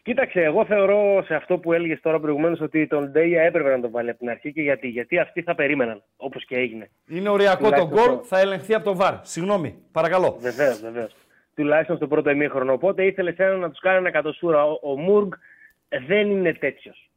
κοίταξε, 0.02 0.42
εγώ 0.42 0.66
θεωρώ 0.66 1.24
σε 1.26 1.36
αυτό 1.36 1.58
που 1.58 1.74
έλεγες 1.74 2.02
τώρα 2.02 2.20
προηγουμένως 2.20 2.62
ότι 2.62 2.88
τον 2.88 3.12
Ντέια 3.12 3.42
έπρεπε 3.42 3.70
να 3.76 3.82
τον 3.82 3.92
βάλει 3.92 4.10
από 4.10 4.20
την 4.20 4.30
αρχή 4.30 4.54
και 4.54 4.62
γιατί, 4.62 4.88
γιατί 4.88 5.20
αυτοί 5.20 5.42
θα 5.42 5.56
περίμεναν, 5.56 6.04
όπως 6.18 6.46
και 6.46 6.56
έγινε. 6.56 6.90
Είναι 7.08 7.30
οριακό 7.30 7.70
το 7.70 7.76
Τουλάχιστον 7.76 8.06
γκολ, 8.14 8.20
θα 8.24 8.40
ελεγχθεί 8.40 8.74
από 8.74 8.84
το 8.84 8.96
ΒΑΡ. 8.96 9.14
Συγγνώμη, 9.22 9.76
παρακαλώ. 9.92 10.38
Βεβαίως, 10.40 10.82
βεβαίως. 10.82 11.16
Τουλάχιστον 11.56 11.96
στο 11.96 12.08
πρώτο 12.08 12.30
ημίχρονο. 12.30 12.74
Οπότε 12.74 13.06
ήθελε 13.06 13.34
ένα 13.38 13.56
να 13.56 13.70
τους 13.70 13.80
κάνει 13.80 13.98
ένα 13.98 14.12
κατοσούρα. 14.12 14.64
Ο, 14.66 14.80
ο 14.82 15.00
Μουργκ 15.00 15.32
δεν 16.08 16.30
είναι 16.30 16.54
τέτοιος. 16.54 17.09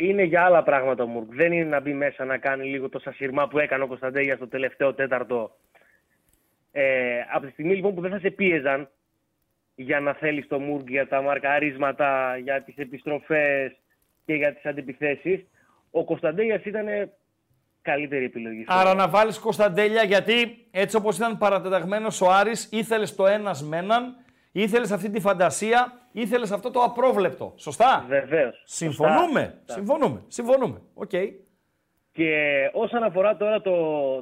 Είναι 0.00 0.22
για 0.22 0.44
άλλα 0.44 0.62
πράγματα 0.62 1.02
ο 1.02 1.06
Μουργκ. 1.06 1.26
Δεν 1.30 1.52
είναι 1.52 1.64
να 1.64 1.80
μπει 1.80 1.92
μέσα 1.92 2.24
να 2.24 2.38
κάνει 2.38 2.64
λίγο 2.64 2.88
το 2.88 2.98
σασιρμά 2.98 3.48
που 3.48 3.58
έκανε 3.58 3.82
ο 3.82 3.86
Κωνσταντέγια 3.86 4.36
στο 4.36 4.48
τελευταίο 4.48 4.94
τέταρτο. 4.94 5.56
Ε, 6.72 7.20
από 7.32 7.46
τη 7.46 7.52
στιγμή 7.52 7.74
λοιπόν 7.74 7.94
που 7.94 8.00
δεν 8.00 8.10
θα 8.10 8.18
σε 8.18 8.30
πίεζαν 8.30 8.88
για 9.74 10.00
να 10.00 10.12
θέλεις 10.12 10.46
το 10.46 10.58
Μουργκ 10.58 10.88
για 10.88 11.08
τα 11.08 11.22
μαρκαρίσματα, 11.22 12.36
για 12.36 12.62
τις 12.62 12.76
επιστροφές 12.76 13.72
και 14.24 14.34
για 14.34 14.54
τις 14.54 14.64
αντεπιθέσεις, 14.64 15.46
ο 15.90 16.04
Κωνσταντέλιας 16.04 16.64
ήταν 16.64 16.86
καλύτερη 17.82 18.24
επιλογή. 18.24 18.64
Άρα 18.66 18.94
να 18.94 19.08
βάλεις 19.08 19.38
Κωνσταντέλια 19.38 20.02
γιατί 20.02 20.66
έτσι 20.70 20.96
όπως 20.96 21.16
ήταν 21.16 21.38
παρατεταγμένος 21.38 22.20
ο 22.20 22.30
Άρης 22.30 22.68
ήθελες 22.72 23.14
το 23.14 23.26
ένας 23.26 23.62
με 23.62 23.76
έναν, 23.76 24.16
ήθελες 24.52 24.90
αυτή 24.90 25.10
τη 25.10 25.20
φαντασία, 25.20 25.92
ήθελες 26.12 26.50
αυτό 26.50 26.70
το 26.70 26.80
απρόβλεπτο. 26.80 27.52
Σωστά; 27.56 28.04
Βεβαίως. 28.08 28.62
Συμφωνούμε. 28.64 29.58
Συμφωνούμε. 29.64 30.22
Συμφωνούμε. 30.28 30.80
Οκ. 30.94 31.10
Και 32.12 32.34
όσον 32.72 33.02
αφορά 33.02 33.36
τώρα 33.36 33.60
το, 33.60 33.72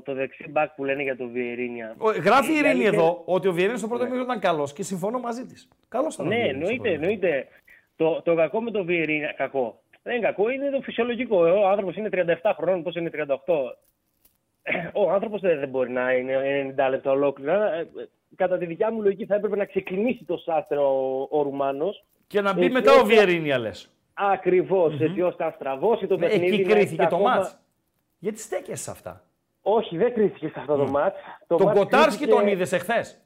το 0.01 0.15
δεξί 0.15 0.49
μπακ 0.51 0.71
που 0.75 0.85
λένε 0.85 1.03
για 1.03 1.17
το 1.17 1.29
Βιερίνια. 1.29 1.95
Ο- 1.99 2.11
Γράφει 2.11 2.51
η 2.53 2.55
Ειρήνη 2.55 2.69
αλήθεια- 2.69 2.89
εδώ 2.89 3.23
ότι 3.25 3.49
ο 3.49 3.53
Βιερίνη 3.53 3.79
στο 3.79 3.89
πρώτο 3.89 4.05
μήνυμα 4.05 4.23
ήταν 4.23 4.39
καλός 4.41 4.73
και 4.73 4.83
συμφωνώ 4.83 5.19
μαζί 5.19 5.47
της. 5.47 5.69
Καλός 5.89 6.15
ήταν. 6.15 6.27
ο 6.27 6.29
Ναι, 6.29 6.35
Βιερίνης 6.35 6.67
στο 6.67 6.75
εννοείται, 6.75 6.89
πρώτο 6.99 7.07
μήχρονο. 7.13 7.29
εννοείται. 7.31 7.49
Το, 7.97 8.23
το 8.23 8.35
κακό 8.35 8.63
με 8.63 8.71
το 8.71 8.85
Βιερίνια, 8.85 9.35
κακό. 9.37 9.81
Δεν 10.03 10.17
είναι 10.17 10.27
κακό, 10.27 10.51
είναι 10.51 10.71
το 10.71 10.81
φυσιολογικό. 10.81 11.37
Ο 11.63 11.69
άνθρωπος 11.69 11.97
είναι 11.97 12.09
37 12.09 12.55
χρόνων, 12.57 12.83
πώς 12.83 12.95
είναι 12.95 13.11
38. 13.11 13.77
Ο 14.93 15.11
άνθρωπος 15.11 15.41
δεν, 15.41 15.59
δεν 15.59 15.69
μπορεί 15.69 15.91
να 15.91 16.13
είναι 16.13 16.35
90 16.77 16.91
λεπτά 16.91 17.11
ολόκληρα. 17.11 17.73
Ε, 17.75 17.81
ε, 17.81 18.09
Κατά 18.37 18.59
τη 18.59 18.67
δικιά 18.67 18.93
μου 18.93 19.03
λογική 19.03 19.27
θα 19.27 19.35
έπρεπε 19.35 19.57
να 19.57 19.65
ξεκινήσει 19.65 20.25
το 20.25 20.37
σάστρο 20.37 20.83
ο, 21.31 21.39
ο 21.39 21.43
Ρουμάνος. 21.43 22.05
Και 22.27 22.41
να 22.41 22.53
μπει 22.53 22.71
μετά 22.71 22.93
ο 23.01 23.05
Βιερίνια 23.05 23.59
λες. 23.59 23.91
Ακριβώς, 24.15 25.01
έτσι 25.01 25.21
ώστε 25.23 25.45
να 25.45 25.51
στραβώσει 25.51 26.07
το 26.07 26.17
παιχνίδι. 26.17 26.49
Ναι, 26.49 26.55
Εκεί 26.55 26.63
να 26.63 26.69
κρίθηκε 26.75 27.03
έχει 27.03 27.11
το 27.11 27.17
ακόμα- 27.17 27.35
μάτς. 27.37 27.59
Γιατί 28.19 28.39
στέκεσαι 28.41 28.83
σε 28.83 28.91
αυτά. 28.91 29.23
Όχι, 29.63 29.97
δεν 29.97 30.15
κρίθηκε 30.15 30.49
σε 30.49 30.55
αυτό 30.59 30.77
το 30.77 30.87
μάτς. 30.89 31.17
Τον 31.47 31.63
μάτς 31.63 31.79
Κοτάρσκι 31.79 32.17
κρίθηκε- 32.25 32.31
τον 32.41 32.47
είδες 32.47 32.73
εχθές; 32.73 33.21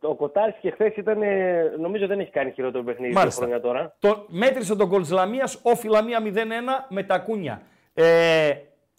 Το 0.00 0.14
Κοτάρσκι 0.14 0.70
χθε 0.70 0.92
ήταν. 0.96 1.22
ε, 1.22 1.62
Νομίζω 1.78 2.06
δεν 2.06 2.20
έχει 2.20 2.30
κάνει 2.30 2.50
χειρότερο 2.50 2.84
παιχνίδι 2.84 3.10
δύο 3.10 3.18
Μάλιστα. 3.20 3.40
χρόνια 3.42 3.60
τώρα. 3.60 3.96
Το, 3.98 4.24
μέτρησε 4.28 4.76
τον 4.76 4.88
γκολ 4.88 5.02
τη 5.02 5.12
Λαμία, 5.12 5.48
όφη 5.62 5.88
Λαμία 5.88 6.20
0-1 6.20 6.86
με 6.88 7.02
τα 7.02 7.18
κούνια. 7.18 7.62
Ε, 7.94 8.50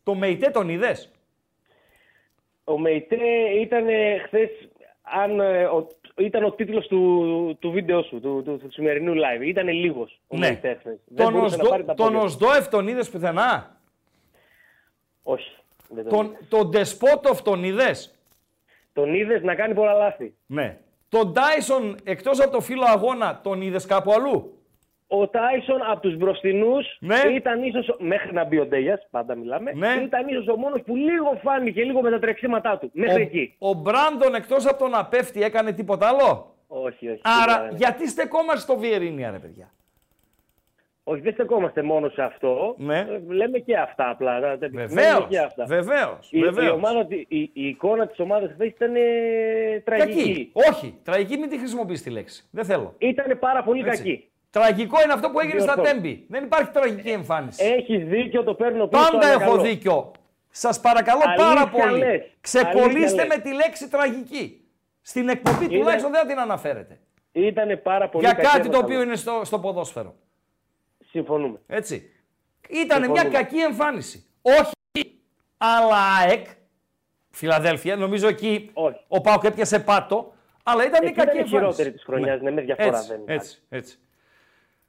το 0.04 0.16
Μεϊτέ 0.16 0.50
τον 0.50 0.70
είδες; 0.70 1.12
Ο 2.70 2.80
Μεϊτέ 2.80 3.26
ήταν 3.62 3.86
χθες. 4.26 4.50
Αν, 5.02 5.40
ε, 5.40 5.66
ο, 5.66 5.88
ήταν 6.18 6.44
ο 6.44 6.52
τίτλος 6.52 6.88
του, 6.88 7.58
του 7.60 7.72
βίντεο 7.72 8.02
σου, 8.04 8.20
του, 8.20 8.42
του, 8.46 8.58
του 8.58 8.72
σημερινού 8.72 9.14
live. 9.14 9.42
Ήταν 9.46 9.68
λίγος 9.68 10.20
ο 10.28 10.38
Ναι. 10.38 10.48
Μεϊτέ 10.48 10.78
χθες. 10.80 11.00
Δεν 11.06 11.26
Τον, 11.26 11.34
μπορούσε 11.34 11.56
να 11.56 11.62
Οσδο, 11.62 11.70
πάρει 11.70 11.86
τα 11.86 11.94
τον 11.94 12.06
πόδια. 12.06 12.22
Οσδόεφ 12.22 12.68
τον 12.70 12.88
είδες 12.88 13.10
πουθενά; 13.10 13.78
Όχι. 15.24 15.56
Δεν 15.90 16.04
τον, 16.04 16.12
Τον, 16.12 16.38
τον 16.50 16.70
Ντεσπότοφ 16.70 17.42
τον 17.42 17.64
είδες; 17.64 18.16
τον 18.94 19.14
είδες 19.14 19.42
να 19.44 19.56
κάνει 19.56 19.74
πολλά 19.74 19.94
λάθη. 19.94 20.34
Ναι. 20.46 20.78
Τον 21.10 21.34
Τάισον 21.34 21.98
εκτός 22.04 22.40
από 22.42 22.52
το 22.52 22.60
φύλλο 22.62 22.86
αγώνα 22.86 23.40
τον 23.44 23.62
είδες 23.62 23.86
κάπου 23.86 24.12
αλλού; 24.14 24.57
Ο 25.10 25.28
Τάισον 25.28 25.82
από 25.92 26.00
τους 26.02 26.16
μπροστινούς 26.18 26.98
Ναι. 27.00 27.16
ήταν 27.36 27.64
ίσως, 27.64 27.96
μέχρι 28.00 28.34
να 28.34 28.44
μπει 28.44 28.60
ο 28.60 28.66
Ντέγιας, 28.66 29.08
πάντα 29.12 29.36
μιλάμε, 29.36 29.72
Ναι. 29.76 29.94
ήταν 30.04 30.28
ίσως 30.28 30.48
ο 30.48 30.56
μόνος 30.56 30.82
που 30.86 30.96
λίγο 30.96 31.40
φάνηκε 31.44 31.84
λίγο 31.84 32.02
με 32.02 32.10
τα 32.10 32.20
τρεξίματά 32.20 32.78
του. 32.78 32.90
Μέχρι 32.94 33.22
ο, 33.22 33.26
εκεί. 33.26 33.56
ο 33.58 33.74
Μπράντον 33.74 34.36
εκτός 34.36 34.66
από 34.68 34.80
το 34.80 34.88
να 34.88 35.06
πέφτει 35.06 35.44
έκανε 35.44 35.72
τίποτα 35.72 36.08
άλλο; 36.08 36.56
Όχι, 36.68 37.10
όχι. 37.10 37.22
Άρα 37.24 37.52
σίγουρα 37.52 37.68
δεν. 37.68 37.76
γιατί 37.78 38.08
στεκόμαστε 38.10 38.60
στο 38.60 38.78
Βιερίνια, 38.78 39.32
ρε 39.32 39.38
παιδιά; 39.38 39.72
Όχι, 41.04 41.22
δεν 41.22 41.34
στεκόμαστε 41.34 41.82
μόνος 41.84 42.14
σε 42.14 42.22
αυτό. 42.22 42.76
Ναι. 42.78 42.98
Ε, 43.00 43.22
Λέμε 43.34 43.58
και 43.60 43.78
αυτά 43.78 44.10
απλά. 44.10 44.40
να 44.40 44.58
τα 44.58 44.66
επισημαίνουμε 44.66 45.02
Βεβαίως. 45.02 45.28
και 45.30 45.40
αυτά. 45.40 45.66
Βεβαίως. 45.66 46.28
Η, 46.32 46.40
η, 46.40 46.70
ομάδα, 46.70 47.06
η, 47.10 47.26
η, 47.30 47.40
η 47.54 47.68
εικόνα 47.68 48.08
της 48.08 48.20
ομάδας 48.20 48.52
χθες 48.54 48.68
ήταν 48.68 48.96
ε, 48.96 49.80
τραγική. 49.84 50.24
Κακή. 50.28 50.52
Όχι. 50.72 50.98
Τραγική 51.04 51.38
μην 51.38 51.50
τη 51.50 51.58
χρησιμοποιείς 51.58 52.02
τη 52.04 52.10
λέξη. 52.10 52.48
Δεν 52.52 52.66
θέλω. 52.66 52.96
Ήταν 52.98 53.40
πάρα 53.40 53.64
πολύ 53.64 53.84
Έτσι. 53.88 53.98
κακή. 54.04 54.28
Τραγικό 54.50 55.02
είναι 55.04 55.14
αυτό 55.14 55.30
που 55.30 55.40
έγινε 55.40 55.60
στα 55.60 55.74
Διορθώνω. 55.74 56.02
τέμπη. 56.02 56.26
Δεν 56.30 56.44
υπάρχει 56.44 56.70
τραγική 56.72 57.10
εμφάνιση. 57.10 57.64
Έχει 57.66 57.98
δίκιο, 57.98 58.44
το 58.44 58.54
παίρνω 58.54 58.88
πίσω. 58.88 59.04
Πάντα 59.04 59.28
αλλά 59.28 59.42
έχω 59.42 59.52
καλό. 59.52 59.62
δίκιο. 59.62 60.12
Σας 60.50 60.80
παρακαλώ 60.80 61.22
Αλήθεια 61.26 61.46
πάρα 61.46 61.68
πολύ. 61.68 61.98
λες. 61.98 62.22
Ξεκολλήστε 62.42 63.22
Αλήθεια 63.22 63.26
με 63.26 63.38
τη 63.38 63.54
λέξη 63.54 63.88
τραγική. 63.90 64.62
Στην 65.02 65.30
εκπομπή 65.30 65.66
Ήταν- 65.66 65.80
τουλάχιστον 65.80 66.12
δεν 66.12 66.22
θα 66.22 66.28
την 66.28 66.40
αναφέρετε. 66.40 67.00
Ήταν 67.32 67.82
πάρα 67.84 68.10
πολύ 68.10 68.26
Για 68.26 68.34
κακή 68.34 68.48
κάτι 68.48 68.60
το 68.60 68.66
εμφάνιση. 68.66 68.86
οποίο 68.86 69.02
είναι 69.02 69.16
στο, 69.16 69.42
στο 69.44 69.60
ποδόσφαιρο. 69.60 70.16
Συμφωνούμε. 71.10 71.60
Έτσι. 71.68 72.12
Ήταν 72.70 73.00
μια 73.00 73.06
Συμφωνούμε. 73.10 73.38
κακή 73.38 73.58
εμφάνιση. 73.58 74.26
Όχι 74.42 74.72
αλλά 75.58 75.98
ΑΕΚ, 76.22 76.46
Φιλαδέλφια, 77.30 77.96
νομίζω 77.96 78.28
εκεί 78.28 78.72
ο 79.08 79.22
Πάοκ 79.22 79.44
έπιασε 79.44 79.80
πάτο, 79.80 80.34
αλλά 80.64 80.86
ήταν 80.86 81.00
μια 81.04 81.10
Εκεί 81.10 81.18
κακή 81.20 81.30
ήταν 81.30 81.36
η 81.36 81.40
εμφάνιση. 81.40 81.50
χειρότερη 81.50 81.92
της 81.92 82.04
χρονιάς, 82.04 82.42
ναι, 82.42 82.52
με 82.52 82.62
διαφορά 82.62 82.88
έτσι, 82.98 83.08
δεν 83.08 83.20
είναι. 83.22 83.34
Έτσι, 83.34 83.62
έτσι. 83.70 84.00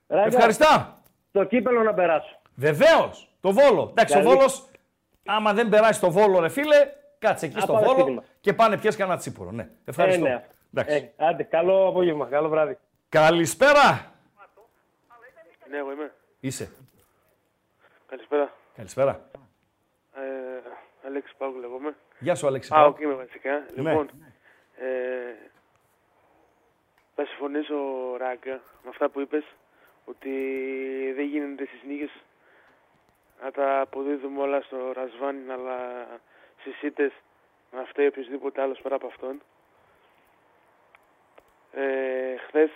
Ράγκα, 0.08 0.26
Ευχαριστώ. 0.26 0.96
Το 1.32 1.44
κύπελο 1.44 1.82
να 1.82 1.94
περάσω. 1.94 2.40
Βεβαίως, 2.54 3.28
το 3.40 3.52
Βόλο. 3.52 3.88
Εντάξει, 3.90 4.18
ο 4.18 4.22
Καλή. 4.22 4.34
Βόλος, 4.34 4.70
άμα 5.26 5.52
δεν 5.52 5.68
περάσει 5.68 6.00
το 6.00 6.10
Βόλο, 6.10 6.38
ρε 6.40 6.48
φίλε, 6.48 6.92
κάτσε 7.18 7.46
εκεί 7.46 7.56
Α, 7.58 7.60
στο 7.60 7.72
πάμε 7.72 7.86
Βόλο 7.86 7.98
σπίτι 7.98 8.16
μας. 8.16 8.24
και 8.40 8.52
πάνε 8.52 8.78
πιες 8.78 8.96
κανένα 8.96 9.18
τσίπορο. 9.18 9.50
Ναι, 9.50 9.68
ευχαριστώ. 9.84 10.26
Ε, 10.26 10.28
ναι. 10.28 10.44
Εντάξει. 10.74 11.12
Ε, 11.16 11.26
άντε, 11.26 11.42
καλό 11.42 11.86
απόγευμα, 11.88 12.26
καλό 12.26 12.48
βράδυ. 12.48 12.78
Καλησπέρα. 13.08 14.12
Ναι, 15.70 15.76
εγώ 15.76 15.92
είμαι. 15.92 16.12
Είσαι. 16.40 16.70
Καλησπέρα. 18.06 18.52
Καλησπέρα. 18.76 19.28
Ε, 20.14 20.26
Αλέξη 21.06 21.34
Πάουκ 21.38 21.56
λέγομαι. 21.56 21.96
Γεια 22.18 22.34
σου, 22.34 22.46
Αλέξη. 22.46 22.68
Πάουκ 22.68 23.00
είμαι 23.00 23.14
βασικά. 23.14 23.50
Ναι. 23.74 23.90
Λοιπόν, 23.90 24.10
ε, 24.78 24.86
θα 27.14 27.24
συμφωνήσω, 27.26 27.74
Ράγκα, 28.18 28.60
με 28.82 28.88
αυτά 28.88 29.08
που 29.08 29.20
είπες, 29.20 29.44
ότι 30.08 30.34
δεν 31.16 31.26
γίνεται 31.26 31.64
στις 31.66 31.82
νίκες 31.88 32.10
να 33.42 33.50
τα 33.50 33.80
αποδίδουμε 33.80 34.40
όλα 34.42 34.60
στο 34.60 34.76
Ρασβάνιν, 34.92 35.50
αλλά 35.50 36.06
στις 36.60 36.82
ήττες 36.82 37.12
να 37.72 37.84
φταίει 37.84 38.06
οποιοδήποτε 38.06 38.62
άλλος 38.62 38.80
πέρα 38.82 38.94
από 38.94 39.06
αυτόν. 39.06 39.42
Ε, 41.72 42.36
χθες 42.46 42.70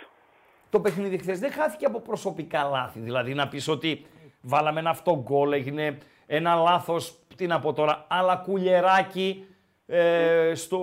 Το 0.69 0.79
παιχνίδι 0.79 1.17
χθες 1.17 1.39
δεν 1.39 1.51
χάθηκε 1.51 1.85
από 1.85 1.99
προσωπικά 1.99 2.63
λάθη. 2.63 2.99
Δηλαδή 2.99 3.33
να 3.33 3.47
πεις 3.47 3.67
ότι 3.67 4.05
βάλαμε 4.41 4.79
ένα 4.79 4.89
αυτό 4.89 5.21
γκολ, 5.23 5.51
έγινε 5.51 5.97
ένα 6.25 6.55
λάθος. 6.55 7.19
Τι 7.35 7.47
να 7.47 7.59
πω 7.59 7.73
τώρα, 7.73 8.05
αλλά 8.09 8.35
κουλεράκι 8.35 9.47
ε, 9.85 10.51
στο 10.55 10.79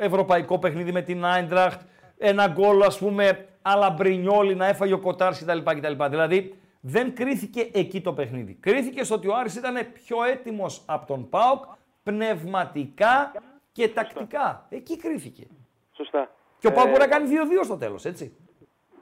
ευρωπαϊκό 0.00 0.58
παιχνίδι 0.58 0.92
με 0.92 1.02
την 1.02 1.24
Άιντραχτ. 1.24 1.80
Ένα 2.18 2.46
γκολ, 2.48 2.82
ας 2.82 2.98
πούμε, 2.98 3.48
αλά 3.68 3.90
Μπρινιόλι 3.90 4.54
να 4.54 4.66
έφαγε 4.66 4.92
ο 4.92 4.98
Κοτάρ 4.98 5.32
κτλ, 5.32 5.58
κτλ. 5.64 6.04
Δηλαδή 6.08 6.58
δεν 6.80 7.14
κρίθηκε 7.14 7.70
εκεί 7.72 8.00
το 8.00 8.12
παιχνίδι. 8.12 8.54
Κρίθηκε 8.60 9.04
στο 9.04 9.14
ότι 9.14 9.28
ο 9.28 9.34
Άρης 9.34 9.56
ήταν 9.56 9.76
πιο 9.92 10.24
έτοιμος 10.24 10.82
από 10.86 11.06
τον 11.06 11.28
Πάοκ 11.28 11.64
πνευματικά 12.02 13.32
και 13.72 13.88
τακτικά. 13.88 14.66
Εκεί 14.68 14.96
κρίθηκε. 14.96 15.46
Σωστά. 15.92 16.30
Και 16.58 16.66
ο 16.66 16.72
Πάοκ 16.72 16.86
Ε, 16.86 16.90
μπορεί 16.90 17.00
να 17.00 17.08
κάνει 17.08 17.28
2-2 17.60 17.64
στο 17.64 17.76
τέλος, 17.76 18.04
έτσι. 18.04 18.36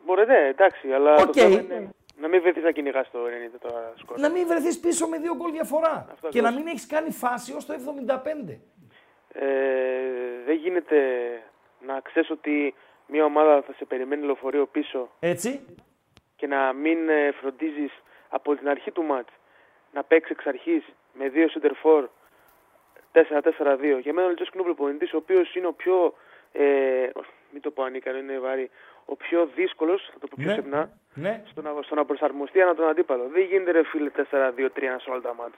Μπορεί, 0.06 0.26
ναι, 0.26 0.38
εντάξει, 0.48 0.92
αλλά 0.92 1.14
Οκ. 1.14 1.24
το 1.24 1.32
θέμα 1.32 1.48
είναι 1.60 1.90
να 2.20 2.28
μην 2.28 2.40
βρεθείς 2.42 2.62
να 2.62 2.70
κυνηγάς 2.70 3.10
το 3.10 3.18
90 3.26 3.58
τώρα 3.60 3.92
σκορ. 3.96 4.18
Να 4.18 4.30
μην 4.30 4.46
βρεθείς 4.46 4.80
πίσω 4.80 5.06
με 5.08 5.18
δύο 5.18 5.34
γκολ 5.36 5.52
διαφορά. 5.52 6.06
Αυτό 6.12 6.28
και 6.28 6.40
να 6.40 6.48
ακριβώς. 6.48 6.64
μην 6.64 6.74
έχεις 6.74 6.86
κάνει 6.86 7.10
φάση 7.10 7.52
ως 7.54 7.66
το 7.66 7.72
75. 7.72 8.60
Ε, 9.28 9.44
δεν 10.46 10.56
γίνεται 10.56 10.96
να 11.86 12.00
ξέρεις 12.00 12.30
ότι 12.30 12.74
μια 13.06 13.24
ομάδα 13.24 13.62
θα 13.62 13.72
σε 13.72 13.84
περιμένει 13.84 14.24
λεωφορείο 14.24 14.66
πίσω 14.66 15.10
Έτσι. 15.20 15.60
και 16.36 16.46
να 16.46 16.72
μην 16.72 17.08
ε, 17.08 17.30
φροντίζεις 17.40 17.92
από 18.28 18.54
την 18.56 18.68
αρχή 18.68 18.90
του 18.90 19.02
μάτς 19.02 19.32
να 19.92 20.02
παίξεις 20.04 20.30
εξ 20.36 20.46
αρχής 20.46 20.84
με 21.12 21.28
δύο 21.28 21.46
center 21.54 21.70
for 21.82 22.04
4-4-2. 23.12 24.00
Για 24.02 24.12
μένα 24.12 24.26
ο 24.26 24.28
Λιτσός 24.28 24.48
είναι 24.52 24.60
ο 24.62 24.64
προπονητής 24.64 25.12
ο 25.12 25.16
οποίος 25.16 25.54
είναι 25.54 25.66
ο 25.66 25.72
πιο, 25.72 26.14
ε, 26.52 26.62
μην 27.50 27.62
το 27.62 27.70
πω 27.70 27.82
ανίκανο, 27.82 28.18
είναι 28.18 28.38
βάρη, 28.38 28.70
ο 29.04 29.16
πιο 29.16 29.48
δύσκολος, 29.54 30.10
θα 30.12 30.18
το 30.18 30.26
πω 30.26 30.34
πιο 30.38 30.46
Ναι. 30.48 30.54
σεμνά, 30.54 30.90
Ναι. 31.14 31.42
στο 31.50 31.62
να, 31.62 31.82
στο 31.82 31.94
να 31.94 32.04
προσαρμοστεί 32.04 32.60
ανά 32.60 32.74
τον 32.74 32.88
αντίπαλο. 32.88 33.28
Δεν 33.32 33.42
γίνεται 33.42 33.70
ρε 33.70 33.82
φίλε 33.84 34.10
4-2-3 34.10 34.98
σε 35.00 35.10
όλα 35.10 35.20
τα 35.20 35.34
μάτς. 35.34 35.54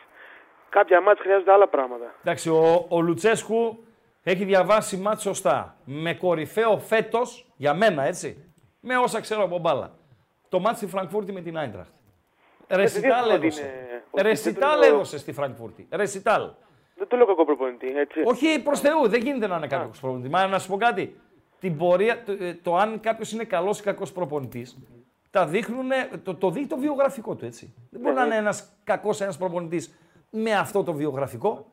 Κάποια 0.68 1.00
μάτς 1.00 1.20
χρειάζονται 1.20 1.52
άλλα 1.52 1.66
πράγματα. 1.68 2.14
Εντάξει, 2.20 2.50
ο, 2.50 2.86
ο 2.88 3.00
Λουτσέσκου 3.00 3.85
έχει 4.30 4.44
διαβάσει 4.44 4.96
μάτς 4.96 5.22
σωστά. 5.22 5.76
Με 5.84 6.14
κορυφαίο 6.14 6.78
φέτος, 6.78 7.52
για 7.56 7.74
μένα 7.74 8.02
έτσι, 8.02 8.44
με 8.80 8.96
όσα 8.96 9.20
ξέρω 9.20 9.42
από 9.42 9.58
μπάλα. 9.58 9.94
Το 10.48 10.60
μάτς 10.60 10.76
στη 10.76 10.86
Φραγκφούρτη 10.86 11.32
με 11.32 11.40
την 11.40 11.58
Άιντραχτ. 11.58 11.90
Ρεσιτάλ 12.68 13.24
δεν 13.26 13.34
ότι 13.36 13.46
έδωσε. 13.46 13.60
είναι- 13.62 14.02
ότι 14.10 14.22
Ρεσιτάλ 14.22 14.78
δεν 14.80 14.88
το- 14.88 14.94
έδωσε 14.94 15.18
στη 15.18 15.32
Φραγκφούρτη. 15.32 15.86
Ρεσιτάλ. 15.90 16.50
Δεν 16.96 17.08
το 17.08 17.16
λέω 17.16 17.26
κακό 17.26 17.44
προπονητή, 17.44 17.86
έτσι. 17.98 18.20
Όχι 18.24 18.62
προς 18.62 18.80
Θεού, 18.80 19.08
δεν 19.08 19.22
γίνεται 19.22 19.46
να 19.46 19.56
είναι 19.56 19.66
κακός 19.66 20.00
προπονητής. 20.00 20.30
Μα 20.30 20.46
να 20.46 20.58
σου 20.58 20.68
πω 20.68 20.76
κάτι. 20.76 21.20
Την 21.60 21.76
πορεία, 21.76 22.22
το, 22.24 22.32
ε, 22.32 22.54
το 22.62 22.76
αν 22.76 23.00
κάποιος 23.00 23.32
είναι 23.32 23.44
καλός 23.44 23.78
ή 23.78 23.82
κακός 23.82 24.12
προπονητής, 24.12 24.78
τα 25.30 25.46
δείχνουν, 25.46 25.88
το, 26.22 26.34
το 26.34 26.50
δείχνει 26.50 26.68
το 26.68 26.76
βιογραφικό 26.76 27.34
του 27.34 27.44
έτσι. 27.44 27.74
Δεν 27.90 28.00
μπορεί 28.00 28.14
να 28.14 28.24
είναι 28.24 28.36
ένας 28.36 28.72
κακός 28.84 29.20
ένας 29.20 29.36
προπονητής 29.36 29.98
με 30.30 30.52
αυτό 30.52 30.82
το 30.82 30.92
βιογραφικό 30.92 31.66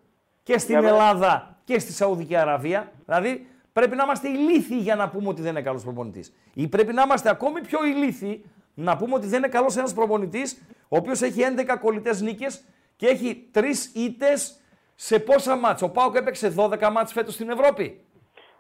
και 0.43 0.57
στην 0.57 0.73
Για 0.73 0.81
μένα- 0.81 0.95
Ελλάδα 0.95 1.57
και 1.63 1.79
στη 1.79 1.91
Σαουδική 1.91 2.35
Αραβία. 2.35 2.91
Δηλαδή 3.05 3.47
πρέπει 3.73 3.95
να 3.95 4.03
είμαστε 4.03 4.27
ηλίθιοι 4.29 4.77
για 4.81 4.95
να 4.95 5.09
πούμε 5.09 5.27
ότι 5.27 5.41
δεν 5.41 5.51
είναι 5.51 5.61
καλός 5.61 5.83
προπονητής. 5.83 6.33
Ή 6.53 6.67
πρέπει 6.67 6.93
να 6.93 7.01
είμαστε 7.01 7.29
ακόμη 7.29 7.61
πιο 7.61 7.85
ηλίθιοι 7.85 8.45
να 8.73 8.97
πούμε 8.97 9.13
ότι 9.15 9.27
δεν 9.27 9.37
είναι 9.37 9.47
καλός 9.47 9.77
ένας 9.77 9.93
προπονητής, 9.93 10.61
ο 10.87 10.97
οποίος 10.97 11.21
έχει 11.21 11.41
11 11.41 11.77
κολλητές 11.79 12.21
νίκες 12.21 12.63
και 12.95 13.07
έχει 13.07 13.47
τρεις 13.51 13.91
ήττες 13.95 14.59
σε 14.95 15.19
πόσα 15.19 15.55
μάτς. 15.55 15.81
Ο 15.81 15.89
Πάουκ 15.89 16.15
έπαιξε 16.15 16.49
12 16.49 16.89
μάτς 16.91 17.11
φέτος 17.11 17.33
στην 17.33 17.49
Ευρώπη. 17.49 18.01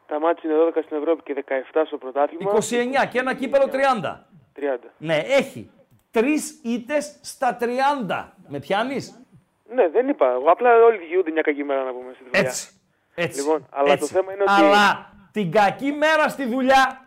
Τα 0.07 0.19
μάτια 0.19 0.49
είναι 0.49 0.59
12 0.59 0.81
στην 0.85 0.97
Ευρώπη 0.97 1.23
και 1.23 1.33
17 1.33 1.85
στο 1.85 1.97
πρωτάθλημα. 1.97 2.51
29 2.51 3.05
και 3.05 3.19
ένα 3.19 3.33
κύπελο 3.33 3.67
30. 3.69 4.27
30. 4.53 4.89
Ναι, 4.97 5.15
έχει 5.15 5.69
τρεις 6.11 6.59
ήττες 6.63 7.17
στα 7.21 7.57
30. 7.59 8.33
Με 8.47 8.59
πιάνεις; 8.59 9.22
Ναι, 9.63 9.89
δεν 9.89 10.07
είπα. 10.09 10.31
Εγώ 10.31 10.51
απλά 10.51 10.83
όλοι 10.83 10.97
δικαιούνται 10.97 11.31
μια 11.31 11.41
κακή 11.41 11.63
μέρα 11.63 11.83
να 11.83 11.91
πούμε 11.91 12.13
στη 12.13 12.23
δουλειά. 12.23 12.39
Έτσι. 12.39 12.69
Έτσι. 13.15 13.41
Λοιπόν, 13.41 13.67
αλλά 13.69 13.91
έτσι. 13.91 13.99
το 13.99 14.19
θέμα 14.19 14.33
είναι 14.33 14.43
ότι. 14.43 14.51
Αλλά 14.51 15.13
την 15.31 15.51
κακή 15.51 15.91
μέρα 15.91 16.29
στη 16.29 16.45
δουλειά 16.45 17.05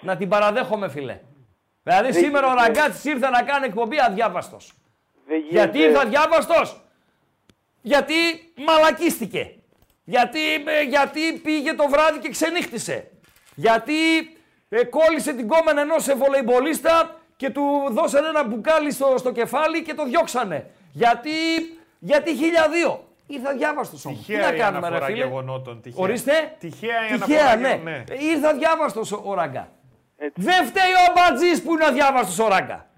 να 0.00 0.16
την 0.16 0.28
παραδέχομαι, 0.28 0.88
φίλε. 0.88 1.20
Δηλαδή 1.82 2.10
Δεν 2.10 2.22
σήμερα 2.22 2.46
ο 2.46 2.50
γίνεται. 2.50 2.66
Ραγκάτσης 2.66 3.04
ήρθε 3.04 3.28
να 3.28 3.42
κάνει 3.42 3.66
εκπομπή 3.66 4.00
αδιάβαστος. 4.00 4.72
Δεν 5.26 5.38
γίνεται. 5.38 5.54
Γιατί 5.54 5.78
ήρθε 5.78 5.98
αδιάβαστος; 5.98 6.80
Γιατί 7.82 8.14
μαλακίστηκε. 8.66 9.56
Γιατί, 10.04 10.54
ε, 10.66 10.82
γιατί 10.82 11.32
πήγε 11.32 11.72
το 11.74 11.88
βράδυ 11.88 12.18
και 12.18 12.28
ξενύχτησε. 12.28 13.10
Γιατί 13.54 13.92
ε, 14.68 14.84
κόλλησε 14.84 15.32
την 15.32 15.48
κόμενα 15.48 15.80
ενός 15.80 16.14
βολεϊμπολίστα 16.16 17.20
και 17.36 17.50
του 17.50 17.86
δώσανε 17.90 18.28
ένα 18.28 18.44
μπουκάλι 18.44 18.90
στο, 18.90 19.14
στο 19.18 19.32
κεφάλι 19.32 19.82
και 19.82 19.94
το 19.94 20.04
διώξανε. 20.04 20.70
Γιατί, 20.92 21.30
γιατί 22.04 22.34
χίλια 22.34 22.68
δύο. 22.68 23.04
Ήρθε 23.26 23.48
αδιάβαστος 23.48 24.04
όμως. 24.04 24.18
Τι 24.18 24.24
Τυχαία 24.24 24.50
να 24.50 24.54
η 24.54 24.58
κάνουμε 24.58 24.80
ρε 24.80 24.86
αναφορά 24.86 25.06
φίλε; 25.06 25.24
γεγονότων, 25.24 25.80
τυχαία. 25.80 26.04
Ορίστε. 26.04 26.54
Τυχαία 26.58 27.06
η 27.10 27.18
Τυχαία, 27.18 27.40
αναφορά 27.40 27.56
ναι. 27.56 27.68
γεγονότων, 27.68 27.92
ναι. 27.92 28.04
Ε, 28.08 28.24
Ήρθε 28.24 28.48
αδιάβαστος 28.48 29.12
ο, 29.12 29.22
ο 29.24 29.34
Ράγκα. 29.34 29.68
Δεν 30.34 30.64
φταίει 30.66 30.92
ο 30.92 31.02
Αμπατζής 31.10 31.62
που 31.62 31.72
είναι 31.72 31.84
αδιάβαστος 31.84 32.38
ο 32.38 32.48
Ράγκα. 32.48 32.90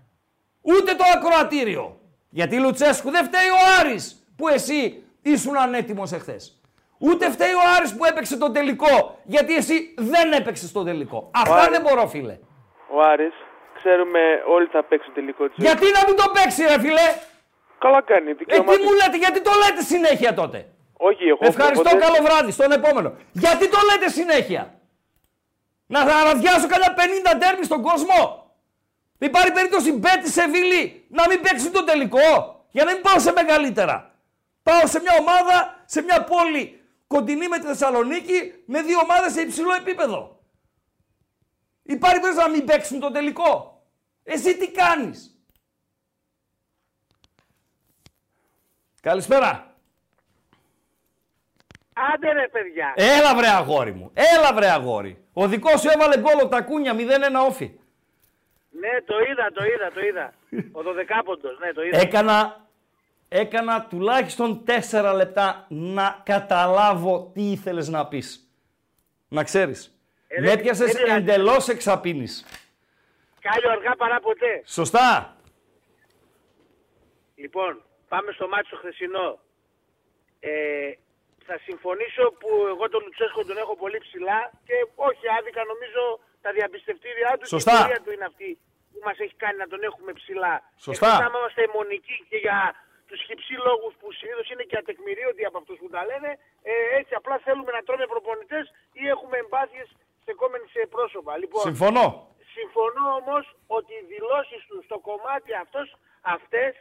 Ούτε 0.60 0.94
το 0.94 1.04
ακροατήριο. 1.14 1.98
Γιατί 2.28 2.60
Λουτσέσκου 2.60 3.10
δεν 3.10 3.24
φταίει 3.24 3.48
ο 3.48 3.80
Άρης 3.80 4.26
που 4.36 4.48
εσύ 4.48 5.02
ήσουν 5.22 5.56
ανέτοιμος 5.56 6.12
εχθές. 6.12 6.60
Ούτε 6.98 7.30
φταίει 7.30 7.52
ο 7.52 7.64
Άρης 7.76 7.96
που 7.96 8.04
έπαιξε 8.04 8.36
το 8.36 8.50
τελικό, 8.50 9.18
γιατί 9.24 9.54
εσύ 9.54 9.94
δεν 9.96 10.32
έπαιξες 10.32 10.72
το 10.72 10.84
τελικό. 10.84 11.30
Αυτά 11.34 11.54
Άρης. 11.54 11.68
δεν 11.68 11.80
μπορώ, 11.82 12.08
φίλε. 12.08 12.38
Ο 12.88 13.02
Άρης, 13.02 13.34
ξέρουμε 13.74 14.20
όλοι 14.54 14.66
θα 14.66 14.84
παίξουν 14.84 15.14
τελικό 15.14 15.48
της 15.48 15.54
Γιατί 15.56 15.84
να 15.84 16.02
μην 16.06 16.16
το 16.16 16.30
παίξει, 16.34 16.62
ρε 16.62 16.80
φίλε; 16.80 17.06
Καλά 17.84 18.02
κάνει. 18.02 18.30
Ε, 18.30 18.34
δικαίωμά 18.34 18.72
τι 18.72 18.78
του. 18.78 18.84
μου 18.84 18.92
λέτε, 18.92 19.16
γιατί 19.16 19.40
το 19.40 19.50
λέτε 19.62 19.82
συνέχεια 19.82 20.34
τότε; 20.34 20.58
Όχι, 20.92 21.24
εγώ. 21.24 21.38
Ευχαριστώ, 21.40 21.80
οπότε- 21.80 22.04
καλό 22.04 22.18
βράδυ, 22.22 22.50
στον 22.50 22.72
επόμενο. 22.72 23.14
Γιατί 23.32 23.68
το 23.68 23.78
λέτε 23.90 24.08
συνέχεια; 24.10 24.62
Να 25.86 26.00
αραδιάσω 26.00 26.66
κανένα 26.66 26.94
50 26.94 27.38
τέρμι 27.38 27.64
στον 27.64 27.82
κόσμο; 27.82 28.18
Υπάρχει 29.18 29.52
περίπτωση 29.52 29.92
Μπέτη 29.92 30.28
Σεβίλη 30.30 31.06
να 31.08 31.22
μην 31.28 31.40
παίξει 31.40 31.70
το 31.70 31.84
τελικό. 31.84 32.30
Για 32.70 32.84
να 32.84 32.92
μην 32.92 33.02
πάω 33.02 33.18
σε 33.18 33.32
μεγαλύτερα. 33.32 34.14
Πάω 34.62 34.86
σε 34.86 35.00
μια 35.00 35.12
ομάδα, 35.20 35.82
σε 35.84 36.02
μια 36.02 36.24
πόλη 36.24 36.80
κοντινή 37.06 37.48
με 37.48 37.58
τη 37.58 37.66
Θεσσαλονίκη, 37.66 38.52
με 38.66 38.82
δύο 38.82 38.98
ομάδες 38.98 39.32
σε 39.32 39.40
υψηλό 39.40 39.72
επίπεδο. 39.74 40.38
Υπάρχει 41.82 42.20
περίπτωση 42.20 42.46
να 42.48 42.52
μην 42.56 42.64
παίξουν 42.64 43.00
το 43.00 43.10
τελικό; 43.10 43.82
Εσύ 44.22 44.56
τι 44.56 44.70
κάνεις; 44.70 45.33
Καλησπέρα. 49.04 49.74
Άντε 52.14 52.32
ρε 52.32 52.48
παιδιά. 52.48 52.92
Έλα 52.96 53.34
βρε 53.36 53.48
αγόρι 53.48 53.92
μου. 53.92 54.10
Έλα 54.14 54.54
βρε 54.54 54.70
αγόρι. 54.70 55.24
Ο 55.32 55.48
δικός 55.48 55.80
σου 55.80 55.88
έβαλε 55.94 56.18
γκολ 56.20 56.40
ο 56.44 56.48
Τακούνια 56.48 56.94
0-1 56.94 56.98
όφι. 57.48 57.78
Ναι, 58.70 59.00
το 59.06 59.14
είδα, 59.30 59.50
το 59.54 59.64
είδα, 59.64 59.90
το 59.94 60.00
είδα. 60.00 60.32
Ο 60.72 60.82
δωδεκάποντος, 60.82 61.58
ναι, 61.58 61.72
το 61.72 61.82
είδα. 61.82 61.98
Έκανα, 61.98 62.66
έκανα 63.28 63.86
τουλάχιστον 63.86 64.64
τέσσερα 64.64 65.12
λεπτά 65.14 65.66
να 65.68 66.20
καταλάβω 66.24 67.30
τι 67.34 67.50
ήθελες 67.50 67.88
να 67.88 68.06
πεις. 68.06 68.48
Να 69.28 69.44
ξέρεις. 69.44 69.98
Ε, 70.28 70.40
Με 70.40 70.46
δεν- 70.46 70.58
έπιασες 70.58 70.92
δεν 70.92 71.02
πειράζει. 71.02 71.18
εντελώς 71.20 71.68
εξαπίνης. 71.68 72.44
Κάλιο 73.40 73.70
αργά 73.70 73.96
παρά 73.96 74.20
ποτέ. 74.20 74.62
Σωστά. 74.64 75.36
Λοιπόν, 77.34 77.82
πάμε 78.08 78.30
στο 78.32 78.48
μάτι 78.48 78.66
στο 78.66 78.76
χθεσινό. 78.76 79.28
Ε, 80.40 80.90
θα 81.46 81.56
συμφωνήσω 81.66 82.24
που 82.40 82.50
εγώ 82.72 82.84
τον 82.88 83.00
Λουτσέσκο 83.04 83.40
τον 83.44 83.56
έχω 83.62 83.74
πολύ 83.82 83.98
ψηλά 84.06 84.40
και 84.68 84.76
όχι 85.08 85.24
άδικα 85.38 85.62
νομίζω 85.72 86.02
τα 86.44 86.50
διαπιστευτήριά 86.58 87.30
του 87.38 87.46
Σωστά. 87.46 87.70
και 87.70 87.76
η 87.76 87.80
πορεία 87.80 88.00
του 88.04 88.12
είναι 88.14 88.26
αυτή 88.32 88.50
που 88.90 88.98
μας 89.06 89.16
έχει 89.24 89.36
κάνει 89.44 89.58
να 89.64 89.68
τον 89.72 89.80
έχουμε 89.88 90.12
ψηλά. 90.20 90.54
Σωστά. 90.86 91.06
Εκτός 91.06 91.26
άμα 91.26 91.38
είμαστε 91.38 91.60
αιμονικοί 91.66 92.16
και 92.30 92.38
για 92.46 92.58
τους 93.08 93.20
χυψή 93.26 93.54
λόγους 93.68 93.92
που 94.00 94.06
συνήθως 94.18 94.46
είναι 94.52 94.64
και 94.70 94.76
ατεκμηρίωτοι 94.82 95.42
από 95.48 95.58
αυτούς 95.62 95.76
που 95.80 95.88
τα 95.94 96.02
λένε, 96.10 96.30
ε, 96.70 96.72
έτσι 96.98 97.12
απλά 97.20 97.36
θέλουμε 97.46 97.70
να 97.76 97.82
τρώμε 97.86 98.06
προπονητές 98.12 98.64
ή 99.00 99.02
έχουμε 99.14 99.36
εμπάθειες 99.44 99.88
στεκόμενοι 100.22 100.66
σε 100.74 100.80
πρόσωπα. 100.94 101.32
Λοιπόν, 101.42 101.62
Συμφωνώ. 101.68 102.06
Συμφωνώ 102.56 103.04
όμως 103.20 103.44
ότι 103.76 103.92
οι 103.98 104.04
δηλώσεις 104.12 104.60
του 104.68 104.76
στο 104.86 104.98
κομμάτι 105.08 105.50
αυτός, 105.64 105.86
αυτές, 106.36 106.72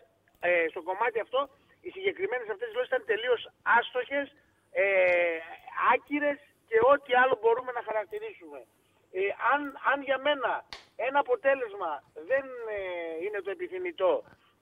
ε, 0.47 0.65
στο 0.71 0.81
κομμάτι 0.89 1.19
αυτό, 1.25 1.39
οι 1.81 1.89
συγκεκριμένες 1.95 2.47
αυτές 2.53 2.67
δηλώσεις 2.69 2.91
ήταν 2.91 3.03
τελείως 3.11 3.41
άστοχες, 3.77 4.27
ε, 4.71 4.85
άκυρες 5.93 6.39
και 6.67 6.77
ό,τι 6.93 7.11
άλλο 7.21 7.35
μπορούμε 7.41 7.71
να 7.77 7.83
χαρακτηρίσουμε. 7.87 8.59
Ε, 9.17 9.21
αν, 9.51 9.61
αν 9.91 9.97
για 10.07 10.17
μένα 10.27 10.51
ένα 11.07 11.19
αποτέλεσμα 11.25 11.91
δεν 12.29 12.45
ε, 12.77 12.79
είναι 13.23 13.39
το 13.45 13.49
επιθυμητό 13.55 14.13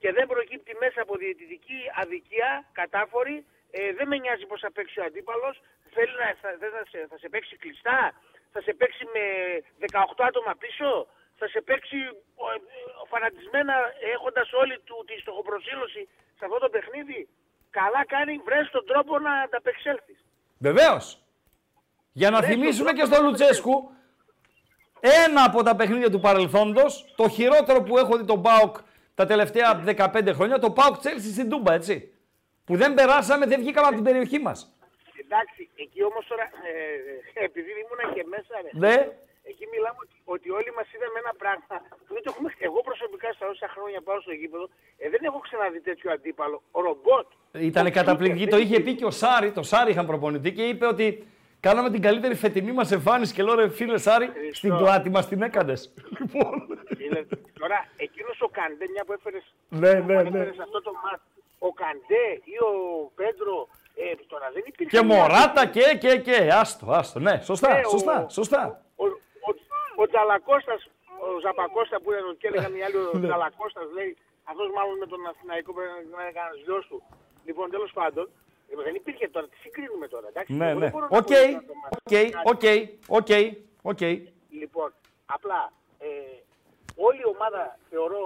και 0.02 0.12
δεν 0.18 0.26
προκύπτει 0.28 0.74
μέσα 0.84 1.00
από 1.02 1.14
διαιτητική 1.22 1.80
αδικία, 2.02 2.52
κατάφορη, 2.72 3.46
ε, 3.72 3.94
δεν 3.98 4.08
με 4.08 4.18
νοιάζει 4.18 4.46
πώς 4.46 4.60
θα 4.60 4.72
παίξει 4.72 5.00
ο 5.00 5.04
αντίπαλος, 5.04 5.56
θέλει 5.94 6.14
να, 6.22 6.28
θα, 6.42 6.50
δεν 6.62 6.72
θα, 6.76 6.84
σε, 6.92 7.00
θα 7.10 7.18
σε 7.18 7.30
παίξει 7.30 7.56
κλειστά, 7.64 8.00
θα 8.54 8.62
σε 8.62 8.74
παίξει 8.74 9.04
με 9.16 9.26
18 9.92 10.26
άτομα 10.30 10.56
πίσω, 10.64 11.08
θα 11.42 11.48
σε 11.54 11.62
παίξει 11.68 11.98
ο, 12.44 12.46
ε, 12.56 12.58
φανατισμένα 13.12 13.74
έχοντας 14.14 14.48
όλη 14.62 14.76
του 14.88 14.96
τη 15.08 15.16
στοχοπροσύλωση 15.24 16.02
σε 16.38 16.44
αυτό 16.48 16.58
το 16.64 16.70
παιχνίδι. 16.70 17.20
Καλά 17.80 18.02
κάνει, 18.14 18.34
βρες 18.48 18.70
τον 18.76 18.86
τρόπο 18.86 19.20
να 19.20 19.34
ανταπεξέλθεις. 19.46 20.20
Βεβαίως. 20.68 21.06
Για 22.12 22.30
να 22.30 22.40
Ναι, 22.42 22.48
θυμίσουμε 22.48 22.90
στον 22.90 22.96
και 23.00 23.06
στον 23.14 23.26
Λουτσέσκου, 23.26 23.76
ένα 25.00 25.44
από 25.44 25.64
τα 25.64 25.76
παιχνίδια 25.76 26.10
του 26.10 26.20
παρελθόντος, 26.20 27.14
το 27.16 27.30
χειρότερο 27.30 27.82
που 27.84 27.98
έχω 27.98 28.18
δει 28.18 28.26
τον 28.26 28.42
Πάοκ 28.42 28.76
τα 29.16 29.26
τελευταία 29.26 29.84
15 29.86 30.34
χρόνια, 30.34 30.60
το 30.60 30.72
Πάοκ 30.72 30.98
Τσέλσι 30.98 31.32
στην 31.32 31.50
Τούμπα, 31.50 31.74
έτσι. 31.74 32.14
Που 32.66 32.76
δεν 32.78 32.94
περάσαμε, 32.94 33.46
δεν 33.46 33.60
βγήκαμε 33.60 33.88
από 33.88 33.96
την 33.96 34.04
περιοχή 34.04 34.40
μας. 34.40 34.76
Εντάξει, 35.24 35.70
εκεί 35.76 36.04
όμως 36.04 36.26
τώρα, 36.28 36.44
ε, 36.44 37.44
επειδή 37.46 37.70
ήμουν 37.72 38.14
και 38.14 38.24
μέσα, 38.28 38.54
ρε, 38.62 38.70
Ναι. 38.74 39.12
Εκεί 39.54 39.66
μιλάμε 39.74 40.00
ότι, 40.06 40.16
ότι 40.36 40.48
όλοι 40.58 40.72
μας 40.78 40.88
είδαμε 40.96 41.18
ένα 41.24 41.34
πράγμα 41.44 41.76
που 42.06 42.12
δεν 42.16 42.22
το 42.26 42.30
έχουμε, 42.34 42.50
εγώ 42.68 42.80
προσωπικά 42.90 43.28
στα 43.38 43.46
όσα 43.54 43.68
χρόνια 43.76 44.00
πάω 44.08 44.20
στο 44.26 44.34
γήπεδο, 44.40 44.66
ε, 45.04 45.06
δεν 45.14 45.22
έχω 45.30 45.40
ξαναδεί 45.48 45.80
τέτοιο 45.90 46.08
αντίπαλο. 46.16 46.58
Ο 46.78 46.80
ρομπότ. 46.88 47.28
Ήταν 47.70 47.86
Ο 47.86 47.92
καταπληκτική. 48.00 48.44
Σούτερ, 48.44 48.60
Το 48.60 48.64
δεν 48.64 48.66
είχε 48.68 48.80
πει 48.86 48.92
και 49.00 49.08
ο 49.12 49.14
Σάρι, 49.22 49.50
το 49.60 49.64
Σάρι 49.72 49.90
είχαν 49.92 50.06
προπονητή 50.12 50.50
και 50.58 50.64
είπε 50.72 50.86
ότι 50.94 51.08
κάναμε 51.60 51.90
την 51.96 52.02
καλύτερη 52.08 52.36
φετινή 52.44 52.72
μας 52.80 52.92
εμφάνιση 52.98 53.34
και 53.34 53.44
λέω 53.44 53.56
ρε 53.56 53.70
φίλε 53.70 53.98
Σάρι, 54.08 54.28
στην 54.60 54.78
πλάτη 54.78 55.10
μας 55.16 55.28
την 55.28 55.42
έκανες. 55.42 55.94
Λοιπόν, 56.20 56.54
Είναι- 57.06 57.26
Τώρα, 57.60 57.80
εκείνος 57.98 58.42
ο 58.42 58.48
Καντέ, 58.48 58.86
μια 58.94 59.04
που 59.06 59.14
έφερες, 59.14 59.44
Ναι, 59.70 59.92
που 60.02 60.08
ναι, 60.08 60.14
ναι. 60.14 60.20
ανέφερες 60.20 60.60
αυτό 60.60 60.82
το 60.82 60.92
μάτς, 61.04 61.24
ο 61.60 61.72
Καντέ 61.82 62.26
ή 62.44 62.56
ο 62.70 62.72
Πέντρο, 63.16 63.68
ε, 63.96 64.16
τώρα 64.28 64.50
δεν 64.54 64.64
υπήρχε... 64.68 64.98
και 64.98 65.04
μια- 65.06 65.16
Μωράτα 65.18 65.66
και, 65.66 65.98
και, 66.00 66.18
και. 66.18 66.50
Άστο, 66.62 66.92
άστο. 66.92 67.20
Ναι, 67.20 67.42
σωστά, 67.44 67.74
Ναι, 67.74 67.82
ο- 67.86 67.90
σωστά, 67.90 68.30
σωστά. 68.30 68.82
Ο, 68.96 69.04
ο, 70.02 70.04
ο 70.04 70.08
Τζαλακώστας, 70.12 70.82
ο 71.26 71.40
Ζαπακώστα 71.44 71.98
που 72.02 72.12
ήταν 72.12 72.38
και 72.42 72.48
έλεγαν 72.48 72.74
οι 72.78 72.82
άλλοι, 72.86 72.98
ο 72.98 73.10
Ναι. 73.20 73.28
Τζαλακώστας 73.28 73.88
λέει, 73.98 74.12
αυτός 74.52 74.68
μάλλον 74.78 74.96
με 75.04 75.08
τον 75.12 75.22
Αθηναϊκό 75.32 75.70
πρέπει 75.74 75.92
να 76.16 76.22
είναι 76.24 76.32
κανένας 76.38 76.60
γιος 76.66 76.84
του. 76.90 76.98
Λοιπόν, 77.48 77.66
τέλος 77.76 77.92
πάντων, 78.00 78.26
ε, 78.70 78.74
δεν 78.88 78.96
υπήρχε 78.96 79.28
τώρα, 79.36 79.48
τι 79.52 79.58
συγκρίνουμε 79.64 80.08
τώρα, 80.14 80.28
εντάξει. 80.28 80.54
Ναι, 80.54 80.70
Εγώ 80.70 80.80
ναι. 80.80 80.86
δεν 80.86 80.92
μπορώ 80.94 81.08
να 81.12 81.18
Οκ, 81.18 81.26
πω 81.28 81.34
για 81.34 81.64
το 81.72 81.74
ματς. 81.82 81.96
οκ, 82.52 82.64
οκ, 83.18 83.20
οκ, 83.20 83.32
οκ. 83.92 84.02
Λοιπόν, 84.62 84.90
απλά 85.36 85.60
ε, 86.00 86.08
όλη 87.08 87.20
η 87.20 87.30
ομάδα 87.36 87.78
θεωρώ 87.90 88.22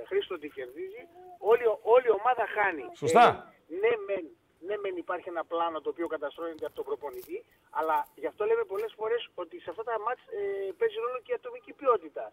ε, 0.00 0.06
Χρήστο 0.08 0.34
ότι 0.34 0.48
κερδίζει, 0.48 1.02
όλη, 1.38 1.62
όλη 1.94 2.06
η 2.06 2.14
ομάδα 2.20 2.44
χάνει. 2.56 2.84
Σωστά. 3.02 3.26
Ε, 3.70 3.74
ναι, 3.82 3.92
μεν, 4.06 4.24
ναι, 4.66 4.74
μεν 4.82 4.96
υπάρχει 5.04 5.28
ένα 5.34 5.44
πλάνο 5.44 5.80
το 5.80 5.88
οποίο 5.94 6.06
καταστρώνεται 6.14 6.66
από 6.66 6.74
τον 6.74 6.84
προπονητή, 6.84 7.38
αλλά 7.78 7.96
γι' 8.14 8.26
αυτό 8.26 8.42
λέμε 8.44 8.64
πολλές 8.72 8.92
φορές 8.98 9.22
ότι 9.34 9.60
σε 9.60 9.70
αυτά 9.70 9.82
τα 9.90 9.96
μάτς 10.04 10.22
ε, 10.38 10.72
παίζει 10.78 10.96
ρόλο 11.04 11.18
και 11.24 11.32
η 11.32 11.34
ατομική 11.40 11.72
ποιότητα. 11.80 12.24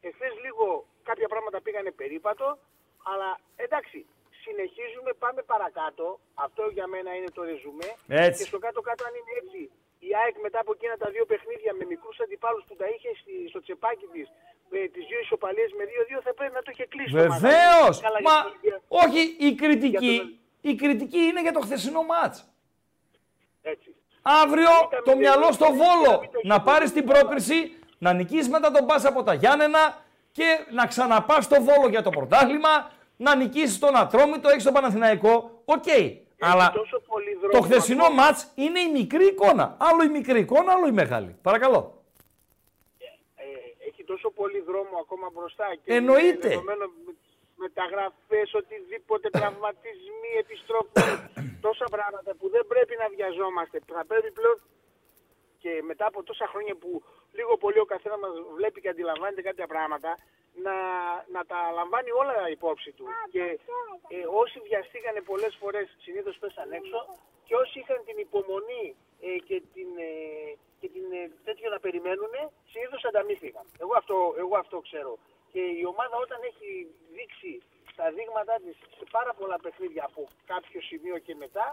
Εχθές 0.00 0.32
λίγο 0.44 0.66
κάποια 1.08 1.28
πράγματα 1.32 1.58
πήγανε 1.64 1.90
περίπατο, 2.00 2.58
αλλά 3.12 3.30
εντάξει, 3.64 3.98
συνεχίζουμε, 4.44 5.10
πάμε 5.24 5.42
παρακάτω. 5.52 6.06
Αυτό 6.34 6.62
για 6.76 6.86
μένα 6.86 7.10
είναι 7.16 7.30
το 7.36 7.42
ρεζουμέ. 7.50 7.90
Έτσι. 8.08 8.42
Και 8.42 8.48
στο 8.50 8.58
κάτω-κάτω 8.58 9.04
αν 9.08 9.12
είναι 9.18 9.32
έτσι, 9.42 9.60
η 10.08 10.10
ΑΕΚ 10.20 10.34
μετά 10.46 10.58
από 10.64 10.72
εκείνα 10.76 10.96
τα 11.02 11.08
δύο 11.14 11.24
παιχνίδια 11.30 11.72
με 11.78 11.84
μικρούς 11.92 12.16
αντιπάλους 12.24 12.64
που 12.68 12.74
τα 12.80 12.86
είχε 12.92 13.10
στη- 13.20 13.48
στο 13.52 13.60
τσεπάκι 13.64 14.06
της, 14.14 14.26
με 14.72 14.80
τις 14.94 15.04
δύο 15.10 15.18
ισοπαλίες 15.26 15.70
με 15.78 15.84
2-2, 15.84 16.20
θα 16.26 16.34
πρέπει 16.34 16.54
να 16.58 16.62
το 16.62 16.70
είχε 16.74 16.86
κλείσει. 16.92 17.12
το 17.12 17.16
μάτς. 17.16 17.40
Βεβαίως! 17.40 17.94
Καλά, 18.06 18.18
Μα 18.28 18.36
γιατί- 18.60 18.82
όχι, 19.04 19.22
η 19.46 19.54
κριτική, 19.54 20.40
η 20.68 20.74
κριτική 20.74 21.18
είναι 21.18 21.40
για 21.42 21.52
το 21.52 21.60
χθεσινό 21.60 22.02
ματς. 22.02 22.44
Έτσι. 23.62 23.94
Αύριο 24.22 24.68
το 25.04 25.16
μυαλό 25.16 25.52
στο 25.52 25.66
Βόλο. 25.66 26.30
Να 26.42 26.62
πάρεις 26.62 26.92
την 26.92 27.04
πρόκριση, 27.04 27.78
να 27.98 28.12
νικήσεις 28.12 28.48
μετά 28.48 28.70
τον 28.70 28.86
ΠΑΣ 28.86 29.08
από 29.08 29.22
τα 29.22 29.34
Γιάννενα 29.34 30.04
και 30.32 30.66
να 30.70 30.86
ξαναπάς 30.86 31.44
στο 31.44 31.62
Βόλο 31.62 31.88
για 31.88 32.02
το 32.02 32.10
πρωτάθλημα, 32.10 32.90
να 33.16 33.34
νικήσεις 33.36 33.78
τον 33.78 33.96
Ατρόμητο, 33.96 34.48
έχεις 34.48 34.64
τον 34.64 34.72
Παναθηναϊκό. 34.72 35.62
Οκ. 35.64 35.84
Αλλά 36.40 36.72
τόσο 36.74 37.00
πολύ 37.06 37.38
το 37.40 37.48
δρόμο 37.48 37.64
χθεσινό 37.64 38.04
ακόμα. 38.04 38.22
ματς 38.22 38.52
είναι 38.54 38.80
η 38.80 38.90
μικρή 38.90 39.26
εικόνα. 39.26 39.76
Άλλο 39.78 40.02
η 40.02 40.08
μικρή 40.08 40.40
εικόνα, 40.40 40.72
άλλο 40.72 40.86
η 40.86 40.92
μεγάλη. 40.92 41.36
Παρακαλώ. 41.42 42.02
ε, 43.36 43.44
έχει 43.88 44.04
τόσο 44.04 44.30
πολύ 44.30 44.60
δρόμο 44.60 44.98
ακόμα 45.00 45.30
μπροστά. 45.34 45.64
Και 45.84 45.94
Εννοείται. 45.94 46.48
δεδομένου 46.48 46.84
με- 47.56 47.64
μεταγραφές, 47.64 48.54
οτιδήποτε, 48.54 49.30
τραυματισμοί, 49.30 50.32
επιστροφές, 50.44 51.16
τόσα 51.66 51.86
πράγματα 51.90 52.30
που 52.38 52.48
δεν 52.48 52.64
πρέπει 52.66 52.94
να 53.02 53.08
βιαζόμαστε. 53.08 53.76
Θα 53.92 54.04
πρέπει 54.10 54.30
πλέον 54.38 54.58
και 55.58 55.82
μετά 55.82 56.06
από 56.06 56.22
τόσα 56.22 56.46
χρόνια 56.52 56.74
που 56.74 57.02
λίγο 57.32 57.56
πολύ 57.56 57.78
ο 57.78 57.84
καθένας 57.84 58.18
μας 58.18 58.34
βλέπει 58.54 58.80
και 58.80 58.88
αντιλαμβάνεται 58.88 59.42
κάποια 59.42 59.66
πράγματα, 59.66 60.10
να, 60.64 60.76
να 61.34 61.44
τα 61.50 61.58
λαμβάνει 61.78 62.10
όλα 62.10 62.34
υπόψη 62.56 62.90
του. 62.92 63.04
Και 63.30 63.44
ε, 64.14 64.18
όσοι 64.42 64.60
βιαστήκανε 64.68 65.20
πολλές 65.30 65.56
φορές 65.60 65.86
συνήθως 66.04 66.36
πέσαν 66.38 66.72
έξω 66.72 66.98
και 67.46 67.54
όσοι 67.62 67.78
είχαν 67.78 68.00
την 68.08 68.18
υπομονή 68.26 68.86
ε, 69.20 69.38
και 69.48 69.56
την, 69.74 69.88
ε, 70.08 70.10
και 70.80 70.88
την 70.94 71.04
ε, 71.20 71.30
τέτοιο 71.44 71.70
να 71.70 71.78
περιμένουν, 71.80 72.34
συνήθως 72.72 73.04
ανταμείφθηκαν. 73.04 73.64
Εγώ 73.82 73.92
αυτό, 73.96 74.34
εγώ 74.38 74.56
αυτό 74.56 74.76
ξέρω. 74.88 75.12
Και 75.56 75.66
η 75.82 75.84
ομάδα 75.92 76.16
όταν 76.24 76.38
έχει 76.50 76.70
δείξει 77.16 77.52
τα 77.98 78.06
δείγματά 78.16 78.54
της 78.64 78.74
σε 78.98 79.04
πάρα 79.16 79.32
πολλά 79.38 79.56
παιχνίδια 79.64 80.04
από 80.10 80.20
κάποιο 80.52 80.80
σημείο 80.90 81.16
και 81.26 81.34
μετά, 81.42 81.66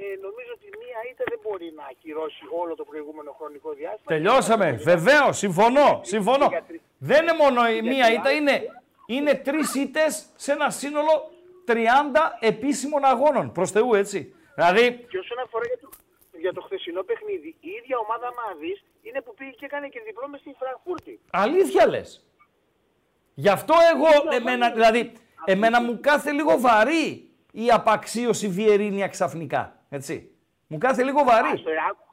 ε, 0.00 0.04
νομίζω 0.26 0.50
ότι 0.58 0.66
μία 0.82 0.98
ήττα 1.10 1.24
δεν 1.32 1.40
μπορεί 1.44 1.68
να 1.78 1.84
ακυρώσει 1.92 2.44
όλο 2.60 2.72
το 2.80 2.84
προηγούμενο 2.90 3.30
χρονικό 3.38 3.70
διάστημα. 3.80 4.10
Τελειώσαμε. 4.14 4.68
Βεβαίως, 4.92 5.34
συμφωνώ. 5.44 5.88
συμφωνώ. 6.14 6.46
Δεν 7.10 7.18
είναι 7.22 7.36
μόνο 7.42 7.58
η 7.76 7.82
μία 7.92 8.06
ήττα, 8.16 8.30
είναι, 8.38 8.54
είναι 9.06 9.32
τρεις 9.46 9.74
ήττες 9.84 10.12
σε 10.44 10.50
ένα 10.56 10.70
σύνολο 10.70 11.12
30 11.66 11.72
επίσημων 12.40 13.04
αγώνων. 13.04 13.52
Προς 13.52 13.70
Θεού, 13.70 13.94
έτσι. 14.02 14.18
Δηλαδή, 14.54 14.84
Και 15.10 15.18
όσον 15.18 15.38
αφορά 15.44 15.64
για 15.66 15.78
το, 15.82 15.88
για 16.44 16.52
το 16.52 16.60
χθεσινό 16.60 17.02
παιχνίδι, 17.02 17.48
η 17.60 17.70
ίδια 17.78 17.96
ομάδα 18.04 18.28
Μαδής 18.38 18.78
είναι 19.02 19.20
που 19.24 19.34
πήγε 19.34 19.50
και 19.50 19.64
έκανε 19.64 19.88
και 19.88 20.00
διπλό 20.06 20.28
μες 20.28 20.40
στη 20.40 20.54
Φραγκφούρτη. 20.58 21.20
αλήθεια 21.30 21.86
λες. 21.88 22.22
Γι' 23.44 23.48
αυτό 23.48 23.74
εγώ, 23.94 24.34
εμένα, 24.36 24.70
δηλαδή, 24.70 25.12
εμένα 25.44 25.80
μου 25.82 25.98
κάθε 26.00 26.30
λίγο 26.32 26.60
βαρύ 26.60 27.30
η 27.52 27.70
απαξίωση 27.70 28.48
Βιερίνια 28.48 29.08
ξαφνικά. 29.08 29.76
Έτσι. 29.88 30.30
Μου 30.66 30.78
κάθε 30.78 31.02
λίγο 31.02 31.24
βαρύ. 31.24 31.48
Άστο, 31.52 31.70
ε, 31.70 31.74
άκου- 31.90 32.06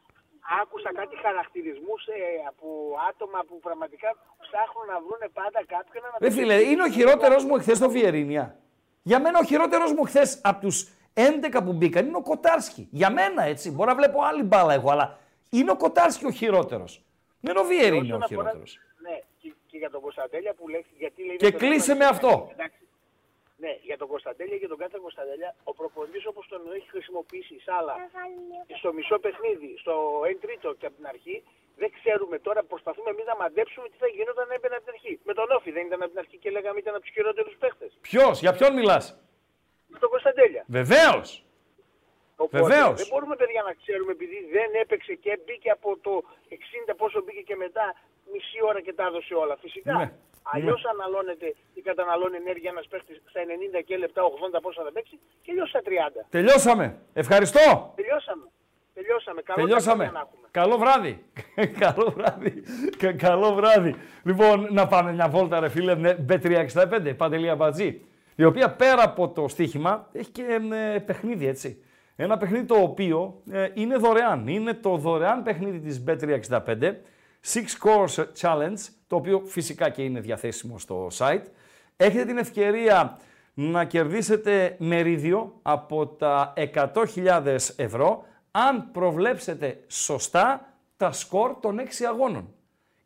άκουσα 0.61 0.91
κάτι 0.93 1.15
χαρακτηρισμούς 1.21 2.05
ε, 2.07 2.19
από 2.47 2.67
άτομα 3.09 3.39
που 3.47 3.59
πραγματικά 3.59 4.09
ψάχνουν 4.41 4.85
να 4.93 4.97
βρουν 4.99 5.31
πάντα 5.33 5.59
κάποιον 5.73 6.03
να 6.03 6.27
Ρε 6.27 6.29
φίλε, 6.29 6.53
είναι 6.61 6.83
ο 6.83 6.89
χειρότερος 6.89 7.43
μου 7.45 7.55
εχθές 7.55 7.77
στο 7.77 7.89
Βιερίνια. 7.89 8.55
Για 9.01 9.19
μένα 9.21 9.39
ο 9.39 9.43
χειρότερος 9.43 9.93
μου 9.93 10.03
χθε 10.03 10.21
από 10.41 10.59
τους 10.61 10.87
11 11.13 11.63
που 11.63 11.73
μπήκαν 11.73 12.05
είναι 12.07 12.17
ο 12.17 12.21
Κοτάρσκι. 12.21 12.87
Για 12.91 13.09
μένα 13.11 13.43
έτσι. 13.43 13.71
Μπορώ 13.71 13.89
να 13.89 13.95
βλέπω 13.95 14.23
άλλη 14.23 14.43
μπάλα 14.43 14.73
εγώ, 14.73 14.91
αλλά 14.91 15.17
είναι 15.49 15.71
ο 15.71 15.75
Κοτάρσκι 15.77 16.25
ο 16.25 16.31
χειρότερος. 16.31 17.01
Δεν 17.39 17.51
είναι 17.51 17.59
ο 17.59 17.63
Βιερίνια 17.67 18.13
ο 18.13 18.17
όσον 18.17 18.21
αφορά- 18.23 18.27
χειρότερος. 18.41 18.79
Ναι, 19.75 19.81
και, 19.81 19.83
και 19.83 19.83
και 19.83 19.83
για 19.83 19.89
τον 19.89 20.01
Κωνσταντέλια 20.01 20.53
που 20.53 20.67
λέει. 20.67 20.85
Γιατί 20.97 21.25
λέει 21.25 21.35
Και 21.35 21.49
δεν 21.49 21.59
κλείσε 21.59 21.87
τον 21.87 21.97
με 21.97 22.05
αυτό. 22.05 22.49
Εντάξει. 22.51 22.79
Ναι, 23.57 23.77
για 23.81 23.97
τον 23.97 24.07
Κωνσταντέλια 24.07 24.57
και 24.57 24.67
τον 24.67 24.77
κάθε 24.77 24.97
Κωνσταντέλια, 25.01 25.55
ο 25.63 25.73
προπονητής 25.73 26.25
όπως 26.25 26.47
τον 26.47 26.61
έχει 26.75 26.89
χρησιμοποιήσει 26.89 27.59
σάλα 27.59 27.95
στο 28.77 28.93
μισό 28.93 29.19
παιχνίδι, 29.19 29.75
στο 29.77 29.93
1 30.21 30.37
τρίτο 30.41 30.73
και 30.73 30.85
από 30.85 30.95
την 30.95 31.07
αρχή, 31.07 31.43
δεν 31.75 31.91
ξέρουμε 31.99 32.39
τώρα. 32.39 32.63
Προσπαθούμε 32.63 33.09
εμείς 33.09 33.25
να 33.25 33.35
μαντέψουμε 33.35 33.89
τι 33.89 33.97
θα 33.97 34.07
γινόταν 34.07 34.43
αν 34.43 34.51
έμπαινε 34.51 34.75
από 34.75 34.85
την 34.85 34.93
αρχή. 34.93 35.19
Με 35.23 35.33
τον 35.33 35.51
Όφη 35.51 35.71
δεν 35.71 35.85
ήταν 35.85 36.01
από 36.01 36.09
την 36.09 36.19
αρχή 36.19 36.37
και 36.37 36.49
λέγαμε 36.49 36.79
ήταν 36.79 36.93
από 36.95 37.03
τους 37.03 37.13
χειρότερους 37.13 37.55
παίχτες. 37.59 37.97
Ποιος, 38.01 38.39
για 38.39 38.53
ποιον 38.53 38.73
μιλάς; 38.73 39.05
Με 39.87 39.99
τον 39.99 40.09
Κωνσταντέλια. 40.09 40.63
Βεβαίως. 40.67 41.45
Οπότε 42.35 42.63
Βεβαίως. 42.63 42.97
δεν 43.01 43.07
μπορούμε 43.11 43.35
παιδιά 43.35 43.61
να 43.61 43.73
ξέρουμε 43.73 44.11
επειδή 44.11 44.47
δεν 44.51 44.69
έπαιξε 44.81 45.13
και 45.13 45.39
μπήκε 45.45 45.69
από 45.69 45.97
το 45.97 46.23
60 46.49 46.93
πόσο 46.97 47.21
μπήκε 47.23 47.41
και 47.41 47.55
μετά 47.55 47.95
μισή 48.33 48.57
ώρα 48.69 48.79
και 48.85 48.93
τα 48.93 49.03
έδωσε 49.09 49.33
όλα. 49.43 49.55
Φυσικά. 49.63 49.93
Ναι. 49.97 50.11
Αλλιώς 50.53 50.81
αναλώνεται 50.93 51.47
ή 51.73 51.81
καταναλώνει 51.81 52.35
ενέργεια 52.43 52.69
ένας 52.73 52.87
παίχτη 52.91 53.13
στα 53.31 53.39
90 53.79 53.81
και 53.85 53.97
λεπτά, 53.97 54.21
80 54.57 54.61
πόσα 54.61 54.81
θα 54.83 54.91
παίξει 54.91 55.15
και 55.43 55.51
αλλιώς 55.51 55.69
στα 55.69 55.81
30. 55.85 56.25
Τελειώσαμε. 56.29 56.85
Ευχαριστώ. 57.13 57.93
Τελειώσαμε. 57.95 58.45
Τελειώσαμε. 58.93 59.41
Καλό 59.41 59.61
Τελειώσαμε. 59.61 60.03
βράδυ 60.03 60.13
να 60.13 60.19
έχουμε. 60.27 60.47
Καλό 60.51 60.77
βράδυ. 60.77 61.13
Καλό 61.85 62.11
βράδυ. 62.17 62.63
Κα- 62.97 63.13
Καλό 63.13 63.53
βράδυ. 63.53 63.95
Λοιπόν, 64.23 64.67
να 64.71 64.87
πάμε 64.87 65.11
μια 65.13 65.27
βόλτα, 65.29 65.59
ρε 65.59 65.69
φίλε, 65.69 65.95
με 65.95 66.25
B365, 66.29 67.13
Παντελή 67.17 67.49
Αμπατζή, 67.49 68.01
η 68.35 68.43
οποία 68.43 68.71
πέρα 68.75 69.03
από 69.03 69.29
το 69.29 69.47
στοίχημα 69.47 70.09
έχει 70.11 70.31
και 70.31 70.59
ε, 70.93 70.99
παιχνίδι, 70.99 71.47
έτσι. 71.47 71.83
Ένα 72.15 72.37
παιχνίδι 72.37 72.65
το 72.65 72.75
οποίο 72.75 73.41
ε, 73.51 73.67
είναι 73.73 73.95
δωρεάν. 73.95 74.47
Είναι 74.47 74.73
το 74.73 74.95
δωρεάν 74.97 75.43
παιχνίδι 75.43 75.79
της 75.79 76.03
Bet365, 76.07 76.93
Six 77.45 77.65
Course 77.83 78.25
Challenge, 78.41 78.79
το 79.07 79.15
οποίο 79.15 79.43
φυσικά 79.45 79.89
και 79.89 80.03
είναι 80.03 80.19
διαθέσιμο 80.19 80.79
στο 80.79 81.07
site. 81.17 81.43
Έχετε 81.95 82.25
την 82.25 82.37
ευκαιρία 82.37 83.19
να 83.53 83.85
κερδίσετε 83.85 84.75
μερίδιο 84.79 85.59
από 85.61 86.07
τα 86.07 86.53
100.000 86.73 87.57
ευρώ 87.75 88.25
αν 88.51 88.91
προβλέψετε 88.91 89.83
σωστά 89.87 90.73
τα 90.97 91.11
σκορ 91.11 91.59
των 91.59 91.79
6 91.79 92.03
αγώνων. 92.09 92.53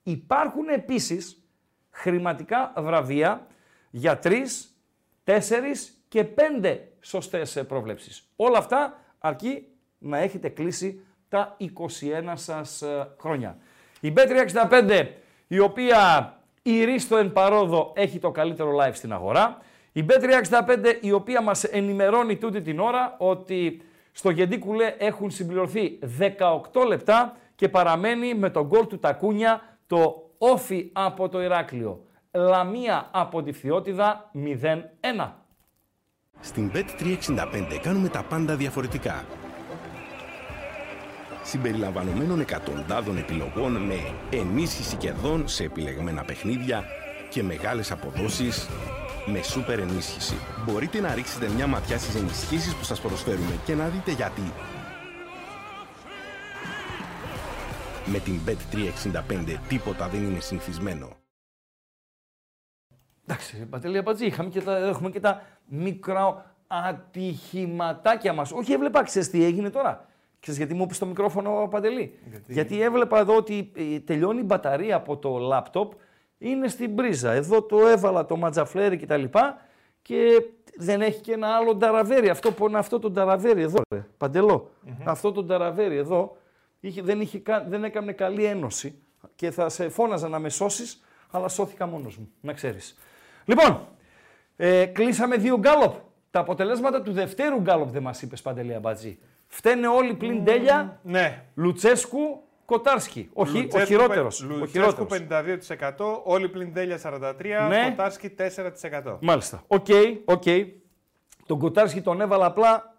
Υπάρχουν 0.03 0.68
επίσης 0.68 1.44
χρηματικά 1.90 2.74
βραβεία 2.78 3.48
για 3.90 4.20
3, 4.24 4.45
4 5.24 5.40
και 6.07 6.26
5 6.61 6.78
σωστές 6.99 7.56
ε, 7.56 7.64
προβλέψεις. 7.64 8.30
Όλα 8.36 8.57
αυτά 8.57 8.99
αρκεί 9.20 9.68
να 9.98 10.18
έχετε 10.18 10.49
κλείσει 10.49 11.06
τα 11.30 11.57
21 11.60 12.32
σας 12.34 12.82
ε, 12.82 13.16
χρόνια. 13.20 13.57
Η 13.99 14.13
Bet365, 14.15 15.05
η 15.47 15.59
οποία 15.59 16.34
η 16.61 16.84
Ρίστο 16.84 17.17
εν 17.17 17.31
παρόδο 17.31 17.93
έχει 17.95 18.19
το 18.19 18.31
καλύτερο 18.31 18.77
live 18.81 18.93
στην 18.93 19.13
αγορά. 19.13 19.57
Η 19.91 20.05
Bet365, 20.09 20.95
η 21.01 21.11
οποία 21.11 21.41
μας 21.41 21.63
ενημερώνει 21.63 22.35
τούτη 22.35 22.61
την 22.61 22.80
ώρα 22.80 23.15
ότι 23.17 23.81
στο 24.11 24.30
Γεντίκουλε 24.30 24.95
έχουν 24.97 25.31
συμπληρωθεί 25.31 25.99
18 26.73 26.88
λεπτά 26.88 27.38
και 27.55 27.69
παραμένει 27.69 28.34
με 28.34 28.49
τον 28.49 28.65
γκολ 28.65 28.88
του 28.88 28.99
Τακούνια 28.99 29.61
το 29.88 30.30
όφι 30.38 30.89
από 30.93 31.30
το 31.30 31.41
Ηράκλειο. 31.41 32.03
Λαμία 32.31 33.07
από 33.11 33.43
τη 33.43 33.51
Φθιώτιδα 33.51 34.31
0-1. 34.35 35.31
Στην 36.39 36.71
Bet365 36.73 37.80
κάνουμε 37.81 38.07
τα 38.07 38.23
πάντα 38.23 38.55
διαφορετικά. 38.55 39.26
Συμπεριλαμβανομένων 41.49 42.39
εκατοντάδων 42.39 43.17
επιλογών 43.17 43.71
με 43.71 43.95
ενίσχυση 44.30 44.95
κερδών 44.95 45.47
σε 45.47 45.63
επιλεγμένα 45.63 46.23
παιχνίδια 46.23 46.84
και 47.30 47.43
μεγάλες 47.43 47.91
αποδόσεις 47.91 48.67
με 49.26 49.41
σούπερ 49.41 49.80
ενίσχυση. 49.80 50.35
Μπορείτε 50.65 50.99
να 50.99 51.13
ρίξετε 51.13 51.49
μια 51.49 51.67
ματιά 51.67 51.97
στις 51.97 52.15
ενισχύσεις 52.15 52.76
που 52.76 52.84
σας 52.84 53.01
προσφέρουμε 53.01 53.59
και 53.65 53.76
να 53.76 53.88
δείτε 53.88 54.11
γιατί. 54.11 54.51
Με 58.05 58.19
την 58.19 58.39
Bet365 58.45 59.57
τίποτα 59.67 60.07
δεν 60.07 60.23
είναι 60.23 60.39
συνηθισμένο. 60.39 61.17
Εντάξει, 63.27 63.65
Πατελή 63.65 63.97
Απατζή, 63.97 64.26
είχαμε 64.26 64.49
και 64.49 64.61
τα, 64.61 64.77
έχουμε 64.77 65.09
και 65.09 65.19
τα 65.19 65.41
μικρά 65.65 66.55
ατυχηματάκια 66.67 68.34
μας. 68.34 68.51
Όχι, 68.51 68.73
έβλεπα, 68.73 69.03
ξέρεις 69.03 69.30
τι 69.30 69.43
έγινε 69.43 69.69
τώρα; 69.69 70.09
Ξέρεις 70.40 70.60
γιατί 70.60 70.74
μου 70.74 70.84
είπε 70.84 70.94
το 70.99 71.06
μικρόφωνο, 71.06 71.68
Παντελή. 71.70 72.20
Γιατί... 72.48 72.82
έβλεπα 72.82 73.20
εδώ 73.20 73.36
ότι 73.36 73.72
ε, 73.76 73.99
τελειώνει 73.99 74.40
η 74.40 74.44
μπαταρία 74.45 74.95
από 74.95 75.18
το 75.18 75.38
λάπτοπ, 75.38 75.91
είναι 76.38 76.68
στην 76.68 76.95
πρίζα. 76.95 77.32
Εδώ 77.32 77.61
το 77.64 77.88
έβαλα 77.88 78.26
το 78.26 78.36
ματζαφλέρι 78.38 78.98
και 78.98 79.06
τα 79.06 79.18
λοιπά 79.18 79.61
και 80.02 80.44
δεν 80.78 81.02
έχει 81.02 81.22
και 81.22 81.34
ένα 81.34 81.48
άλλο 81.56 81.76
νταραβέρι. 81.76 82.30
Αυτό 82.30 82.52
που 82.52 82.68
είναι 82.68 82.78
αυτό 82.78 82.99
το 82.99 83.10
νταραβέρι 83.10 83.61
εδώ, 83.61 83.82
ρε, 83.95 84.06
παντελο 84.18 84.70
Αυτό 85.03 85.32
το 85.32 85.44
νταραβέρι 85.44 85.95
εδώ 85.95 86.38
είχε, 86.80 87.02
δεν, 87.02 87.22
είχε, 87.22 87.40
κα- 87.40 87.66
δεν 87.70 87.84
έκανε 87.84 88.11
καλή 88.11 88.44
ένωση 88.44 88.99
και 89.36 89.52
θα 89.52 89.70
σε 89.70 89.90
φώναζα 89.90 90.28
να 90.28 90.40
με 90.40 90.49
σώσεις, 90.49 91.03
αλλά 91.32 91.48
σώθηκα 91.48 91.88
μόνος 91.88 92.18
μου, 92.18 92.30
να 92.41 92.53
ξέρεις. 92.53 92.98
Λοιπόν, 93.45 93.88
ε, 94.56 94.86
κλείσαμε 94.86 95.36
δύο 95.36 95.57
γκάλοπ. 95.57 95.94
Τα 96.32 96.40
αποτελέσματα 96.40 97.02
του 97.02 97.11
δευτέρου 97.11 97.61
γκάλοπ 97.61 97.90
δεν 97.90 98.02
μας 98.02 98.22
είπες, 98.22 98.41
Παντελή 98.41 98.74
Αμπατζή. 98.76 99.20
Φταίνε 99.51 99.88
όλοι 99.88 100.13
πλην 100.13 100.43
τέλεια. 100.43 100.99
Ναι. 101.03 101.43
Λουτσέσκου, 101.55 102.43
Κοτάρσκι. 102.65 103.30
Όχι, 103.34 103.57
ο 103.57 103.61
Λουτσέσκου 103.61 103.88
χειρότερος. 103.88 104.39
πεν- 104.39 104.51
Ο 104.51 104.53
Λουτσέσκου 104.57 104.80
χειρότερος. 104.80 105.07
52%, 105.09 106.21
όλοι 106.23 106.49
πλην 106.49 106.73
τέλεια 106.73 106.97
43%, 106.97 107.67
Ναι. 107.67 107.89
Κοτάρσκι 107.89 108.30
4%. 108.30 109.17
Μάλιστα. 109.21 109.63
Οκ, 109.67 109.85
οκ. 110.26 110.43
Τον 111.45 111.59
Κοτάρσκι 111.59 112.01
τον 112.01 112.21
έβαλα 112.21 112.45
απλά 112.45 112.97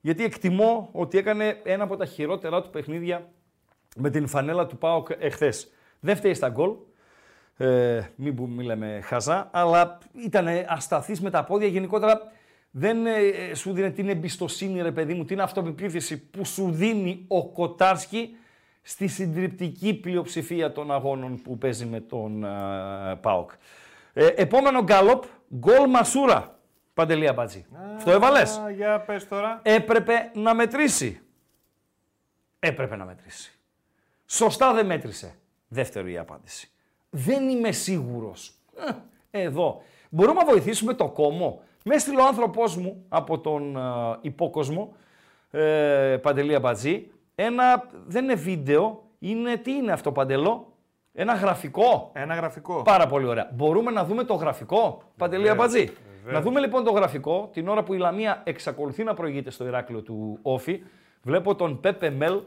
γιατί 0.00 0.24
εκτιμώ 0.24 0.88
ότι 0.92 1.18
έκανε 1.18 1.60
ένα 1.64 1.84
από 1.84 1.96
τα 1.96 2.04
χειρότερα 2.04 2.62
του 2.62 2.70
παιχνίδια 2.70 3.28
με 3.96 4.10
την 4.10 4.26
φανέλα 4.26 4.66
του 4.66 4.78
ΠΑΟΚ 4.78 5.08
εχθές. 5.18 5.72
Δεν 6.00 6.16
φταίει 6.16 6.34
στα 6.34 6.48
γκολ, 6.48 6.70
ε, 7.56 8.00
μην 8.14 8.34
πούμε 8.34 9.00
χαζά, 9.04 9.48
αλλά 9.52 9.98
ήταν 10.24 10.46
ασταθής 10.68 11.20
με 11.20 11.30
τα 11.30 11.44
πόδια. 11.44 11.68
Γενικότερα 11.68 12.20
δεν 12.74 13.06
ε, 13.06 13.54
σου 13.54 13.72
δίνει 13.72 13.92
την 13.92 14.08
εμπιστοσύνη, 14.08 14.82
ρε 14.82 14.92
παιδί 14.92 15.14
μου, 15.14 15.24
την 15.24 15.40
αυτοπεποίθηση 15.40 16.18
που 16.18 16.44
σου 16.44 16.70
δίνει 16.70 17.24
ο 17.28 17.48
Κοτάρσκι 17.48 18.36
στη 18.82 19.06
συντριπτική 19.06 19.94
πλειοψηφία 19.94 20.72
των 20.72 20.92
αγώνων 20.92 21.42
που 21.42 21.58
παίζει 21.58 21.86
με 21.86 22.00
τον 22.00 22.44
ε, 22.44 22.48
ΠΑΟΚ. 23.20 23.50
Ε, 24.12 24.26
επόμενο 24.26 24.82
γκάλοπ, 24.82 25.24
γκολ 25.54 25.90
Μασούρα. 25.90 26.56
Παντελή 26.94 27.28
Αμπάτζη. 27.28 27.66
Αυτό 27.96 28.10
έβαλες; 28.10 28.58
Α, 28.58 28.70
για 28.70 29.00
πες 29.00 29.28
τώρα. 29.28 29.60
Έπρεπε 29.62 30.30
να 30.34 30.54
μετρήσει. 30.54 31.20
Έπρεπε 32.58 32.96
να 32.96 33.04
μετρήσει. 33.04 33.58
Σωστά 34.26 34.72
δεν 34.72 34.86
μέτρησε. 34.86 35.34
Δεύτερη 35.68 36.12
η 36.12 36.18
απάντηση. 36.18 36.70
Δεν 37.10 37.48
είμαι 37.48 37.72
σίγουρος. 37.72 38.54
Ε, 39.30 39.42
Εδώ. 39.42 39.82
Μπορούμε 40.08 40.40
να 40.40 40.46
βοηθήσουμε 40.46 40.94
το 40.94 41.08
κόμμο. 41.08 41.62
Με 41.84 41.94
έστειλε 41.94 42.20
ο 42.20 42.26
άνθρωπός 42.26 42.76
μου 42.76 43.04
από 43.08 43.38
τον 43.38 43.76
ε, 43.76 43.80
υπόκοσμο, 44.20 44.94
ε, 45.50 46.16
Παντελή 46.22 46.54
Αμπατζή, 46.54 47.10
ένα, 47.34 47.88
δεν 48.06 48.24
είναι 48.24 48.34
βίντεο, 48.34 49.02
είναι, 49.18 49.56
τι 49.56 49.72
είναι 49.72 49.92
αυτό 49.92 50.12
Παντελό, 50.12 50.72
ένα 51.12 51.34
γραφικό. 51.34 52.10
Ένα 52.14 52.34
γραφικό. 52.34 52.82
Πάρα 52.82 53.06
πολύ 53.06 53.26
ωραία. 53.26 53.50
Μπορούμε 53.54 53.90
να 53.90 54.04
δούμε 54.04 54.24
το 54.24 54.34
γραφικό, 54.34 55.02
Παντελή 55.16 55.42
Βεβαίως, 55.42 55.58
Αμπατζή; 55.58 55.84
βεβαίως. 55.84 56.32
Να 56.32 56.40
δούμε 56.40 56.60
λοιπόν 56.60 56.84
το 56.84 56.90
γραφικό, 56.90 57.50
την 57.52 57.68
ώρα 57.68 57.82
που 57.82 57.94
η 57.94 57.98
Λαμία 57.98 58.42
εξακολουθεί 58.44 59.04
να 59.04 59.14
προηγείται 59.14 59.50
στο 59.50 59.66
Ηράκλειο 59.66 60.00
του 60.00 60.38
Όφη. 60.42 60.82
Βλέπω 61.22 61.54
τον 61.54 61.80
Πέπε 61.80 62.10
Μέλ. 62.10 62.40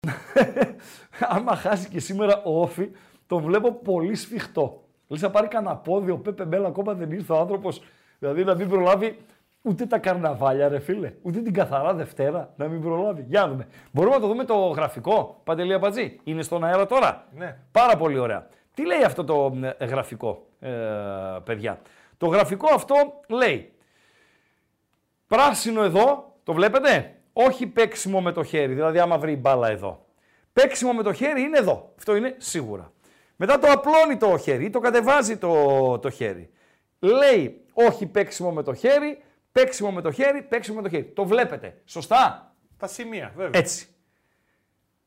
Άμα 1.34 1.56
χάσει 1.56 1.88
και 1.88 2.00
σήμερα 2.00 2.42
ο 2.44 2.60
Όφη, 2.60 2.90
τον 3.26 3.42
βλέπω 3.42 3.72
πολύ 3.72 4.14
σφιχτό. 4.14 4.82
Λες 5.08 5.20
να 5.20 5.30
πάρει 5.30 5.48
κανένα 5.48 5.76
πόδι, 5.76 6.10
ο 6.10 6.18
Πέπε 6.18 6.44
Μέλ 6.44 6.64
ακόμα 6.64 6.94
δεν 6.94 7.10
ήρθε 7.10 7.32
ο 7.32 7.38
άνθρωπος. 7.38 7.82
Δηλαδή 8.22 8.44
να 8.44 8.54
μην 8.54 8.68
προλάβει 8.68 9.18
ούτε 9.62 9.86
τα 9.86 9.98
καρναβάλια, 9.98 10.68
ρε 10.68 10.78
φίλε. 10.78 11.12
Ούτε 11.22 11.40
την 11.40 11.52
καθαρά 11.52 11.94
Δευτέρα 11.94 12.52
να 12.56 12.68
μην 12.68 12.80
προλάβει. 12.80 13.24
Για 13.28 13.40
να 13.40 13.48
δούμε. 13.48 13.66
Μπορούμε 13.92 14.14
να 14.14 14.20
το 14.20 14.26
δούμε 14.26 14.44
το 14.44 14.54
γραφικό, 14.54 15.40
Παντελή 15.44 15.74
Αμπατζή. 15.74 16.20
Είναι 16.24 16.42
στον 16.42 16.64
αέρα 16.64 16.86
τώρα. 16.86 17.26
Ναι. 17.34 17.56
Πάρα 17.72 17.96
πολύ 17.96 18.18
ωραία. 18.18 18.46
Τι 18.74 18.86
λέει 18.86 19.02
αυτό 19.02 19.24
το 19.24 19.58
ε, 19.78 19.84
γραφικό, 19.84 20.46
ε, 20.60 20.70
παιδιά; 21.44 21.80
Το 22.16 22.26
γραφικό 22.26 22.74
αυτό 22.74 22.94
λέει 23.28 23.72
πράσινο 25.26 25.82
εδώ, 25.82 26.34
το 26.42 26.52
βλέπετε, 26.52 27.14
όχι 27.32 27.66
παίξιμο 27.66 28.20
με 28.20 28.32
το 28.32 28.42
χέρι, 28.42 28.74
δηλαδή 28.74 28.98
άμα 28.98 29.18
βρει 29.18 29.36
μπάλα 29.36 29.68
εδώ. 29.68 30.06
Παίξιμο 30.52 30.92
με 30.92 31.02
το 31.02 31.12
χέρι 31.12 31.40
είναι 31.40 31.58
εδώ, 31.58 31.92
αυτό 31.98 32.16
είναι 32.16 32.34
σίγουρα. 32.38 32.92
Μετά 33.36 33.58
το 33.58 33.66
απλώνει 33.70 34.16
το 34.16 34.38
χέρι 34.38 34.64
ή 34.64 34.70
το 34.70 34.78
κατεβάζει 34.78 35.36
το, 35.36 35.98
το 35.98 36.10
χέρι. 36.10 36.50
Λέει 36.98 37.61
όχι 37.72 38.06
παίξιμο 38.06 38.52
με 38.52 38.62
το 38.62 38.74
χέρι, 38.74 39.22
παίξιμο 39.52 39.92
με 39.92 40.00
το 40.00 40.10
χέρι, 40.10 40.42
παίξιμο 40.42 40.76
με 40.76 40.82
το 40.82 40.88
χέρι. 40.88 41.04
Το 41.04 41.24
βλέπετε, 41.24 41.82
σωστά; 41.84 42.54
Τα 42.76 42.86
σημεία, 42.86 43.32
βέβαια. 43.36 43.60
Έτσι. 43.60 43.86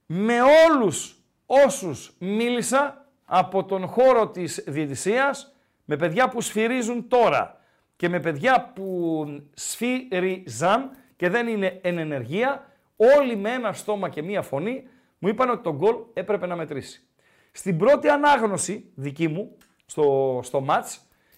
Με 0.05 0.37
όλους 0.41 1.23
όσους 1.45 2.15
μίλησα, 2.19 3.05
από 3.25 3.65
τον 3.65 3.87
χώρο 3.87 4.27
της 4.27 4.63
διαιτησίας 4.67 5.55
με 5.85 5.95
παιδιά 5.95 6.29
που 6.29 6.41
σφυρίζουν 6.41 7.07
τώρα 7.07 7.59
και 7.95 8.09
με 8.09 8.19
παιδιά 8.19 8.71
που 8.75 9.25
σφύριζαν 9.53 10.91
και 11.15 11.29
δεν 11.29 11.47
είναι 11.47 11.79
εν 11.83 11.97
ενεργεία, 11.97 12.71
όλοι 12.95 13.35
με 13.35 13.51
ένα 13.51 13.73
στόμα 13.73 14.09
και 14.09 14.21
μία 14.21 14.41
φωνή 14.41 14.87
μου 15.17 15.27
είπαν 15.27 15.49
ότι 15.49 15.63
τον 15.63 15.75
γκολ 15.75 15.95
έπρεπε 16.13 16.45
να 16.45 16.55
μετρήσει. 16.55 17.07
Στην 17.51 17.77
πρώτη 17.77 18.07
ανάγνωση 18.07 18.91
δική 18.95 19.27
μου 19.27 19.57
στο, 19.85 20.39
στο 20.43 20.65
match, 20.69 20.97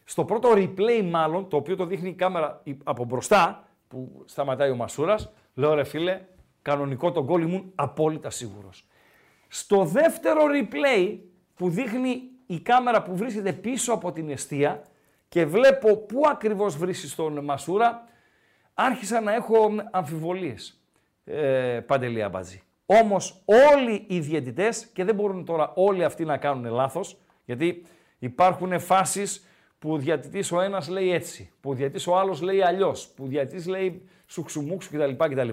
στο 0.09 0.25
πρώτο 0.25 0.51
replay 0.55 1.03
μάλλον, 1.03 1.49
το 1.49 1.57
οποίο 1.57 1.75
το 1.75 1.85
δείχνει 1.85 2.09
η 2.09 2.13
κάμερα 2.13 2.63
από 2.84 3.05
μπροστά, 3.05 3.67
που 3.88 4.23
σταματάει 4.25 4.69
ο 4.69 4.75
Μασούρας, 4.75 5.34
λέω 5.53 5.73
ρε 5.73 5.84
φίλε, 5.84 6.21
κανονικό 6.61 7.11
τον 7.11 7.23
γκολ 7.23 7.41
ήμουν 7.41 7.71
απόλυτα 7.75 8.29
σίγουρος. 8.29 8.88
Στο 9.47 9.84
δεύτερο 9.84 10.41
replay 10.41 11.17
που 11.55 11.69
δείχνει 11.69 12.21
η 12.45 12.59
κάμερα 12.59 13.01
που 13.01 13.15
βρίσκεται 13.15 13.53
πίσω 13.53 13.93
από 13.93 14.11
την 14.11 14.29
αιστεία 14.29 14.81
και 15.27 15.45
βλέπω 15.45 15.95
πού 15.95 16.21
ακριβώς 16.27 16.77
βρίσκει 16.77 17.15
τον 17.15 17.43
Μασούρα, 17.43 18.03
άρχισα 18.73 19.21
να 19.21 19.34
έχω 19.34 19.69
αμφιβολίες, 19.91 20.81
ε, 21.23 21.79
Παντελή 21.88 22.23
Αμπατζή. 22.23 22.61
Όμως 22.85 23.43
όλοι 23.45 24.05
οι 24.07 24.19
διαιτητές, 24.19 24.85
και 24.85 25.03
δεν 25.03 25.15
μπορούν 25.15 25.45
τώρα 25.45 25.71
όλοι 25.75 26.03
αυτοί 26.03 26.25
να 26.25 26.38
κάνουν 26.38 26.65
λάθος, 26.65 27.17
γιατί 27.45 27.85
υπάρχουν 28.19 28.79
φάσεις 28.79 29.46
που 29.79 29.91
ο 29.93 29.97
διατητής 29.97 30.51
ο 30.51 30.61
ένας 30.61 30.87
λέει 30.87 31.13
έτσι, 31.13 31.51
που 31.61 31.69
ο 31.69 31.73
διατητής 31.73 32.07
ο 32.07 32.17
άλλος 32.17 32.41
λέει 32.41 32.61
αλλιώς, 32.61 33.07
που 33.07 33.23
ο 33.23 33.27
διατητής 33.27 33.67
λέει 33.67 34.01
σουξουμούξου 34.27 34.89
κτλ. 34.89 35.11
κτλ 35.17 35.49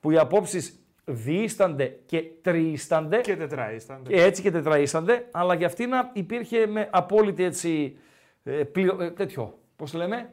που 0.00 0.10
οι 0.10 0.18
απόψεις 0.18 0.80
διήστανται 1.04 1.98
και 2.06 2.22
τριήστανται. 2.42 3.20
Και 3.20 3.36
τετραήστανται. 3.36 4.12
Και 4.12 4.22
έτσι 4.22 4.42
και 4.42 4.50
τετραήστανται, 4.50 5.28
αλλά 5.30 5.54
για 5.54 5.66
αυτήν 5.66 5.90
υπήρχε 6.12 6.66
με 6.66 6.88
απόλυτη 6.90 7.44
έτσι, 7.44 7.98
ε, 8.44 8.50
πλειο, 8.50 8.96
ε, 9.00 9.10
τέτοιο, 9.10 9.58
πώς 9.76 9.92
λέμε, 9.92 10.30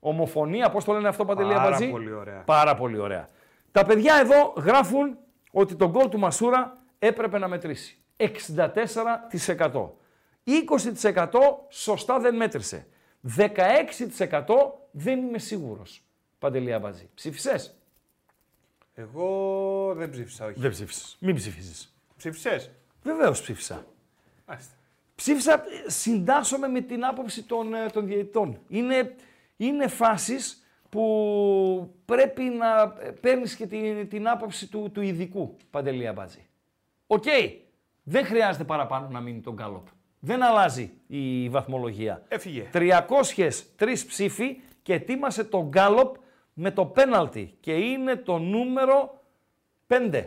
ομοφωνία, 0.00 0.70
πώς 0.70 0.84
το 0.84 0.92
λένε 0.92 1.08
αυτό 1.08 1.24
Παντελή 1.24 1.52
Πάρα 1.52 1.62
Αμπατζή; 1.62 1.90
πολύ 1.90 2.12
ωραία. 2.12 2.42
Πάρα 2.44 2.74
πολύ 2.74 2.98
ωραία. 2.98 3.28
Τα 3.72 3.84
παιδιά 3.84 4.14
εδώ 4.20 4.52
γράφουν 4.56 5.16
ότι 5.52 5.74
τον 5.74 5.90
γκολ 5.90 6.08
του 6.08 6.18
Μασούρα 6.18 6.78
έπρεπε 6.98 7.38
να 7.38 7.48
μετρήσει. 7.48 7.98
64%. 8.16 9.90
20% 10.44 11.40
σωστά 11.68 12.18
δεν 12.18 12.36
μέτρησε. 12.36 12.86
16% 13.36 13.48
δεν 14.90 15.18
είμαι 15.18 15.38
σίγουρος. 15.38 16.02
Παντελή 16.38 16.72
Αμπατζή. 16.72 17.08
Ψήφισες; 17.14 17.76
Εγώ 18.94 19.92
δεν 19.96 20.10
ψήφισα, 20.10 20.46
όχι. 20.46 20.60
Δεν 20.60 20.70
ψήφισες. 20.70 21.16
Μην 21.20 21.34
ψηφίσεις. 21.34 21.94
Ψήφισες; 22.16 22.70
Βεβαίως 23.02 23.40
ψήφισα. 23.40 23.86
Μάλιστα. 24.46 24.74
Ψήφισα, 25.14 25.52
ε, 25.52 25.90
συντάσσομαι 25.90 26.68
με 26.68 26.80
την 26.80 27.04
άποψη 27.04 27.42
των, 27.42 27.74
ε, 27.74 27.86
των 27.86 28.06
διαιτητών. 28.06 28.60
Είναι, 28.68 29.14
είναι 29.56 29.88
φάσεις 29.88 30.64
που 30.88 31.94
πρέπει 32.04 32.42
να 32.42 32.94
ε, 33.00 33.10
παίρνεις 33.10 33.56
και 33.56 33.66
την, 33.66 34.08
την 34.08 34.28
άποψη 34.28 34.66
του, 34.66 34.90
του 34.92 35.00
ειδικού, 35.00 35.56
Παντελή 35.70 36.06
Αμπάτζη. 36.06 36.46
Οκ, 37.06 37.24
δεν 38.02 38.24
χρειάζεται 38.24 38.64
παραπάνω 38.64 39.08
να 39.08 39.20
μείνει 39.20 39.40
το 39.40 39.54
γκάλοπ. 39.54 39.86
Δεν 40.20 40.42
αλλάζει 40.42 40.92
η 41.06 41.48
βαθμολογία. 41.48 42.22
Έφυγε. 42.28 42.70
303 42.72 42.98
ψήφοι 44.06 44.60
και 44.82 44.94
ετοίμασε 44.94 45.44
το 45.44 45.68
γκάλοπ 45.68 46.16
με 46.52 46.70
το 46.70 46.84
πέναλτι 46.84 47.56
και 47.60 47.72
είναι 47.72 48.16
το 48.16 48.38
νούμερο 48.38 49.20
5. 49.86 50.24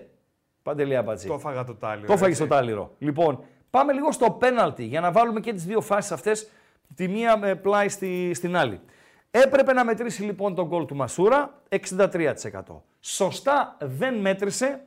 Παντελή 0.64 0.96
Αμπατζή. 0.96 1.28
Το 1.28 1.34
έφαγα 1.34 1.64
το 1.64 1.76
τάλιρο. 1.76 2.08
Το 2.08 2.14
έφαγε 2.14 2.32
έτσι. 2.32 2.42
στο 2.42 2.56
τάλιρο. 2.56 2.96
Λοιπόν, 3.00 3.44
πάμε 3.70 3.94
λίγο 3.94 4.12
στο 4.12 4.32
πέναλτι 4.32 4.84
για 4.84 5.02
να 5.02 5.12
βάλουμε 5.12 5.40
και 5.40 5.54
τις 5.54 5.66
δύο 5.66 5.82
φάσεις 5.82 6.12
αυτές, 6.12 6.50
τη 6.96 7.08
μία 7.08 7.38
με 7.38 7.56
πλάι 7.56 7.90
στη, 7.90 8.34
στην 8.34 8.56
άλλη. 8.56 8.82
Έπρεπε 9.32 9.74
να 9.74 9.86
μετρήσει 9.86 10.24
λοιπόν 10.24 10.56
το 10.56 10.68
γκολ 10.68 10.86
του 10.86 10.96
Μασούρα 10.96 11.62
63%. 11.70 12.28
Σωστά 13.00 13.78
δεν 13.80 14.16
μέτρησε 14.16 14.84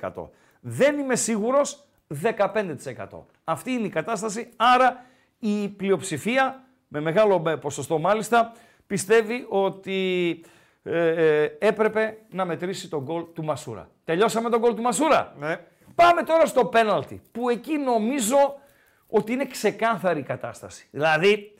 20%. 0.00 0.28
Δεν 0.60 0.98
είμαι 0.98 1.16
σίγουρος 1.16 1.85
15%. 2.22 3.24
Αυτή 3.44 3.70
είναι 3.70 3.86
η 3.86 3.90
κατάσταση, 3.90 4.48
άρα 4.56 5.04
η 5.38 5.68
πλειοψηφία, 5.68 6.64
με 6.88 7.00
μεγάλο 7.00 7.42
ε, 7.46 7.56
ποσοστό 7.56 7.98
μάλιστα, 7.98 8.52
πιστεύει 8.86 9.46
ότι 9.48 10.40
ε, 10.82 11.08
ε, 11.08 11.56
έπρεπε 11.58 12.18
να 12.30 12.44
μετρήσει 12.44 12.88
τον 12.88 13.02
γκολ 13.02 13.24
του 13.34 13.44
Μασούρα. 13.44 13.90
Τελειώσαμε 14.04 14.50
τον 14.50 14.60
γκολ 14.60 14.74
του 14.74 14.82
Μασούρα; 14.82 15.34
Ναι. 15.38 15.60
Πάμε 15.94 16.22
τώρα 16.22 16.46
στο 16.46 16.64
πέναλτι, 16.64 17.22
που 17.32 17.48
εκεί 17.48 17.76
νομίζω 17.76 18.58
ότι 19.06 19.32
είναι 19.32 19.46
ξεκάθαρη 19.46 20.20
η 20.20 20.22
κατάσταση. 20.22 20.86
Δηλαδή, 20.90 21.58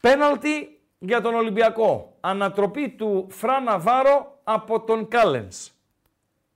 πέναλτι 0.00 0.80
για 0.98 1.20
τον 1.20 1.34
Ολυμπιακό. 1.34 2.16
Ανατροπή 2.20 2.88
του 2.88 3.26
Φρα 3.30 3.60
Ναβάρο 3.60 4.38
από 4.44 4.80
τον 4.80 5.08
Κάλενς. 5.08 5.70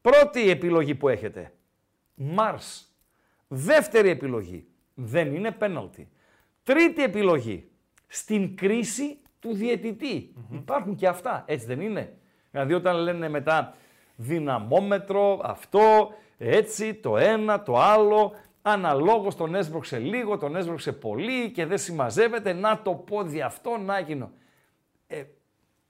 Πρώτη 0.00 0.50
επιλογή 0.50 0.94
που 0.94 1.08
έχετε. 1.08 1.52
Μάρς. 2.14 2.93
Δεύτερη 3.48 4.08
επιλογή. 4.08 4.66
Δεν 4.94 5.34
είναι 5.34 5.50
πέναλτι. 5.50 6.08
Τρίτη 6.62 7.02
επιλογή. 7.02 7.68
Στην 8.06 8.56
κρίση 8.56 9.18
του 9.40 9.54
διαιτητη 9.54 10.34
Υπάρχουν 10.50 10.94
και 10.94 11.08
αυτά, 11.08 11.44
έτσι 11.46 11.66
δεν 11.66 11.80
είναι; 11.80 12.16
Δηλαδή 12.50 12.74
όταν 12.74 12.96
λένε 12.96 13.28
μετά 13.28 13.74
δυναμόμετρο, 14.16 15.40
αυτό, 15.44 16.12
έτσι, 16.38 16.94
το 16.94 17.16
ένα, 17.16 17.62
το 17.62 17.78
άλλο, 17.78 18.32
αναλόγως 18.62 19.36
τον 19.36 19.54
έσπρωξε 19.54 19.98
λίγο, 19.98 20.38
τον 20.38 20.56
έσπρωξε 20.56 20.92
πολύ 20.92 21.50
και 21.50 21.66
δεν 21.66 21.78
συμμαζεύεται, 21.78 22.52
να 22.52 22.82
το 22.82 22.94
πόδι 22.94 23.40
αυτό, 23.40 23.76
να 23.76 23.96
εκείνο. 23.96 24.30
Ε, 25.06 25.24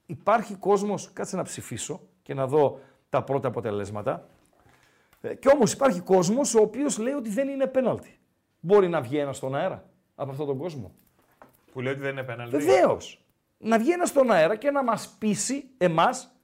υπάρχει 0.05 0.55
κόσμος, 0.55 1.13
κάτσε 1.13 1.35
να 1.35 1.43
ψηφίσω 1.43 2.01
και 2.21 2.33
να 2.33 2.47
δω 2.47 2.79
τα 3.09 3.23
πρώτα 3.23 3.47
αποτελέσματα. 3.47 4.29
Ε, 5.25 5.35
και 5.35 5.49
όμως 5.53 5.71
υπάρχει 5.71 5.99
κόσμος 5.99 6.55
ο 6.55 6.61
οποίος 6.61 6.97
λέει 6.97 7.13
ότι 7.13 7.29
δεν 7.29 7.47
είναι 7.47 7.67
πέναλτι. 7.67 8.19
Μπορεί 8.59 8.89
να 8.89 9.01
βγει 9.01 9.17
ένας 9.17 9.37
στον 9.37 9.55
αέρα 9.55 9.89
από 10.15 10.31
αυτόν 10.31 10.47
τον 10.47 10.57
κόσμο. 10.57 10.95
Που 11.71 11.81
λέει 11.81 11.93
ότι 11.93 12.01
δεν 12.01 12.11
είναι 12.11 12.23
πέναλτι. 12.23 12.57
Βεβαίως. 12.57 13.25
Να 13.57 13.77
βγει 13.77 13.91
ένας 13.91 14.09
στον 14.09 14.31
αέρα 14.31 14.55
και 14.55 14.71
να 14.71 14.83
μας 14.83 15.15
πείσει 15.19 15.69
εμάς, 15.77 16.35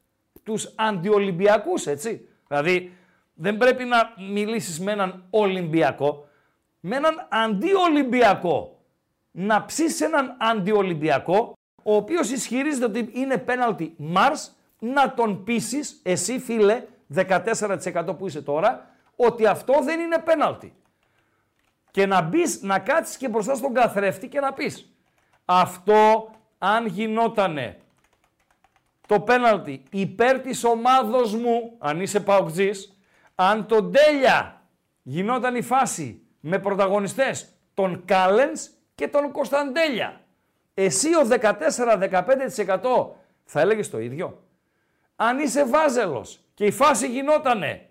τους 0.43 0.73
αντιολυμπιακούς, 0.75 1.85
έτσι. 1.87 2.27
Δηλαδή, 2.47 2.93
δεν 3.33 3.57
πρέπει 3.57 3.83
να 3.83 4.13
μιλήσεις 4.31 4.79
με 4.79 4.91
έναν 4.91 5.25
Ολυμπιακό, 5.29 6.27
με 6.79 6.95
έναν 6.95 7.27
αντιολυμπιακό. 7.29 8.79
Να 9.31 9.65
ψήσεις 9.65 10.01
έναν 10.01 10.37
αντιολυμπιακό, 10.39 11.53
ο 11.83 11.95
οποίος 11.95 12.31
ισχυρίζεται 12.31 12.85
ότι 12.85 13.09
είναι 13.13 13.37
πέναλτι 13.37 13.95
Mars, 14.15 14.49
να 14.79 15.13
τον 15.13 15.43
πείσεις, 15.43 15.99
εσύ 16.03 16.39
φίλε, 16.39 16.83
14% 17.15 18.15
που 18.17 18.27
είσαι 18.27 18.41
τώρα, 18.41 18.89
ότι 19.15 19.45
αυτό 19.45 19.73
δεν 19.83 19.99
είναι 19.99 20.17
πέναλτι. 20.17 20.75
Και 21.91 22.05
να 22.05 22.21
μπεις, 22.21 22.61
να 22.61 22.79
κάτσεις 22.79 23.17
και 23.17 23.29
μπροστά 23.29 23.55
στον 23.55 23.73
καθρέφτη 23.73 24.27
και 24.27 24.39
να 24.39 24.53
πεις 24.53 24.91
αυτό 25.45 26.31
αν 26.57 26.85
γινότανε 26.85 27.77
το 29.07 29.19
πέναλτι 29.19 29.83
υπέρ 29.89 30.39
της 30.39 30.63
ομάδος 30.63 31.35
μου, 31.35 31.75
αν 31.79 32.01
είσαι 32.01 32.19
παοκτζής, 32.19 32.97
αν 33.35 33.65
το 33.65 33.83
τέλεια 33.83 34.61
γινόταν 35.01 35.55
η 35.55 35.61
φάση 35.61 36.21
με 36.39 36.59
πρωταγωνιστές 36.59 37.49
τον 37.73 38.05
Κάλενς 38.05 38.69
και 38.95 39.07
τον 39.07 39.31
Κωνσταντέλια. 39.31 40.21
Εσύ 40.73 41.15
ο 41.15 41.27
14-15% 41.27 43.15
θα 43.43 43.59
έλεγες 43.59 43.89
το 43.89 43.99
ίδιο. 43.99 44.43
Αν 45.15 45.39
είσαι 45.39 45.65
βάζελος 45.65 46.39
και 46.61 46.67
η 46.67 46.71
φάση 46.71 47.07
γινότανε 47.07 47.89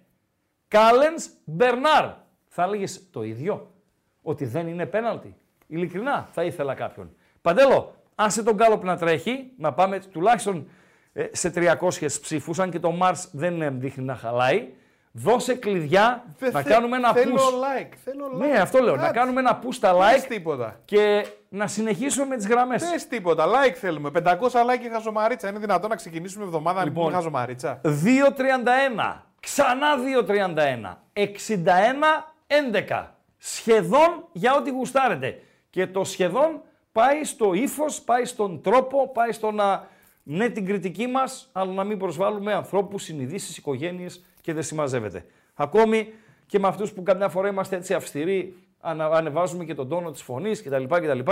Κάλενς 0.68 1.28
Μπερνάρ, 1.44 2.04
θα 2.48 2.62
έλεγες 2.62 3.10
το 3.10 3.22
ίδιο. 3.22 3.74
Ότι 4.22 4.44
δεν 4.44 4.68
είναι 4.68 4.86
πέναλτι. 4.86 5.36
Ειλικρινά 5.66 6.28
θα 6.32 6.44
ήθελα 6.44 6.74
κάποιον. 6.74 7.14
Παντέλο, 7.42 7.94
άσε 8.14 8.42
τον 8.42 8.54
Γκάλοπ 8.54 8.84
να 8.84 8.96
τρέχει, 8.96 9.52
να 9.56 9.72
πάμε 9.72 9.98
τουλάχιστον 9.98 10.68
ε, 11.12 11.26
σε 11.32 11.52
300 11.54 11.90
ψήφους, 12.20 12.58
αν 12.58 12.70
και 12.70 12.78
το 12.78 12.98
Mars 13.02 13.24
δεν 13.32 13.62
ε, 13.62 13.70
δείχνει 13.70 14.04
να 14.04 14.14
χαλάει. 14.14 14.68
Δώσε 15.12 15.54
κλειδιά, 15.54 16.24
Δεν 16.38 16.52
να 16.52 16.60
θε- 16.62 16.72
κάνουμε 16.72 16.96
ένα 16.96 17.12
θέλω 17.12 17.34
push. 17.34 17.38
like, 17.38 17.92
θέλω 18.04 18.28
Ναι, 18.36 18.58
like. 18.58 18.60
αυτό 18.60 18.78
λέω, 18.82 18.96
να 18.96 19.02
Κάτσε. 19.02 19.18
κάνουμε 19.18 19.40
ένα 19.40 19.58
push 19.62 19.72
στα 19.72 19.94
Πες 19.94 20.22
like 20.22 20.26
τίποτα. 20.28 20.80
και 20.84 21.26
να 21.48 21.66
συνεχίσουμε 21.66 22.26
με 22.26 22.36
τις 22.36 22.46
γραμμές. 22.46 22.90
Πες 22.90 23.06
τίποτα. 23.08 23.44
Like 23.46 23.72
θέλουμε. 23.74 24.10
500 24.10 24.64
like 24.64 24.78
και 24.82 24.88
χαζομαρίτσα. 24.92 25.48
Είναι 25.48 25.58
δυνατόν 25.58 25.90
να 25.90 25.96
ξεκινήσουμε 25.96 26.44
εβδομάδα 26.44 26.78
να 26.78 26.84
Λοιπόν. 26.84 27.02
λοιπόν, 27.04 27.18
χαζομαρίτσα. 27.18 27.80
2.31, 27.84 29.26
ξανά 29.40 29.96
2.31, 29.96 31.02
61-11. 31.12 33.14
Σχεδόν 33.38 34.24
για 34.32 34.54
ό,τι 34.54 34.70
γουστάρετε. 34.70 35.42
Και 35.70 35.86
το 35.86 36.04
σχεδόν 36.04 36.60
πάει 36.92 37.24
στο 37.24 37.54
ύφος, 37.54 38.00
πάει 38.00 38.24
στον 38.24 38.62
τρόπο, 38.62 39.08
πάει 39.12 39.32
στο 39.32 39.50
να 39.50 39.86
ναι 40.22 40.48
την 40.48 40.66
κριτική 40.66 41.06
μας, 41.06 41.48
αλλά 41.52 41.72
να 41.72 41.84
μην 41.84 41.98
προσβάλλουμε 41.98 42.52
ανθρώπους, 42.52 43.02
συνειδήσεις, 43.02 43.56
οικογένειες 43.56 44.24
και 44.40 44.52
δεν 44.52 44.62
συμμαζεύεται. 44.62 45.24
Ακόμη 45.54 46.12
και 46.46 46.58
με 46.58 46.68
αυτούς 46.68 46.92
που 46.92 47.02
καμιά 47.02 47.28
φορά 47.28 47.48
είμαστε 47.48 47.76
έτσι 47.76 47.94
αυστηροί, 47.94 48.56
ανα, 48.80 49.06
ανεβάζουμε 49.06 49.64
και 49.64 49.74
τον 49.74 49.88
τόνο 49.88 50.10
της 50.10 50.22
φωνής 50.22 50.62
κτλ. 50.62 50.84
κτλ. 50.84 51.30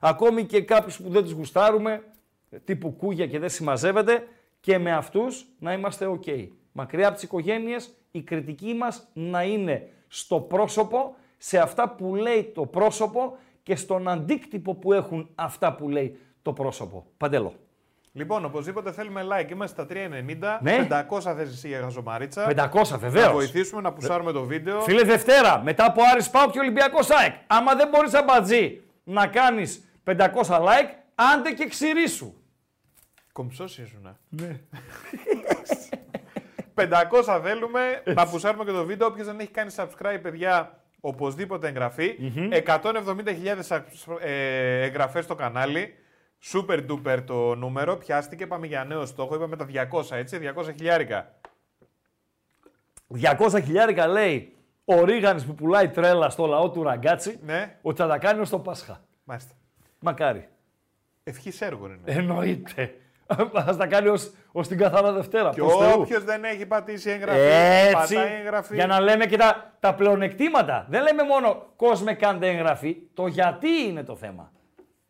Ακόμη 0.00 0.44
και 0.44 0.62
κάποιους 0.62 1.00
που 1.00 1.08
δεν 1.08 1.22
τους 1.22 1.32
γουστάρουμε, 1.32 2.02
τύπου 2.64 2.96
κούγια 2.96 3.26
και 3.26 3.38
δεν 3.38 3.48
συμμαζεύεται, 3.48 4.26
και 4.60 4.78
με 4.78 4.92
αυτούς 4.92 5.46
να 5.58 5.72
είμαστε 5.72 6.06
ok. 6.06 6.48
Μακριά 6.72 7.06
από 7.06 7.14
τις 7.14 7.24
οικογένειες, 7.24 7.94
η 8.10 8.22
κριτική 8.22 8.74
μας 8.74 9.08
να 9.12 9.42
είναι 9.42 9.88
στο 10.08 10.40
πρόσωπο, 10.40 11.14
σε 11.38 11.58
αυτά 11.58 11.88
που 11.88 12.14
λέει 12.14 12.42
το 12.54 12.66
πρόσωπο 12.66 13.36
και 13.62 13.76
στον 13.76 14.08
αντίκτυπο 14.08 14.74
που 14.74 14.92
έχουν 14.92 15.28
αυτά 15.34 15.74
που 15.74 15.88
λέει 15.88 16.18
το 16.42 16.52
πρόσωπο. 16.52 17.06
Παντέλο. 17.16 17.54
Λοιπόν, 18.16 18.44
οπωσδήποτε 18.44 18.92
θέλουμε 18.92 19.22
like. 19.30 19.50
Είμαστε 19.50 19.82
στα 19.82 19.94
390. 19.94 20.58
Ναι. 20.62 20.86
500 21.10 21.34
θέσεις 21.36 21.64
για 21.64 21.78
γαζομαρίτσα. 21.78 22.70
500 22.72 22.98
βεβαίως. 22.98 23.26
Να 23.26 23.32
βοηθήσουμε 23.32 23.80
να 23.80 23.92
πουσάρουμε 23.92 24.32
το 24.32 24.42
βίντεο. 24.44 24.80
Φίλε 24.80 25.02
Δευτέρα, 25.02 25.62
μετά 25.62 25.84
από 25.84 26.02
Άρης 26.12 26.30
Πάου 26.30 26.50
και 26.50 26.58
Ολυμπιακός 26.58 27.10
ΑΕΚ. 27.10 27.34
Άμα 27.46 27.74
δεν 27.74 27.88
μπορείς 27.88 28.14
αμπατζή 28.14 28.82
να 29.04 29.26
κάνεις 29.26 29.84
500 30.04 30.16
like, 30.46 30.90
άντε 31.14 31.50
και 31.50 31.66
ξηρίσου. 31.66 32.34
Κομψό 33.32 33.64
ήσουν. 33.64 34.18
Ναι. 34.28 34.60
500 36.74 37.40
θέλουμε 37.42 38.02
να 38.04 38.26
πουσάρουμε 38.26 38.64
και 38.64 38.70
το 38.70 38.84
βίντεο. 38.84 39.06
Όποιος 39.06 39.26
δεν 39.26 39.40
έχει 39.40 39.50
κάνει 39.50 39.74
subscribe, 39.76 40.18
παιδιά, 40.22 40.82
οπωσδήποτε 41.00 41.68
εγγραφή. 41.68 42.16
170.000 42.66 43.80
ε, 44.20 44.82
εγγραφές 44.82 45.24
στο 45.24 45.34
κανάλι. 45.34 45.94
Super 46.52 46.80
duper 46.90 47.18
το 47.26 47.54
νούμερο. 47.54 47.96
Πιάστηκε. 47.96 48.46
Πάμε 48.46 48.66
για 48.66 48.84
νέο 48.84 49.06
στόχο. 49.06 49.34
Είπαμε 49.34 49.56
τα 49.56 49.66
200, 49.92 50.16
έτσι. 50.16 50.38
200 50.56 50.64
χιλιάρικα. 50.76 51.34
200 53.22 53.60
χιλιάρικα 53.64 54.06
λέει 54.06 54.56
ο 54.84 55.04
Ρίγανης 55.04 55.44
που 55.44 55.54
πουλάει 55.54 55.88
τρέλα 55.88 56.30
στο 56.30 56.46
λαό 56.46 56.70
του 56.70 56.82
Ραγκάτσι 56.82 57.38
Ναι. 57.44 57.78
ότι 57.82 58.00
θα 58.00 58.06
τα 58.08 58.18
κάνει 58.18 58.40
ως 58.40 58.48
το 58.50 58.58
Πάσχα. 58.58 59.00
Μάλιστα. 59.24 59.54
Μακάρι. 59.98 60.48
Ευχής 61.24 61.60
έργο 61.60 61.86
είναι. 61.86 61.98
Εννοείται. 62.04 62.94
Θα 63.52 63.76
τα 63.76 63.86
κάνει 63.86 64.08
ως, 64.08 64.32
ως 64.52 64.68
την 64.68 64.78
καθαρά 64.78 65.12
Δευτέρα. 65.12 65.50
Και 65.50 65.60
προς 65.60 65.76
Θεού. 65.76 66.00
όποιος 66.00 66.24
δεν 66.24 66.44
έχει 66.44 66.66
πατήσει 66.66 67.10
εγγραφή, 67.10 67.38
Έτσι, 67.40 68.14
πατάει 68.14 68.38
εγγραφή. 68.40 68.74
για 68.74 68.86
να 68.86 69.00
λέμε 69.00 69.26
και 69.26 69.36
τα, 69.36 69.76
τα 69.80 69.94
πλεονεκτήματα. 69.94 70.86
Δεν 70.88 71.02
λέμε 71.02 71.22
μόνο 71.22 71.66
κόσμε 71.76 72.14
κάντε 72.14 72.48
εγγραφή, 72.48 72.96
το 73.14 73.26
γιατί 73.26 73.68
είναι 73.88 74.02
το 74.02 74.16
θέμα. 74.16 74.52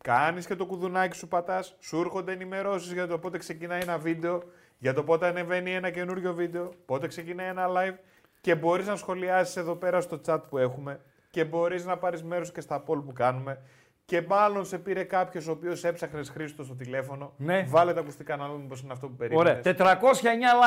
Κάνεις 0.04 0.46
και 0.46 0.54
το 0.54 0.66
κουδουνάκι 0.66 1.16
σου 1.16 1.28
πατάς, 1.28 1.76
σου 1.80 2.00
έρχονται 2.00 2.32
ενημερώσεις 2.32 2.92
για 2.92 3.06
το 3.06 3.18
πότε 3.18 3.38
ξεκινάει 3.38 3.80
ένα 3.80 3.98
βίντεο, 3.98 4.42
για 4.78 4.94
το 4.94 5.04
πότε 5.04 5.26
ανεβαίνει 5.26 5.74
ένα 5.74 5.90
καινούριο 5.90 6.34
βίντεο, 6.34 6.72
πότε 6.86 7.06
ξεκινάει 7.06 7.48
ένα 7.48 7.66
live 7.68 7.94
και 8.40 8.54
μπορείς 8.54 8.86
να 8.86 8.96
σχολιάσεις 8.96 9.56
εδώ 9.56 9.74
πέρα 9.74 10.00
στο 10.00 10.20
chat 10.26 10.38
που 10.48 10.58
έχουμε 10.58 11.00
και 11.30 11.44
μπορείς 11.44 11.84
να 11.84 11.96
πάρεις 11.96 12.22
μέρος 12.22 12.52
και 12.52 12.60
στα 12.60 12.84
poll 12.86 13.02
που 13.04 13.12
κάνουμε. 13.12 13.60
Και 14.04 14.22
μάλλον 14.28 14.64
σε 14.64 14.78
πήρε 14.78 15.04
κάποιος 15.04 15.46
ο 15.46 15.50
οποίος 15.50 15.84
έψαχνες 15.84 16.28
Χρήστο 16.28 16.64
στο 16.64 16.74
τηλέφωνο. 16.74 17.32
Ναι. 17.36 17.64
Βάλε 17.68 17.92
τα 17.92 18.00
ακουστικά 18.00 18.36
να 18.36 18.48
δούμε 18.48 18.66
πώς 18.68 18.80
είναι 18.80 18.92
αυτό 18.92 19.06
που 19.06 19.14
περίμενες. 19.16 19.50
Ωραία. 19.50 19.74
409 19.74 20.02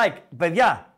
like. 0.06 0.18
Παιδιά, 0.36 0.94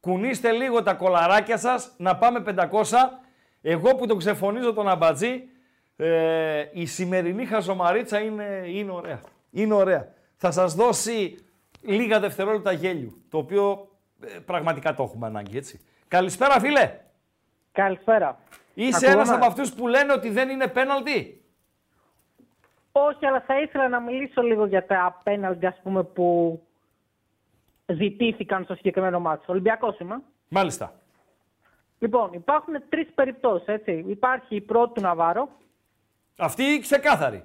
κουνήστε 0.00 0.52
λίγο 0.52 0.82
τα 0.82 0.94
κολαράκια 0.94 1.56
σας, 1.56 1.94
να 1.96 2.16
πάμε 2.16 2.40
500. 2.40 3.20
Εγώ 3.62 3.94
που 3.94 4.06
τον 4.06 4.18
ξεφωνίζω 4.18 4.72
τον 4.72 4.88
αμπατζή, 4.88 5.42
ε, 6.04 6.68
η 6.72 6.86
σημερινή 6.86 7.46
χαζομαρίτσα 7.46 8.20
είναι, 8.20 8.62
είναι 8.66 8.90
ωραία. 8.90 9.20
Είναι 9.50 9.74
ωραία. 9.74 10.08
Θα 10.36 10.50
σας 10.50 10.74
δώσει 10.74 11.44
λίγα 11.80 12.20
δευτερόλεπτα 12.20 12.72
γέλιου, 12.72 13.22
το 13.28 13.38
οποίο 13.38 13.88
ε, 14.20 14.38
πραγματικά 14.38 14.94
το 14.94 15.02
έχουμε 15.02 15.26
ανάγκη, 15.26 15.56
έτσι. 15.56 15.80
Καλησπέρα, 16.08 16.60
φίλε. 16.60 17.00
Καλησπέρα. 17.72 18.38
Είσαι 18.74 18.96
Ακούγομαι; 18.96 19.12
ένας 19.12 19.30
από 19.30 19.46
αυτούς 19.46 19.72
που 19.72 19.88
λένε 19.88 20.12
ότι 20.12 20.30
δεν 20.30 20.48
είναι 20.48 20.66
πέναλτι; 20.68 21.44
Όχι, 22.92 23.26
αλλά 23.26 23.40
θα 23.40 23.60
ήθελα 23.60 23.88
να 23.88 24.00
μιλήσω 24.00 24.42
λίγο 24.42 24.66
για 24.66 24.86
τα 24.86 25.20
πέναλτι, 25.22 25.66
ας 25.66 25.80
πούμε, 25.82 26.02
που 26.02 26.60
ζητήθηκαν 27.86 28.64
στο 28.64 28.74
συγκεκριμένο 28.74 29.20
ματς. 29.20 29.44
Ολυμπιακός 29.52 29.98
είμαι. 29.98 30.22
Μάλιστα. 30.48 30.92
Λοιπόν, 31.98 32.32
υπάρχουν 32.32 32.74
τρεις 32.88 33.08
περιπτώσεις, 33.14 33.66
έτσι. 33.66 34.04
Υπάρχει 34.08 34.54
η 34.54 34.60
πρώτη 34.60 34.92
του 34.92 35.00
Ναβάρο. 35.00 35.48
Αυτή 36.38 36.78
ξεκάθαρη. 36.80 37.44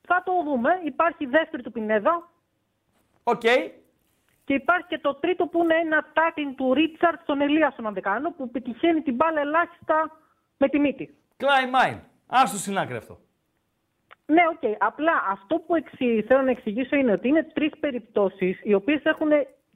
Θα 0.00 0.22
το 0.24 0.32
δούμε. 0.44 0.70
Υπάρχει 0.84 1.24
η 1.24 1.26
δεύτερη 1.26 1.62
του 1.62 1.72
Πινέδα. 1.72 2.30
Οκ. 3.22 3.40
Και 4.44 4.54
υπάρχει 4.54 4.86
και 4.88 4.98
το 4.98 5.14
τρίτο 5.14 5.46
που 5.46 5.62
είναι 5.62 5.74
ένα 5.74 6.10
tackling 6.12 6.54
του 6.54 6.74
Ρίτσαρντς 6.74 7.22
στον 7.22 7.40
Ελίασον, 7.40 7.86
αν 7.86 7.94
δεν 7.94 8.02
κάνω, 8.02 8.30
που 8.30 8.50
πετυχαίνει 8.50 9.02
την 9.02 9.14
μπάλα 9.14 9.40
ελάχιστα 9.40 10.18
με 10.56 10.68
τη 10.68 10.78
μύτη. 10.78 11.16
Κλάι 11.36 11.70
Μάιν. 11.70 11.98
Άστο 12.26 12.58
στην 12.58 12.78
άκρη 12.78 12.96
αυτό. 12.96 13.18
Ναι, 14.26 14.42
οκ. 14.50 14.76
Απλά 14.78 15.12
αυτό 15.28 15.56
που 15.56 15.74
εξη... 15.74 16.24
θέλω 16.26 16.42
να 16.42 16.50
εξηγήσω 16.50 16.96
είναι 16.96 17.12
ότι 17.12 17.28
είναι 17.28 17.42
τρεις 17.42 17.72
περιπτώσεις 17.80 18.60
οι 18.62 18.74
οποίες 18.74 19.02
έχουν 19.04 19.28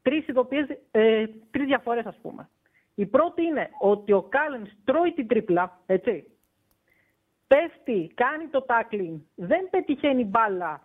τρεις 0.03 0.29
ειδοποιίε, 0.29 0.67
ε, 0.91 1.27
τρεις 1.51 1.67
διαφορές, 1.67 2.07
ας 2.07 2.17
πούμε. 2.23 2.49
Η 2.95 3.07
πρώτη 3.07 3.43
είναι 3.43 3.71
ότι 3.81 4.13
ο 4.13 4.23
Κάλεν 4.23 4.71
τρώει 4.85 5.13
την 5.13 5.27
τρίπλα, 5.27 5.81
έτσι. 5.87 6.31
Πέφτει, 7.47 8.11
κάνει 8.15 8.47
το 8.47 8.67
tackling, 8.69 9.21
δεν 9.35 9.71
πετυχαίνει 9.71 10.25
μπάλα 10.25 10.83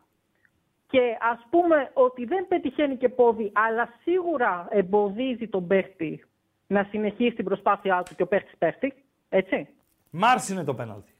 και 0.87 1.17
ας 1.19 1.47
πούμε 1.49 1.91
ότι 1.93 2.25
δεν 2.25 2.47
πετυχαίνει 2.47 2.97
και 2.97 3.09
πόδι, 3.09 3.51
αλλά 3.53 3.93
σίγουρα 4.01 4.67
εμποδίζει 4.69 5.47
τον 5.47 5.67
παίχτη 5.67 6.25
να 6.67 6.83
συνεχίσει 6.89 7.35
την 7.35 7.45
προσπάθειά 7.45 8.03
του 8.03 8.15
και 8.15 8.23
ο 8.23 8.27
παίχτης 8.27 8.57
πέφτει, 8.57 8.93
έτσι. 9.29 9.67
Μάρς 10.09 10.49
είναι 10.49 10.63
το 10.63 10.73
πέναλτι. 10.73 11.11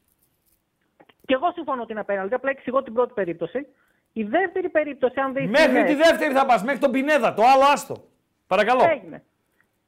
Και 1.25 1.33
εγώ 1.33 1.51
συμφωνώ 1.51 1.81
ότι 1.81 1.91
είναι 1.91 2.01
πέναλτι, 2.01 2.33
απλά 2.33 2.49
εξηγώ 2.49 2.83
την 2.83 2.93
πρώτη 2.93 3.13
περίπτωση. 3.13 3.67
Η 4.13 4.23
δεύτερη 4.23 4.69
περίπτωση, 4.69 5.19
αν 5.19 5.33
δεις... 5.33 5.49
Μέχρι 5.49 5.69
είναι- 5.69 5.85
τη 5.85 5.95
δεύτερη 5.95 6.33
θα 6.33 6.45
πας, 6.45 6.63
μέχρι 6.63 6.79
τον 6.79 6.91
Πινέδα. 6.91 7.33
Το 7.33 7.43
άλλο 7.45 7.63
άστο. 7.63 8.03
Παρακαλώ. 8.47 8.83
Έγινε. 8.89 9.23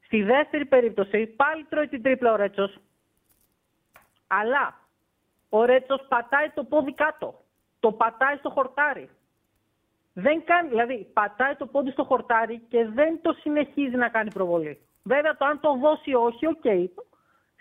Στη 0.06 0.22
δεύτερη 0.22 0.66
περίπτωση 0.66 1.26
πάλι 1.26 1.64
τρώει 1.64 1.88
την 1.88 2.02
τρίπλα 2.02 2.32
ο 2.32 2.36
Ρέτσος. 2.36 2.78
Αλλά 4.28 4.80
ο 5.58 5.66
Ρέτσος 5.66 6.06
πατάει 6.08 6.50
το 6.50 6.64
πόδι 6.64 6.94
κάτω. 6.94 7.28
Το 7.80 7.92
πατάει 7.92 8.36
στο 8.38 8.50
χορτάρι. 8.50 9.10
Δεν 10.14 10.44
κάνει, 10.44 10.70
δηλαδή 10.70 11.08
πατάει 11.14 11.56
το 11.56 11.66
πόδι 11.66 11.92
στο 11.92 12.04
χορτάρι 12.04 12.62
και 12.70 12.86
δεν 12.94 13.20
το 13.22 13.34
συνεχίζει 13.34 13.96
να 13.96 14.10
κάνει 14.10 14.32
προβολή. 14.34 14.82
Βέβαια 15.04 15.38
το 15.38 15.46
αν 15.46 15.60
το 15.60 15.78
δώσει 15.82 16.10
ή 16.10 16.14
όχι, 16.16 16.46
οκ. 16.48 16.64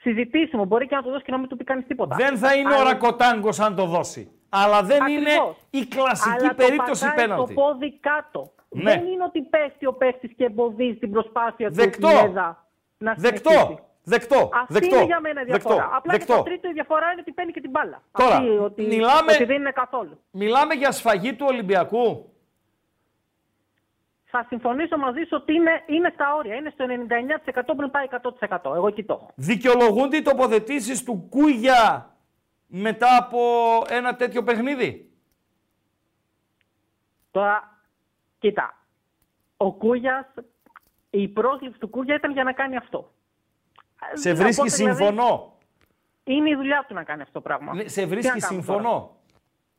Συζητήσιμο. 0.00 0.64
Μπορεί 0.64 0.86
και 0.88 0.94
να 0.94 1.02
το 1.02 1.10
δώσει 1.10 1.24
και 1.24 1.30
να 1.30 1.38
μην 1.38 1.48
του 1.48 1.56
πει 1.56 1.64
κανείς 1.64 1.86
τίποτα. 1.86 2.16
Δεν 2.16 2.36
θα 2.38 2.54
είναι 2.54 2.72
ο 2.72 2.74
Αλλά- 2.80 2.90
Ρακοτάγκος 2.92 3.60
αν 3.60 3.74
το 3.74 3.84
δώσει. 3.86 4.30
Αλλά 4.48 4.82
δεν 4.82 5.06
είναι 5.06 5.30
Ακριβώς. 5.32 5.56
η 5.70 5.86
κλασική 5.86 6.44
Αλλά 6.44 6.54
περίπτωση 6.54 7.02
το 7.02 7.08
πατάει 7.08 7.26
πέναλτι. 7.26 7.54
το 7.54 7.60
πόδι 7.60 7.98
κάτω. 7.98 8.52
Ναι. 8.68 8.82
Δεν 8.82 9.06
είναι 9.06 9.24
ότι 9.24 9.42
πέφτει 9.42 9.86
ο 9.86 9.92
παίχτη 9.92 10.28
και 10.28 10.44
εμποδίζει 10.44 10.96
την 10.98 11.10
προσπάθεια 11.10 11.68
Δεκτό. 11.70 12.08
του 12.08 12.14
Πινέδα 12.18 12.66
να 12.98 13.14
Δεκτό. 13.18 13.50
συνεχίσει. 13.50 13.68
Δεκτό. 13.68 13.90
Αυτή 14.04 14.72
Δεκτό. 14.72 14.96
είναι 14.96 15.04
για 15.04 15.20
μένα 15.20 15.40
η 15.40 15.44
διαφορά. 15.44 15.74
Δεκτό. 15.74 15.96
Απλά 15.96 16.12
και 16.12 16.18
Δεκτό. 16.18 16.36
το 16.36 16.42
τρίτο 16.42 16.68
η 16.68 16.72
διαφορά 16.72 17.12
είναι 17.12 17.20
ότι 17.20 17.32
παίρνει 17.32 17.52
και 17.52 17.60
την 17.60 17.70
μπάλα. 17.70 18.02
Τώρα, 18.12 18.34
Αυτή, 18.36 18.48
ότι, 18.48 18.82
μιλάμε- 18.82 19.32
ότι 19.34 19.44
δεν 19.44 19.56
είναι 19.56 19.70
καθόλου. 19.70 20.20
Μιλάμε 20.30 20.74
για 20.74 20.90
σφαγή 20.92 21.34
του 21.34 21.46
Ολυμπιακού. 21.48 22.26
Θα 24.24 24.44
συμφωνήσω 24.48 24.96
μαζί 24.96 25.20
σου 25.20 25.28
ότι 25.40 25.54
είναι, 25.54 25.82
είναι 25.86 26.10
στα 26.14 26.34
όρια. 26.34 26.54
Είναι 26.54 26.70
στο 26.70 26.84
99% 26.84 27.74
πριν 27.76 27.90
πάει 27.90 28.04
100%. 28.04 28.74
Εγώ 28.74 28.86
εκεί 28.86 29.04
το 29.04 29.12
έχω. 29.14 29.30
Δικαιολογούνται 29.34 30.16
οι 30.16 30.22
τοποθετήσεις 30.22 31.04
του 31.04 31.26
Κούγια 31.30 32.10
μετά 32.66 33.16
από 33.16 33.40
ένα 33.88 34.16
τέτοιο 34.16 34.42
παιχνίδι; 34.42 35.10
Τώρα, 37.30 37.80
κοίτα. 38.38 38.76
Ο 39.56 39.72
Κούγια, 39.72 40.32
η 41.10 41.28
πρόσληψη 41.28 41.78
του 41.78 41.88
Κούγια 41.88 42.14
ήταν 42.14 42.32
για 42.32 42.44
να 42.44 42.52
κάνει 42.52 42.76
αυτό. 42.76 43.12
Σε 44.12 44.32
βρίσκει 44.34 44.60
Οπότε, 44.60 44.76
δηλαδή, 44.76 44.96
συμφωνώ. 45.04 45.52
είναι 46.24 46.50
η 46.50 46.54
δουλειά 46.54 46.84
του 46.88 46.94
να 46.94 47.02
κάνει 47.02 47.22
αυτό 47.22 47.32
το 47.32 47.40
πράγμα. 47.40 47.74
Ναι, 47.74 47.88
Σε 47.88 48.00
Τι 48.00 48.06
βρίσκει 48.06 48.32
να 48.40 48.46
κάνουμε 48.46 48.62
συμφωνώ. 48.62 48.90
τώρα. 48.90 49.10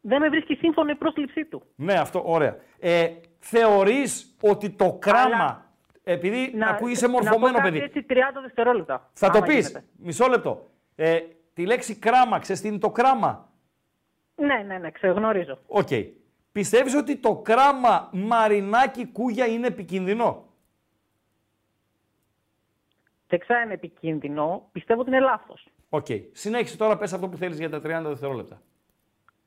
Δεν 0.06 0.20
με 0.22 0.30
βρίσκει 0.30 0.56
σύμφωνο 0.56 0.92
η 0.92 0.96
πρόσληψή 0.96 1.46
του. 1.46 1.62
Ναι, 1.76 1.94
αυτό, 1.94 2.22
ωραία. 2.26 2.58
Ε, 2.80 3.08
θεωρείς 3.40 4.36
ότι 4.42 4.70
το 4.70 4.94
κράμα, 5.00 5.66
επειδή 6.04 6.54
ακούγεσαι 6.70 7.08
μορφωμένο 7.08 7.52
να 7.52 7.62
πω 7.62 7.70
παιδί, 7.70 7.80
κάτι 7.80 8.00
έτσι 8.00 8.14
30 8.14 8.16
δευτερόλεπτα. 8.42 9.10
θα 9.14 9.30
το 9.30 9.38
άμα 9.38 9.48
πεις, 9.48 9.68
γίνεται. 9.68 9.86
μισό 9.98 10.28
λεπτό. 10.28 10.70
Ε, 10.96 11.20
τη 11.54 11.66
λέξη 11.66 11.96
κράμα, 11.96 12.40
ξέρεις 12.40 12.62
τι 12.62 12.68
είναι 12.68 12.78
το 12.78 12.90
κράμα; 12.92 13.50
Ναι, 14.36 14.64
ναι, 14.68 14.78
ναι, 14.78 14.92
γνωρίζω. 14.92 15.58
Οκ. 15.68 15.88
Πιστεύεις 16.52 16.96
ότι 16.96 17.16
το 17.18 17.36
κράμα 17.36 18.10
Μαρινάκι 18.12 19.06
Κούγια 19.06 19.46
είναι 19.46 19.68
επικίνδυνο; 19.68 20.46
Δεν 23.34 23.42
ξέρω 23.42 23.60
αν 23.60 23.66
είναι 23.66 23.74
επικίνδυνο. 23.74 24.70
Πιστεύω 24.72 25.02
ότι 25.02 25.10
είναι 25.10 25.20
λάθος. 25.20 25.68
Οκ. 25.90 26.06
Συνέχισε 26.32 26.78
τώρα, 26.78 26.98
πες 26.98 27.14
αυτό 27.14 27.28
που 27.30 27.38
θέλεις 27.38 27.58
για 27.60 27.70
τα 27.70 27.78
30 27.78 27.82
δευτερόλεπτα. 28.08 28.62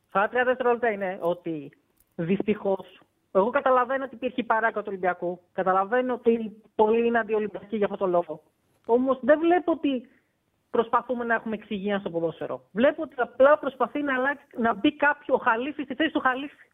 Στα 0.09 0.29
30 0.29 0.45
δευτερόλεπτα 0.45 0.91
είναι 0.91 1.19
ότι 1.21 1.73
δυστυχώς. 2.15 3.01
Εγώ 3.33 3.51
καταλαβαίνω 3.51 4.05
ότι 4.05 4.15
υπήρχε 4.15 4.41
η 4.41 4.45
παράκα 4.45 4.79
του 4.81 4.87
Ολυμπιακού. 4.89 5.41
Καταλαβαίνω 5.53 6.15
ότι 6.15 6.63
πολλοί 6.75 7.07
είναι 7.07 7.19
αντιολυμπιακοί 7.19 7.77
για 7.77 7.85
αυτό 7.87 7.97
το 7.97 8.07
λόγο. 8.07 8.43
Όμως 8.87 9.19
δεν 9.23 9.39
βλέπω 9.39 9.73
ότι 9.73 10.09
προσπαθούμε 10.71 11.25
να 11.25 11.35
έχουμε 11.35 11.55
εξυγεία 11.55 11.99
στο 11.99 12.11
ποδόσφαιρο. 12.11 12.63
Βλέπω 12.73 13.03
ότι 13.03 13.15
απλά 13.17 13.59
προσπαθεί 13.59 14.03
να, 14.03 14.15
αλλάξει, 14.15 14.47
να 14.59 14.75
μπει 14.75 14.97
κάποιο 14.97 15.35
ο 15.35 15.39
Χαλίφη 15.39 15.83
στη 15.83 15.95
θέση 15.95 16.11
του 16.13 16.21
Χαλίφη. 16.21 16.67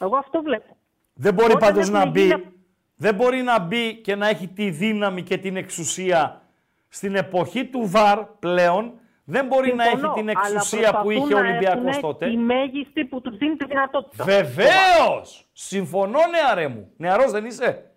Εγώ 0.00 0.16
αυτό 0.16 0.42
βλέπω. 0.42 0.76
Δεν 1.14 1.34
μπορεί 1.34 1.52
Όταν 1.52 1.68
πάντως 1.68 1.90
να 1.90 1.98
έχουν 1.98 2.10
μπει, 2.10 2.20
γίνει- 2.20 2.52
δεν 3.00 3.14
μπορεί 3.14 3.42
να 3.42 3.58
μπει 3.58 3.94
και 3.94 4.14
να 4.16 4.28
έχει 4.28 4.48
τη 4.48 4.70
δύναμη 4.70 5.22
και 5.22 5.36
την 5.38 5.56
εξουσία 5.56 6.42
στην 6.88 7.14
εποχή 7.16 7.64
του 7.66 7.88
ΒΑΡ 7.88 8.24
πλέον. 8.24 8.92
Δεν 9.24 9.46
μπορεί 9.46 9.74
να 9.74 9.82
έχει 9.84 9.90
Συμφωνώ, 9.92 10.12
την 10.14 10.28
αλλά 10.28 10.40
εξουσία 10.40 10.78
που 10.78 10.84
προσπαθούν 10.92 11.10
είχε 11.24 11.34
ο 11.34 11.38
να 11.42 11.48
Ολυμπιακός 11.48 11.86
έχουν 11.96 12.00
τότε. 12.00 12.26
Τη 12.28 12.36
μέγιστη 12.36 13.04
που 13.04 13.20
τους 13.20 13.36
δίνει 13.36 13.56
τη 13.56 13.64
δυνατότητα. 13.64 14.24
Βεβαίως! 14.24 15.48
Συμφωνώ, 15.52 16.18
νεαρέ 16.30 16.68
μου. 16.68 16.90
Νεαρός 16.96 17.30
δεν 17.30 17.44
είσαι; 17.44 17.90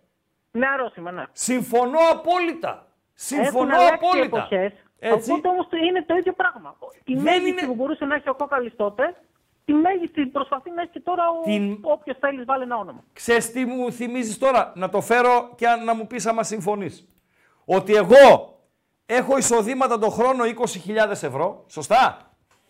Νεαρός 0.51 0.95
είμαι, 0.95 1.11
ναι. 1.11 1.23
Συμφωνώ 1.31 1.97
απόλυτα. 2.11 2.87
Συμφωνώ 3.13 3.47
Έχουν 3.47 3.71
αλλάξει 3.71 4.05
απόλυτα. 4.05 4.37
εποχές, 4.37 4.71
Έτσι. 4.99 5.31
Οπότε 5.31 5.47
όμως 5.47 5.67
είναι 5.89 6.03
το 6.07 6.15
ίδιο 6.15 6.33
πράγμα. 6.33 6.75
Τη 7.03 7.13
Δεν 7.13 7.23
μέγιστη 7.23 7.49
είναι- 7.49 7.65
που 7.65 7.75
μπορούσε 7.75 8.05
να 8.05 8.15
έχει 8.15 8.29
ο 8.29 8.33
Κόκαλης 8.35 8.75
τότε, 8.75 9.15
τη 9.65 9.73
μέγιστη 9.73 10.25
προσπαθεί 10.25 10.69
να 10.71 10.81
έχει 10.81 10.91
και 10.91 10.99
τώρα 10.99 11.23
ο... 11.29 11.41
Την- 11.43 11.77
όποιος 11.81 12.17
θέλει 12.19 12.43
βάλει 12.43 12.63
ένα 12.63 12.75
όνομα. 12.77 13.03
Ξέρεις 13.13 13.51
τι 13.51 13.65
μου 13.65 13.91
θυμίζεις 13.91 14.37
τώρα, 14.37 14.71
να 14.75 14.89
το 14.89 15.01
φέρω 15.01 15.49
και 15.55 15.67
αν- 15.67 15.83
να 15.83 15.95
μου 15.95 16.07
πεις 16.07 16.25
άμα 16.25 16.43
συμφωνείς. 16.43 17.07
Ότι 17.65 17.95
εγώ 17.95 18.57
έχω 19.05 19.37
εισοδήματα 19.37 19.99
το 19.99 20.09
χρόνο 20.09 20.43
20.000 20.43 21.09
ευρώ, 21.09 21.63
σωστά; 21.67 22.17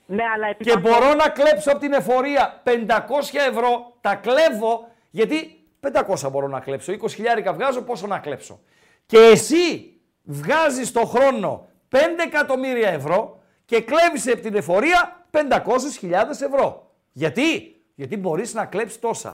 Ναι, 0.06 0.24
αλλά 0.36 0.48
επί 0.48 0.64
Και 0.64 0.74
παντός- 0.74 0.91
μπορώ 0.99 1.14
να 1.14 1.30
κλέψω 1.30 1.72
από 1.72 1.80
την 1.80 1.94
εφορία 1.94 2.61
500 2.64 3.40
ευρώ, 3.49 3.98
τα 4.02 4.15
κλέβω, 4.15 4.88
γιατί 5.10 5.65
500 5.80 6.30
μπορώ 6.32 6.48
να 6.48 6.60
κλέψω, 6.60 6.91
20.000 6.91 7.53
βγάζω, 7.53 7.82
πόσο 7.82 8.07
να 8.07 8.20
κλέψω. 8.20 8.60
Και 9.06 9.18
εσύ 9.18 9.94
βγάζεις 10.24 10.91
το 10.91 10.99
χρόνο 11.06 11.68
5 11.90 12.24
εκατομμύρια 12.26 12.90
ευρώ 12.90 13.43
και 13.65 13.81
κλέβεις 13.81 14.27
από 14.27 14.41
την 14.41 14.56
εφορία 14.56 15.26
500.000 15.31 16.11
ευρώ. 16.30 16.91
Γιατί; 17.11 17.76
Γιατί 17.95 18.18
μπορείς 18.18 18.53
να 18.53 18.65
κλέψεις 18.65 18.99
τόσα. 18.99 19.31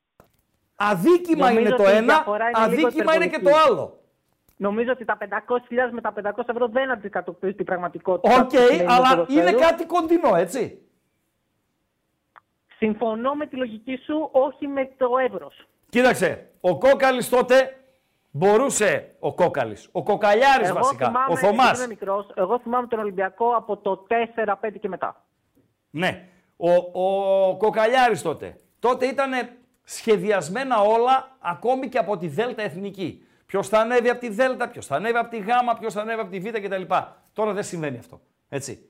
Αδίκημα 0.76 1.46
Νομίζω 1.52 1.60
είναι 1.60 1.76
το 1.76 1.84
ότι 1.84 1.92
η 1.92 1.96
ένα, 1.96 2.14
διαφορά 2.14 2.50
είναι 2.50 2.76
λίγο 2.76 2.88
αδίκημα 2.88 3.16
είναι 3.16 3.28
και 3.28 3.40
το 3.40 3.40
υπερβολική. 3.40 3.70
άλλο. 3.70 4.00
Νομίζω 4.58 4.92
ότι 4.92 5.06
τα 5.06 5.18
500.000 5.22 5.92
με 5.92 6.02
τα 6.02 6.14
500 6.14 6.44
ευρώ 6.46 6.68
δεν 6.68 6.92
αντικατοπτρίζουν 6.92 7.58
την 7.58 7.66
πραγματικότητα. 7.66 8.36
Οκ, 8.36 8.50
που 8.50 8.56
σημαίνει 8.58 8.78
το 8.78 8.94
αλλά 8.94 9.10
ποδοσφαίρο. 9.10 9.48
είναι 9.48 9.52
κάτι 9.52 9.86
κοντινό, 9.86 10.36
έτσι. 10.36 10.82
Συμφωνώ 12.78 13.34
με 13.34 13.46
τη 13.48 13.56
λογική 13.56 13.96
σου, 13.96 14.30
όχι 14.32 14.68
με 14.68 14.92
το 14.98 15.08
εύρος. 15.18 15.68
Κοίταξε, 15.90 16.50
ο 16.62 16.78
Κόκαλης 16.78 17.30
τότε 17.30 17.79
μπορούσε, 18.32 19.16
ο 19.20 19.34
Κόκαλης, 19.34 19.90
ο 19.92 20.04
Κοκαλιάρης 20.04 20.68
Εγώ 20.68 20.78
βασικά, 20.78 21.06
θυμάμαι, 21.06 21.34
ο 21.34 21.38
Θωμάς. 21.38 21.70
επειδή 21.70 21.84
είμαι 21.84 21.88
μικρός, 21.88 22.32
εγώ 22.36 22.60
θυμάμαι 22.60 22.88
τον 22.88 23.00
Ολυμπιακό 23.00 23.56
από 23.56 23.78
το 23.78 24.06
4-5 24.10 24.80
και 24.80 24.88
μετά. 24.88 25.26
Ναι, 25.90 26.28
ο, 26.58 26.72
ο 26.72 27.58
Κοκαλιάρης 27.58 28.22
τότε. 28.22 28.56
Τότε 28.80 29.06
ήταν 29.06 29.32
σχεδιασμένα 29.84 30.82
όλα, 30.82 31.38
ακόμη 31.40 31.90
και 31.90 31.98
από 31.98 32.18
τη 32.18 32.28
Δέλτα 32.28 32.62
Εθνική. 32.62 33.24
Ποιος 33.46 33.68
θα 33.68 33.80
ανέβει 33.80 34.10
από 34.10 34.20
τη 34.20 34.30
Δέλτα, 34.30 34.68
ποιος 34.70 34.86
θα 34.86 34.96
ανέβει 34.96 35.18
από 35.18 35.30
τη 35.30 35.38
Γάμα, 35.38 35.74
ποιος 35.74 35.94
θα 35.94 36.02
ανέβει 36.02 36.22
από 36.22 36.30
τη 36.32 36.40
Β 36.40 36.48
κτλ. 36.48 36.82
Τώρα 37.34 37.54
δεν 37.54 37.64
συμβαίνει 37.64 37.98
αυτό. 37.98 38.22
Έτσι. 38.50 38.89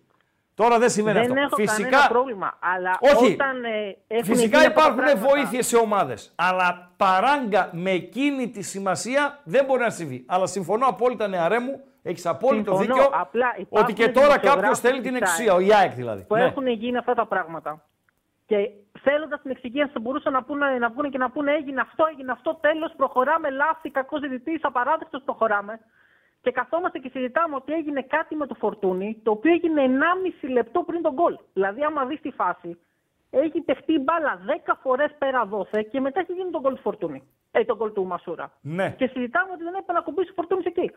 Τώρα 0.64 0.80
δεν 0.80 0.90
συμβαίνει 0.90 1.20
δεν 1.20 1.30
αυτό. 1.32 1.42
έχω 1.44 1.56
Φυσικά, 1.56 1.90
κανένα 1.90 2.08
πρόβλημα, 2.10 2.58
αλλά 2.60 2.98
Όχι. 3.00 3.34
όταν 3.34 3.64
ε, 3.64 3.98
έχουν 4.08 4.26
Φυσικά 4.26 4.46
γίνει 4.46 4.56
αυτά 4.56 4.74
τα 4.74 4.82
υπάρχουν 4.82 4.96
πράγματα- 5.04 5.28
βοήθειες 5.30 5.68
σε 5.68 5.78
ομάδες. 5.78 6.34
Αλλά 6.36 6.92
παράγκα 6.98 7.70
με 7.72 7.92
εκείνη 7.92 8.50
τη 8.50 8.62
σημασία 8.62 9.40
δεν 9.44 9.66
μπορεί 9.66 9.82
να 9.82 9.90
συμβεί. 9.90 10.26
Αλλά 10.28 10.46
συμφωνώ 10.46 10.86
απόλυτα, 10.88 11.28
νεαρέ 11.28 11.60
μου, 11.60 11.84
έχεις 12.04 12.26
απόλυτο 12.26 12.76
Συμφωνώ, 12.76 12.94
δίκιο 12.96 13.20
απλά 13.20 13.48
ότι 13.56 13.62
υπάρχουν 13.62 13.94
και 13.96 14.10
τώρα 14.10 14.28
κάποιος 14.38 14.42
δημοσιογράφοι 14.54 14.82
θέλει 14.88 15.02
την 15.02 15.12
της 15.12 15.22
εξουσία. 15.22 15.52
ΑΕΚ 15.54 15.62
Ο 15.62 15.64
Ιάεκ 15.66 15.92
δηλαδή. 15.94 16.22
Που 16.24 16.36
Ναι. 16.36 16.44
έχουν 16.44 16.68
γίνει 16.68 16.98
αυτά 16.98 17.14
τα 17.14 17.26
πράγματα. 17.26 17.84
Και 18.46 18.70
θέλοντας 19.02 19.42
την 19.42 19.52
εξυγίανση 19.52 19.94
θα 19.94 20.00
μπορούσαν 20.00 20.34
να, 20.34 20.44
πούνε, 20.44 20.78
να 20.80 20.90
βγουν 20.90 21.10
και 21.10 21.18
να 21.18 21.30
πούνε 21.30 21.52
έγινε 21.54 21.82
αυτό, 21.82 22.06
έγινε 22.12 22.32
αυτό, 22.32 22.56
τέλος, 22.62 22.94
προχωράμε, 22.98 23.50
λάθη, 23.50 23.90
κακός 23.90 24.20
διαιτητής, 24.20 24.64
απαράδεκτος, 24.64 25.22
προχωράμε. 25.26 25.80
Και 26.42 26.52
καθόμαστε 26.52 27.00
και 27.00 27.10
συζητάμε 27.10 27.56
ότι 27.56 27.74
έγινε 27.74 28.02
κάτι 28.02 28.36
με 28.36 28.48
το 28.48 28.54
φορτούνι, 28.54 29.20
το 29.24 29.32
οποίο 29.32 29.52
έγινε 29.52 29.82
1,5 30.42 30.50
λεπτό 30.50 30.84
πριν 30.84 31.02
τον 31.02 31.14
γκολ. 31.14 31.38
Δηλαδή, 31.54 31.84
άμα 31.84 32.06
δεις 32.06 32.22
τη 32.22 32.32
φάση, 32.32 32.80
έχει 33.30 33.62
παιχτεί 33.62 33.94
η 33.94 34.02
μπάλα 34.04 34.40
10 34.66 34.74
φορές 34.82 35.16
πέρα 35.18 35.46
δόθε 35.46 35.84
και 35.84 36.00
μετά 36.00 36.20
έχει 36.20 36.34
γίνει 36.34 36.50
τον 36.52 36.62
γκολ 36.62 36.74
του 36.74 36.82
φορτούνι. 36.82 37.24
Ε, 37.52 37.64
τον 37.66 37.78
γκολ 37.78 37.94
του 37.94 38.06
Μασούρα. 38.06 38.52
Ναι. 38.62 38.96
Και 38.98 39.08
συζητάμε 39.08 39.52
ότι 39.52 39.64
δεν 39.64 39.74
έπρεπε 39.74 39.94
να 39.94 40.02
κουμπίσει 40.02 40.30
ο 40.30 40.34
φορτούνις 40.34 40.66
εκεί. 40.66 40.92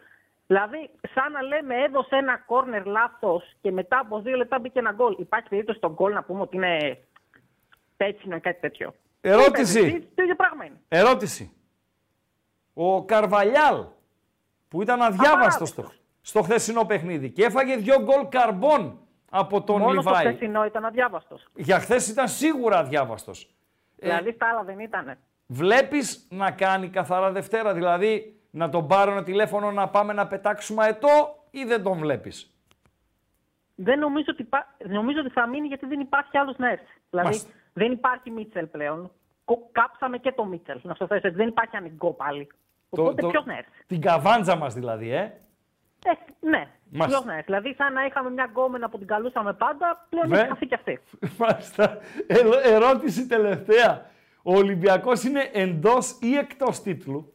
Δηλαδή, 0.47 0.91
σαν 1.15 1.33
να 1.33 1.43
λέμε, 1.43 1.75
έδωσε 1.77 2.17
ένα 2.17 2.37
κόρνερ 2.47 2.87
λάθος 2.87 3.53
και 3.61 3.71
μετά 3.71 3.99
από 3.99 4.21
δύο 4.21 4.37
λεπτά 4.37 4.59
μπήκε 4.59 4.79
ένα 4.79 4.93
γκολ. 4.93 5.15
Υπάρχει 5.19 5.49
περίπτωση 5.49 5.79
στον 5.79 5.93
γκολ 5.93 6.13
να 6.13 6.23
πούμε 6.23 6.41
ότι 6.41 6.57
είναι 6.57 6.99
πέτσινο 7.97 8.37
ή 8.37 8.41
κάτι 8.41 8.61
τέτοιο. 8.61 8.95
Ερώτηση. 9.21 9.81
Δεν 9.81 9.91
παίζει, 9.91 10.09
Το 10.15 10.23
ίδιο 10.23 10.35
πράγμα 10.35 10.65
είναι. 10.65 10.81
Ερώτηση. 10.89 11.57
Ο 12.75 13.05
Καρβαλιάλ 13.05 13.85
που 14.73 14.83
ήταν 14.83 15.03
αδιάβαστος 15.03 15.69
στο, 15.69 15.93
στο 16.21 16.43
χθεσινό 16.43 16.85
παιχνίδι 16.85 17.31
και 17.31 17.45
έφαγε 17.45 17.77
δύο 17.77 18.03
γκολ 18.03 18.29
καρμπών 18.29 18.99
από 19.31 19.63
τον 19.63 19.81
Μόνο 19.81 20.01
στο 20.01 20.11
Λιβάη. 20.11 20.27
χθεσινό 20.35 20.65
ήταν 20.65 20.85
αδιάβαστος. 20.85 21.47
Για 21.55 21.79
χθες 21.81 22.09
ήταν 22.09 22.29
σίγουρα 22.29 22.79
αδιάβαστος. 22.79 23.51
Δηλαδή, 23.97 24.33
στα 24.33 24.49
άλλα 24.49 24.63
δεν 24.63 24.79
ήταν. 24.79 25.17
Βλέπεις 25.47 26.27
να 26.31 26.51
κάνει 26.51 26.89
καθαρά 26.89 27.31
Δευτέρα, 27.33 27.75
δηλαδή 27.75 28.41
να 28.51 28.69
τον 28.69 28.87
πάρω 28.87 29.11
ένα 29.11 29.23
τηλέφωνο 29.23 29.71
να 29.71 29.89
πάμε 29.89 30.13
να 30.13 30.27
πετάξουμε 30.27 30.85
αετό 30.85 31.45
ή 31.51 31.65
δεν 31.65 31.83
τον 31.83 31.99
βλέπεις; 31.99 32.55
Δεν 33.75 33.99
νομίζω 33.99 34.27
ότι, 34.29 34.43
υπά- 34.43 34.75
νομίζω 34.89 35.21
ότι 35.21 35.31
θα 35.31 35.47
μείνει 35.47 35.67
γιατί 35.67 35.87
δεν 35.87 36.01
υπάρχει 36.01 36.39
άλλος 36.39 36.57
να 36.59 36.71
έρθει. 36.71 37.01
Δηλαδή, 37.11 37.29
Μάλιστα. 37.29 37.51
δεν 37.73 37.93
υπάρχει 37.93 38.31
Μίτσελ 38.31 38.67
πλέον. 38.67 39.11
Κο- 39.45 39.69
Κάψαμε 39.73 40.19
και 40.19 40.33
το 40.33 40.45
Μίτσελ. 40.45 40.81
Να 40.83 40.95
στο 40.95 41.07
θέσω 41.07 41.27
έτσι. 41.27 41.39
Δεν 41.39 41.49
υπάρχει 41.49 41.77
ανοιγκό 41.77 42.13
πάλι. 42.13 42.49
Οπότε 43.01 43.27
ποιο 43.27 43.43
να 43.47 43.57
έρθει. 43.57 43.71
Την 43.87 44.01
καβάντζα 44.01 44.57
μας 44.57 44.75
δηλαδή, 44.75 45.11
ε. 45.11 45.23
Ε, 46.05 46.13
ναι, 46.41 46.69
Μάλιστα. 46.91 47.21
ποιο 47.21 47.27
να 47.31 47.33
έρθει. 47.33 47.45
Δηλαδή, 47.45 47.75
σαν 47.75 47.93
να 47.93 48.05
είχαμε 48.05 48.31
μια 48.31 48.45
γκόμενα 48.45 48.89
που 48.89 48.99
την 48.99 49.07
καλούσαμε 49.07 49.53
πάντα, 49.53 50.07
πλέον 50.09 50.29
Ναι. 50.29 50.39
έχει 50.39 50.49
χαθεί 50.49 50.67
και 50.67 50.75
αυτή. 50.75 51.01
Μάλιστα. 51.39 51.99
Ε, 52.27 52.39
ερώτηση 52.63 53.27
τελευταία. 53.27 54.11
Ο 54.43 54.57
Ολυμπιακός 54.57 55.23
είναι 55.23 55.51
εντός 55.53 56.19
ή 56.21 56.37
εκτός 56.37 56.83
τίτλου; 56.83 57.33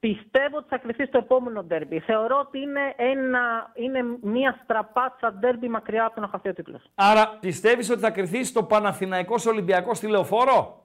Πιστεύω 0.00 0.56
ότι 0.56 0.68
θα 0.68 0.78
κρυφτεί 0.78 1.06
στο 1.06 1.18
επόμενο 1.18 1.62
ντέρμπι. 1.64 2.00
Θεωρώ 2.00 2.38
ότι 2.38 2.58
είναι, 2.58 2.94
ένα, 2.96 3.70
είναι 3.74 4.02
μια 4.22 4.60
στραπάτσα 4.62 5.32
ντέρμπι 5.32 5.68
μακριά 5.68 6.04
από 6.04 6.14
το 6.14 6.20
να 6.20 6.28
χαθεί 6.28 6.48
ο 6.48 6.54
τίτλος. 6.54 6.82
Άρα 6.94 7.28
πιστεύεις 7.40 7.90
ότι 7.90 8.00
θα 8.00 8.10
κρυθεί 8.10 8.44
στο 8.44 8.62
Παναθηναϊκός 8.64 9.46
Ολυμπιακός 9.46 9.96
στη 9.96 10.06
Λεωφόρο. 10.06 10.84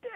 Δεν- 0.00 0.10
στην- 0.10 0.15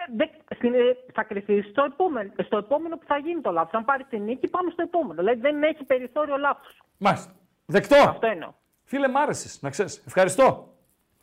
θα 1.13 1.23
κρυφτεί 1.23 1.61
στο 1.61 1.83
επόμενο, 1.83 2.31
στο 2.45 2.57
επόμενο 2.57 2.97
που 2.97 3.05
θα 3.05 3.17
γίνει 3.17 3.41
το 3.41 3.51
λάθος. 3.51 3.73
Αν 3.73 3.85
πάρει 3.85 4.03
τη 4.03 4.19
νίκη, 4.19 4.47
πάμε 4.47 4.71
στο 4.71 4.81
επόμενο. 4.81 5.21
Δηλαδή 5.21 5.39
δεν 5.39 5.63
έχει 5.63 5.83
περιθώριο 5.83 6.37
λάθος. 6.37 6.81
Μάλιστα. 6.97 7.31
Δεκτό. 7.65 7.95
Αυτό 7.95 8.27
εννοώ. 8.27 8.53
Φίλε, 8.83 9.07
μ' 9.07 9.17
άρεσες, 9.17 9.61
να 9.61 9.69
ξέρεις. 9.69 10.03
Ευχαριστώ. 10.05 10.73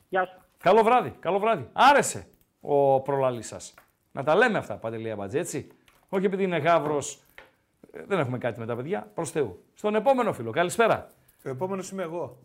Γεια 0.09 0.27
σου. 0.27 0.39
Καλό 0.59 0.82
βράδυ, 0.82 1.10
καλό 1.10 1.39
βράδυ. 1.39 1.69
Άρεσε 1.73 2.27
ο 2.60 3.01
προλαλής 3.01 3.47
σας. 3.47 3.74
Να 4.12 4.24
τα 4.24 4.35
λέμε 4.35 4.59
αυτά, 4.59 4.74
Παντελία 4.74 5.16
Μπατζή, 5.16 5.39
έτσι. 5.39 5.70
Όχι 6.09 6.24
επειδή 6.27 6.43
είναι 6.43 6.56
γάβρος, 6.56 7.23
ε, 7.93 8.05
δεν 8.06 8.19
έχουμε 8.19 8.39
κάτι 8.39 8.60
με 8.60 8.66
τα 8.66 8.77
παιδιά, 8.77 9.10
προς 9.15 9.31
Θεού. 9.31 9.65
Στον 9.74 9.94
επόμενο 9.94 10.32
φίλο, 10.32 10.51
καλησπέρα. 10.51 11.10
Ο 11.44 11.48
επόμενος 11.48 11.90
είμαι 11.90 12.02
εγώ. 12.02 12.39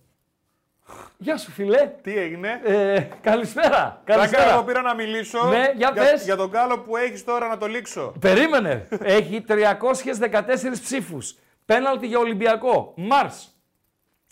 Γεια 1.18 1.38
σου 1.38 1.52
φίλε. 1.52 1.92
Τι 2.02 2.18
έγινε; 2.18 2.62
Ε, 2.64 3.00
καλησπέρα. 3.22 3.22
καλησπέρα. 3.22 4.02
Καλησπέρα. 4.04 4.52
Εγώ 4.54 4.64
πήρα 4.64 4.82
να 4.82 4.96
μιλήσω 4.96 5.48
Ναι, 5.50 5.72
για 5.76 5.92
πες. 5.92 6.24
για 6.24 6.36
τον 6.36 6.52
κάλο 6.52 6.80
που 6.80 6.98
έχεις 6.98 7.24
τώρα 7.24 7.48
να 7.48 7.58
το 7.58 7.68
λήξω. 7.68 8.14
Περίμενε. 8.20 8.88
Έχει 9.02 9.42
314 9.48 10.80
ψήφους. 10.82 11.36
Πέναλτι 11.66 12.08
για 12.08 12.20
Ολυμπιακό. 12.20 12.94
Μάρς. 12.98 13.58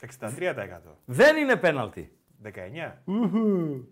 63%. 0.01 0.97
Δεν 1.05 1.37
είναι 1.37 1.55
πέναλτι. 1.55 2.11
19%. 2.43 3.85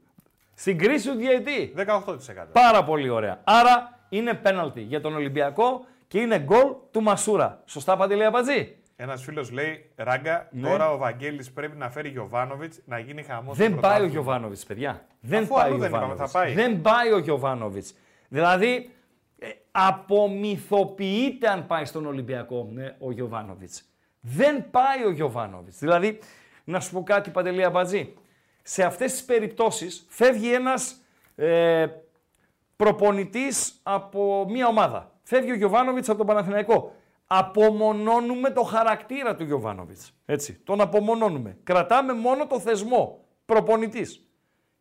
Στην 0.53 0.77
κρίση 0.77 1.09
του 1.09 1.15
διαιτή. 1.15 1.73
18%. 1.77 2.51
Πάρα 2.51 2.83
πολύ 2.83 3.09
ωραία. 3.09 3.41
Άρα 3.43 3.99
είναι 4.09 4.33
πέναλτι 4.33 4.81
για 4.81 5.01
τον 5.01 5.15
Ολυμπιακό 5.15 5.85
και 6.07 6.19
είναι 6.19 6.39
γκολ 6.39 6.67
του 6.91 7.01
Μασούρα. 7.01 7.61
Σωστά, 7.65 7.97
Παντελή 7.97 8.25
Αμπατζή. 8.25 8.75
Ένας 9.01 9.23
φίλος 9.23 9.51
λέει: 9.51 9.91
Ράγκα, 9.95 10.47
Ναι. 10.51 10.69
τώρα 10.69 10.91
ο 10.91 10.97
Βαγγέλης 10.97 11.51
πρέπει 11.51 11.77
να 11.77 11.89
φέρει 11.89 12.09
Γιωβάνοβιτς 12.09 12.79
να 12.85 12.99
γίνει 12.99 13.23
χαμός. 13.23 13.57
Δεν 13.57 13.79
πάει 13.79 14.01
ο 14.01 14.05
Γιωβάνοβιτς, 14.05 14.65
παιδιά. 14.65 15.05
Δεν 15.19 15.43
Αφού 15.43 15.53
πάει 15.53 15.63
αλλού 15.63 15.75
ο 15.75 15.77
δεν 15.77 15.87
είπαμε, 15.89 16.05
Γιωβάνοβιτς. 16.05 16.31
θα 16.31 16.39
πάει. 16.39 16.53
Δεν 16.53 16.81
πάει 16.81 17.11
ο 17.11 17.17
Γιωβάνοβιτς. 17.17 17.93
Δηλαδή, 18.29 18.89
ε, 19.39 19.47
απομυθοποιείται 19.71 21.47
αν 21.49 21.65
πάει 21.67 21.85
στον 21.85 22.05
Ολυμπιακό 22.05 22.69
ναι, 22.73 22.95
ο 22.99 23.11
Γιωβάνοβιτς. 23.11 23.83
Δεν 24.21 24.69
πάει 24.69 25.05
ο 25.05 25.11
Γιωβάνοβιτς. 25.11 25.77
Δηλαδή, 25.79 26.19
να 26.63 26.79
σου 26.79 26.91
πω 26.93 27.03
κάτι, 27.03 27.29
Παντελή 27.29 27.63
Αμπατζή. 27.63 28.13
Σε 28.63 28.83
αυτές 28.83 29.11
τις 29.11 29.23
περιπτώσεις 29.25 30.05
φεύγει 30.09 30.53
ένας 30.53 30.95
ε, 31.35 31.87
προπονητής 32.75 33.79
από 33.83 34.45
μια 34.49 34.67
ομάδα. 34.67 35.11
Φεύγει 35.23 35.51
ο 35.51 35.55
Γιωβάνοβιτς 35.55 36.09
από 36.09 36.17
τον 36.17 36.27
Παναθηναϊκό. 36.27 36.93
Απομονώνουμε 37.31 38.49
το 38.49 38.63
χαρακτήρα 38.63 39.35
του 39.35 39.43
Γιωβάνοβιτς. 39.43 40.13
Έτσι. 40.25 40.53
Τον 40.53 40.81
απομονώνουμε. 40.81 41.57
Κρατάμε 41.63 42.13
μόνο 42.13 42.47
το 42.47 42.59
θεσμό. 42.59 43.25
Προπονητής. 43.45 44.25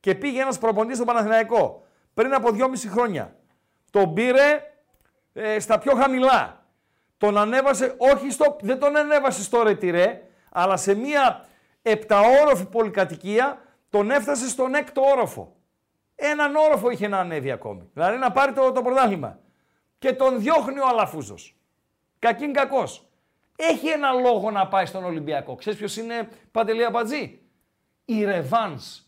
Και 0.01 0.15
πήγε 0.15 0.41
ένας 0.41 0.59
προπονητής 0.59 0.97
στον 0.97 1.07
Παναθηναϊκό 1.07 1.87
πριν 2.15 2.35
από 2.35 2.49
2,5 2.53 2.89
χρόνια. 2.89 3.37
Τον 3.91 4.15
πήρε 4.15 4.63
ε, 5.33 5.61
στα 5.61 5.79
πιο 5.79 5.95
χαμηλά. 5.95 6.67
Τον 7.19 7.39
ανέβασε, 7.39 7.95
όχι 7.99 8.31
στο, 8.31 8.57
δεν 8.61 8.79
τον 8.79 8.97
ανέβασε 8.97 9.43
στο 9.43 9.63
ρετυρέ, 9.63 10.23
αλλά 10.53 10.77
σε 10.77 10.95
μία 10.95 11.47
επταόροφη 11.83 12.65
πολυκατοικία 12.65 13.63
τον 13.91 14.11
έφτασε 14.11 14.49
στον 14.49 14.75
έκτο 14.75 15.03
όροφο. 15.03 15.57
Έναν 16.15 16.57
όροφο 16.57 16.91
είχε 16.91 17.09
να 17.09 17.19
ανέβει 17.19 17.51
ακόμη. 17.51 17.91
Δηλαδή 17.93 18.17
να 18.17 18.33
πάρει 18.33 18.53
το, 18.53 18.73
το 18.73 18.83
πρωτάθλημα. 18.83 19.39
Και 19.99 20.13
τον 20.13 20.41
διώχνει 20.41 20.79
ο 20.79 20.87
Αλαφούζος. 20.89 21.58
Κακήν 22.19 22.53
κακός. 22.53 23.03
Έχει 23.57 23.89
ένα 23.89 24.13
λόγο 24.13 24.51
να 24.51 24.67
πάει 24.69 24.87
στον 24.87 25.05
Ολυμπιακό. 25.05 25.55
Ξέρεις 25.55 25.79
ποιος 25.79 25.97
είναι 25.97 26.29
Παντελή 26.53 26.85
Αμπατζή; 26.85 27.41
Η 28.05 28.25
Ρεβάνς. 28.25 29.03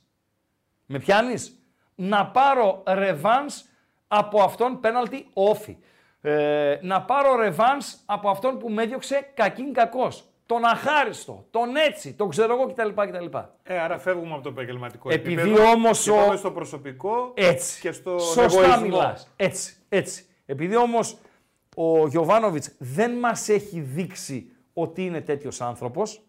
Με 0.86 0.98
πιάνεις; 0.98 1.54
Να 1.94 2.26
πάρω 2.26 2.82
Ρεβάνς 2.86 3.62
από 4.08 4.42
αυτόν 4.42 4.80
πέναλτι 4.80 5.26
όφη. 5.32 5.76
Ε, 6.22 6.78
να 6.82 7.02
πάρω 7.02 7.36
ρεβάνς 7.36 7.94
από 8.06 8.30
αυτόν 8.30 8.58
που 8.58 8.70
με 8.70 8.82
έδιωξε 8.82 9.30
κακήν 9.34 9.72
κακός. 9.72 10.24
Τον 10.46 10.64
αχάριστο, 10.64 11.46
τον 11.50 11.76
έτσι, 11.76 12.12
τον 12.14 12.28
ξέρω 12.28 12.52
εγώ 12.54 12.66
κτλ. 12.72 12.88
κτλ. 12.88 13.36
Ε, 13.62 13.78
άρα 13.78 13.98
φεύγουμε 13.98 14.32
από 14.34 14.42
το 14.42 14.48
επαγγελματικό 14.48 15.10
Επειδή 15.10 15.40
επίπεδο 15.40 15.70
όμως 15.70 16.02
και 16.02 16.10
ο- 16.10 16.14
πάμε 16.16 16.36
στο 16.36 16.50
προσωπικό 16.50 17.32
Έτσι. 17.34 17.80
και 17.80 17.92
στο 17.92 18.18
Σωστά 18.18 18.42
εγωισμό. 18.62 18.80
μιλάς. 18.80 19.28
Έτσι, 19.36 19.76
έτσι. 19.88 20.24
Επειδή 20.46 20.76
όμως 20.76 21.16
ο 21.76 22.06
Γιωβάνοβιτς 22.06 22.74
δεν 22.78 23.10
μας 23.10 23.48
έχει 23.48 23.80
δείξει 23.80 24.52
ότι 24.72 25.04
είναι 25.04 25.20
τέτοιος 25.20 25.60
άνθρωπος, 25.60 26.22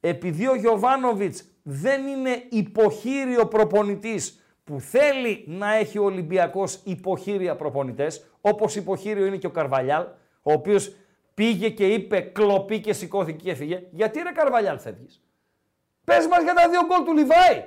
επειδή 0.00 0.48
ο 0.48 0.54
Γιωβάνοβιτς 0.54 1.44
δεν 1.62 2.06
είναι 2.06 2.42
υποχείριο 2.48 3.46
προπονητής 3.46 4.42
που 4.64 4.80
θέλει 4.80 5.44
να 5.46 5.74
έχει 5.74 5.98
ο 5.98 6.04
Ολυμπιακός 6.04 6.80
υποχείρια 6.84 7.56
προπονητές, 7.56 8.30
όπως 8.40 8.76
υποχείριο 8.76 9.26
είναι 9.26 9.36
και 9.36 9.46
ο 9.46 9.50
Καρβαλιάλ, 9.50 10.02
ο 10.42 10.52
οποίος 10.52 10.96
πήγε 11.34 11.68
και 11.68 11.86
είπε 11.86 12.20
κλοπή 12.20 12.80
και 12.80 12.92
σηκώθηκε 12.92 13.44
και 13.44 13.50
έφυγε. 13.50 13.82
Γιατί 13.90 14.22
ρε 14.22 14.30
Καρβαλιάλ 14.30 14.78
φεύγεις; 14.78 15.22
Πες 16.04 16.26
μας 16.26 16.42
για 16.42 16.54
τα 16.54 16.68
δύο 16.68 16.80
γκολ 16.86 17.04
του 17.04 17.12
Λιβάη. 17.12 17.64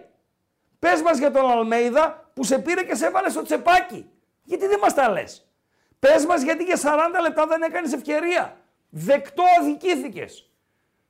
Πες 0.79 1.01
μας 1.01 1.17
για 1.17 1.31
τον 1.31 1.49
Αλμέιδα 1.49 2.31
που 2.33 2.43
σε 2.43 2.59
πήρε 2.59 2.83
και 2.83 2.95
σε 2.95 3.05
έβαλε 3.05 3.29
στο 3.29 3.41
τσεπάκι. 3.41 4.09
Γιατί 4.43 4.67
δεν 4.67 4.79
μας 4.81 4.93
τα 4.93 5.09
λες; 5.09 5.50
Πες 6.01 6.25
μας 6.25 6.41
γιατί 6.41 6.63
για 6.63 6.77
40 6.77 7.21
λεπτά 7.21 7.45
δεν 7.45 7.61
έκανες 7.61 7.93
ευκαιρία. 7.93 8.57
Δεκτό 8.89 9.43
αδικήθηκες. 9.59 10.49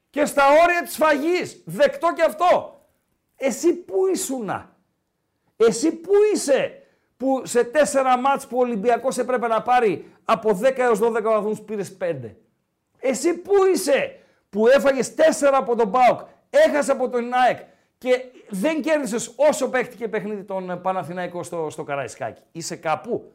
Και 0.09 0.25
στα 0.25 0.43
όρια 0.63 0.81
της 0.83 0.95
φαγής. 0.95 1.61
Δεκτό 1.65 2.13
και 2.13 2.23
αυτό. 2.23 2.81
Εσύ 3.35 3.73
πού 3.73 4.07
ήσουνα; 4.07 4.75
Εσύ 5.57 5.91
πού 5.91 6.11
είσαι 6.33 6.83
που 7.17 7.41
σε 7.45 7.63
τέσσερα 7.63 8.17
μάτς 8.17 8.47
που 8.47 8.57
ο 8.57 8.59
Ολυμπιακός 8.59 9.17
έπρεπε 9.17 9.47
να 9.47 9.61
πάρει 9.61 10.11
από 10.25 10.59
10 10.61 10.77
έως 10.77 10.99
12 10.99 11.21
βαθμούς 11.21 11.61
πήρες 11.61 11.97
5. 12.01 12.35
Εσύ 12.99 13.33
πού 13.33 13.53
είσαι 13.73 14.19
που 14.49 14.67
έφαγες 14.67 15.13
4 15.15 15.21
από 15.53 15.75
τον 15.75 15.91
ΠΑΟΚ, 15.91 16.19
έχασε 16.49 16.91
από 16.91 17.09
τον 17.09 17.33
ΑΕΚ 17.33 17.59
και 17.97 18.23
δεν 18.49 18.81
κέρδισες 18.81 19.33
όσο 19.35 19.69
παίχτηκε 19.69 20.07
παιχνίδι 20.07 20.43
τον 20.43 20.81
Παναθηναϊκό 20.81 21.43
στο, 21.43 21.69
στο 21.69 21.83
Καραϊσκάκι; 21.83 22.41
Είσαι 22.51 22.75
κάπου; 22.75 23.31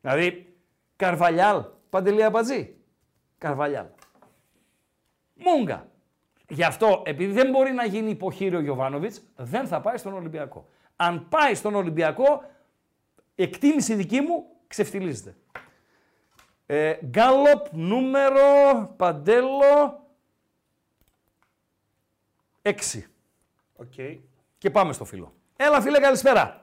Δηλαδή, 0.00 0.54
Καρβαλιάλ, 0.96 1.64
Παντελή 1.90 2.24
Αμπατζή. 2.24 2.76
Καρβαλιάλ. 3.38 3.86
Μούγκα. 5.34 5.88
Γι' 6.48 6.64
αυτό, 6.64 7.02
επειδή 7.06 7.32
δεν 7.32 7.50
μπορεί 7.50 7.72
να 7.72 7.84
γίνει 7.84 8.10
υποχείριο 8.10 8.58
ο 8.58 8.62
Γιωβάνοβιτς, 8.62 9.22
δεν 9.36 9.66
θα 9.66 9.80
πάει 9.80 9.96
στον 9.96 10.14
Ολυμπιακό. 10.14 10.68
Αν 10.96 11.28
πάει 11.28 11.54
στον 11.54 11.74
Ολυμπιακό, 11.74 12.44
εκτίμηση 13.34 13.94
δική 13.94 14.20
μου, 14.20 14.46
ξεφτιλίζεται. 14.66 15.36
Ε, 16.66 16.98
Γκάλοπ, 17.04 17.66
νούμερο, 17.72 18.42
Παντέλο, 18.96 20.06
6. 22.62 22.72
Οκ. 23.76 23.92
Και 24.58 24.70
πάμε 24.70 24.92
στο 24.92 25.04
φίλο. 25.04 25.34
Έλα 25.56 25.80
φίλε, 25.80 25.98
καλησπέρα. 25.98 26.59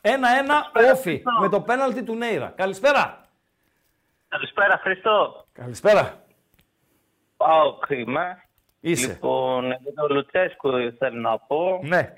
Ένα-ένα, 0.00 0.70
ΟΦΗ, 0.92 1.22
με 1.40 1.48
το 1.48 1.60
πέναλτι 1.60 2.02
του 2.02 2.14
Νέιρα. 2.14 2.52
Καλησπέρα. 2.56 3.20
Καλησπέρα, 4.28 4.78
Χρήστο. 4.82 5.44
Καλησπέρα. 5.52 6.22
Πάω 7.36 7.78
είμαι. 7.88 8.42
Είσαι. 8.80 9.06
Λοιπόν, 9.06 9.64
για 9.66 9.92
τον 9.94 10.16
Λουτσέσκο 10.16 10.70
θέλω 10.98 11.20
να 11.20 11.38
πω. 11.38 11.80
Ναι. 11.82 12.12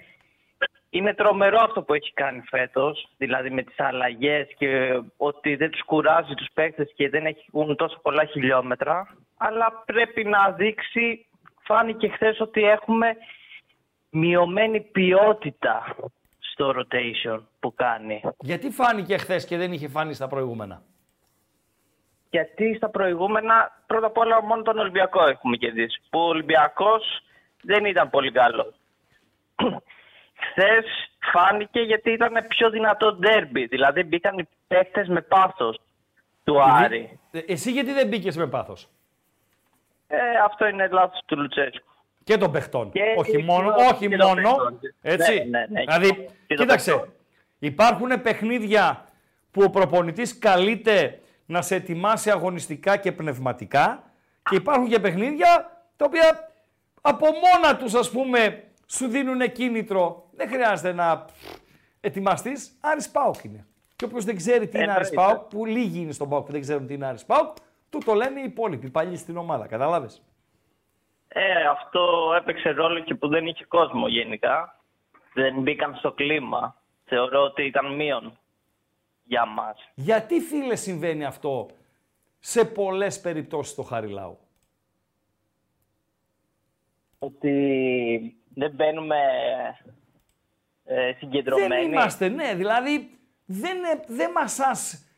Είναι 0.90 1.14
τρομερό 1.14 1.58
αυτό 1.60 1.82
που 1.82 1.94
έχει 1.94 2.12
κάνει 2.12 2.42
φέτος, 2.48 3.08
δηλαδή 3.16 3.50
με 3.50 3.62
τις 3.62 3.80
αλλαγές 3.80 4.48
και 4.56 5.00
ότι 5.16 5.56
δεν 5.56 5.70
τους 5.70 5.84
κουράζει 5.84 6.34
τους 6.34 6.48
παίκτες 6.54 6.92
και 6.94 7.08
δεν 7.08 7.26
έχουν 7.26 7.76
τόσο 7.76 7.98
πολλά 8.02 8.24
χιλιόμετρα. 8.24 9.16
Αλλά 9.36 9.82
πρέπει 9.86 10.24
να 10.24 10.50
δείξει, 10.50 11.26
φάνηκε 11.62 12.08
χθες 12.08 12.40
ότι 12.40 12.64
έχουμε 12.64 13.16
μειωμένη 14.10 14.80
ποιότητα 14.80 15.96
στο 16.60 16.74
rotation 16.76 17.40
που 17.60 17.74
κάνει. 17.74 18.20
Γιατί 18.38 18.70
φάνηκε 18.70 19.16
χθες 19.16 19.44
και 19.46 19.56
δεν 19.56 19.72
είχε 19.72 19.88
φάνει 19.88 20.14
στα 20.14 20.28
προηγούμενα; 20.28 20.82
Γιατί 22.30 22.74
στα 22.74 22.88
προηγούμενα, 22.90 23.82
πρώτα 23.86 24.06
απ' 24.06 24.16
όλα 24.18 24.42
μόνο 24.42 24.62
τον 24.62 24.78
Ολυμπιακό 24.78 25.24
έχουμε 25.24 25.56
κερδίσει. 25.56 26.00
Που 26.10 26.18
ο 26.18 26.28
Ολυμπιακός 26.28 27.22
δεν 27.62 27.84
ήταν 27.84 28.10
πολύ 28.10 28.32
καλό. 28.32 28.74
Χθες 30.50 30.84
φάνηκε 31.32 31.80
γιατί 31.80 32.10
ήταν 32.10 32.46
πιο 32.48 32.70
δυνατό 32.70 33.12
ντέρμπι. 33.12 33.66
Δηλαδή 33.66 34.02
μπήκαν 34.02 34.38
οι 34.38 34.48
παίχτες 34.68 35.08
με 35.08 35.20
πάθος 35.20 35.80
του 36.44 36.62
Άρη. 36.62 37.20
Ε, 37.30 37.38
Εσύ 37.38 37.70
γιατί 37.70 37.92
δεν 37.92 38.08
μπήκες 38.08 38.36
με 38.36 38.46
πάθος; 38.46 38.88
Ε, 40.06 40.16
αυτό 40.44 40.66
είναι 40.66 40.88
λάθος 40.88 41.20
του 41.26 41.36
Λουτσέσκου. 41.38 41.89
Και 42.30 42.36
των 42.38 42.50
παιχτών. 42.52 42.90
Και 42.90 43.00
όχι 43.16 43.30
και 43.30 43.38
μόνο, 43.42 43.68
το- 43.72 43.82
όχι 43.92 44.08
και 44.08 44.16
το 44.16 44.26
μόνο. 44.26 44.42
παιχτών. 44.42 44.78
Έτσι. 45.02 45.32
Ναι, 45.34 45.44
ναι, 45.44 45.66
ναι. 45.70 45.80
δηλαδή, 45.80 46.08
Και 46.46 46.54
το 46.54 46.62
κοίταξε. 46.62 46.90
παιχτών. 46.90 47.12
Υπάρχουν 47.58 48.22
παιχνίδια 48.22 49.04
που 49.50 49.62
ο 49.62 49.70
προπονητής 49.70 50.38
καλείται 50.38 51.20
να 51.46 51.62
σε 51.62 51.74
ετοιμάσει 51.74 52.30
αγωνιστικά 52.30 52.96
και 52.96 53.12
πνευματικά 53.12 54.02
και 54.50 54.56
υπάρχουν 54.56 54.88
και 54.88 54.98
παιχνίδια 55.00 55.82
τα 55.96 56.04
οποία 56.04 56.50
από 57.00 57.26
μόνα 57.26 57.76
τους 57.76 57.94
ας 57.94 58.10
πούμε 58.10 58.64
σου 58.86 59.08
δίνουν 59.08 59.52
κίνητρο. 59.52 60.28
Δεν 60.36 60.48
χρειάζεται 60.48 60.92
να 60.92 61.24
ετοιμαστείς. 62.00 62.70
Άρης 62.80 63.10
Πάοκ 63.10 63.44
είναι. 63.44 63.66
Και 63.96 64.04
όποιος 64.04 64.24
δεν 64.24 64.36
ξέρει 64.36 64.68
τι 64.68 64.78
είναι 64.78 64.92
Άρης 64.92 65.08
Εννοείται. 65.08 65.32
Πάοκ, 65.32 65.48
που 65.48 65.66
λίγοι 65.66 66.00
είναι 66.00 66.12
στον 66.12 66.28
Πάοκ 66.28 66.46
που 66.46 66.52
δεν 66.52 66.60
ξέρουν 66.60 66.86
τι 66.86 66.94
είναι 66.94 67.06
Άρης 67.06 67.24
Πάοκ, 67.24 67.56
του 67.90 67.98
το 68.04 68.14
λένε 68.14 68.40
οι 68.40 68.44
υπόλοιποι, 68.44 68.86
οι 68.86 68.90
παλιοί 68.90 69.16
στην 69.16 69.36
ομάδα. 69.36 69.66
Κατάλαβες. 69.66 70.22
Ε, 71.32 71.66
αυτό 71.66 72.32
έπαιξε 72.36 72.70
ρόλο 72.70 73.00
και 73.00 73.14
που 73.14 73.28
δεν 73.28 73.46
είχε 73.46 73.64
κόσμο 73.64 74.08
γενικά. 74.08 74.80
Δεν 75.34 75.60
μπήκαν 75.60 75.94
στο 75.94 76.12
κλίμα. 76.12 76.82
Θεωρώ 77.04 77.42
ότι 77.42 77.64
ήταν 77.64 77.94
μείον 77.94 78.38
για 79.24 79.46
μας. 79.46 79.90
Γιατί 79.94 80.40
φίλε 80.40 80.76
συμβαίνει 80.76 81.24
αυτό 81.24 81.66
σε 82.38 82.64
πολλές 82.64 83.20
περιπτώσεις 83.20 83.72
στο 83.72 83.82
Χαριλάου. 83.82 84.38
Ότι 87.18 88.36
δεν 88.54 88.70
μπαίνουμε 88.70 89.16
ε, 90.84 91.12
συγκεντρωμένοι. 91.18 91.68
Δεν 91.68 91.92
είμαστε, 91.92 92.28
ναι, 92.28 92.54
δηλαδή 92.54 93.18
δεν, 93.44 93.84
ε, 93.84 94.04
δεν 94.06 94.30
μασάς, 94.30 94.92
ε, 94.92 95.09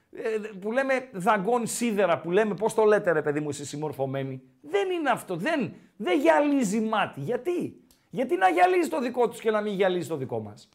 που 0.61 0.73
λέμε 0.73 1.09
δαγκών 1.13 1.67
σίδερα, 1.67 2.21
που 2.21 2.31
λέμε 2.31 2.55
πώς 2.55 2.75
το 2.75 2.85
λέτε 2.85 3.13
ρε 3.13 3.23
παιδί 3.23 3.41
μου 3.41 3.49
εσείς 3.49 3.69
συμμορφωμένοι. 3.69 4.43
Δεν 4.61 4.91
είναι 4.91 5.11
αυτό, 5.11 5.37
δεν, 5.37 5.75
δεν 5.97 6.21
γυαλίζει 6.21 6.81
μάτι. 6.81 7.21
Γιατί, 7.21 7.81
γιατί 8.11 8.37
να 8.37 8.49
γυαλίζει 8.49 8.89
το 8.89 9.01
δικό 9.01 9.29
τους 9.29 9.41
και 9.41 9.51
να 9.51 9.61
μην 9.61 9.73
γυαλίζει 9.75 10.09
το 10.09 10.17
δικό 10.17 10.41
μας; 10.41 10.69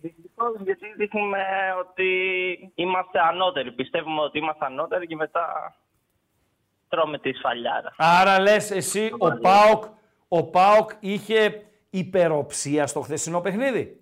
Δυστυχώς, 0.00 0.60
γιατί 0.60 0.86
δείχνουμε 0.96 1.44
ότι 1.80 2.08
είμαστε 2.74 3.20
ανώτεροι. 3.20 3.72
Πιστεύουμε 3.72 4.20
ότι 4.20 4.38
είμαστε 4.38 4.64
ανώτεροι 4.64 5.06
και 5.06 5.16
μετά 5.16 5.76
τρώμε 6.88 7.18
τη 7.18 7.32
σφαλιάρα. 7.32 7.94
Άρα 7.96 8.40
λες 8.40 8.70
εσύ 8.70 9.12
ο 9.18 9.38
ΠΑΟΚ, 9.38 9.84
ο 10.28 10.44
ΠΑΟΚ 10.44 10.90
είχε 11.00 11.62
υπεροψία 11.90 12.86
στο 12.86 13.00
χθεσινό 13.00 13.40
παιχνίδι; 13.40 14.00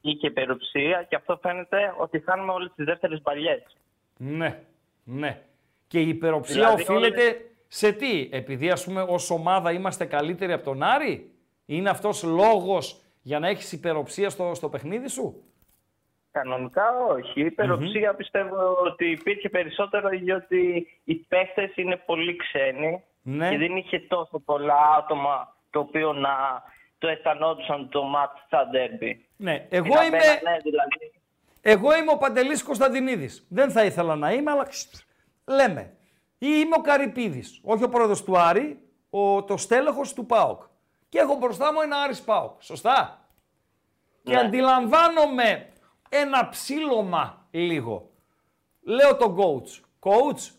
Είχε 0.00 0.26
υπεροψία 0.26 1.06
και 1.08 1.16
αυτό 1.16 1.38
φαίνεται 1.42 1.94
ότι 1.98 2.20
χάνουμε 2.20 2.52
όλες 2.52 2.72
τις 2.76 2.84
δεύτερες 2.84 3.20
παλιές. 3.22 3.76
Ναι, 4.16 4.62
ναι. 5.04 5.42
Και 5.86 6.00
η 6.00 6.08
υπεροψία 6.08 6.54
Δηλαδή, 6.54 6.82
οφείλεται 6.82 7.50
σε 7.68 7.92
τι, 7.92 8.28
επειδή 8.32 8.70
ας 8.70 8.84
πούμε 8.84 9.02
ως 9.02 9.30
ομάδα 9.30 9.72
είμαστε 9.72 10.04
καλύτεροι 10.04 10.52
από 10.52 10.64
τον 10.64 10.82
Άρη, 10.82 11.30
είναι 11.66 11.90
αυτός 11.90 12.22
λόγος 12.22 13.00
για 13.22 13.38
να 13.38 13.48
έχεις 13.48 13.72
υπεροψία 13.72 14.30
στο, 14.30 14.54
στο 14.54 14.68
παιχνίδι 14.68 15.08
σου; 15.08 15.42
Κανονικά 16.32 16.84
όχι. 17.08 17.40
Η 17.40 17.44
υπεροψία 17.44 18.14
πιστεύω 18.14 18.56
ότι 18.84 19.10
υπήρχε 19.10 19.48
περισσότερο 19.48 20.14
γιατί 20.14 20.86
οι 21.04 21.14
παίχτες 21.14 21.76
είναι 21.76 21.96
πολύ 21.96 22.36
ξένοι 22.36 23.02
Ναι. 23.22 23.50
και 23.50 23.58
δεν 23.58 23.76
είχε 23.76 23.98
τόσο 23.98 24.38
πολλά 24.38 24.78
άτομα 24.98 25.56
το 25.70 25.78
οποίο 25.80 26.12
να 26.12 26.62
το 27.00 27.08
αισθανόντουσαν 27.08 27.88
το 27.88 28.02
μάτς 28.02 28.42
στα 28.46 28.68
ντέρμπι. 28.70 29.28
Ναι, 29.36 29.66
εγώ 29.68 29.88
Και 29.88 29.94
να 29.94 30.04
είμαι, 30.04 30.18
μπαίνανε, 30.18 30.58
δηλαδή, 30.62 31.12
εγώ 31.60 31.96
είμαι 31.96 32.12
ο 32.12 32.16
Παντελής 32.16 32.62
Κωνσταντινίδης. 32.62 33.46
Δεν 33.48 33.70
θα 33.70 33.84
ήθελα 33.84 34.16
να 34.16 34.32
είμαι, 34.32 34.50
αλλά 34.50 34.64
ξ, 34.64 34.86
λέμε. 35.44 35.96
Ή 36.38 36.46
είμαι 36.50 36.74
ο 36.76 36.80
Καρυπίδης, 36.80 37.60
όχι 37.64 37.84
ο 37.84 37.88
πρόεδρος 37.88 38.24
του 38.24 38.38
Άρη, 38.38 38.82
ο, 39.10 39.44
το 39.44 39.56
στέλεχος 39.56 40.12
του 40.12 40.26
ΠΑΟΚ. 40.26 40.62
Και 41.08 41.18
έχω 41.18 41.34
μπροστά 41.36 41.72
μου 41.72 41.80
ένα 41.80 41.96
Άρης 41.96 42.22
ΠΑΟΚ. 42.22 42.62
Σωστά; 42.62 43.28
Και 44.22 44.36
αντιλαμβάνομαι 44.36 45.68
ένα 46.08 46.48
ψήλωμα 46.48 47.46
λίγο. 47.50 48.10
Λέω 48.82 49.16
τον 49.16 49.36
coach. 49.36 49.80
Coach, 50.00 50.52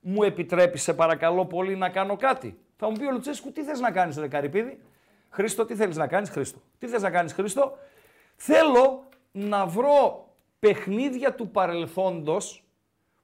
μου 0.00 0.22
επιτρέπει 0.22 0.78
σε 0.78 0.94
παρακαλώ 0.94 1.46
πολύ 1.46 1.76
να 1.76 1.88
κάνω 1.88 2.16
κάτι. 2.16 2.58
Θα 2.76 2.90
μου 2.90 2.96
πει 2.98 3.04
ο 3.04 3.10
Λουτσέσκου, 3.10 3.52
τι 3.52 3.62
θες 3.62 3.80
να 3.80 3.90
κάνεις 3.90 4.18
ρε 4.18 4.28
Καρυπίδη; 4.28 4.80
Χρήστο, 5.30 5.64
τι 5.64 5.74
θέλεις 5.74 5.96
να 5.96 6.06
κάνεις 6.06 6.30
Χρήστο; 6.30 6.58
Τι 6.78 6.86
θες 6.86 7.02
να 7.02 7.10
κάνεις 7.10 7.32
Χρήστο; 7.32 7.78
Θέλω 8.36 9.08
να 9.32 9.66
βρω 9.66 10.28
παιχνίδια 10.58 11.34
του 11.34 11.50
παρελθόντος 11.50 12.64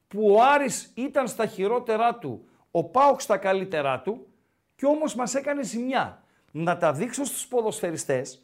που 0.09 0.35
ο 0.35 0.43
Άρης 0.43 0.93
ήταν 0.94 1.28
στα 1.28 1.47
χειρότερά 1.47 2.14
του, 2.14 2.48
ο 2.70 2.85
Πάοκ 2.85 3.20
στα 3.20 3.36
καλύτερά 3.36 4.01
του 4.01 4.26
και 4.76 4.86
όμως 4.86 5.14
μας 5.14 5.35
έκανε 5.35 5.62
ζημιά. 5.62 6.22
Να 6.51 6.76
τα 6.76 6.93
δείξω 6.93 7.24
στους 7.24 7.47
ποδοσφαιριστές 7.47 8.43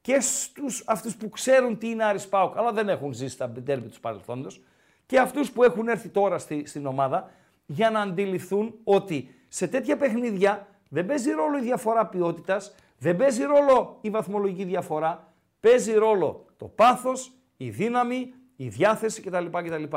και 0.00 0.20
στους 0.20 0.82
αυτούς 0.86 1.16
που 1.16 1.28
ξέρουν 1.28 1.78
τι 1.78 1.88
είναι 1.88 2.04
Άρης 2.04 2.28
Πάοκ, 2.28 2.58
αλλά 2.58 2.72
δεν 2.72 2.88
έχουν 2.88 3.12
ζήσει 3.12 3.38
τα 3.38 3.48
ντέρμπι 3.48 3.88
τους 3.88 4.00
παρελθόντος, 4.00 4.62
και 5.06 5.18
αυτούς 5.18 5.52
που 5.52 5.62
έχουν 5.62 5.88
έρθει 5.88 6.08
τώρα 6.08 6.38
στη, 6.38 6.66
στην 6.66 6.86
ομάδα, 6.86 7.30
για 7.66 7.90
να 7.90 8.00
αντιληφθούν 8.00 8.74
ότι 8.84 9.34
σε 9.48 9.68
τέτοια 9.68 9.96
παιχνίδια 9.96 10.66
δεν 10.88 11.06
παίζει 11.06 11.30
ρόλο 11.30 11.58
η 11.58 11.60
διαφορά 11.60 12.06
ποιότητας, 12.06 12.74
δεν 13.02 13.16
παίζει 13.16 13.44
ρόλο 13.44 13.98
η 14.00 14.10
βαθμολογική 14.10 14.64
διαφορά, 14.64 15.32
παίζει 15.60 15.92
ρόλο 15.92 16.44
το 16.56 16.64
πάθος, 16.64 17.32
η 17.56 17.70
δύναμη, 17.70 18.34
η 18.56 18.68
διάθεση 18.68 19.22
κτλ. 19.22 19.46
κτλ. 19.46 19.96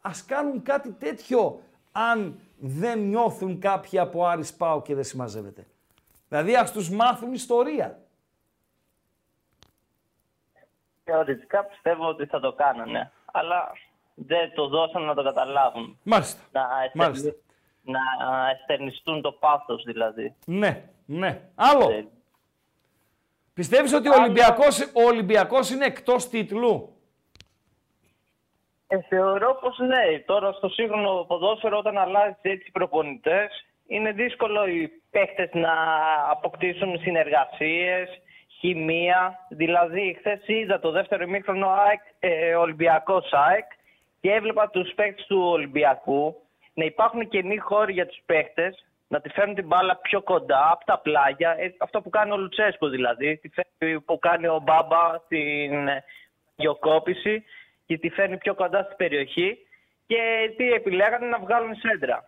Ας 0.00 0.24
κάνουν 0.24 0.62
κάτι 0.62 0.92
τέτοιο 0.92 1.62
αν 1.92 2.40
δεν 2.58 2.98
νιώθουν 2.98 3.60
κάποιοι 3.60 3.98
από 3.98 4.26
Άρης 4.26 4.54
Πάο 4.54 4.82
και 4.82 4.94
δεν 4.94 5.04
συμμαζεύεται. 5.04 5.66
Δηλαδή 6.28 6.56
ας 6.56 6.72
τους 6.72 6.90
μάθουν 6.90 7.32
ιστορία. 7.32 8.00
Θεωρητικά 11.04 11.64
πιστεύω 11.64 12.08
ότι 12.08 12.26
θα 12.26 12.40
το 12.40 12.52
κάνανε. 12.52 13.12
Αλλά 13.32 13.72
δεν 14.14 14.54
το 14.54 14.68
δώσαν 14.68 15.02
να 15.02 15.14
το 15.14 15.22
καταλάβουν. 15.22 15.98
Μάλιστα. 16.02 16.40
Να, 16.52 16.68
Μάλιστα. 16.94 17.34
Εστερνι- 17.84 18.20
να 18.20 18.50
εστερνιστούν 18.50 19.20
το 19.20 19.32
πάθος 19.32 19.82
δηλαδή. 19.82 20.34
Ναι, 20.46 20.82
ναι. 21.06 21.40
Άλλο. 21.54 22.10
Πιστεύεις 23.54 23.92
ότι 23.94 24.08
ο 24.08 24.12
Ολυμπιακός, 24.20 24.80
ο 24.80 25.02
Ολυμπιακός 25.06 25.70
είναι 25.70 25.84
εκτός 25.84 26.28
τίτλου; 26.28 26.94
Ε, 28.86 29.00
θεωρώ 29.08 29.58
πως 29.60 29.78
ναι. 29.78 30.18
Τώρα 30.26 30.52
στο 30.52 30.68
σύγχρονο 30.68 31.24
ποδόσφαιρο 31.28 31.78
όταν 31.78 31.98
αλλάζει 31.98 32.34
έτσι 32.42 32.70
προπονητές 32.70 33.64
είναι 33.86 34.12
δύσκολο 34.12 34.66
οι 34.66 34.88
παίχτες 35.10 35.50
να 35.52 35.72
αποκτήσουν 36.30 36.98
συνεργασίες, 36.98 38.08
χημεία. 38.58 39.46
Δηλαδή 39.48 40.16
χθες 40.18 40.40
είδα 40.46 40.80
το 40.80 40.90
δεύτερο 40.90 41.22
ημίχρονο 41.22 41.68
ΑΕΚ, 41.68 42.00
ε, 42.18 42.54
Ολυμπιακός 42.54 43.32
ΑΕΚ 43.32 43.64
και 44.20 44.32
έβλεπα 44.32 44.70
τους 44.70 44.92
παίχτες 44.94 45.26
του 45.26 45.42
Ολυμπιακού 45.42 46.42
να 46.80 46.84
υπάρχουν 46.84 47.28
καινοί 47.28 47.56
χώροι 47.58 47.92
για 47.92 48.06
τους 48.06 48.20
παίχτες, 48.26 48.84
να 49.08 49.20
τη 49.20 49.28
φέρνουν 49.28 49.54
την 49.54 49.66
μπάλα 49.66 49.96
πιο 49.96 50.22
κοντά 50.22 50.70
από 50.72 50.84
τα 50.84 50.98
πλάγια, 50.98 51.50
ε, 51.58 51.74
αυτό 51.78 52.00
που 52.02 52.10
κάνει 52.10 52.30
ο 52.32 52.36
Λουτσέσκο 52.36 52.88
δηλαδή, 52.88 53.36
τη 53.36 53.48
φέρνει- 53.48 54.00
που 54.04 54.18
κάνει 54.18 54.46
ο 54.46 54.60
Μπάμπα 54.64 55.18
στην 55.24 55.88
ε, 55.88 56.04
γεωκόπηση 56.56 57.44
και 57.86 57.98
τη 57.98 58.08
φέρνει 58.08 58.36
πιο 58.38 58.54
κοντά 58.54 58.82
στην 58.82 58.96
περιοχή 58.96 59.58
και 60.06 60.20
τι 60.56 60.72
επιλέγανε 60.72 61.26
να 61.26 61.38
βγάλουν 61.38 61.74
σέντρα. 61.74 62.24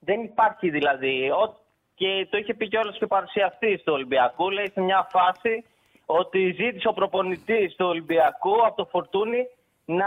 Δεν 0.00 0.20
υπάρχει 0.22 0.70
δηλαδή. 0.70 1.30
Ο- 1.30 1.58
Και 1.96 2.26
το 2.30 2.36
είχε 2.38 2.54
πει 2.54 2.68
κιόλας 2.68 2.96
και 2.98 3.04
ο 3.04 3.06
παρουσιαστής 3.16 3.82
του 3.82 3.92
Ολυμπιακού. 3.92 4.50
Λέει 4.50 4.70
σε 4.74 4.80
μια 4.80 5.08
φάση 5.10 5.64
ότι 6.06 6.50
ζήτησε 6.58 6.88
ο 6.88 6.92
προπονητής 6.92 7.74
του 7.76 7.86
Ολυμπιακού 7.86 8.66
από 8.66 8.76
το 8.76 8.84
Φορτούνι 8.84 9.46
να 9.84 10.06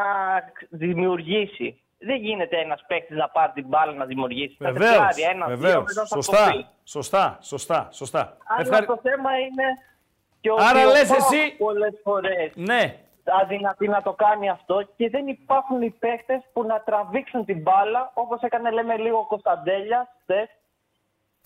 δημιουργήσει. 0.69 1.81
Δεν 1.99 2.15
γίνεται 2.15 2.57
ένας 2.59 2.83
παίκτης 2.87 3.17
να 3.17 3.29
πάρει 3.29 3.51
την 3.51 3.67
μπάλα 3.67 3.91
να 3.93 4.05
δημιουργήσει. 4.05 4.55
Θα 4.59 4.71
Βεβαίως, 4.71 4.91
τεκλάρει 4.91 5.21
ένα, 5.21 5.45
δύο, 5.47 5.57
βεβαίως. 5.57 5.83
μετά 5.83 6.01
θα 6.05 6.15
Σωστά, 6.15 6.51
κοπεί. 6.51 6.65
σωστά, 6.83 7.37
σωστά, 7.41 7.87
σωστά. 7.91 8.37
Αλλά 8.45 8.61
Ευχαρι- 8.61 8.87
το 8.87 8.99
θέμα 9.03 9.37
είναι 9.39 9.63
και 10.41 10.51
ότι 10.51 10.63
Άρα 10.63 10.87
ο 10.87 10.91
λες 10.91 11.07
Πάοκ 11.07 11.19
εσύ- 11.19 11.57
πολλές 11.57 11.93
φορές 12.03 12.51
Ναι, 12.55 12.95
αδυνατεί 13.41 13.87
να 13.87 14.01
το 14.01 14.13
κάνει 14.13 14.49
αυτό 14.49 14.81
και 14.95 15.09
δεν 15.09 15.27
υπάρχουν 15.27 15.81
οι 15.81 15.89
παίχτες 15.89 16.41
που 16.53 16.63
να 16.63 16.81
τραβήξουν 16.81 17.45
την 17.45 17.61
μπάλα 17.61 18.11
όπως 18.13 18.41
έκανε 18.41 18.69
λέμε 18.71 18.97
λίγο 18.97 19.17
ο 19.17 19.25
Κωνσταντέλιας 19.27 20.07
χθες, 20.21 20.47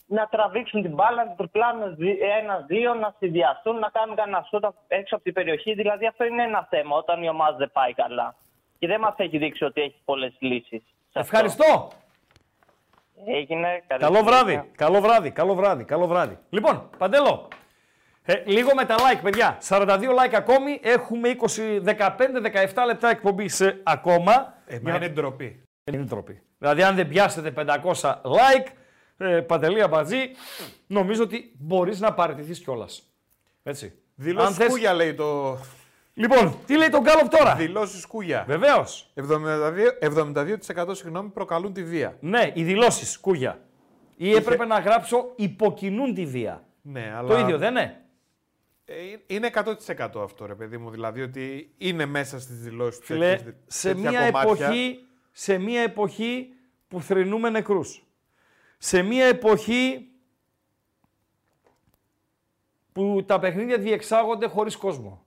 να 0.05 0.27
τραβήξουν 0.27 0.81
την 0.81 0.93
μπάλα, 0.93 1.25
να 1.25 1.35
τριπλάνουν 1.35 1.97
ένα-δύο, 2.41 2.93
να 2.93 3.13
συνδυαστούν, 3.19 3.79
να 3.79 3.89
κάνουν 3.89 4.15
κανένα 4.15 4.45
σούτ 4.49 4.63
έξω 4.87 5.15
από 5.15 5.23
την 5.23 5.33
περιοχή. 5.33 5.73
Δηλαδή 5.73 6.05
αυτό 6.07 6.23
είναι 6.25 6.43
ένα 6.43 6.67
θέμα 6.69 6.95
όταν 6.95 7.23
η 7.23 7.29
ομάδα 7.29 7.57
δεν 7.57 7.71
πάει 7.71 7.93
καλά. 7.93 8.35
Και 8.81 8.87
δεν 8.87 8.99
μας 8.99 9.13
έχει 9.17 9.37
δείξει 9.37 9.63
ότι 9.63 9.81
έχει 9.81 9.95
πολλές 10.05 10.33
λύσεις. 10.39 10.81
σε 11.11 11.19
αυτό. 11.19 11.19
ευχαριστώ. 11.19 11.87
Έγινε. 13.25 13.83
καλή 13.87 14.01
Καλό 14.03 14.15
συνέχεια. 14.15 14.43
βράδυ, 14.43 14.69
καλό 14.75 15.01
βράδυ, 15.01 15.31
καλό 15.31 15.55
βράδυ, 15.55 15.83
καλό 15.83 16.07
βράδυ. 16.07 16.37
Λοιπόν, 16.49 16.89
Παντέλο, 16.97 17.47
ε, 18.23 18.43
λίγο 18.45 18.69
με 18.75 18.85
τα 18.85 18.95
like, 18.97 19.19
παιδιά. 19.23 19.57
42 19.61 20.09
like 20.11 20.33
ακόμη, 20.33 20.79
έχουμε 20.83 21.29
20, 21.29 21.79
15-17 21.85 22.85
λεπτά 22.85 23.09
εκπομπή 23.09 23.49
ακόμα. 23.83 24.53
Ε, 24.65 24.77
Για- 24.77 24.91
μα 24.91 24.95
είναι 24.95 25.09
ντροπή. 25.09 25.63
Είναι 25.83 25.97
ντροπή. 25.97 26.41
Δηλαδή, 26.57 26.83
αν 26.83 26.95
δεν 26.95 27.07
πιάσετε 27.07 27.51
500 27.51 28.21
like, 28.23 28.67
ε, 29.17 29.41
Παντελή 29.41 29.81
Αμπατζή, 29.81 30.31
νομίζω 30.87 31.23
ότι 31.23 31.51
μπορείς 31.59 31.99
να 31.99 32.13
παραιτηθείς 32.13 32.59
κιόλας. 32.59 33.03
Έτσι. 33.63 33.93
Δηλώσεις 34.15 34.49
Αν 34.49 34.53
θες- 34.55 34.67
σκούγια 34.67 34.93
λέει 34.93 35.13
το. 35.13 35.57
Λοιπόν, 36.21 36.55
τι 36.65 36.77
λέει 36.77 36.89
τον 36.89 37.01
Γκάλοπ 37.01 37.29
τώρα; 37.29 37.55
Δηλώσεις 37.55 38.01
σκούγια. 38.01 38.43
Βεβαίως. 38.47 39.11
72%, 39.15 39.99
72% 39.99 40.95
συγγνώμη, 40.95 41.29
προκαλούν 41.29 41.73
τη 41.73 41.83
βία. 41.83 42.17
Ναι, 42.19 42.51
οι 42.53 42.63
δηλώσεις 42.63 43.19
κούγια. 43.19 43.59
Ή 44.15 44.31
έπρεπε 44.31 44.65
να 44.65 44.79
γράψω 44.79 45.33
υποκινούν 45.35 46.13
τη 46.13 46.25
βία. 46.25 46.63
Ναι, 46.81 47.13
αλλά... 47.17 47.27
Το 47.27 47.39
ίδιο 47.39 47.57
δεν 47.57 47.69
είναι; 47.69 48.01
Ε, 48.85 48.93
Είναι 49.27 49.49
100% 49.53 50.21
αυτό, 50.23 50.45
ρε 50.45 50.55
παιδί 50.55 50.77
μου. 50.77 50.89
Δηλαδή 50.89 51.21
ότι 51.21 51.73
είναι 51.77 52.05
μέσα 52.05 52.39
στις 52.39 52.61
δηλώσεις 52.61 52.99
του. 52.99 53.05
Φίλε, 53.05 53.39
σε 53.67 53.93
μια, 53.93 54.19
εποχή, 54.19 55.05
σε 55.31 55.57
μια 55.57 55.81
εποχή 55.81 56.53
που 56.87 57.01
θρυνούμε 57.01 57.49
νεκρούς. 57.49 58.03
Σε 58.77 59.01
μια 59.01 59.25
εποχή 59.25 60.07
που 62.91 63.23
τα 63.25 63.39
παιχνίδια 63.39 63.77
διεξάγονται 63.77 64.47
χωρίς 64.47 64.77
κόσμο. 64.77 65.25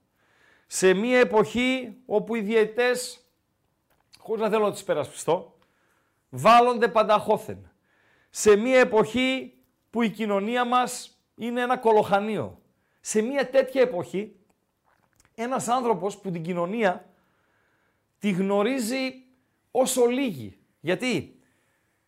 Σε 0.66 0.94
μια 0.94 1.18
εποχή 1.18 1.96
όπου 2.06 2.34
οι 2.34 2.40
διαιτές, 2.40 3.28
χωρίς 4.18 4.42
να 4.42 4.50
θέλω 4.50 4.64
να 4.64 4.72
τις 4.72 4.84
περασπιστώ, 4.84 5.58
βάλλονται 6.28 6.88
πανταχώθεν. 6.88 7.70
Σε 8.30 8.56
μια 8.56 8.78
εποχή 8.78 9.58
που 9.90 10.02
η 10.02 10.10
κοινωνία 10.10 10.64
μας 10.64 11.18
είναι 11.34 11.60
ένα 11.60 11.76
κολοχανίο. 11.76 12.60
Σε 13.00 13.22
μια 13.22 13.50
τέτοια 13.50 13.80
εποχή, 13.80 14.36
ένας 15.34 15.68
άνθρωπος 15.68 16.18
που 16.18 16.30
την 16.30 16.42
κοινωνία 16.42 17.08
τη 18.18 18.30
γνωρίζει 18.30 19.24
όσο 19.70 20.06
λίγοι. 20.06 20.58
Γιατί 20.80 21.38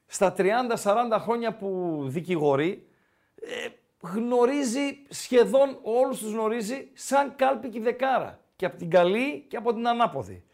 στα 0.06 0.34
30-40 0.36 1.18
χρόνια 1.18 1.56
που 1.56 2.00
δικηγορεί, 2.06 2.88
ε, 3.34 3.68
γνωρίζει 4.00 4.98
σχεδόν 5.08 5.78
όλους 5.82 6.18
τους 6.18 6.32
γνωρίζει 6.32 6.90
σαν 6.94 7.36
κάλπικη 7.36 7.80
δεκάρα. 7.80 8.40
Και 8.56 8.66
από 8.66 8.76
την 8.76 8.90
καλή 8.90 9.46
και 9.48 9.56
από 9.56 9.74
την 9.74 9.88
ανάποδη. 9.88 10.44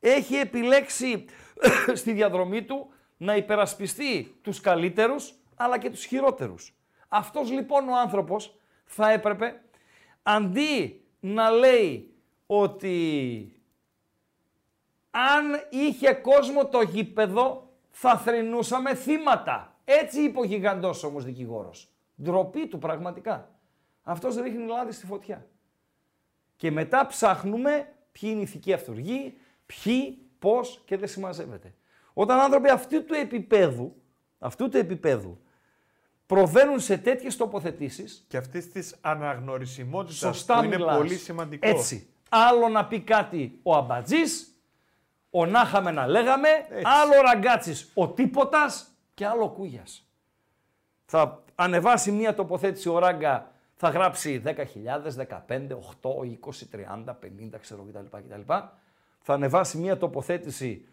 Έχει 0.00 0.34
επιλέξει 0.34 1.24
στη 2.00 2.12
διαδρομή 2.12 2.64
του 2.64 2.88
να 3.16 3.36
υπερασπιστεί 3.36 4.38
τους 4.42 4.60
καλύτερους 4.60 5.34
αλλά 5.56 5.78
και 5.78 5.90
τους 5.90 6.04
χειρότερους. 6.04 6.74
Αυτός 7.08 7.50
λοιπόν 7.50 7.88
ο 7.88 7.98
άνθρωπος 7.98 8.56
θα 8.84 9.10
έπρεπε 9.10 9.60
αντί 10.22 11.04
να 11.20 11.50
λέει 11.50 12.14
ότι 12.46 13.50
αν 15.10 15.44
είχε 15.70 16.12
κόσμο 16.12 16.66
το 16.66 16.80
γήπεδο 16.80 17.70
θα 17.90 18.18
θρυνούσαμε 18.18 18.94
θύματα. 18.94 19.76
Έτσι 19.84 20.22
είπε 20.22 20.38
ο 20.38 20.44
γιγαντός 20.44 21.02
όμως 21.02 21.24
δικηγόρος. 21.24 21.88
Ντροπή 22.22 22.66
του 22.66 22.78
πραγματικά. 22.78 23.50
Αυτός 24.02 24.36
ρίχνει 24.36 24.66
λάδι 24.66 24.92
στη 24.92 25.06
φωτιά. 25.06 25.46
Και 26.56 26.70
μετά 26.70 27.06
ψάχνουμε 27.06 27.92
ποιοι 28.12 28.30
είναι 28.32 28.40
οι 28.40 28.42
ηθικοί 28.42 28.72
αυτούργοι, 28.72 29.34
ποιοι, 29.66 30.18
πώς 30.38 30.82
και 30.84 30.96
δεν 30.96 31.08
συμμαζεύεται. 31.08 31.74
Όταν 32.12 32.38
άνθρωποι 32.38 32.68
αυτού 32.68 33.04
του 33.04 33.14
επίπεδου, 33.14 33.94
αυτού 34.38 34.68
του 34.68 34.76
επίπεδου 34.76 35.38
προβαίνουν 36.26 36.80
σε 36.80 36.98
τέτοιες 36.98 37.36
τοποθετήσεις. 37.36 38.24
Και 38.28 38.36
αυτής 38.36 38.72
της 38.72 38.96
αναγνωρισιμότητας 39.00 40.16
Σωστά 40.16 40.58
που 40.58 40.64
είναι 40.64 40.76
μιλάς. 40.76 40.96
πολύ 40.96 41.16
σημαντικό. 41.16 41.68
Έτσι. 41.68 42.08
Άλλο 42.28 42.68
να 42.68 42.86
πει 42.86 43.00
κάτι 43.00 43.58
ο 43.62 43.74
Αμπατζής, 43.76 44.60
ο 45.30 45.46
να 45.46 45.60
είχαμε 45.60 45.90
να 45.90 46.06
λέγαμε, 46.06 46.48
άλλο 46.82 47.18
ο 47.18 47.20
Ραγκάτσι 47.22 47.88
ο 47.94 48.08
τίποτας 48.08 48.90
και 49.14 49.26
άλλο 49.26 49.44
ο 49.44 49.48
Κούγιας. 49.48 50.06
Θα 51.04 51.42
ανεβάσει 51.54 52.12
μία 52.12 52.34
τοποθέτηση 52.34 52.88
ο 52.88 52.98
Ράγκα, 52.98 53.52
θα 53.78 53.88
γράψει 53.88 54.42
10.000, 54.44 54.52
15, 55.48 55.68
8, 55.68 55.76
20, 56.30 57.04
30, 57.04 57.04
50, 57.08 57.60
ξέρω 57.60 57.82
κτλ. 57.82 58.16
κτλ. 58.16 58.52
Θα 59.20 59.34
ανεβάσει 59.34 59.78
μία 59.78 59.96
τοποθέτηση 59.96 60.86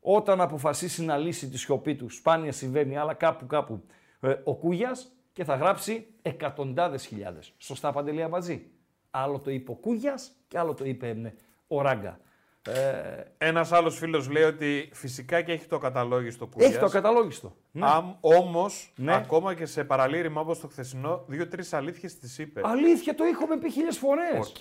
όταν 0.00 0.40
αποφασίσει 0.40 1.04
να 1.04 1.16
λύσει 1.16 1.48
τη 1.48 1.58
σιωπή 1.58 1.94
του. 1.94 2.08
Σπάνια 2.08 2.52
συμβαίνει, 2.52 2.96
αλλά 2.96 3.14
κάπου 3.14 3.46
κάπου 3.46 3.82
ε, 4.20 4.34
ο 4.44 4.54
Κούγιας 4.54 5.12
και 5.32 5.44
θα 5.44 5.54
γράψει 5.54 6.06
εκατοντάδες 6.22 7.06
χιλιάδες. 7.06 7.52
Σωστά 7.58 7.92
Παντελία 7.92 8.28
μαζί. 8.28 8.70
Άλλο 9.10 9.38
το 9.38 9.50
είπε 9.50 9.70
ο 9.70 9.74
Κούγιας 9.74 10.32
και 10.48 10.58
άλλο 10.58 10.74
το 10.74 10.84
είπε 10.84 11.08
ε, 11.08 11.34
ο 11.66 11.80
Ράγκα. 11.80 12.20
Ε, 12.68 13.22
Ένας 13.38 13.72
άλλος 13.72 13.98
φίλος 13.98 14.28
λέει 14.30 14.42
ότι 14.42 14.88
φυσικά 14.92 15.42
και 15.42 15.52
έχει 15.52 15.66
το 15.66 15.78
καταλόγιστο 15.78 16.46
Κούγιας. 16.46 16.70
έχει 16.70 16.80
το 16.80 16.88
καταλόγιστο. 16.88 17.56
Ναι. 17.70 17.86
Αμ, 17.86 18.12
όμως, 18.20 18.92
Ναι. 18.96 19.14
ακόμα 19.14 19.54
και 19.54 19.66
σε 19.66 19.84
παραλήρημα 19.84 20.40
όπως 20.40 20.60
το 20.60 20.68
χθεσινό, 20.68 21.24
δύο-τρεις 21.26 21.72
αλήθειες 21.72 22.18
τις 22.18 22.38
είπε. 22.38 22.60
Αλήθεια, 22.64 23.14
το 23.14 23.24
έχουμε 23.24 23.58
πει 23.58 23.70
χίλιες 23.70 23.98
φορές. 23.98 24.48
Οκ, 24.48 24.60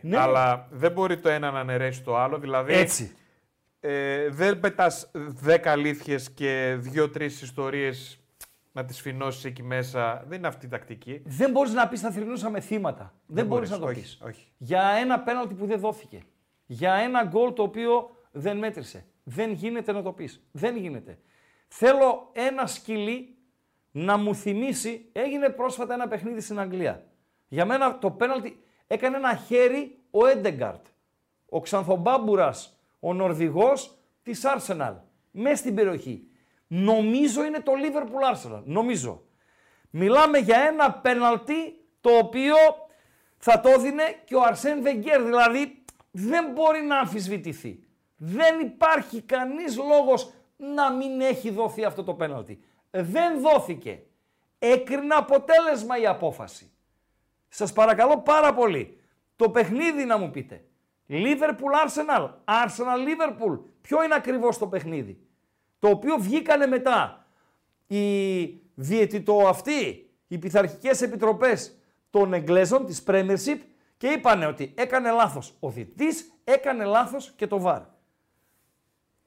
Ναι. 0.00 0.16
αλλά 0.18 0.66
δεν 0.70 0.92
μπορεί 0.92 1.18
το 1.18 1.28
ένα 1.28 1.50
να 1.50 1.60
αναιρέσει 1.60 2.02
το 2.02 2.16
άλλο. 2.16 2.38
Δηλαδή, 2.38 2.72
Έτσι. 2.72 3.14
Ε, 3.80 4.28
δεν 4.28 4.60
πετάς 4.60 5.10
δέκα 5.14 5.70
αλήθειες 5.70 6.30
και 6.30 6.76
δύο-τρεις 6.78 7.42
ιστορίες 7.42 8.20
να 8.72 8.84
τις 8.84 9.00
φινώσεις 9.00 9.44
εκεί 9.44 9.62
μέσα. 9.62 10.24
Δεν 10.28 10.38
είναι 10.38 10.46
αυτή 10.46 10.66
η 10.66 10.68
τακτική. 10.68 11.22
Δεν 11.24 11.50
μπορείς 11.50 11.72
να 11.72 11.88
πεις 11.88 12.00
θα 12.00 12.10
θρυνούσαμε 12.10 12.60
θύματα. 12.60 13.14
Δεν, 13.26 13.46
μπορείς 13.46 13.68
μπορείς, 13.68 13.70
να 13.70 13.78
το 13.78 13.86
όχι, 13.92 14.00
πεις. 14.00 14.18
όχι. 14.26 14.46
Για 14.56 14.82
ένα 15.00 15.20
πέναλτι 15.20 15.54
που 15.54 15.66
δεν 15.66 15.80
δόθηκε. 15.80 16.22
Για 16.72 16.94
ένα 16.94 17.24
γκολ 17.24 17.52
το 17.52 17.62
οποίο 17.62 18.16
δεν 18.30 18.56
μέτρησε. 18.56 19.06
Δεν 19.24 19.52
γίνεται 19.52 19.92
να 19.92 20.02
το 20.02 20.12
πεις. 20.12 20.46
Δεν 20.52 20.76
γίνεται. 20.76 21.18
Θέλω 21.68 22.30
ένα 22.32 22.66
σκυλί 22.66 23.36
να 23.90 24.16
μου 24.16 24.34
θυμίσει, 24.34 25.08
έγινε 25.12 25.48
πρόσφατα 25.48 25.94
ένα 25.94 26.08
παιχνίδι 26.08 26.40
στην 26.40 26.60
Αγγλία. 26.60 27.06
Για 27.48 27.64
μένα 27.64 27.98
το 27.98 28.10
πέναλτι 28.10 28.62
έκανε 28.86 29.16
ένα 29.16 29.34
χέρι 29.34 29.98
ο 30.10 30.26
Έντεγκαρτ. 30.26 30.86
Ο 31.48 31.60
Ξανθομπάμπουρας, 31.60 32.80
ο 33.00 33.14
Νορβηγός 33.14 33.98
της 34.22 34.42
Arsenal. 34.44 34.94
Μέσα 35.30 35.56
στην 35.56 35.74
περιοχή. 35.74 36.28
Νομίζω 36.66 37.44
είναι 37.44 37.60
το 37.60 37.72
Liverpool 37.72 38.34
Arsenal. 38.34 38.62
Νομίζω. 38.64 39.22
Μιλάμε 39.90 40.38
για 40.38 40.58
ένα 40.60 40.92
πέναλτι 40.92 41.84
το 42.00 42.10
οποίο 42.16 42.54
θα 43.38 43.60
το 43.60 43.68
έδινε 43.68 44.02
και 44.24 44.34
ο 44.34 44.42
Αρσέν 44.42 44.82
Βεγγέρ. 44.82 45.22
Δηλαδή 45.22 45.79
δεν 46.10 46.52
μπορεί 46.52 46.80
να 46.82 46.98
αμφισβητηθεί. 46.98 47.84
Δεν 48.16 48.60
υπάρχει 48.60 49.22
κανείς 49.22 49.76
λόγος 49.76 50.32
να 50.56 50.92
μην 50.92 51.20
έχει 51.20 51.50
δοθεί 51.50 51.84
αυτό 51.84 52.04
το 52.04 52.14
πέναλτι. 52.14 52.60
Δεν 52.90 53.40
δόθηκε. 53.40 54.02
Έκρινα 54.58 55.16
αποτέλεσμα 55.16 55.98
η 55.98 56.06
απόφαση. 56.06 56.72
Σας 57.48 57.72
παρακαλώ 57.72 58.18
πάρα 58.18 58.54
πολύ. 58.54 59.00
Το 59.36 59.50
παιχνίδι 59.50 60.04
να 60.04 60.18
μου 60.18 60.30
πείτε. 60.30 60.64
Liverpool 61.08 61.86
Arsenal. 61.86 62.30
Arsenal 62.44 62.98
Liverpool. 63.08 63.58
Ποιο 63.80 64.04
είναι 64.04 64.14
ακριβώς 64.14 64.58
το 64.58 64.66
παιχνίδι; 64.66 65.20
Το 65.78 65.88
οποίο 65.88 66.16
βγήκανε 66.16 66.66
μετά 66.66 67.26
οι 67.86 68.44
διαιτητό 68.74 69.48
αυτοί, 69.48 70.10
οι 70.28 70.38
πειθαρχικές 70.38 71.02
επιτροπές 71.02 71.78
των 72.10 72.32
Εγγλέζων 72.32 72.86
της 72.86 73.02
Premiership 73.06 73.58
και 74.00 74.08
είπανε 74.08 74.46
ότι 74.46 74.74
έκανε 74.76 75.10
λάθος 75.10 75.56
ο 75.60 75.70
διαιτητής, 75.70 76.32
έκανε 76.44 76.84
λάθος 76.84 77.32
και 77.36 77.46
το 77.46 77.62
VAR. 77.66 77.82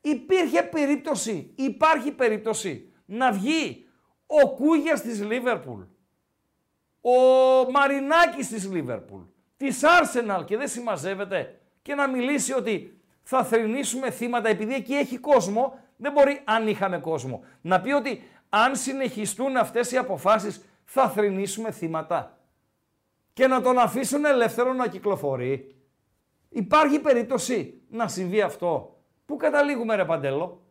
Υπήρχε 0.02 0.64
περίπτωση, 0.64 1.54
υπάρχει 1.56 2.12
περίπτωση 2.12 2.94
να 3.06 3.32
βγει 3.32 3.88
ο 4.26 4.50
Κούγιας 4.50 5.02
της 5.02 5.24
Λίβερπουλ, 5.24 5.82
ο 7.02 7.12
Μαρινάκης 7.72 8.48
της 8.48 8.72
Λίβερπουλ, 8.72 9.22
της 9.58 9.82
Arsenal 9.84 10.46
και 10.46 10.58
δεν 10.58 10.68
συμμαζεύεται 10.68 11.60
και 11.82 11.96
να 11.96 12.08
μιλήσει 12.08 12.54
ότι 12.54 13.02
θα 13.24 13.44
θρυνήσουμε 13.44 14.12
θύματα 14.12 14.50
επειδή 14.50 14.74
εκεί 14.74 14.94
έχει 14.94 15.18
κόσμο, 15.18 15.80
δεν 15.98 16.12
μπορεί 16.12 16.42
αν 16.44 16.68
είχαμε 16.68 17.00
κόσμο. 17.00 17.44
Να 17.62 17.82
πει 17.82 17.92
ότι 17.92 18.24
αν 18.50 18.76
συνεχιστούν 18.76 19.58
αυτές 19.58 19.92
οι 19.92 19.98
αποφάσεις 19.98 20.66
θα 20.84 21.10
θρυνήσουμε 21.10 21.72
θύματα 21.72 22.38
και 23.34 23.48
να 23.48 23.62
τον 23.62 23.78
αφήσουν 23.78 24.26
ελεύθερο 24.26 24.74
να 24.74 24.88
κυκλοφορεί. 24.88 25.76
Υπάρχει 26.50 27.00
περίπτωση 27.00 27.82
να 27.90 28.08
συμβεί 28.08 28.42
αυτό. 28.42 29.02
Πού 29.26 29.36
καταλήγουμε 29.36 29.96
ρε 29.96 30.06
Παντέλο; 30.06 30.62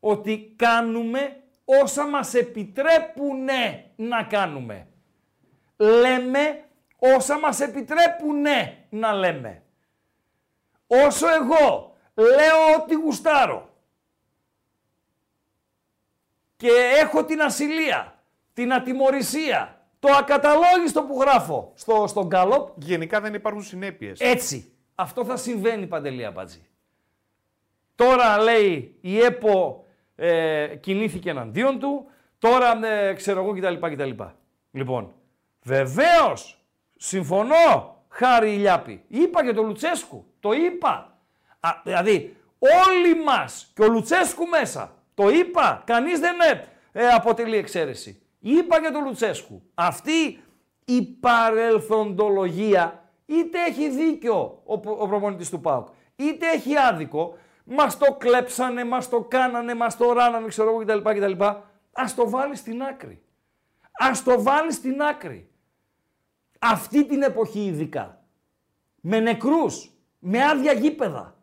Ότι 0.00 0.54
κάνουμε 0.56 1.42
όσα 1.64 2.06
μας 2.06 2.34
επιτρέπουνε 2.34 3.90
να 3.96 4.22
κάνουμε. 4.22 4.86
Λέμε 5.76 6.64
όσα 6.98 7.38
μας 7.38 7.60
επιτρέπουνε 7.60 8.86
να 8.88 9.12
λέμε. 9.12 9.62
Όσο 10.86 11.26
εγώ 11.28 11.96
λέω 12.16 12.82
ότι 12.82 12.94
γουστάρω 12.94 13.72
και 16.56 16.70
έχω 17.00 17.24
την 17.24 17.42
ασυλία, 17.42 18.22
την 18.52 18.72
ατιμορρησία, 18.72 19.81
το 20.02 20.12
ακαταλόγιστο 20.18 21.02
που 21.02 21.20
γράφω 21.20 21.72
στο, 21.74 22.04
στον 22.06 22.26
Γκάλοπ. 22.26 22.68
Γενικά 22.76 23.20
δεν 23.20 23.34
υπάρχουν 23.34 23.62
συνέπειες. 23.62 24.20
Έτσι. 24.20 24.72
Αυτό 24.94 25.24
θα 25.24 25.36
συμβαίνει, 25.36 25.86
Παντελή 25.86 26.24
Αμπατζή. 26.24 26.66
Τώρα 27.94 28.38
λέει 28.38 28.96
η 29.00 29.18
ΕΠΟ 29.18 29.84
ε, 30.14 30.66
κινήθηκε 30.80 31.30
εναντίον 31.30 31.78
του, 31.78 32.06
τώρα 32.38 32.86
ε, 32.86 33.12
ξέρω 33.12 33.42
εγώ 33.42 33.52
κτλ. 33.52 33.86
κτλ. 33.86 34.22
Λοιπόν, 34.70 35.14
βεβαίως 35.62 36.64
συμφωνώ, 36.96 38.04
χάρη 38.08 38.52
Ηλιάπη. 38.52 39.04
Είπα 39.08 39.44
και 39.44 39.52
το 39.52 39.62
Λουτσέσκου. 39.62 40.24
Το 40.40 40.52
είπα. 40.52 41.18
Α, 41.60 41.70
δηλαδή, 41.84 42.36
όλοι 42.58 43.22
μας 43.24 43.70
και 43.74 43.82
ο 43.82 43.88
Λουτσέσκου 43.88 44.46
μέσα. 44.46 44.96
Το 45.14 45.28
είπα. 45.28 45.82
Κανείς 45.86 46.20
δεν 46.20 46.36
ε, 46.40 46.64
ε, 46.92 47.08
αποτελεί 47.08 47.56
εξαίρεση. 47.56 48.21
Είπα 48.42 48.80
και 48.80 48.90
το 48.90 49.00
Λουτσέσκου. 49.00 49.62
Αυτή 49.74 50.42
η 50.84 51.02
παρελθοντολογία 51.02 53.10
είτε 53.26 53.58
έχει 53.68 53.88
δίκιο 53.88 54.62
ο, 54.64 54.72
ο 54.72 55.08
προπονητής 55.08 55.50
του 55.50 55.60
ΠΑΟΚ, 55.60 55.88
είτε 56.16 56.50
έχει 56.50 56.76
άδικο, 56.76 57.36
μας 57.64 57.98
το 57.98 58.12
κλέψανε, 58.12 58.84
μας 58.84 59.08
το 59.08 59.20
κάνανε, 59.20 59.74
μας 59.74 59.96
το 59.96 60.12
ράνανε, 60.12 60.48
ξέρω 60.48 60.68
εγώ 60.68 60.78
κτλ. 60.78 61.10
κτλ. 61.10 61.44
Ας 61.92 62.14
το 62.14 62.30
βάλει 62.30 62.56
στην 62.56 62.82
άκρη. 62.82 63.22
Ας 63.92 64.22
το 64.22 64.42
βάλει 64.42 64.72
στην 64.72 65.02
άκρη. 65.02 65.50
Αυτή 66.58 67.06
την 67.06 67.22
εποχή 67.22 67.64
ειδικά. 67.64 68.24
Με 69.00 69.20
νεκρούς, 69.20 69.90
με 70.18 70.44
άδεια 70.44 70.72
γήπεδα. 70.72 71.36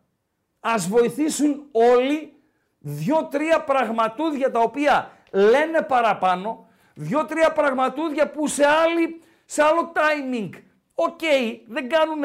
Ας 0.60 0.88
βοηθήσουν 0.88 1.68
όλοι 1.72 2.34
δύο-τρία 2.78 3.64
πραγματούδια 3.64 4.50
τα 4.50 4.60
οποία 4.60 5.10
λένε 5.32 5.82
παραπάνω, 5.82 6.68
δύο-τρία 7.00 7.52
πραγματούδια 7.52 8.30
που 8.30 8.46
σε, 8.46 8.66
άλλη, 8.66 9.22
σε 9.44 9.62
άλλο 9.62 9.92
timing, 9.94 10.50
οκ, 10.94 11.20
δεν 11.68 11.88
κάνουν 11.88 12.22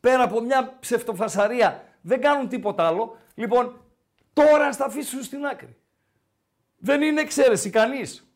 πέρα 0.00 0.22
από 0.22 0.40
μια 0.40 0.76
ψευτοφασαρία, 0.80 1.84
δεν 2.00 2.20
κάνουν 2.20 2.48
τίποτα 2.48 2.86
άλλο. 2.86 3.18
Λοιπόν, 3.34 3.80
τώρα 4.32 4.72
θα 4.72 4.84
αφήσουν 4.84 5.22
στην 5.22 5.46
άκρη. 5.46 5.76
Δεν 6.78 7.02
είναι 7.02 7.20
εξαίρεση 7.20 7.70
κανείς. 7.70 8.30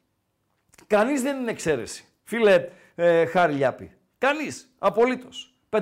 Κανείς 0.86 1.22
δεν 1.22 1.40
είναι 1.40 1.50
εξαίρεση. 1.50 2.04
Φίλε 2.24 2.68
ε, 2.94 3.26
Χάρη 3.26 3.52
Λιάπη. 3.52 3.92
Κανείς. 4.18 4.74
Απολύτως. 4.78 5.54
501 5.70 5.80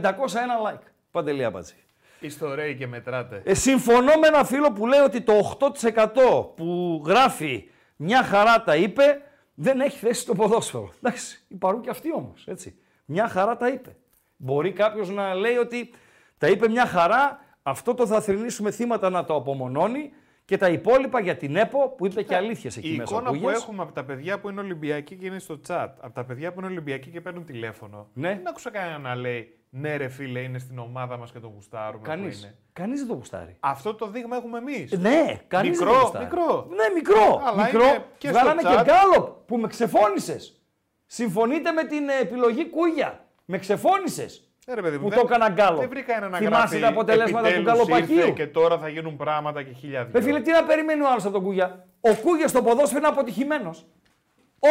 like. 0.67 0.83
Παντελή 1.11 1.45
Αμπατζή. 1.45 1.75
Ιστορέοι 2.21 2.75
και 2.77 2.87
μετράτε. 2.87 3.43
Ε, 3.45 3.55
συμφωνώ 3.55 4.17
με 4.17 4.27
ένα 4.27 4.45
φίλο 4.45 4.73
που 4.73 4.87
λέει 4.87 5.01
ότι 5.01 5.21
το 5.21 5.59
8% 5.61 6.57
που 6.57 7.03
γράφει 7.07 7.71
μια 7.97 8.23
χαρά 8.23 8.63
τα 8.63 8.77
είπε, 8.77 9.23
δεν 9.61 9.81
έχει 9.81 9.99
θέση 9.99 10.21
στο 10.21 10.35
ποδόσφαιρο. 10.35 10.93
Εντάξει, 11.03 11.45
υπάρχουν 11.49 11.83
και 11.83 11.91
αυτοί 11.91 12.13
όμως, 12.15 12.47
έτσι. 12.47 12.79
Μια 13.05 13.29
χαρά 13.29 13.57
τα 13.57 13.69
είπε. 13.69 13.97
Μπορεί 14.37 14.73
κάποιος 14.73 15.11
να 15.11 15.35
λέει 15.35 15.57
ότι 15.57 15.91
τα 16.39 16.49
είπε 16.49 16.69
μια 16.69 16.87
χαρά, 16.87 17.41
αυτό 17.63 17.95
το 17.95 18.07
θα 18.07 18.21
θρυνήσουμε 18.21 18.71
θύματα 18.71 19.11
να 19.11 19.25
το 19.25 19.35
απομονώνει 19.35 20.11
και 20.45 20.57
τα 20.57 20.69
υπόλοιπα 20.69 21.21
για 21.21 21.37
την 21.37 21.57
ΕΠΟ 21.57 21.89
που 21.89 22.07
είπε 22.07 22.23
και 22.23 22.37
αλήθειες 22.37 22.77
εκεί 22.77 22.89
Η 22.93 22.97
μέσα. 22.97 23.15
ο 23.15 23.19
εικόνα 23.19 23.33
που 23.33 23.39
Κούγιας. 23.43 23.63
έχουμε 23.63 23.83
από 23.83 23.93
τα 23.93 24.05
παιδιά 24.05 24.41
που 24.41 24.49
είναι 24.49 24.61
Ολυμπιακοί 24.61 25.17
και 25.17 25.27
είναι 25.27 25.39
στο 25.39 25.61
chat, 25.69 25.89
από 26.01 26.15
τα 26.15 26.25
παιδιά 26.25 26.53
που 26.53 26.59
είναι 26.61 26.69
Ολυμπιακοί 26.69 27.11
και 27.11 27.21
παίρνουν 27.21 27.45
τηλέφωνο, 27.45 28.09
Ναι. 28.15 28.29
δεν 28.29 28.49
άκουσα 28.49 28.71
κανένα 28.71 28.99
να 28.99 29.15
λέει 29.15 29.53
ναι, 29.71 29.97
ρε 29.97 30.09
φίλε, 30.09 30.41
είναι 30.41 30.59
στην 30.59 30.79
ομάδα 30.79 31.17
μας 31.17 31.33
και 31.33 31.39
τον 31.39 31.51
γουστάρουμε. 31.55 32.03
Κανείς. 32.07 32.55
Που 32.79 32.85
είναι. 32.85 32.87
Κανείς 32.87 32.99
δεν 32.99 33.09
το 33.09 33.15
γουστάρει. 33.15 33.57
Αυτό 33.61 33.95
το 33.95 34.07
δείγμα 34.07 34.37
έχουμε 34.37 34.59
εμείς. 34.59 34.93
Ναι, 34.93 35.41
κανείς 35.49 35.79
δεν 35.79 35.87
το 35.87 35.93
Μικρό, 35.93 36.01
γουστάρει. 36.03 36.25
μικρό. 36.25 36.67
Ναι, 36.71 36.85
μικρό. 36.95 37.43
Αλλά 37.47 37.63
μικρό. 37.65 37.85
είναι 37.85 38.05
και 38.19 38.29
στο 38.29 38.39
Βγάλανε 38.39 38.63
και 38.63 38.69
chat. 38.79 38.85
γκάλοπ 38.85 39.29
που 39.47 39.57
με 39.57 39.67
ξεφώνησες. 39.69 40.61
Συμφωνείτε 41.07 41.71
με 41.73 41.85
την 41.85 42.09
ε, 42.09 42.19
επιλογή 42.21 42.67
Κούγια. 42.69 43.25
Με 43.45 43.59
ξεφώνησες. 43.59 44.43
Ε, 44.67 44.75
ρε, 44.75 44.83
παιδί 44.83 44.97
μου, 44.97 45.03
που 45.03 45.09
δεν- 45.09 45.19
το 45.19 45.25
έκανα 45.29 45.49
γκάλοπ. 45.49 45.81
Δεν 45.81 45.89
βρήκα 45.89 46.17
ένα 46.17 46.29
να 46.29 46.37
Θυμάσαι 46.39 46.59
γράφει, 46.61 46.81
τα 46.81 46.89
αποτελέσματα 46.89 47.49
του 47.49 47.55
«Επιτέλους 47.55 47.87
γκαλοπακίου. 47.87 48.17
ήρθε 48.17 48.31
Και 48.31 48.47
τώρα 48.47 48.79
θα 48.79 48.89
γίνουν 48.89 49.17
πράγματα 49.17 49.63
και 49.63 49.73
χίλια 49.73 50.05
δυο. 50.05 50.11
Ρε 50.15 50.21
φίλε, 50.27 50.41
τι 50.41 50.51
να 50.51 50.65
περιμένει 50.65 51.03
ο 51.03 51.09
άλλος 51.11 51.25
από 51.25 51.33
τον 51.33 51.43
Κούγια; 51.43 51.87
Ο 52.01 52.15
Κούγια 52.15 52.49
στο 52.49 52.63
ποδόσφαιρο 52.63 52.99
είναι 52.99 53.07
αποτυχημένος. 53.09 53.87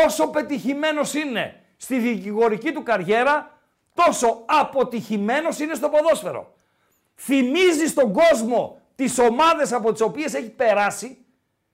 Όσο 0.06 0.28
πετυχημένος 0.30 1.14
είναι 1.14 1.64
στη 1.78 1.98
δικηγορική 2.00 2.72
του 2.72 2.84
καριέρα, 2.84 3.52
τόσο 3.94 4.44
αποτυχημένος 4.46 5.60
είναι 5.60 5.74
στο 5.74 5.90
ποδόσφαιρο. 5.90 6.54
Θυμίζει 7.20 7.88
στον 7.88 8.14
κόσμο 8.14 8.82
τις 8.96 9.20
ομάδες 9.20 9.72
από 9.72 9.92
τις 9.92 10.02
οποίες 10.02 10.34
έχει 10.34 10.50
περάσει 10.50 11.26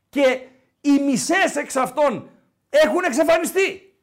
και 0.09 0.47
οι 0.81 0.91
μισές 0.91 1.55
εξ 1.55 1.75
αυτών 1.75 2.29
έχουν 2.69 3.03
εξαφανιστεί. 3.03 3.97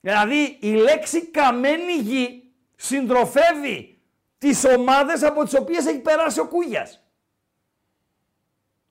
Δηλαδή 0.00 0.56
η 0.60 0.70
λέξη 0.72 1.26
καμένη 1.26 1.92
γη 1.92 2.52
συντροφεύει 2.76 3.98
τις 4.38 4.64
ομάδες 4.64 5.22
από 5.22 5.44
τις 5.44 5.54
οποίες 5.54 5.86
έχει 5.86 5.98
περάσει 5.98 6.40
ο 6.40 6.48
Κούγιας. 6.48 7.04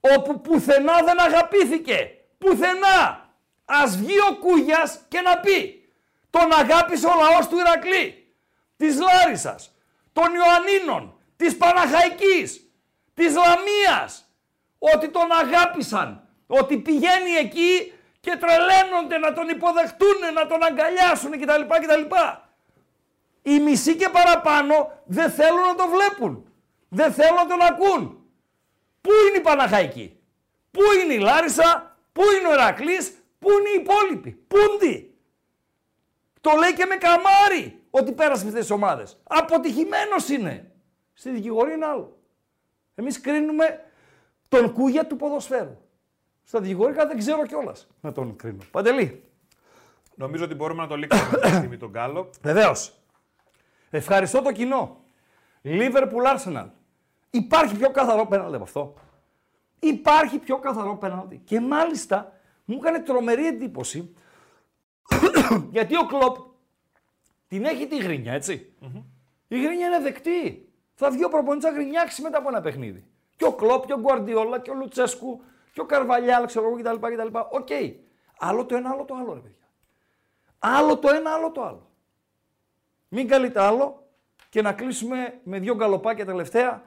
Όπου 0.00 0.40
πουθενά 0.40 1.02
δεν 1.02 1.20
αγαπήθηκε. 1.20 2.10
Πουθενά. 2.38 3.28
Ας 3.64 3.96
βγει 3.96 4.18
ο 4.18 4.36
Κούγιας 4.36 5.00
και 5.08 5.20
να 5.20 5.40
πει 5.40 5.80
τον 6.30 6.52
αγάπησε 6.52 7.06
ο 7.06 7.14
λαός 7.14 7.48
του 7.48 7.58
Ηρακλή, 7.58 8.34
της 8.76 8.98
Λάρισας, 9.00 9.74
των 10.20 10.34
Ιωαννίνων, 10.34 11.14
της 11.36 11.56
Παναχαϊκής, 11.56 12.70
της 13.14 13.34
Λαμίας. 13.34 14.24
Ότι 14.78 15.08
τον 15.08 15.32
αγάπησαν. 15.32 16.28
Ότι 16.46 16.78
πηγαίνει 16.78 17.30
εκεί 17.30 17.92
και 18.20 18.36
τρελαίνονται 18.36 19.18
να 19.18 19.32
τον 19.32 19.48
υποδεχτούν, 19.48 20.18
να 20.34 20.46
τον 20.46 20.62
αγκαλιάσουν 20.62 21.30
κτλ. 21.30 21.62
κτλ. 21.82 22.14
Οι 23.42 23.60
μισοί 23.60 23.96
και 23.96 24.08
παραπάνω 24.08 25.02
δεν 25.04 25.30
θέλουν 25.30 25.60
να 25.60 25.74
το 25.74 25.88
βλέπουν. 25.88 26.52
Δεν 26.88 27.12
θέλουν 27.12 27.34
να 27.34 27.46
τον 27.46 27.62
ακούν. 27.62 28.24
Πού 29.00 29.10
είναι 29.28 29.36
η 29.36 29.40
Παναχαϊκή; 29.40 30.20
Πού 30.70 30.80
είναι 31.02 31.14
η 31.14 31.18
Λάρισα; 31.18 31.96
Πού 32.12 32.22
είναι 32.38 32.48
ο 32.48 32.52
Ερακλής; 32.52 33.12
Πού 33.38 33.50
είναι 33.50 33.68
οι 33.68 33.80
υπόλοιποι; 33.80 34.30
Πούντι. 34.30 35.18
Το 36.40 36.50
λέει 36.58 36.72
και 36.72 36.86
με 36.86 36.96
καμάρι 36.96 37.79
ότι 37.90 38.12
πέρασε 38.12 38.42
με 38.42 38.48
αυτές 38.48 38.66
τις 38.66 38.74
ομάδες. 38.74 39.18
Αποτυχημένος 39.22 40.28
είναι. 40.28 40.70
Στη 41.12 41.30
δικηγορία 41.30 41.74
είναι 41.74 41.86
άλλο. 41.86 42.18
Εμείς 42.94 43.20
κρίνουμε 43.20 43.84
τον 44.48 44.72
κούγια 44.72 45.06
του 45.06 45.16
ποδοσφαίρου. 45.16 45.78
Στα 46.44 46.60
δικηγορικά 46.60 47.06
δεν 47.06 47.18
ξέρω 47.18 47.46
κιόλας 47.46 47.88
να 48.00 48.12
τον 48.12 48.36
κρίνω. 48.36 48.62
Παντελή. 48.70 49.24
Νομίζω 50.14 50.44
ότι 50.44 50.54
μπορούμε 50.54 50.82
να 50.82 50.88
το 50.88 50.96
λήξουμε 50.96 51.30
αυτή 51.34 51.40
τη 51.40 51.56
στιγμή 51.56 51.76
τον 51.76 51.90
Γκάλο. 51.90 52.30
Βεβαίως. 52.42 52.94
Ευχαριστώ 53.90 54.42
το 54.42 54.52
κοινό. 54.52 54.96
Liverpool 55.64 56.36
Arsenal. 56.36 56.66
Υπάρχει 57.30 57.76
πιο 57.76 57.90
καθαρό 57.90 58.26
πέναλτι 58.26 58.54
από 58.54 58.64
αυτό. 58.64 58.94
Υπάρχει 59.80 60.38
πιο 60.38 60.58
καθαρό 60.58 60.96
πέναλτι. 60.96 61.40
Και 61.44 61.60
μάλιστα 61.60 62.32
μου 62.64 62.76
έκανε 62.80 63.00
τρομερή 63.00 63.46
εντύπωση 63.46 64.14
γιατί 65.74 65.96
ο 65.96 66.06
Κλοπ 66.06 66.36
την 67.50 67.64
έχει 67.64 67.86
τη 67.86 67.96
γρίνια, 67.96 68.32
έτσι. 68.32 68.72
Η 69.48 69.62
γρίνια 69.62 69.86
είναι 69.86 69.98
δεκτή. 69.98 70.68
Θα 70.94 71.10
βγει 71.10 71.24
ο 71.24 71.28
προπονητής 71.28 71.70
να 71.70 71.76
γρινιάξει 71.76 72.22
μετά 72.22 72.38
από 72.38 72.48
ένα 72.48 72.60
παιχνίδι. 72.60 73.04
Και 73.36 73.44
ο 73.44 73.52
Κλοπ 73.52 73.86
και 73.86 73.92
ο 73.92 73.98
Γκουαρντιόλα 74.00 74.60
και 74.60 74.70
ο 74.70 74.74
Λουτσέσκου 74.74 75.42
και 75.72 75.80
ο 75.80 75.84
Καρβαλιάλ, 75.84 76.46
ξέρω 76.46 76.66
εγώ 76.66 76.76
κτλ. 76.76 77.06
κτλ. 77.06 77.36
Οκ. 77.50 77.68
Άλλο 78.38 78.64
το 78.66 78.76
ένα, 78.76 78.90
άλλο 78.90 79.04
το 79.04 79.14
άλλο, 79.14 79.34
ρε 79.34 79.40
παιδιά. 79.40 79.68
Άλλο 80.58 80.98
το 80.98 81.08
ένα, 81.08 81.30
άλλο 81.30 81.50
το 81.50 81.62
άλλο. 81.64 81.90
Μην 83.08 83.28
καλείτε 83.28 83.60
άλλο 83.60 84.08
και 84.48 84.62
να 84.62 84.72
κλείσουμε 84.72 85.40
με 85.44 85.58
δύο 85.58 85.74
γκαλοπάκια 85.74 86.24
τελευταία 86.24 86.82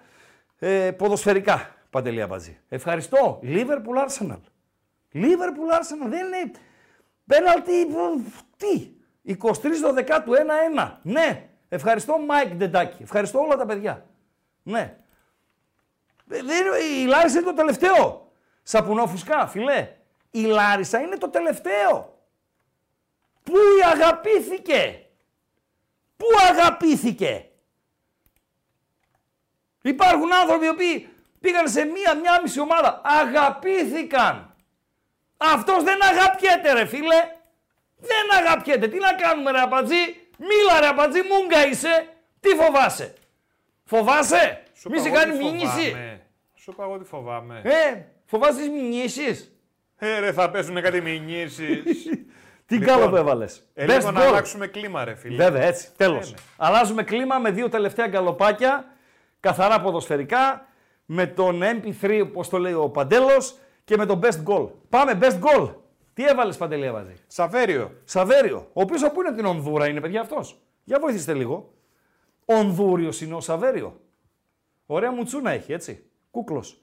ε, 0.59 0.91
ποδοσφαιρικά, 0.91 1.75
Παντελή 1.89 2.21
Αμπατζή. 2.21 2.59
Ευχαριστώ. 2.69 3.39
Liverpool 3.43 4.07
Arsenal. 4.07 4.39
Liverpool 5.13 5.69
Arsenal 5.77 6.07
δεν 6.09 6.25
είναι 6.27 6.51
πέναλτι. 7.25 7.79
ε, 7.81 7.85
Τι. 8.57 8.91
23 9.27 9.35
το 9.81 9.93
δεκάτου 9.93 10.31
1-1. 10.75 10.91
Ναι. 11.01 11.47
Ευχαριστώ 11.69 12.17
Μάικ 12.17 12.53
Ντεντάκη. 12.53 13.03
Ευχαριστώ 13.03 13.39
όλα 13.39 13.55
τα 13.55 13.65
παιδιά. 13.65 14.05
Ναι. 14.63 14.97
Ε, 16.29 16.41
δεν, 16.43 16.65
η 17.01 17.05
Λάρισα 17.05 17.39
είναι 17.39 17.47
το 17.47 17.53
τελευταίο. 17.53 18.31
Σαπουνόφουσκα, 18.63 19.47
φίλε. 19.47 19.89
Η 20.31 20.41
Λάρισα 20.41 21.01
είναι 21.01 21.17
το 21.17 21.29
τελευταίο. 21.29 22.17
Πού 23.43 23.55
αγαπήθηκε; 23.91 25.05
Πού 26.17 26.25
αγαπήθηκε; 26.49 27.47
Υπάρχουν 29.81 30.33
άνθρωποι 30.33 30.65
οι 30.65 30.69
οποίοι 30.69 31.09
πήγαν 31.39 31.69
σε 31.69 31.83
μία, 31.83 32.15
μία 32.15 32.39
μισή 32.41 32.59
ομάδα. 32.59 33.01
Αγαπήθηκαν. 33.03 34.55
Αυτός 35.37 35.83
δεν 35.83 36.03
αγαπιέται 36.03 36.73
ρε 36.73 36.85
φίλε. 36.85 37.31
Δεν 38.11 38.45
αγαπιέται. 38.45 38.87
Τι 38.87 38.97
να 38.99 39.13
κάνουμε 39.13 39.51
ρε 39.51 39.59
απατζή; 39.59 40.03
Μίλα 40.37 40.79
ρε 40.79 40.87
απατζή, 40.87 41.19
μούγκα 41.21 41.67
είσαι. 41.67 42.07
Τι 42.39 42.49
φοβάσαι; 42.49 43.13
Φοβάσαι; 43.83 44.63
Σου 44.73 44.89
Μη 44.89 44.99
σε 44.99 45.07
είπα 45.07 45.21
εγώ 45.21 45.25
κάνει 45.25 45.37
τι 45.37 45.43
μήνυση. 45.43 45.65
φοβάμαι. 45.89 46.21
Σου 46.55 46.71
είπα 46.71 46.83
εγώ 46.83 46.97
τι 46.97 47.05
φοβάμαι. 47.05 47.61
Ε, 47.63 48.01
φοβάσαι 48.25 48.57
τις 48.59 48.69
μηνύσεις. 48.69 49.51
Ε, 49.97 50.19
ρε, 50.19 50.31
θα 50.31 50.49
πέσουν 50.49 50.81
κάτι 50.81 51.01
μηνύσεις. 51.01 51.83
Τι 52.65 52.77
Λοιπόν, 52.77 52.95
γκάλο 52.95 53.09
που 53.09 53.15
έβαλες. 53.15 53.61
Ε, 53.73 53.85
λίγο 53.85 54.11
να 54.11 54.21
αλλάξουμε 54.21 54.67
κλίμα, 54.67 55.03
ρε 55.03 55.15
φίλε. 55.15 55.35
Βέβαια, 55.35 55.61
έτσι. 55.63 55.89
Τέλος. 55.97 56.27
Ε, 56.27 56.29
ναι. 56.29 56.37
Αλλάζουμε 56.57 57.03
κλίμα 57.03 57.37
με 57.37 57.51
δύο 57.51 57.69
τελευταία 57.69 58.07
γκαλοπάκια. 58.07 58.85
Καθαρά 59.39 59.81
ποδοσφαιρικά. 59.81 60.67
Με 61.05 61.25
τον 61.27 61.61
MP3, 61.63 62.21
όπως 62.23 62.49
το 62.49 62.57
λέει 62.57 62.73
ο 62.73 62.89
Παντέλος. 62.89 63.55
Και 63.83 63.97
με 63.97 64.05
τον 64.05 64.19
best 64.23 64.43
goal. 64.53 64.69
Πάμε, 64.89 65.17
best 65.21 65.39
goal. 65.39 65.73
Τι 66.13 66.25
έβαλες, 66.25 66.57
Παντελή, 66.57 66.85
έβαζε; 66.85 67.13
Σαβέριο. 67.27 67.91
Σαβέριο. 68.03 68.67
Ο 68.73 68.81
οποίος 68.81 69.03
από 69.03 69.13
πού 69.13 69.21
είναι 69.21 69.35
την 69.35 69.45
Ονδούρα, 69.45 69.87
είναι 69.87 70.01
παιδιά 70.01 70.21
αυτός. 70.21 70.61
Για 70.83 70.99
βοηθήστε 70.99 71.33
λίγο. 71.33 71.73
Ονδούριος 72.45 73.21
είναι 73.21 73.33
ο 73.35 73.39
Σαβέριο. 73.41 73.99
Ωραία 74.85 75.11
μουτσούνα 75.11 75.51
έχει, 75.51 75.73
έτσι. 75.73 76.05
Κούκλος. 76.31 76.81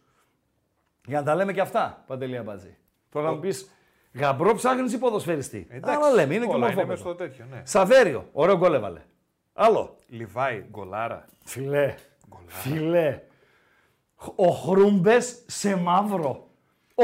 Για 1.06 1.18
να 1.18 1.24
τα 1.24 1.34
λέμε 1.34 1.52
και 1.52 1.60
αυτά, 1.60 2.04
Παντελή 2.06 2.36
Αμπατζή. 2.36 2.76
Τώρα 3.08 3.26
να 3.26 3.32
μου 3.32 3.40
πεις 3.40 3.70
γαμπρό 4.12 4.54
ψάχνεις 4.54 4.92
ή 4.92 4.98
ποδοσφαιριστή; 4.98 5.66
Εντάξει, 5.70 5.96
Αλλά 5.96 6.10
λέμε, 6.14 6.34
είναι 6.34 6.46
και 6.46 6.52
όλα 6.52 6.70
είναι 6.70 6.84
μορφόπεδο. 6.84 6.86
μες 6.86 6.98
στο 6.98 7.14
τέτοιο, 7.14 7.44
ναι. 7.50 7.62
Σαβέριο. 7.64 8.28
Ωραίο 8.32 8.56
γκολ 8.56 8.74
έβαλε. 8.74 9.02
Άλλο. 9.52 9.96
Λιβάη, 10.08 10.64
γκολάρα. 10.70 11.24
Φιλέ. 11.44 11.94
Φιλέ. 12.46 13.22
Ο 14.34 14.48
Χρούμπε 14.48 15.20
σε 15.46 15.76
μαύρο. 15.76 16.49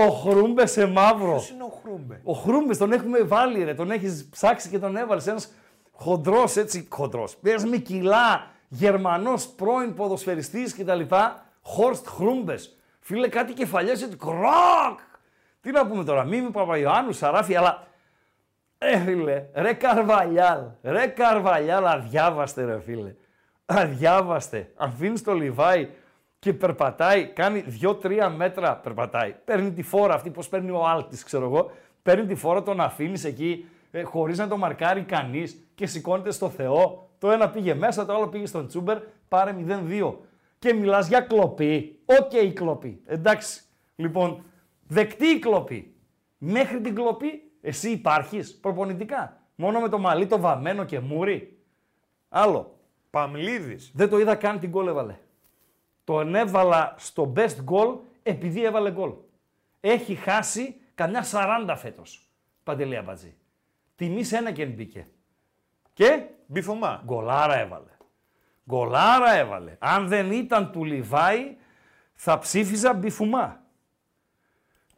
Ο 0.04 0.10
Χρούμπες 0.10 0.70
σε 0.70 0.86
μαύρο. 0.86 1.30
Ποιος 1.30 1.50
είναι 1.50 1.62
ο 1.62 1.80
Χρούμπε; 1.82 2.20
Ο 2.24 2.32
Χρούμπες 2.32 2.78
τον 2.78 2.92
έχουμε 2.92 3.22
βάλει, 3.22 3.64
ρε. 3.64 3.74
Τον 3.74 3.90
έχεις 3.90 4.28
ψάξει 4.30 4.68
και 4.68 4.78
τον 4.78 4.96
έβαλες. 4.96 5.26
Ένας 5.26 5.52
χοντρός 5.92 6.56
έτσι. 6.56 6.86
Χοντρός. 6.90 7.36
Πέρα 7.36 7.66
με 7.66 7.76
κιλά. 7.76 8.46
Γερμανός 8.68 9.46
πρώην 9.46 9.94
ποδοσφαιριστής 9.94 10.74
κτλ. 10.74 11.00
Χόρστ 11.62 12.08
Χρούμπες. 12.08 12.76
Φίλε, 13.00 13.28
κάτι 13.28 13.52
κεφαλιές 13.52 14.02
έτσι. 14.02 14.16
Κροκ! 14.16 14.98
Τι 15.60 15.70
να 15.70 15.86
πούμε 15.86 16.04
τώρα, 16.04 16.24
Μίμη 16.24 16.50
Παπαϊωάννου, 16.50 17.12
Σαράφη, 17.12 17.56
αλλά. 17.56 17.86
Ε, 18.78 18.98
φίλε, 18.98 19.44
ρε 19.54 19.72
Καρβαλιάλ, 19.72 20.60
ρε 20.82 21.06
Καρβαλιάλ, 21.06 21.86
αδιάβαστε, 21.86 22.64
ρε 22.64 22.80
φίλε. 22.80 23.14
Αδιάβαστε. 23.66 24.72
Αφήνεις 24.76 25.22
το 25.22 25.34
Λιβάη 25.34 25.88
και 26.38 26.52
περπατάει, 26.52 27.26
κάνει 27.26 27.64
2-3 27.82 28.32
μέτρα 28.36 28.76
περπατάει. 28.76 29.34
Παίρνει 29.44 29.72
τη 29.72 29.82
φόρα 29.82 30.14
αυτή, 30.14 30.30
πώς 30.30 30.48
παίρνει 30.48 30.70
ο 30.70 30.86
Άλτης, 30.86 31.24
ξέρω 31.24 31.44
εγώ. 31.44 31.70
Παίρνει 32.02 32.26
τη 32.26 32.34
φόρα, 32.34 32.62
τον 32.62 32.80
αφήνεις 32.80 33.24
εκεί, 33.24 33.68
ε, 33.90 34.02
χωρίς 34.02 34.38
να 34.38 34.48
το 34.48 34.56
μαρκάρει 34.56 35.02
κανείς 35.02 35.68
και 35.74 35.86
σηκώνεται 35.86 36.30
στο 36.30 36.50
Θεό. 36.50 37.08
Το 37.18 37.30
ένα 37.30 37.50
πήγε 37.50 37.74
μέσα, 37.74 38.06
το 38.06 38.14
άλλο 38.14 38.28
πήγε 38.28 38.46
στον 38.46 38.66
Τσούμπερ, 38.66 38.98
πάρε 39.28 39.52
0-2. 39.52 40.14
Και 40.58 40.72
μιλάς 40.72 41.08
για 41.08 41.20
κλοπή. 41.20 41.98
Οκ, 42.04 42.52
κλοπή. 42.54 43.02
Εντάξει. 43.06 43.62
Λοιπόν, 43.96 44.44
δεκτή 44.86 45.26
η 45.26 45.38
κλοπή. 45.38 45.94
Μέχρι 46.38 46.80
την 46.80 46.94
κλοπή, 46.94 47.50
εσύ 47.60 47.90
υπάρχεις 47.90 48.58
προπονητικά. 48.60 49.40
Μόνο 49.54 49.80
με 49.80 49.88
το 49.88 49.98
μαλλί 49.98 50.26
το 50.26 50.40
βαμμένο 50.40 50.84
και 50.84 51.00
μούσι. 51.00 51.58
Άλλο. 52.28 52.78
Παυλίδης. 53.10 53.90
Δεν 53.94 54.08
το 54.08 54.18
είδα 54.18 54.34
καν 54.34 54.60
την 54.60 54.70
γκολ 54.70 54.86
έβαλε. 54.86 55.18
Τον 56.06 56.34
έβαλα 56.34 56.94
στο 56.98 57.32
best 57.36 57.56
goal 57.70 57.98
επειδή 58.22 58.64
έβαλε 58.64 58.90
γκολ. 58.90 59.12
Έχει 59.80 60.14
χάσει 60.14 60.80
καμιά 60.94 61.24
40 61.32 61.74
φέτος. 61.76 62.30
Παντελή 62.62 62.96
Αμπατζή. 62.96 63.36
Τιμής 63.96 64.28
σε 64.28 64.36
ένα 64.36 64.52
και 64.52 64.66
μπήκε. 64.66 65.08
Και 65.92 66.22
Μπιφωμά. 66.46 67.02
γκολάρα 67.04 67.58
έβαλε. 67.58 67.90
Γκολάρα 68.68 69.34
έβαλε. 69.34 69.76
Αν 69.78 70.08
δεν 70.08 70.32
ήταν 70.32 70.72
του 70.72 70.84
Λιβάη, 70.84 71.56
θα 72.14 72.38
ψήφιζα 72.38 72.94
Μπιφουμά. 72.94 73.60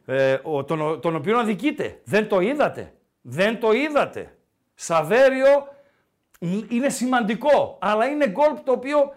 Ε, 0.05 0.39
ο, 0.43 0.63
τον, 0.63 1.01
τον 1.01 1.15
οποίο 1.15 1.37
αδικείται. 1.37 2.01
Δεν 2.03 2.27
το 2.27 2.39
είδατε. 2.39 2.93
Δεν 3.21 3.59
το 3.59 3.71
είδατε. 3.71 4.37
Σαβέριο 4.75 5.67
μ, 6.39 6.59
είναι 6.69 6.89
σημαντικό, 6.89 7.77
αλλά 7.81 8.05
είναι 8.05 8.27
γκολ 8.27 8.63
το 8.63 8.71
οποίο 8.71 9.13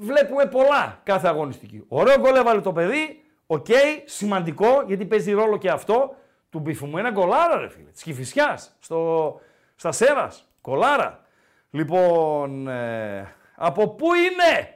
βλέπουμε 0.00 0.46
πολλά 0.46 1.00
κάθε 1.02 1.28
αγωνιστική. 1.28 1.84
Ωραίο 1.88 2.18
γκολ 2.18 2.34
έβαλε 2.34 2.60
το 2.60 2.72
παιδί, 2.72 3.24
οκ, 3.46 3.66
σημαντικό, 4.04 4.82
γιατί 4.86 5.04
παίζει 5.04 5.32
ρόλο 5.32 5.56
και 5.56 5.70
αυτό, 5.70 6.14
του 6.50 6.58
Μπιφουμά. 6.58 6.98
Είναι 6.98 7.12
γκολάρα 7.12 7.58
ρε 7.58 7.68
φίλε, 7.68 7.90
της 7.90 8.02
Κηφισιάς, 8.02 8.76
στο, 8.78 9.40
στα 9.76 9.92
Σέρρας, 9.92 10.48
γκολάρα. 10.68 11.24
Λοιπόν, 11.70 12.68
ε, 12.68 13.34
από 13.56 13.88
πού 13.88 14.06
είναι; 14.14 14.74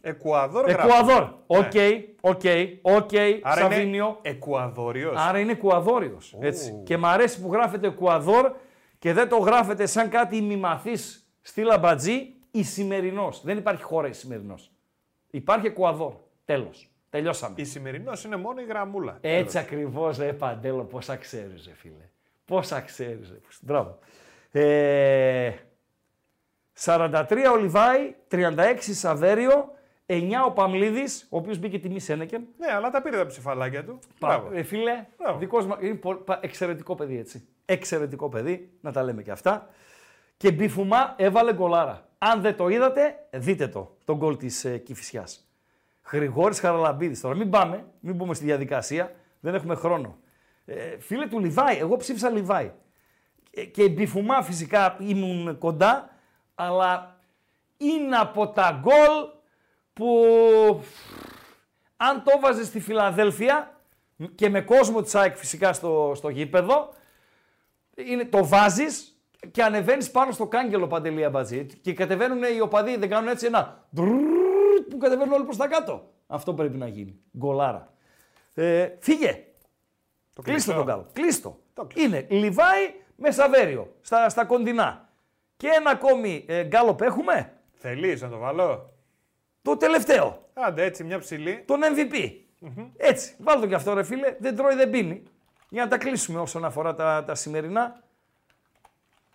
Εκουαδόρ. 0.00 0.68
Εκουαδόρ. 0.68 1.14
γράφει. 1.14 1.34
Οκ, 1.46 1.72
οκ, 2.20 2.42
οκ, 2.82 3.10
Άρα 3.42 3.60
Σαβίνιο. 3.60 4.06
είναι 4.06 4.34
Εκουαδόριος. 4.34 5.14
Άρα 5.16 5.38
είναι 5.38 5.52
Εκουαδόριος. 5.52 6.36
Έτσι. 6.40 6.82
Και 6.84 6.96
μ' 6.96 7.06
αρέσει 7.06 7.40
που 7.40 7.52
γράφετε 7.52 7.86
Εκουαδόρ 7.86 8.52
και 8.98 9.12
δεν 9.12 9.28
το 9.28 9.36
γράφετε 9.36 9.86
σαν 9.86 10.08
κάτι 10.08 10.36
ημιμαθής 10.36 11.28
Παντελή 11.42 11.62
Αμπατζή 11.62 12.34
Ισημερινός. 12.58 13.42
Δεν 13.44 13.58
υπάρχει 13.58 13.82
χώρα 13.82 14.08
Ισημερινός. 14.08 14.70
Υπάρχει 15.30 15.66
Εκουαδόρ. 15.66 16.14
Τέλος. 16.44 16.88
Τελειώσαμε. 17.10 17.54
Η 17.58 17.64
σημερινός 17.64 18.24
είναι 18.24 18.36
μόνο 18.36 18.60
η 18.60 18.64
γραμμούλα. 18.64 19.18
Έτσι 19.20 19.58
ακριβώς, 19.58 20.18
ρε 20.18 20.32
Παντέλο, 20.32 20.84
πόσα 20.84 21.16
ξέρεις, 21.16 21.66
ρε 21.66 21.74
φίλε. 21.74 22.08
Πόσα 22.44 22.80
ξέρεις, 22.80 23.30
ρε. 23.30 23.38
Μπράβο. 23.60 23.98
Ε, 24.50 25.52
43 26.84 27.50
ο 27.52 27.56
Λιβάη, 27.56 28.14
36 28.30 28.54
Σαβέριο, 28.78 29.72
9 30.06 30.44
ο 30.46 30.50
Παμλίδης, 30.52 31.26
ο 31.30 31.36
οποίος 31.36 31.58
μπήκε 31.58 31.78
τιμή 31.78 32.00
Σένεκεν. 32.00 32.46
Ναι, 32.58 32.72
αλλά 32.72 32.90
τα 32.90 33.02
πήρε 33.02 33.16
τα 33.16 33.26
ψηφαλάκια 33.26 33.84
του. 33.84 33.98
Πα, 34.18 34.28
Μπράβο. 34.28 34.56
ε, 34.56 34.62
φίλε, 34.62 35.06
δικός 35.38 35.66
μα, 35.66 35.78
είναι 35.80 35.94
πο- 35.94 36.14
πα- 36.14 36.38
εξαιρετικό 36.42 36.94
παιδί 36.94 37.18
έτσι. 37.18 37.46
Εξαιρετικό 37.64 38.28
παιδί, 38.28 38.70
να 38.80 38.92
τα 38.92 39.02
λέμε 39.02 39.22
και 39.22 39.30
αυτά. 39.30 39.68
Και 40.36 40.52
Μπιφουμά 40.52 41.14
έβαλε 41.18 41.52
γκολάρα. 41.54 42.08
Αν 42.26 42.40
δεν 42.40 42.56
το 42.56 42.68
είδατε, 42.68 43.26
δείτε 43.30 43.68
το, 43.68 43.96
τον 44.04 44.16
γκολ 44.16 44.36
της 44.36 44.64
ε, 44.64 44.78
Κηφισιάς. 44.78 45.48
Γρηγόρης 46.10 46.60
Χαραλαμπίδης. 46.60 47.20
Τώρα 47.20 47.36
μην 47.36 47.50
πάμε, 47.50 47.84
μην 48.00 48.14
μπούμε 48.14 48.34
στη 48.34 48.44
διαδικασία, 48.44 49.14
δεν 49.40 49.54
έχουμε 49.54 49.74
χρόνο. 49.74 50.18
Ε, 50.64 50.98
φίλε 50.98 51.26
του 51.26 51.38
Λιβάη, 51.38 51.78
εγώ 51.78 51.96
ψήφισα 51.96 52.30
Λιβάη. 52.30 52.72
Ε, 53.50 53.64
και 53.64 53.88
Μπιφουμά 53.88 54.42
φυσικά 54.42 54.96
ήμουν 55.00 55.58
κοντά, 55.58 56.10
αλλά 56.54 57.20
είναι 57.76 58.16
από 58.16 58.48
τα 58.48 58.80
γκολ 58.82 59.28
που 59.92 60.24
αν 61.96 62.22
το 62.22 62.40
βάζε 62.40 62.64
στη 62.64 62.80
Φιλαδέλφια 62.80 63.80
και 64.34 64.48
με 64.48 64.60
κόσμο 64.60 65.02
της 65.02 65.14
ΑΕΚ 65.14 65.36
φυσικά 65.36 65.72
στο, 65.72 66.12
στο 66.16 66.28
γήπεδο, 66.28 66.94
είναι, 67.94 68.24
το 68.24 68.46
βάζεις 68.46 69.13
και 69.50 69.62
ανεβαίνεις 69.62 70.10
πάνω 70.10 70.32
στο 70.32 70.46
κάγκελο 70.46 70.86
Παντελία 70.86 71.30
Μπατζή 71.30 71.66
και 71.80 71.94
κατεβαίνουν 71.94 72.42
οι 72.56 72.60
οπαδοί, 72.60 72.96
δεν 72.96 73.08
κάνουν 73.08 73.28
έτσι 73.28 73.46
ένα 73.46 73.86
ντρρρρρ 73.94 74.82
που 74.90 74.96
κατεβαίνουν 74.98 75.32
όλοι 75.32 75.44
προς 75.44 75.56
τα 75.56 75.68
κάτω. 75.68 76.12
Αυτό 76.26 76.54
πρέπει 76.54 76.76
να 76.76 76.88
γίνει. 76.88 77.18
Γκολάρα. 77.38 77.92
Ε, 78.54 78.88
φύγε. 78.98 79.44
Το 80.34 80.42
Κλείστο 80.42 80.72
κλειστό. 80.72 80.72
τον 80.72 80.86
κάλο. 80.86 81.06
Κλείστο. 81.12 81.58
Είναι 81.94 82.26
Λιβάη 82.28 82.94
με 83.16 83.30
Σαβέριο 83.30 83.94
στα, 84.00 84.28
στα 84.28 84.44
κοντινά. 84.44 85.08
Και 85.56 85.68
ένα 85.78 85.90
ακόμη 85.90 86.44
ε, 86.48 86.64
γκάλοπ 86.64 87.00
έχουμε. 87.00 87.52
Θέλεις 87.72 88.22
να 88.22 88.28
το 88.28 88.38
βάλω. 88.38 88.92
Το 89.62 89.76
τελευταίο. 89.76 90.48
Άντε 90.52 90.84
έτσι 90.84 91.04
μια 91.04 91.18
ψηλή. 91.18 91.64
Τον 91.66 91.80
MVP. 91.82 92.30
Έτσι. 92.96 93.34
Βάλτε 93.38 93.60
το 93.60 93.66
κι 93.66 93.74
αυτό 93.74 93.94
ρε 93.94 94.02
φίλε. 94.02 94.36
Δεν 94.38 94.56
τρώει, 94.56 94.74
δεν 94.74 94.90
πίνει. 94.90 95.22
Για 95.68 95.82
να 95.82 95.88
τα 95.88 95.98
κλείσουμε 95.98 96.40
όσον 96.40 96.64
αφορά 96.64 96.94
τα, 96.94 97.24
τα 97.26 97.34
σημερινά. 97.34 98.03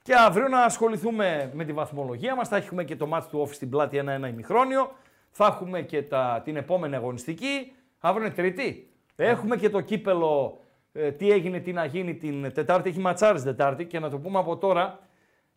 Και 0.10 0.16
αύριο 0.16 0.48
να 0.48 0.64
ασχοληθούμε 0.64 1.52
με 1.54 1.66
τη 1.66 1.74
βαθμολογία 1.74 2.36
μας. 2.36 2.48
Θα 2.48 2.56
έχουμε 2.56 2.84
και 2.84 2.96
το 2.96 3.08
μάτς 3.08 3.28
του 3.28 3.46
Office 3.48 3.54
στην 3.54 3.70
πλάτη 3.70 3.98
ένα-ένα 3.98 4.28
ημιχρόνιο. 4.28 4.92
Θα 5.32 5.46
έχουμε 5.46 5.82
και 5.82 6.04
τα, 6.04 6.42
την 6.44 6.56
επόμενη 6.56 6.96
αγωνιστική. 6.96 7.72
Αύριο 8.00 8.26
είναι 8.26 8.36
Τρίτη. 8.36 8.90
Έχουμε 9.16 9.56
και 9.58 9.70
το 9.70 9.82
κύπελο 9.82 10.60
ε, 10.94 11.12
τι 11.12 11.32
έγινε, 11.32 11.60
τι 11.60 11.72
να 11.72 11.86
γίνει 11.86 12.16
την 12.16 12.54
Τετάρτη. 12.54 12.90
Έχει 12.90 13.00
ματσάρες 13.00 13.44
Τετάρτη 13.44 13.86
και 13.86 14.00
να 14.00 14.10
το 14.10 14.18
πούμε 14.18 14.40
από 14.40 14.58
τώρα. 14.58 15.00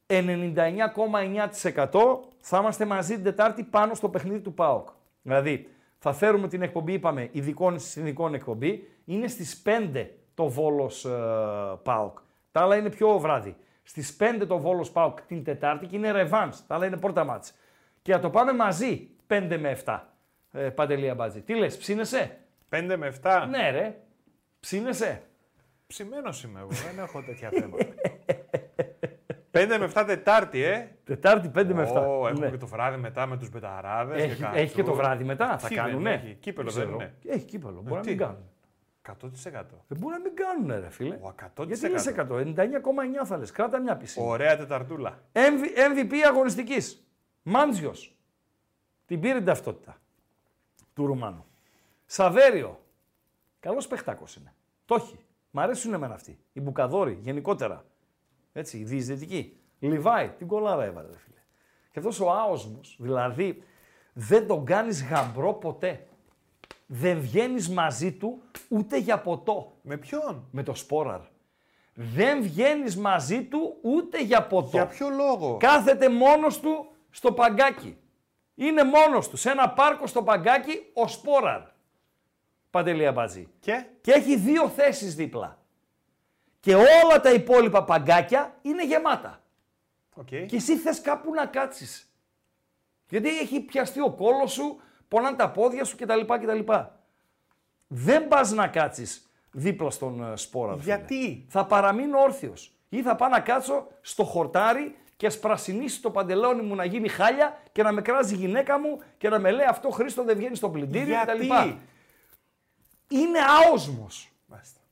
99,9% 0.06 0.26
θα 2.40 2.58
είμαστε 2.58 2.84
μαζί 2.84 3.14
την 3.14 3.24
Τετάρτη 3.24 3.62
πάνω 3.62 3.94
στο 3.94 4.08
παιχνίδι 4.08 4.40
του 4.40 4.54
ΠΑΟΚ. 4.54 4.88
Δηλαδή, 5.22 5.68
θα 5.98 6.12
φέρουμε 6.12 6.48
την 6.48 6.62
εκπομπή, 6.62 6.92
είπαμε, 6.92 7.28
ειδικών 7.32 7.78
συνδικών 7.78 8.34
εκπομπή. 8.34 8.88
Είναι 9.04 9.26
στις 9.26 9.62
5 9.94 10.06
το 10.34 10.48
Βόλος 10.48 11.04
ε, 11.04 11.10
ΠΑΟΚ. 11.82 12.18
Τα 12.52 12.60
άλλα 12.60 12.76
είναι 12.76 12.90
πιο 12.90 13.18
βράδυ. 13.18 13.56
Στις 13.82 14.16
5 14.20 14.44
το 14.48 14.58
Βόλος 14.58 14.90
ΠΑΟΚ 14.90 15.20
την 15.20 15.44
Τετάρτη 15.44 15.86
και 15.86 15.96
είναι 15.96 16.10
ρεβάνς. 16.10 16.66
Τα 16.66 16.74
άλλα 16.74 16.86
είναι 16.86 16.96
πρώτα 16.96 17.24
μάτς. 17.24 17.52
Και 18.02 18.12
θα 18.12 18.20
το 18.20 18.30
πάμε 18.30 18.52
μαζί 18.52 19.08
5 19.26 19.56
με 19.60 19.78
7. 19.84 20.00
Ε, 20.52 20.68
Παντελία 20.68 21.14
Μπάτζη. 21.14 21.40
Τι 21.40 21.54
λες, 21.54 21.76
ψήνεσαι; 21.76 22.38
5 22.68 22.94
με 22.98 23.12
7. 23.22 23.46
Ναι 23.50 23.70
ρε. 23.70 23.96
Ψήνεσαι; 24.60 25.22
Ψημένος 25.86 26.42
είμαι 26.42 26.60
εγώ, 26.60 26.68
δεν 26.68 26.98
έχω 27.04 27.22
τέτοια 27.22 27.48
θέματα. 27.50 27.84
5 29.54 29.66
με 29.78 29.90
7 29.94 30.04
Τετάρτη, 30.06 30.62
ε. 30.62 30.88
Τετάρτη 31.04 31.50
5 31.54 31.64
με 31.74 31.90
7. 31.94 31.96
Ω, 31.96 32.28
έχουμε 32.28 32.44
Ναι. 32.46 32.50
και 32.50 32.56
το 32.56 32.66
βράδυ 32.66 32.96
μετά 32.96 33.26
με 33.26 33.36
τους 33.36 33.50
μπεταράδες. 33.50 34.22
Έχει, 34.22 34.42
έχει 34.54 34.74
και 34.74 34.82
το 34.82 34.94
βράδυ 34.94 35.24
μετά. 35.24 35.58
Θα 35.58 35.68
Τι 35.68 35.74
κάνουνε; 35.74 36.10
δεν 36.10 36.12
έχει, 36.12 36.34
Κύπελο 36.34 36.70
Δεν 36.70 36.78
δεν 36.88 36.96
ξέρω. 36.96 37.04
είναι. 37.24 37.34
Έχει 37.34 37.44
κύπελο. 37.44 37.80
Μπορεί 37.82 37.94
να 37.94 38.00
τι; 38.00 38.08
μην 38.08 38.18
κάνουν. 38.18 38.50
100%. 39.08 39.12
Δεν 39.88 39.98
μπορεί 39.98 40.14
να 40.14 40.20
μην 40.20 40.34
κάνουν, 40.36 40.80
ρε 40.80 40.90
φίλε. 40.90 41.14
Ο 41.14 41.34
100%. 41.56 41.66
Γιατί 41.66 41.88
λες 41.88 42.06
100, 42.06 42.40
99,9 42.40 43.24
θα 43.24 43.36
λες. 43.36 43.50
Κράτα 43.50 43.78
μια 43.80 43.96
πισίνα. 43.96 44.26
Ωραία 44.26 44.56
Τεταρτούλα. 44.56 45.20
MV- 45.32 45.76
MVP 45.94 46.12
αγωνιστικής. 46.28 47.06
Μάντζιος. 47.42 48.16
Την 49.06 49.20
πήρε 49.20 49.34
την 49.36 49.44
ταυτότητα 49.44 49.96
του 50.94 51.06
Ρουμάνου. 51.06 51.44
Σαβέριο. 52.06 52.80
Καλός 53.60 53.86
παιχτάκος 53.86 54.36
είναι. 54.36 54.54
Το 54.84 54.94
έχει. 54.94 55.18
Μ' 55.50 55.58
αρέσουν 55.60 55.92
εμένα 55.94 56.14
αυτοί. 56.14 56.38
Οι 56.52 56.60
Μπουκαδόροι 56.60 57.18
γενικότερα. 57.22 57.84
Έτσι, 58.52 58.78
οι 58.78 58.84
διεισδυτικοί. 58.84 59.56
Λιβάη, 59.78 60.28
την 60.28 60.46
κολάρα 60.46 60.84
έβαλε, 60.84 61.08
ρε 61.10 61.18
φίλε. 61.18 61.40
Και 61.90 61.98
αυτός 61.98 62.20
ο 62.20 62.30
άοσμος, 62.30 62.96
δηλαδή, 63.00 63.62
δεν 64.12 64.46
τον 64.46 64.64
κάνεις 64.64 65.04
γαμπρό 65.04 65.52
ποτέ. 65.52 66.06
Δεν 66.94 67.20
βγαίνεις 67.20 67.68
μαζί 67.68 68.12
του 68.12 68.42
ούτε 68.68 68.98
για 68.98 69.20
ποτό. 69.20 69.76
Με 69.82 69.96
ποιον; 69.96 70.48
Με 70.50 70.62
το 70.62 70.74
Σπόραρ. 70.74 71.20
Δεν 71.94 72.42
βγαίνεις 72.42 72.96
μαζί 72.96 73.44
του 73.44 73.78
ούτε 73.82 74.22
για 74.22 74.46
ποτό. 74.46 74.68
Για 74.72 74.86
ποιο 74.86 75.08
λόγο; 75.08 75.56
Κάθεται 75.56 76.08
μόνος 76.08 76.60
του 76.60 76.86
στο 77.10 77.32
παγκάκι. 77.32 77.96
Είναι 78.54 78.84
μόνος 78.84 79.28
του. 79.28 79.36
Σε 79.36 79.50
ένα 79.50 79.70
πάρκο 79.70 80.06
στο 80.06 80.22
παγκάκι 80.22 80.90
ο 80.92 81.08
Σπόραρ. 81.08 81.60
Παντελή 82.70 83.06
Αμπατζή. 83.06 83.48
Και; 83.60 83.86
Και 84.00 84.12
έχει 84.12 84.36
δύο 84.36 84.68
θέσεις 84.68 85.14
δίπλα. 85.14 85.58
Και 86.60 86.74
όλα 86.74 87.20
τα 87.22 87.32
υπόλοιπα 87.32 87.84
παγκάκια 87.84 88.54
είναι 88.62 88.84
γεμάτα. 88.84 89.42
Okay. 90.16 90.44
Και 90.46 90.56
εσύ 90.56 90.76
θες 90.76 91.00
κάπου 91.00 91.34
να 91.34 91.46
κάτσεις. 91.46 92.12
Γιατί 93.08 93.38
έχει 93.38 93.60
πιαστεί 93.60 94.00
ο 94.00 94.10
κόλος 94.10 94.52
σου, 94.52 94.80
πονάνε 95.12 95.36
τα 95.36 95.50
πόδια 95.50 95.84
σου 95.84 95.96
κτλ. 95.96 96.20
κτλ. 96.20 96.72
Δεν 97.86 98.28
πας 98.28 98.52
να 98.52 98.68
κάτσεις 98.68 99.30
δίπλα 99.50 99.90
στον 99.90 100.32
ε, 100.32 100.36
Σπόρα. 100.36 100.72
φίλε. 100.72 100.82
Γιατί; 100.82 101.46
Θα 101.48 101.66
παραμείνω 101.66 102.18
όρθιος. 102.18 102.72
Ή 102.88 103.02
θα 103.02 103.16
πάω 103.16 103.28
να 103.28 103.40
κάτσω 103.40 103.86
στο 104.00 104.24
χορτάρι 104.24 104.96
και 105.16 105.28
σπρασινίσει 105.28 106.02
το 106.02 106.10
παντελόνι 106.10 106.62
μου 106.62 106.74
να 106.74 106.84
γίνει 106.84 107.08
χάλια 107.08 107.60
και 107.72 107.82
να 107.82 107.92
με 107.92 108.02
κράζει 108.02 108.34
η 108.34 108.36
γυναίκα 108.36 108.78
μου 108.78 109.00
και 109.18 109.28
να 109.28 109.38
με 109.38 109.50
λέει 109.50 109.66
αυτό 109.66 109.90
Χρήστο 109.90 110.22
δεν 110.24 110.36
βγαίνει 110.36 110.56
στο 110.56 110.70
πλυντήριο 110.70 111.14
Γιατί; 111.24 111.46
κτλ. 111.46 111.52
Είναι 113.08 113.38
άοσμος. 113.68 114.32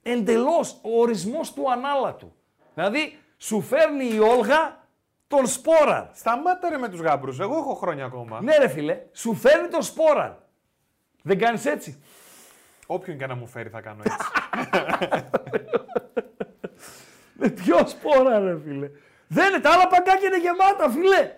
Εντελώς 0.03 0.79
ο 0.83 1.01
ορισμός 1.01 1.53
του 1.53 1.71
ανάλατου. 1.71 2.33
Δηλαδή 2.75 3.19
σου 3.37 3.61
φέρνει 3.61 4.05
η 4.15 4.19
Όλγα 4.19 4.80
τον 5.31 5.47
Σπόρα. 5.47 6.11
Σταμάτα 6.15 6.69
ρε 6.69 6.77
με 6.77 6.89
τους 6.89 7.01
γάμπρους. 7.01 7.41
Εγώ 7.41 7.57
έχω 7.57 7.75
χρόνια 7.75 8.05
ακόμα. 8.05 8.41
Ναι 8.43 8.57
ρε 8.57 8.69
φίλε, 8.69 9.01
σου 9.13 9.35
φέρνει 9.35 9.69
τον 9.69 9.83
Σπόρα. 9.83 10.49
Δεν 11.23 11.39
κάνεις 11.39 11.65
έτσι. 11.67 12.03
Όποιον 12.87 13.19
και 13.19 13.27
να 13.27 13.35
μου 13.35 13.47
φέρει 13.47 13.69
θα 13.69 13.81
κάνω 13.81 14.03
έτσι. 14.05 14.19
Με 17.41 17.49
ποιο 17.49 17.87
Σπόρα 17.87 18.39
ρε 18.39 18.59
φίλε. 18.65 18.91
Δεν 19.27 19.49
είναι, 19.53 19.61
τα 19.61 19.71
άλλα 19.71 19.87
παγκάκια 19.87 20.29
είναι 20.29 20.39
γεμάτα 20.39 20.91
φίλε. 20.91 21.35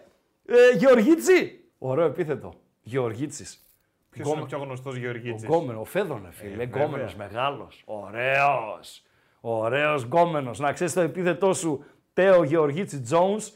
Ε, 0.46 0.76
Γεωργίτσι. 0.76 1.64
Ωραίο 1.78 2.06
επίθετο. 2.06 2.54
Γεωργίτσης. 2.82 3.66
Ποιος 4.10 4.28
είναι 4.32 4.40
ο 4.40 4.44
πιο 4.44 4.58
γνωστός 4.58 4.96
Γεωργίτσης; 4.96 5.48
Ο 5.48 5.52
Γκόμενο, 5.52 5.80
ο 5.80 5.84
Φέδωνε 5.84 6.28
φίλε. 6.30 6.62
Ε, 6.62 6.66
Γκόμενο 6.66 6.90
βέβαια. 6.90 7.14
μεγάλος. 7.16 7.82
Ωραίος. 7.84 9.02
Ωραίος 9.40 10.02
Γκόμενος. 10.02 10.58
Να 10.58 10.72
ξέρεις 10.72 10.92
το 10.92 11.00
επίθετό 11.00 11.52
σου, 11.54 11.84
Τέο 12.12 12.42
Γεωργίτσι 12.42 13.02
Jones, 13.10 13.52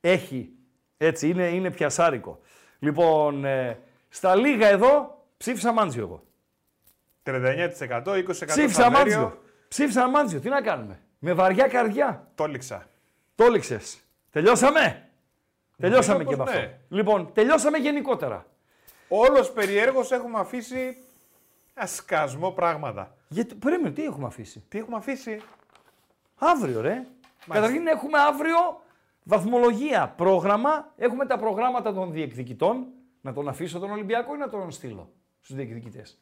έχει 0.00 0.52
Έτσι, 0.96 1.28
είναι, 1.28 1.46
είναι 1.46 1.70
πιασάρικο. 1.70 2.40
Λοιπόν, 2.78 3.44
ε, 3.44 3.78
στα 4.08 4.34
λίγα 4.34 4.68
εδώ 4.68 5.24
ψήφισα 5.36 5.72
Μάντζιο 5.72 6.02
εγώ. 6.02 6.22
39%, 7.22 8.14
20% 8.16 8.46
Ψήφισα 8.46 8.82
Σαβέριο. 8.82 8.90
Μάντζιο. 8.90 9.42
Ψήφισα 9.68 10.08
Μάντζιο. 10.08 10.40
Τι 10.40 10.48
να 10.48 10.60
κάνουμε. 10.60 11.00
Με 11.18 11.32
βαριά 11.32 11.68
καρδιά. 11.68 12.28
Το 12.34 12.44
έληξα. 12.44 12.88
Το 13.34 13.44
έληξες. 13.44 14.00
Τελειώσαμε. 14.30 15.08
Τελειώσαμε 15.78 16.24
και 16.24 16.36
πως 16.36 16.36
με 16.36 16.42
αυτό. 16.42 16.58
ναι. 16.58 16.78
Λοιπόν, 16.88 17.32
τελειώσαμε 17.32 17.78
γενικότερα. 17.78 18.46
Όλος 19.08 19.52
περιέργως 19.52 20.10
έχουμε 20.10 20.38
αφήσει 20.38 20.96
ένα 21.74 21.86
σκασμό 21.86 22.50
πράγματα. 22.50 23.16
Γιατί, 23.28 23.54
περίμενε, 23.54 23.90
τι 23.94 24.04
έχουμε 24.04 24.26
αφήσει; 24.26 24.64
Τι 24.68 24.78
έχουμε 24.78 24.96
αφήσει; 24.96 25.42
Αύριο, 26.38 26.80
ρε. 26.80 27.06
Καταρχήν 27.48 27.86
έχουμε 27.86 28.18
αύριο 28.18 28.56
βαθμολογία, 29.24 30.14
πρόγραμμα. 30.16 30.92
Έχουμε 30.96 31.26
τα 31.26 31.38
προγράμματα 31.38 31.92
των 31.92 32.12
διεκδικητών. 32.12 32.86
Να 33.20 33.32
τον 33.32 33.48
αφήσω 33.48 33.78
τον 33.78 33.90
Ολυμπιακό 33.90 34.34
ή 34.34 34.38
να 34.38 34.48
τον 34.48 34.70
στείλω 34.70 35.12
στους 35.40 35.56
διεκδικητές; 35.56 36.18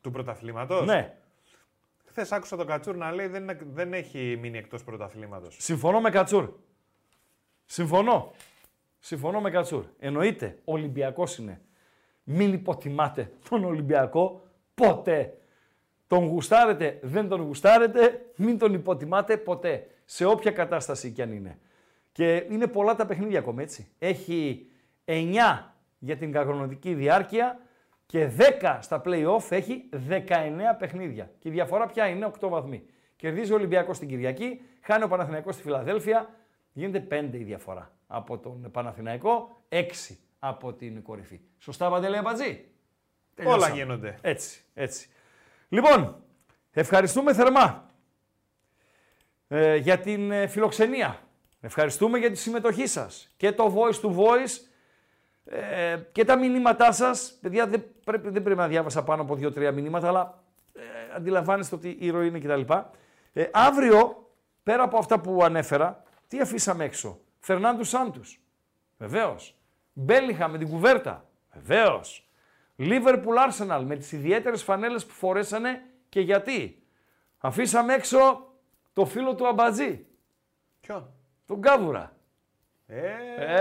Του 0.00 0.10
πρωταθλήματος; 0.10 0.86
Ναι. 0.86 1.16
Χθες 2.04 2.32
άκουσα 2.32 2.56
τον 2.56 2.66
Κατσούρ 2.66 2.96
να 2.96 3.12
λέει 3.12 3.26
δεν, 3.26 3.58
δεν 3.72 3.92
έχει 3.92 4.38
μείνει 4.40 4.58
εκτός 4.58 4.84
πρωταθλήματος. 4.84 5.56
Συμφωνώ 5.60 6.00
με 6.00 6.10
Κατσούρ. 6.10 6.52
Συμφωνώ. 7.64 8.32
Συμφωνώ 8.98 9.40
με 9.40 9.50
Κατσούρ. 9.50 9.84
Εννοείται, 9.98 10.58
ο 10.64 10.72
Ολυμπιακός 10.72 11.38
είναι. 11.38 11.60
Μην 12.24 12.52
υποτιμάτε 12.52 13.32
τον 13.48 13.64
Ολυμπιακό 13.64 14.46
ποτέ. 14.74 15.38
Τον 16.06 16.26
γουστάρετε, 16.26 16.98
δεν 17.02 17.28
τον 17.28 17.40
γουστάρετε, 17.40 18.26
μην 18.36 18.58
τον 18.58 18.74
υποτιμάτε 18.74 19.36
ποτέ. 19.36 19.86
Σε 20.04 20.24
όποια 20.24 20.50
κατάσταση 20.50 21.10
κι 21.10 21.22
αν 21.22 21.32
είναι. 21.32 21.58
Και 22.16 22.46
είναι 22.50 22.66
πολλά 22.66 22.94
τα 22.94 23.06
παιχνίδια 23.06 23.38
ακόμα 23.38 23.62
έτσι. 23.62 23.88
Έχει 23.98 24.66
9 25.04 25.32
για 25.98 26.16
την 26.16 26.32
κανονική 26.32 26.94
διάρκεια 26.94 27.60
και 28.06 28.30
10 28.60 28.78
στα 28.80 29.02
play-off 29.04 29.50
έχει 29.50 29.88
19 30.08 30.22
παιχνίδια. 30.78 31.30
Και 31.38 31.48
η 31.48 31.52
διαφορά 31.52 31.86
πια 31.86 32.06
είναι 32.06 32.30
8 32.40 32.48
βαθμοί. 32.48 32.82
Κερδίζει 33.16 33.52
ο 33.52 33.54
Ολυμπιακός 33.54 33.96
στην 33.96 34.08
Κυριακή, 34.08 34.60
χάνει 34.80 35.04
ο 35.04 35.08
Παναθηναϊκός 35.08 35.54
στη 35.54 35.62
Φιλαδέλφια, 35.62 36.34
γίνεται 36.72 37.20
5 37.30 37.34
η 37.34 37.42
διαφορά 37.42 37.92
από 38.06 38.38
τον 38.38 38.70
Παναθηναϊκό, 38.70 39.62
6 39.68 39.82
από 40.38 40.72
την 40.72 41.02
κορυφή. 41.02 41.40
Σωστά, 41.58 41.90
Παντελέα 41.90 42.22
Μπατζή; 42.22 42.64
Όλα 43.44 43.68
γίνονται. 43.68 44.18
Έτσι, 44.20 44.64
έτσι. 44.74 45.08
Λοιπόν, 45.68 46.22
ευχαριστούμε 46.72 47.34
θερμά 47.34 47.90
ε, 49.48 49.76
για 49.76 49.98
την 49.98 50.30
ε, 50.30 50.46
φιλοξενία. 50.46 51.20
Ευχαριστούμε 51.66 52.18
για 52.18 52.30
τη 52.30 52.36
συμμετοχή 52.36 52.86
σας. 52.86 53.32
Και 53.36 53.52
το 53.52 53.74
voice 53.76 54.00
to 54.00 54.16
voice 54.16 54.66
ε, 55.44 55.96
και 56.12 56.24
τα 56.24 56.36
μηνύματά 56.36 56.92
σας. 56.92 57.38
Παιδιά, 57.40 57.66
δεν 57.66 57.84
πρέπει, 58.04 58.30
δεν 58.30 58.42
πρέπει 58.42 58.58
να 58.58 58.68
διάβασα 58.68 59.04
πάνω 59.04 59.22
από 59.22 59.34
δύο-τρία 59.34 59.72
μηνύματα, 59.72 60.08
αλλά 60.08 60.42
ε, 60.72 60.80
αντιλαμβάνεστε 61.16 61.74
ότι 61.74 61.96
η 62.00 62.10
ροή 62.10 62.26
είναι 62.26 62.38
κτλ. 62.38 62.72
Ε, 63.32 63.48
αύριο, 63.52 64.30
πέρα 64.62 64.82
από 64.82 64.98
αυτά 64.98 65.20
που 65.20 65.44
ανέφερα, 65.44 66.02
τι 66.28 66.40
αφήσαμε 66.40 66.84
έξω; 66.84 67.20
Φερνάντου 67.38 67.84
Σάντους. 67.84 68.40
Βεβαίως. 68.98 69.56
Μπέλιχα 69.92 70.48
με 70.48 70.58
την 70.58 70.68
κουβέρτα. 70.68 71.28
Βεβαίως. 71.52 72.30
Liverpool 72.78 73.36
Arsenal 73.48 73.82
με 73.84 73.96
τις 73.96 74.12
ιδιαίτερες 74.12 74.62
φανέλες 74.62 75.06
που 75.06 75.12
φορέσανε 75.12 75.82
και 76.08 76.20
γιατί; 76.20 76.82
Αφήσαμε 77.38 77.94
έξω 77.94 78.46
το 78.92 79.04
φίλο 79.04 79.34
του 79.34 79.46
Αμπατζή. 79.46 80.06
Ποιον; 80.80 81.15
Τον 81.46 81.60
Κάβουρα. 81.60 82.12
Ε, 82.86 83.00
Ε, 83.38 83.60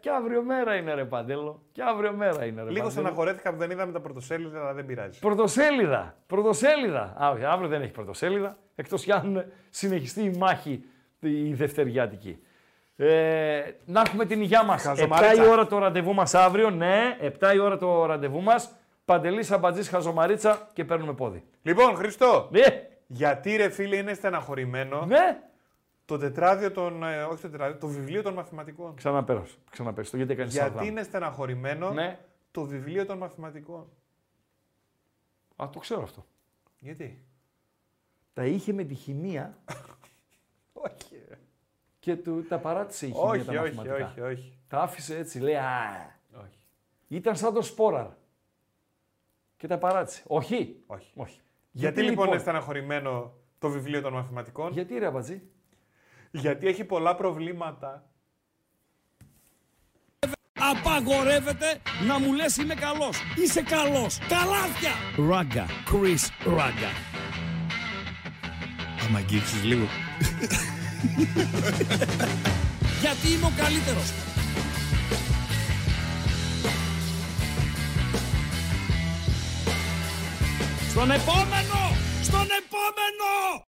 και 0.00 0.10
αύριο 0.10 0.42
μέρα 0.42 0.74
είναι 0.74 0.94
ρε 0.94 1.04
Παντέλο. 1.04 1.62
Και 1.72 1.82
αύριο 1.82 2.12
μέρα 2.12 2.44
είναι 2.44 2.62
ρε 2.62 2.70
λίγο 2.70 2.72
Παντέλο. 2.72 2.90
στεναχωρέθηκα 2.90 3.50
που 3.52 3.56
δεν 3.58 3.70
είδαμε 3.70 3.92
τα 3.92 4.00
πρωτοσέλιδα, 4.00 4.60
αλλά 4.60 4.72
δεν 4.72 4.86
πειράζει. 4.86 5.18
Πρωτοσέλιδα. 5.18 6.14
Πρωτοσέλιδα. 6.26 7.14
Α, 7.22 7.30
όχι, 7.30 7.44
αύριο 7.44 7.68
δεν 7.68 7.82
έχει 7.82 7.92
πρωτοσέλιδα. 7.92 8.56
Εκτός 8.74 9.04
κι 9.04 9.12
αν 9.12 9.52
συνεχιστεί 9.70 10.22
η 10.22 10.36
μάχη 10.38 10.84
η 11.20 11.52
δευτεριάτικη. 11.54 12.38
Ε, 12.96 13.62
να 13.84 14.00
έχουμε 14.06 14.24
την 14.24 14.40
υγειά 14.40 14.64
μας. 14.64 14.82
7 14.84 14.88
Χαζομαρίτσα. 14.88 15.44
η 15.44 15.48
ώρα 15.48 15.66
το 15.66 15.78
ραντεβού 15.78 16.14
μας 16.14 16.34
αύριο. 16.34 16.70
Ναι, 16.70 17.16
7 17.40 17.54
η 17.54 17.58
ώρα 17.58 17.76
το 17.78 18.06
ραντεβού 18.06 18.42
μας. 18.42 18.74
Παντελής 19.04 19.50
Αμπατζής 19.50 19.88
Χαζομαρίτσα 19.88 20.68
και 20.72 20.84
παίρνουμε 20.84 21.12
πόδι. 21.12 21.44
Λοιπόν, 21.62 21.96
Χριστό. 21.96 22.48
Ναι. 22.50 22.62
Γιατί 23.06 23.56
ρε 23.56 23.68
φίλε 23.68 23.96
είναι 23.96 24.14
στεναχωρημένο; 24.14 25.04
Ναι. 25.06 25.38
Το 26.06 26.18
τετράδιο 26.18 26.72
των. 26.72 27.02
ε, 27.02 27.22
όχι 27.22 27.42
το 27.42 27.48
τετράδιο, 27.50 27.78
το 27.78 27.86
βιβλίο 27.86 28.22
των 28.22 28.34
μαθηματικών. 28.34 28.94
Ξαναπέρασε. 28.96 29.56
Ξαναπέρασε. 29.70 30.10
Το 30.10 30.16
γιατί 30.16 30.32
έκανε 30.32 30.50
Γιατί 30.50 30.86
είναι 30.86 31.02
στεναχωρημένο 31.02 31.90
Ναι. 31.92 32.18
το 32.50 32.64
βιβλίο 32.64 33.06
των 33.06 33.18
μαθηματικών. 33.18 33.88
Α, 35.56 35.68
το 35.72 35.78
ξέρω 35.78 36.02
αυτό. 36.02 36.26
Γιατί; 36.78 37.24
Τα 38.32 38.44
είχε 38.46 38.72
με 38.72 38.84
τη 38.84 38.94
χημεία 38.94 39.58
Όχι. 40.72 41.22
και 41.98 42.16
του, 42.16 42.44
τα 42.48 42.58
παράτησε 42.58 43.06
η 43.06 43.10
χημεία 43.10 43.24
Όχι, 43.30 43.44
τα 43.44 43.60
όχι, 43.62 43.74
μαθηματικά. 43.74 44.06
όχι, 44.06 44.20
όχι. 44.20 44.58
Τα 44.68 44.80
άφησε 44.80 45.16
έτσι, 45.18 45.38
λέει, 45.40 45.54
α, 45.54 46.18
όχι. 46.44 46.58
ήταν 47.08 47.36
σαν 47.36 47.54
το 47.54 47.62
σπόραρ. 47.62 48.06
Και 49.56 49.66
τα 49.66 49.78
παράτησε. 49.78 50.22
Όχι. 50.26 50.82
όχι. 50.86 51.12
όχι. 51.16 51.40
Γιατί, 51.70 52.02
λοιπόν 52.02 52.26
είναι 52.28 52.38
στεναχωρημένο 52.38 53.32
το 53.58 53.68
βιβλίο 53.68 54.00
των 54.00 54.12
μαθηματικών; 54.12 54.72
Γιατί 54.72 54.98
ρε 54.98 55.06
Αμπατζή. 55.06 55.42
Γιατί 56.40 56.66
έχει 56.66 56.84
πολλά 56.84 57.14
προβλήματα. 57.14 58.04
Απαγορεύεται 60.58 61.80
να 62.06 62.18
μου 62.18 62.32
λες 62.32 62.56
είμαι 62.56 62.74
καλός. 62.74 63.16
Είσαι 63.36 63.62
καλός. 63.62 64.18
Καλάθια. 64.18 64.90
Ράγκα. 65.28 65.66
Chris 65.66 66.28
Ράγκα. 66.44 66.90
Άμα 69.06 69.18
αγγίξεις 69.18 69.64
λίγο. 69.64 69.86
Γιατί 73.02 73.28
είμαι 73.28 73.46
ο 73.46 73.52
καλύτερος. 73.56 74.12
Στον 80.90 81.10
επόμενο! 81.10 81.96
Στον 82.22 82.46
επόμενο! 82.60 83.65